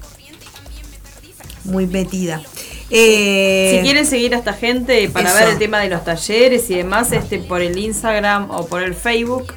muy 1.64 1.86
metida. 1.86 2.42
Eh, 2.90 3.74
Si 3.78 3.84
quieren 3.84 4.06
seguir 4.06 4.34
a 4.34 4.38
esta 4.38 4.54
gente 4.54 5.10
para 5.10 5.30
Eso. 5.30 5.40
ver 5.40 5.50
el 5.50 5.58
tema 5.58 5.80
de 5.80 5.90
los 5.90 6.04
talleres 6.06 6.70
y 6.70 6.76
demás, 6.76 7.12
este 7.12 7.40
por 7.40 7.62
el 7.62 7.78
Instagram 7.78 8.50
o 8.50 8.66
por 8.66 8.82
el 8.82 8.96
Facebook, 8.96 9.54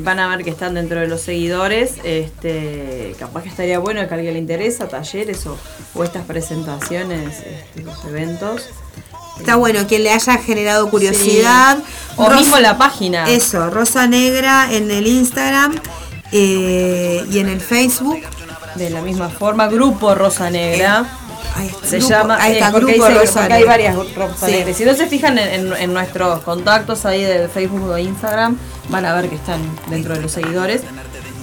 van 0.00 0.18
a 0.18 0.28
ver 0.28 0.44
que 0.44 0.50
están 0.50 0.74
dentro 0.74 1.00
de 1.00 1.08
los 1.08 1.20
seguidores. 1.20 1.94
Este, 2.04 3.14
capaz 3.18 3.42
que 3.42 3.48
estaría 3.48 3.78
bueno 3.78 4.06
que 4.06 4.14
a 4.14 4.16
alguien 4.16 4.34
le 4.34 4.40
interesa 4.40 4.88
talleres 4.88 5.46
o, 5.46 5.56
o 5.94 6.04
estas 6.04 6.24
presentaciones, 6.24 7.38
este, 7.38 7.82
los 7.82 8.04
eventos. 8.04 8.68
Está 9.38 9.56
bueno, 9.56 9.86
quien 9.88 10.04
le 10.04 10.10
haya 10.10 10.38
generado 10.38 10.88
curiosidad. 10.90 11.78
Sí. 11.78 12.14
O 12.16 12.30
mismo 12.30 12.58
la 12.58 12.78
página. 12.78 13.28
Eso, 13.28 13.68
Rosa 13.70 14.06
Negra 14.06 14.68
en 14.70 14.90
el 14.90 15.06
Instagram 15.06 15.74
eh, 16.32 17.24
y 17.30 17.38
en 17.38 17.48
el 17.48 17.60
Facebook. 17.60 18.20
De 18.76 18.90
la 18.90 19.02
misma 19.02 19.28
forma, 19.28 19.68
Grupo 19.68 20.14
Rosa 20.14 20.50
Negra. 20.50 21.00
Ahí 21.00 21.23
Se 21.84 21.98
grupo- 21.98 22.10
llama, 22.10 22.38
ahí 22.40 22.52
eh, 22.52 22.54
está, 22.54 22.70
porque, 22.72 22.92
Grupo 22.94 23.08
dice- 23.08 23.32
porque 23.32 23.52
hay 23.52 23.64
varias 23.64 23.96
Sí. 24.44 24.74
Si 24.74 24.84
no 24.84 24.94
se 24.94 25.06
fijan 25.06 25.38
en, 25.38 25.66
en- 25.66 25.72
en 25.76 25.92
nuestros 25.92 26.40
contactos 26.40 27.04
ahí 27.06 27.22
de 27.22 27.48
Facebook 27.48 27.88
o 27.90 27.98
Instagram, 27.98 28.56
van 28.88 29.04
a 29.06 29.14
ver 29.14 29.28
que 29.28 29.36
están 29.36 29.60
dentro 29.90 30.14
de 30.14 30.20
los 30.22 30.32
seguidores 30.32 30.82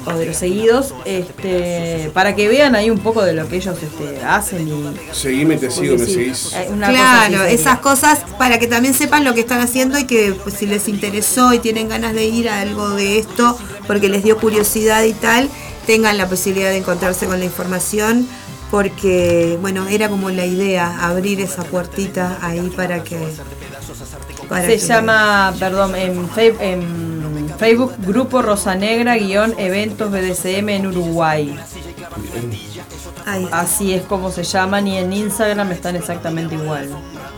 o 0.05 0.13
de 0.13 0.25
los 0.25 0.35
seguidos, 0.35 0.95
este, 1.05 2.09
para 2.13 2.35
que 2.35 2.47
vean 2.47 2.73
ahí 2.75 2.89
un 2.89 2.97
poco 2.99 3.23
de 3.23 3.33
lo 3.33 3.47
que 3.47 3.57
ellos 3.57 3.77
este, 3.81 4.23
hacen 4.23 4.67
y 4.67 5.13
Seguime, 5.13 5.57
te 5.57 5.69
sigo, 5.69 5.95
me 5.95 6.05
seguís. 6.05 6.53
eh, 6.53 6.67
cosa 6.71 6.89
Claro, 6.89 7.43
esas 7.45 7.79
cosas 7.79 8.19
para 8.39 8.57
que 8.57 8.65
también 8.67 8.93
sepan 8.95 9.23
lo 9.23 9.33
que 9.35 9.41
están 9.41 9.59
haciendo 9.61 9.99
y 9.99 10.05
que 10.05 10.33
pues, 10.43 10.55
si 10.55 10.65
les 10.65 10.87
interesó 10.87 11.53
y 11.53 11.59
tienen 11.59 11.87
ganas 11.87 12.13
de 12.15 12.25
ir 12.25 12.49
a 12.49 12.61
algo 12.61 12.89
de 12.89 13.19
esto 13.19 13.57
porque 13.87 14.09
les 14.09 14.23
dio 14.23 14.37
curiosidad 14.39 15.03
y 15.03 15.13
tal, 15.13 15.49
tengan 15.85 16.17
la 16.17 16.27
posibilidad 16.27 16.69
de 16.71 16.77
encontrarse 16.77 17.27
con 17.27 17.37
la 17.39 17.45
información 17.45 18.27
porque, 18.71 19.57
bueno, 19.59 19.85
era 19.89 20.07
como 20.07 20.29
la 20.29 20.45
idea, 20.45 21.05
abrir 21.05 21.41
esa 21.41 21.63
puertita 21.63 22.37
ahí 22.41 22.69
para 22.75 23.03
que... 23.03 23.19
para 24.47 24.61
Se 24.65 24.69
que- 24.69 24.77
llama, 24.79 25.53
perdón, 25.59 25.93
en, 25.95 26.29
en 26.61 27.53
Facebook 27.59 27.93
Grupo 27.99 28.41
Rosa 28.41 28.73
Negra 28.75 29.17
guion 29.17 29.53
eventos 29.57 30.09
BDSM 30.09 30.69
en 30.69 30.87
Uruguay. 30.87 31.59
Ahí, 33.25 33.47
Así 33.51 33.93
es 33.93 34.03
como 34.03 34.31
se 34.31 34.43
llaman 34.43 34.87
y 34.87 34.97
en 34.97 35.11
Instagram 35.13 35.71
están 35.73 35.95
exactamente 35.97 36.55
igual. 36.55 36.89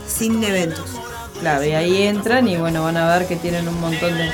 sin 0.08 0.44
eventos. 0.44 0.86
Claro, 1.40 1.66
y 1.66 1.72
ahí 1.72 2.04
entran 2.04 2.48
y 2.48 2.58
bueno, 2.58 2.84
van 2.84 2.96
a 2.96 3.18
ver 3.18 3.28
que 3.28 3.36
tienen 3.36 3.68
un 3.68 3.82
montón 3.82 4.14
de, 4.16 4.32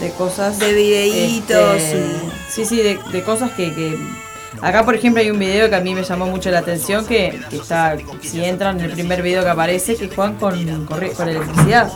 de 0.00 0.10
cosas. 0.12 0.58
De 0.58 0.74
videitos 0.74 1.76
Este, 1.80 2.04
Sí, 2.50 2.64
sí, 2.66 2.76
de, 2.78 2.98
de 3.12 3.22
cosas 3.22 3.52
que, 3.52 3.72
que- 3.72 3.98
Acá, 4.60 4.84
por 4.84 4.94
ejemplo, 4.94 5.22
hay 5.22 5.30
un 5.30 5.38
video 5.38 5.68
que 5.68 5.76
a 5.76 5.80
mí 5.80 5.94
me 5.94 6.02
llamó 6.02 6.26
mucho 6.26 6.50
la 6.50 6.58
atención, 6.58 7.06
que, 7.06 7.40
que 7.48 7.56
está, 7.56 7.96
si 8.22 8.44
entran 8.44 8.78
en 8.78 8.86
el 8.86 8.92
primer 8.92 9.22
video 9.22 9.42
que 9.42 9.48
aparece, 9.50 9.96
que 9.96 10.08
juegan 10.08 10.34
con, 10.36 10.54
corri- 10.86 11.12
con 11.12 11.28
electricidad. 11.28 11.90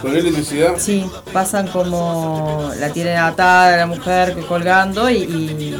Con 0.00 0.16
electricidad. 0.16 0.74
Sí, 0.78 1.06
pasan 1.32 1.68
como 1.68 2.70
la 2.78 2.90
tienen 2.90 3.16
atada 3.16 3.76
la 3.76 3.86
mujer 3.86 4.36
colgando 4.46 5.08
y, 5.10 5.16
y, 5.16 5.74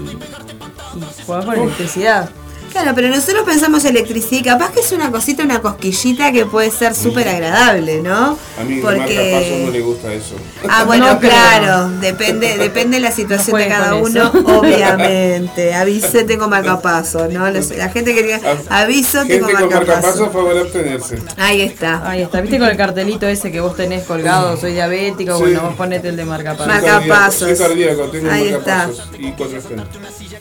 y 0.96 1.24
juegan 1.26 1.46
con 1.46 1.54
electricidad. 1.60 2.30
Claro, 2.76 2.92
pero 2.94 3.08
nosotros 3.08 3.42
pensamos 3.46 3.86
electricidad 3.86 4.58
capaz 4.58 4.70
que 4.72 4.80
es 4.80 4.92
una 4.92 5.10
cosita, 5.10 5.42
una 5.42 5.62
cosquillita 5.62 6.30
que 6.30 6.44
puede 6.44 6.70
ser 6.70 6.94
súper 6.94 7.26
agradable, 7.26 8.02
¿no? 8.02 8.36
A 8.60 8.64
mí 8.64 8.74
marcapasos 8.82 9.58
no 9.64 9.70
le 9.70 9.80
gusta 9.80 10.12
eso. 10.12 10.34
Ah, 10.68 10.84
bueno, 10.86 11.14
No 11.14 11.18
claro, 11.18 11.88
depende, 12.02 12.58
depende 12.58 12.98
de 12.98 13.00
la 13.02 13.12
situación 13.12 13.56
No 13.56 13.62
de 13.62 13.68
cada 13.70 13.90
con 13.92 14.02
uno, 14.02 14.26
eso. 14.26 14.38
obviamente. 14.60 15.72
Avise, 15.74 16.24
tengo 16.24 16.48
marcapasos, 16.48 17.32
¿no? 17.32 17.50
Los- 17.50 17.70
la 17.70 17.88
gente 17.88 18.14
que 18.14 18.22
diga, 18.22 18.40
aviso, 18.68 19.20
Gente 19.20 19.36
tengo 19.38 19.46
con 19.46 19.54
marcapasos, 19.54 19.86
marcapasos. 20.20 20.32
favor 20.34 20.58
abstenerse. 20.58 21.18
Ahí 21.38 21.62
está. 21.62 22.06
Ahí 22.10 22.20
está, 22.20 22.42
viste 22.42 22.58
con 22.58 22.68
el 22.68 22.76
cartelito 22.76 23.26
ese 23.26 23.50
que 23.50 23.60
vos 23.62 23.74
tenés 23.74 24.04
colgado, 24.04 24.54
soy 24.58 24.74
diabético, 24.74 25.34
Sí. 25.36 25.42
bueno, 25.44 25.62
vos 25.62 25.74
ponete 25.76 26.10
el 26.10 26.16
de 26.16 26.26
marcapasos. 26.26 26.66
Marca- 26.66 27.00
Marcapasos. 27.00 27.48
Soy 27.48 27.56
cardíaco, 27.56 28.02
tengo 28.10 28.30
Ahí 28.30 28.50
marcapasos 28.52 29.08
y. 29.18 29.32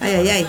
Ay, 0.01 0.13
ay, 0.15 0.29
ay. 0.29 0.47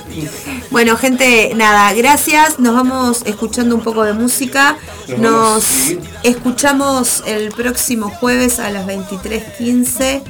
Bueno, 0.71 0.97
gente, 0.97 1.53
nada, 1.55 1.76
gracias. 1.95 2.59
Nos 2.59 2.75
vamos 2.75 3.23
escuchando 3.27 3.75
un 3.75 3.83
poco 3.83 4.05
de 4.05 4.13
música. 4.13 4.77
Nos 5.19 5.93
escuchamos 6.23 7.23
el 7.27 7.51
próximo 7.51 8.11
jueves 8.11 8.59
a 8.59 8.71
las 8.71 8.87
23.15 8.87 10.23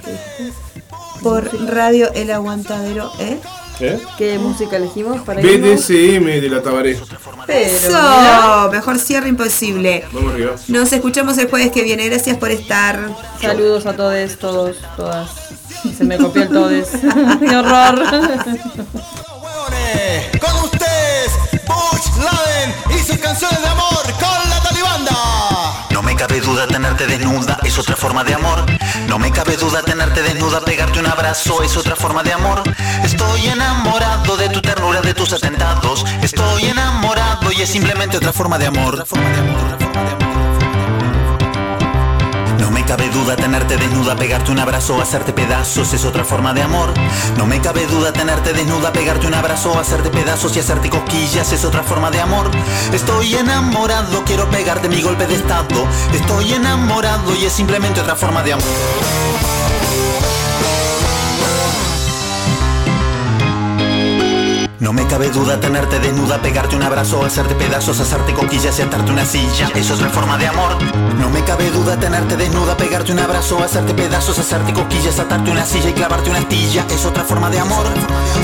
por 1.23 1.69
Radio 1.69 2.13
El 2.15 2.31
Aguantadero, 2.31 3.11
¿eh? 3.19 3.39
¿Eh? 3.79 4.01
¿Qué 4.17 4.39
música 4.39 4.77
elegimos 4.77 5.21
para 5.21 5.43
irnos? 5.43 5.87
BDSM 5.87 6.25
de 6.25 6.49
la 6.49 6.63
Tabaré. 6.63 6.99
Pero, 7.47 7.77
Eso, 7.77 8.71
mejor 8.73 8.99
cierre 8.99 9.29
imposible. 9.29 10.05
Vamos 10.13 10.33
arriba. 10.33 10.55
Nos 10.69 10.93
escuchamos 10.93 11.37
el 11.39 11.51
jueves 11.51 11.71
que 11.73 11.83
viene. 11.83 12.09
Gracias 12.09 12.39
por 12.39 12.51
estar. 12.51 12.99
saludos 13.41 13.85
a 13.87 13.95
todos, 13.95 14.39
todos, 14.39 14.77
todas. 14.97 15.31
Se 15.97 16.05
me 16.05 16.17
copió 16.17 16.43
el 16.43 16.49
todes. 16.49 16.89
¡Qué 17.41 17.57
horror! 17.57 18.03
Butch 21.67 22.17
Laden 22.17 22.75
y 22.91 22.99
sus 22.99 23.19
canciones 23.19 23.61
de 23.61 23.69
amor 23.69 24.03
con 24.21 24.51
la 24.51 24.61
talibanda. 24.63 25.87
No 25.91 26.03
me 26.03 26.15
cabe 26.15 26.41
duda 26.41 26.67
tenerte 26.67 27.07
desnuda, 27.07 27.59
es 27.65 27.79
otra 27.79 27.97
forma 27.97 28.25
de 28.25 28.35
amor. 28.35 28.65
No 29.09 29.19
me 29.19 29.31
cabe 29.31 29.57
duda 29.57 29.83
tenerte 29.83 30.23
desnuda, 30.23 30.61
pegarte 30.61 31.01
un 31.01 31.07
abrazo, 31.07 31.63
es 31.63 31.77
otra 31.77 31.97
forma 31.97 32.23
de 32.23 32.33
amor. 32.33 32.63
Estoy 33.03 33.47
enamorado 33.47 34.37
de 34.37 34.49
tu 34.49 34.63
ternura, 34.63 35.01
de 35.01 35.15
tus 35.15 35.33
atentados. 35.33 36.05
Estoy 36.23 36.67
enamorado 36.67 37.53
y 37.53 37.63
es 37.63 37.71
simplemente 37.71 38.17
otra 38.17 38.33
forma 38.33 38.59
de 38.59 38.67
amor. 38.67 39.05
Cabe 42.87 43.09
duda 43.11 43.35
tenerte 43.35 43.77
desnuda, 43.77 44.15
pegarte 44.15 44.53
un 44.53 44.61
abrazo, 44.61 45.01
hacerte 45.01 45.33
pedazos, 45.33 45.93
es 45.93 46.05
otra 46.05 46.25
forma 46.25 46.55
de 46.55 46.63
amor. 46.63 46.95
No 47.37 47.45
me 47.45 47.61
cabe 47.61 47.85
duda 47.87 48.13
tenerte 48.13 48.53
desnuda, 48.53 48.93
pegarte 48.93 49.27
un 49.27 49.35
abrazo, 49.35 49.77
hacerte 49.77 50.09
pedazos 50.09 50.57
y 50.57 50.61
hacerte 50.61 50.89
cosquillas, 50.89 51.53
es 51.53 51.65
otra 51.65 51.83
forma 51.83 52.13
de 52.13 52.21
amor. 52.21 52.49
Estoy 52.93 53.35
enamorado, 53.35 54.23
quiero 54.25 54.49
pegarte 54.51 54.89
mi 54.89 55.03
golpe 55.03 55.27
de 55.27 55.35
estado. 55.35 55.87
Estoy 56.15 56.55
enamorado 56.55 57.35
y 57.35 57.47
es 57.47 57.53
simplemente 57.53 58.01
otra 58.01 58.15
forma 58.15 58.45
de 58.45 58.53
amor. 58.53 59.66
No 64.79 64.93
me 64.93 65.07
cabe 65.07 65.31
duda 65.31 65.59
tenerte 65.59 65.99
desnuda, 66.01 66.37
pegarte 66.43 66.77
un 66.77 66.83
abrazo, 66.83 67.25
hacerte 67.25 67.55
pedazos, 67.55 67.99
hacerte 67.99 68.35
coquillas 68.35 68.79
y 68.79 68.83
atarte 68.83 69.11
una 69.11 69.25
silla. 69.25 69.71
Eso 69.75 69.95
es 69.95 70.01
otra 70.01 70.11
forma 70.11 70.37
de 70.37 70.49
amor. 70.49 70.77
No 71.19 71.31
me 71.31 71.43
cabe 71.45 71.71
duda 71.71 71.97
tenerte 71.97 72.37
desnuda, 72.37 72.77
pegarte 72.77 73.13
un 73.13 73.19
abrazo, 73.19 73.63
hacerte 73.63 73.95
pedazos, 73.95 74.39
hacerte 74.39 74.75
coquillas, 74.75 75.19
atarte 75.19 75.51
una 75.51 75.65
silla 75.65 75.89
y 75.89 75.93
clavarte 75.95 76.29
una 76.29 76.41
astilla. 76.41 76.85
Es 76.91 77.07
otra 77.07 77.25
forma 77.25 77.49
de 77.49 77.59
amor. 77.59 77.87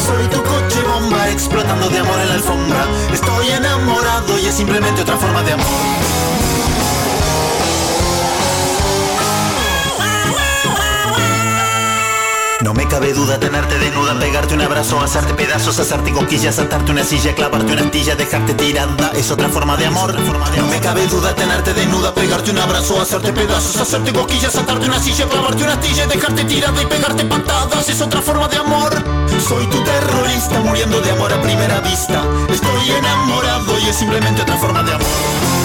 Soy 0.07 0.27
tu 0.29 0.43
coche 0.43 0.81
bomba 0.83 1.29
explotando 1.29 1.91
de 1.91 1.99
amor 1.99 2.19
en 2.19 2.29
la 2.29 2.35
alfombra. 2.35 2.87
Estoy 3.13 3.51
enamorado 3.51 4.39
y 4.39 4.47
es 4.47 4.55
simplemente 4.55 5.03
otra 5.03 5.19
forma 5.19 5.43
de 5.43 5.53
amor. 5.53 5.67
Cabe 13.03 13.15
duda 13.15 13.37
tenerte 13.37 13.81
desnuda, 13.81 14.17
pegarte 14.17 14.55
un 14.55 14.61
abrazo, 14.61 15.01
hacerte 15.01 15.35
pedazos, 15.35 15.77
hacerte 15.77 16.13
coquillas, 16.13 16.57
atarte 16.61 16.93
una 16.93 17.03
silla, 17.03 17.35
clavarte 17.35 17.73
una 17.73 17.83
astilla, 17.83 18.15
dejarte 18.15 18.55
tirada, 18.55 19.11
es 19.17 19.29
otra 19.29 19.49
forma 19.49 19.77
de 19.77 19.87
amor. 19.87 20.15
No 20.57 20.67
me 20.69 20.79
cabe 20.79 21.09
duda 21.09 21.35
tenerte 21.35 21.75
desnuda, 21.75 22.15
pegarte 22.15 22.53
un 22.53 22.59
abrazo, 22.61 23.03
hacerte 23.03 23.33
pedazos, 23.33 23.77
hacerte 23.77 24.13
coquillas, 24.13 24.55
atarte 24.55 24.87
una 24.87 25.01
silla, 25.01 25.27
clavarte 25.27 25.65
una 25.65 25.73
astilla, 25.73 26.07
dejarte 26.07 26.45
tirada 26.45 26.81
y 26.81 26.87
pegarte 26.87 27.25
patadas, 27.25 27.89
es 27.89 28.01
otra 28.01 28.23
forma 28.23 28.47
de 28.47 28.59
amor. 28.59 28.93
Soy 29.49 29.67
tu 29.67 29.83
terrorista, 29.83 30.61
muriendo 30.61 31.01
de 31.01 31.11
amor 31.11 31.33
a 31.33 31.43
primera 31.43 31.81
vista. 31.81 32.23
Estoy 32.49 32.89
enamorado 32.89 33.81
y 33.81 33.89
es 33.89 33.97
simplemente 33.97 34.43
otra 34.43 34.57
forma 34.59 34.81
de 34.85 34.93
amor. 34.93 35.62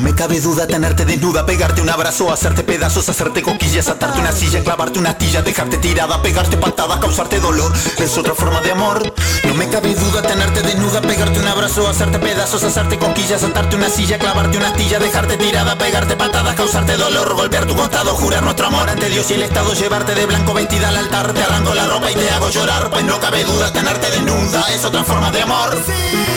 Radio 0.00 0.04
Me. 0.04 0.09
Cabe 0.20 0.38
duda 0.38 0.66
tenerte 0.66 1.06
desnuda, 1.06 1.46
pegarte 1.46 1.80
un 1.80 1.88
abrazo, 1.88 2.30
hacerte 2.30 2.62
pedazos, 2.62 3.08
hacerte 3.08 3.40
coquillas, 3.40 3.88
atarte 3.88 4.20
una 4.20 4.32
silla, 4.32 4.62
clavarte 4.62 4.98
una 4.98 5.12
astilla, 5.12 5.40
dejarte 5.40 5.78
tirada, 5.78 6.20
pegarte 6.20 6.58
patadas, 6.58 6.98
causarte 6.98 7.40
dolor. 7.40 7.72
Es 7.96 8.18
otra 8.18 8.34
forma 8.34 8.60
de 8.60 8.70
amor. 8.70 9.14
No 9.44 9.54
me 9.54 9.66
cabe 9.70 9.94
duda 9.94 10.20
tenerte 10.20 10.60
desnuda, 10.60 11.00
pegarte 11.00 11.38
un 11.40 11.48
abrazo, 11.48 11.88
hacerte 11.88 12.18
pedazos, 12.18 12.62
hacerte 12.64 12.98
coquillas, 12.98 13.42
atarte 13.42 13.76
una 13.76 13.88
silla, 13.88 14.18
clavarte 14.18 14.58
una 14.58 14.68
astilla, 14.68 14.98
dejarte 14.98 15.38
tirada, 15.38 15.78
pegarte 15.78 16.16
patadas, 16.16 16.54
causarte 16.54 16.98
dolor, 16.98 17.34
golpear 17.34 17.64
tu 17.64 17.74
costado, 17.74 18.14
jurar 18.16 18.42
nuestro 18.42 18.66
amor 18.66 18.90
ante 18.90 19.08
Dios 19.08 19.30
y 19.30 19.34
el 19.34 19.44
Estado, 19.44 19.72
llevarte 19.72 20.14
de 20.14 20.26
blanco 20.26 20.52
vestida 20.52 20.88
al 20.88 20.98
altar, 20.98 21.32
te 21.32 21.42
arranco 21.42 21.72
la 21.72 21.86
ropa 21.86 22.10
y 22.10 22.14
te 22.14 22.28
hago 22.28 22.50
llorar, 22.50 22.90
pues 22.90 23.04
no 23.04 23.18
cabe 23.20 23.42
duda 23.44 23.72
tenerte 23.72 24.10
desnuda, 24.10 24.66
es 24.74 24.84
otra 24.84 25.02
forma 25.02 25.30
de 25.30 25.40
amor. 25.40 25.78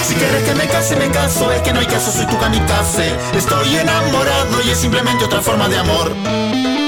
Si 0.08 0.16
quieres 0.16 0.44
que 0.44 0.56
me 0.56 0.68
case, 0.68 0.96
me 0.96 1.10
caso, 1.12 1.52
es 1.52 1.62
que 1.62 1.74
no 1.74 1.82
hay 1.82 1.86
caso, 1.88 2.12
soy 2.12 2.26
tu 2.28 2.38
kamikaze. 2.38 3.18
Estoy 3.36 3.73
enamorado 3.82 4.62
y 4.66 4.70
es 4.70 4.78
simplemente 4.78 5.26
otra 5.26 5.41
forma 5.41 5.68
de 5.70 5.78
amor. 5.78 6.83